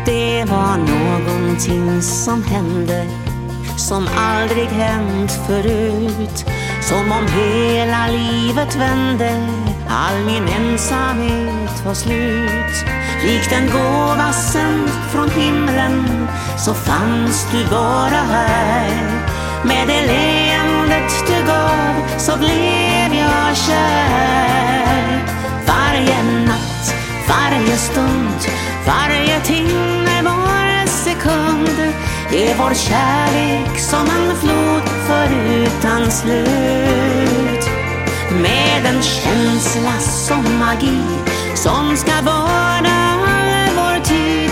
Det 0.05 0.45
var 0.45 0.77
någonting 0.77 2.01
som 2.01 2.43
hände 2.43 3.24
som 3.77 4.07
aldrig 4.17 4.67
hänt 4.67 5.31
förut. 5.47 6.45
Som 6.81 7.11
om 7.11 7.27
hela 7.27 8.07
livet 8.07 8.75
vände, 8.75 9.47
all 9.89 10.25
min 10.25 10.47
ensamhet 10.47 11.85
var 11.85 11.93
slut. 11.93 12.85
Likt 13.23 13.51
en 13.51 13.69
gåva 13.71 14.33
sänd 14.33 14.89
från 15.11 15.29
himlen 15.29 16.27
så 16.57 16.73
fanns 16.73 17.47
du 17.51 17.65
bara 17.69 18.21
här. 18.31 19.25
Med 19.63 19.87
det 19.87 20.07
leendet 20.07 21.13
du 21.27 21.47
gav 21.47 22.19
så 22.19 22.37
blev 22.37 23.19
jag 23.19 23.57
kär. 23.57 25.25
Varje 25.67 26.23
natt, 26.23 26.95
varje 27.27 27.77
stund, 27.77 28.39
varje 28.87 29.39
timme, 29.39 29.94
är 32.33 32.55
vår 32.57 32.73
kärlek 32.73 33.79
som 33.79 33.99
en 33.99 34.35
flod 34.35 34.83
förutan 35.07 36.11
slut. 36.11 37.69
Med 38.41 38.85
en 38.85 39.01
känsla 39.01 39.99
som 39.99 40.59
magi 40.59 41.01
som 41.55 41.97
ska 41.97 42.21
vara 42.21 43.15
vår 43.75 44.03
tid 44.03 44.51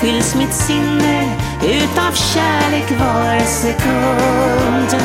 fylls 0.00 0.34
mitt 0.34 0.54
sinne 0.54 1.36
utav 1.62 2.12
kärlek 2.12 2.90
var 3.00 3.44
sekund. 3.46 5.02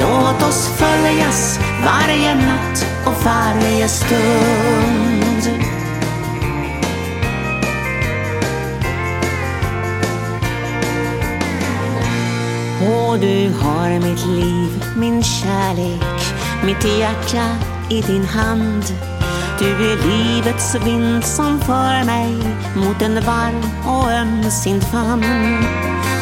Låt 0.00 0.48
oss 0.48 0.68
följas 0.68 1.60
varje 1.84 2.34
natt 2.34 2.86
och 3.04 3.24
varje 3.24 3.88
stund. 3.88 5.29
Du 13.20 13.52
har 13.62 14.00
mitt 14.00 14.26
liv, 14.26 14.84
min 14.96 15.22
kärlek, 15.22 16.34
mitt 16.64 16.84
hjärta 16.84 17.46
i 17.90 18.00
din 18.00 18.24
hand. 18.24 18.84
Du 19.58 19.66
är 19.66 19.96
livets 19.96 20.74
vind 20.74 21.24
som 21.24 21.60
för 21.60 22.04
mig 22.04 22.34
mot 22.74 23.02
en 23.02 23.14
varm 23.14 23.62
och 23.86 24.12
ömsint 24.12 24.84
famn. 24.84 25.64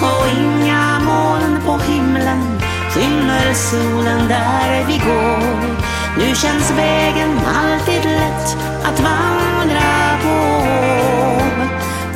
Och 0.02 0.26
inga 0.38 1.00
moln 1.00 1.60
på 1.66 1.78
himlen 1.92 2.58
skymmer 2.90 3.54
solen 3.54 4.28
där 4.28 4.86
vi 4.86 4.98
går. 4.98 5.78
Nu 6.18 6.34
känns 6.34 6.70
vägen 6.70 7.38
alltid 7.56 8.04
lätt 8.04 8.56
att 8.84 9.00
vandra 9.00 10.18
på. 10.22 10.38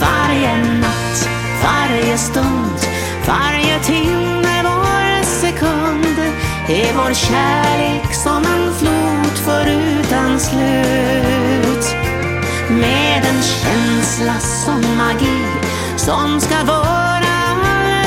Varje 0.01 0.57
natt, 0.57 1.29
varje 1.65 2.19
stund, 2.19 2.79
varje 3.27 3.79
timme, 3.79 4.62
är 6.69 6.93
vår 6.95 7.15
kärlek 7.15 8.15
som 8.15 8.45
en 8.45 8.75
flod 8.75 9.39
förutan 9.45 10.41
slut. 10.41 11.97
Med 12.71 13.25
en 13.25 13.43
känsla 13.43 14.39
som 14.41 14.97
magi 14.97 15.45
som 15.97 16.41
ska 16.41 16.65
vara 16.65 17.23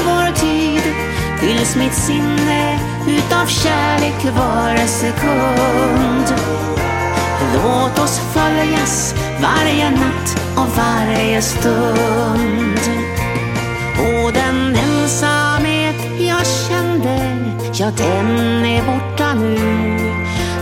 vår 0.06 0.36
tid 0.36 0.82
fylls 1.40 1.76
mitt 1.76 1.94
sinne 1.94 2.80
utav 3.07 3.45
kärlek 3.45 4.26
var 4.38 4.88
sekund. 4.88 6.34
Låt 7.53 7.99
oss 7.99 8.22
följas 8.34 9.15
varje 9.41 9.90
natt 9.90 10.38
och 10.56 10.77
varje 10.77 11.41
stund. 11.41 12.80
Och 13.99 14.34
den 14.34 14.76
ensamhet 14.76 15.95
jag 16.19 16.45
känner 16.45 16.74
ja 17.85 17.91
den 17.97 18.65
är 18.65 18.83
borta 18.83 19.33
nu. 19.33 19.57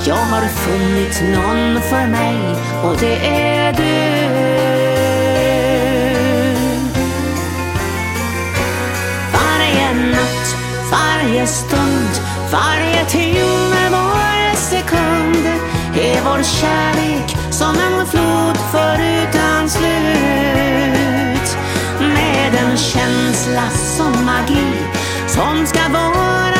Jag 0.05 0.15
har 0.15 0.47
funnit 0.47 1.23
någon 1.35 1.81
för 1.81 2.07
mig 2.07 2.37
och 2.83 2.97
det 2.99 3.15
är 3.27 3.73
du. 3.73 4.23
Varje 9.33 9.93
natt, 10.11 10.55
varje 10.91 11.47
stund, 11.47 12.13
varje 12.51 13.05
timme, 13.05 13.89
var 13.91 14.55
sekund 14.55 15.45
är 15.95 16.21
vår 16.23 16.43
kärlek 16.43 17.37
som 17.51 17.75
en 17.75 18.05
flod 18.05 18.57
förutan 18.71 19.69
slut. 19.69 21.57
Med 21.99 22.55
en 22.55 22.77
känsla 22.77 23.69
som 23.69 24.25
magi 24.25 24.73
som 25.27 25.65
ska 25.65 25.89
vara 25.89 26.52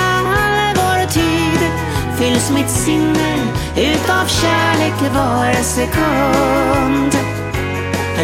fylls 2.24 2.52
mitt 2.52 2.70
sinne 2.70 3.36
utav 3.76 4.28
kärlek 4.28 5.14
var 5.16 5.64
sekund. 5.64 7.18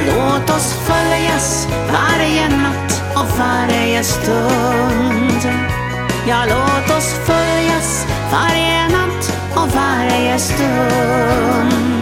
Låt 0.08 0.50
oss 0.50 0.74
följas 0.74 1.68
varje 1.92 2.50
natt 2.50 3.02
och 3.16 3.40
varje 3.40 4.04
stund. 4.04 5.54
Ja, 6.28 6.44
låt 6.50 6.98
oss 6.98 7.14
följas 7.26 8.06
varje 8.32 8.88
natt 8.88 9.34
och 9.56 9.76
varje 9.76 10.40
stund. 10.40 11.99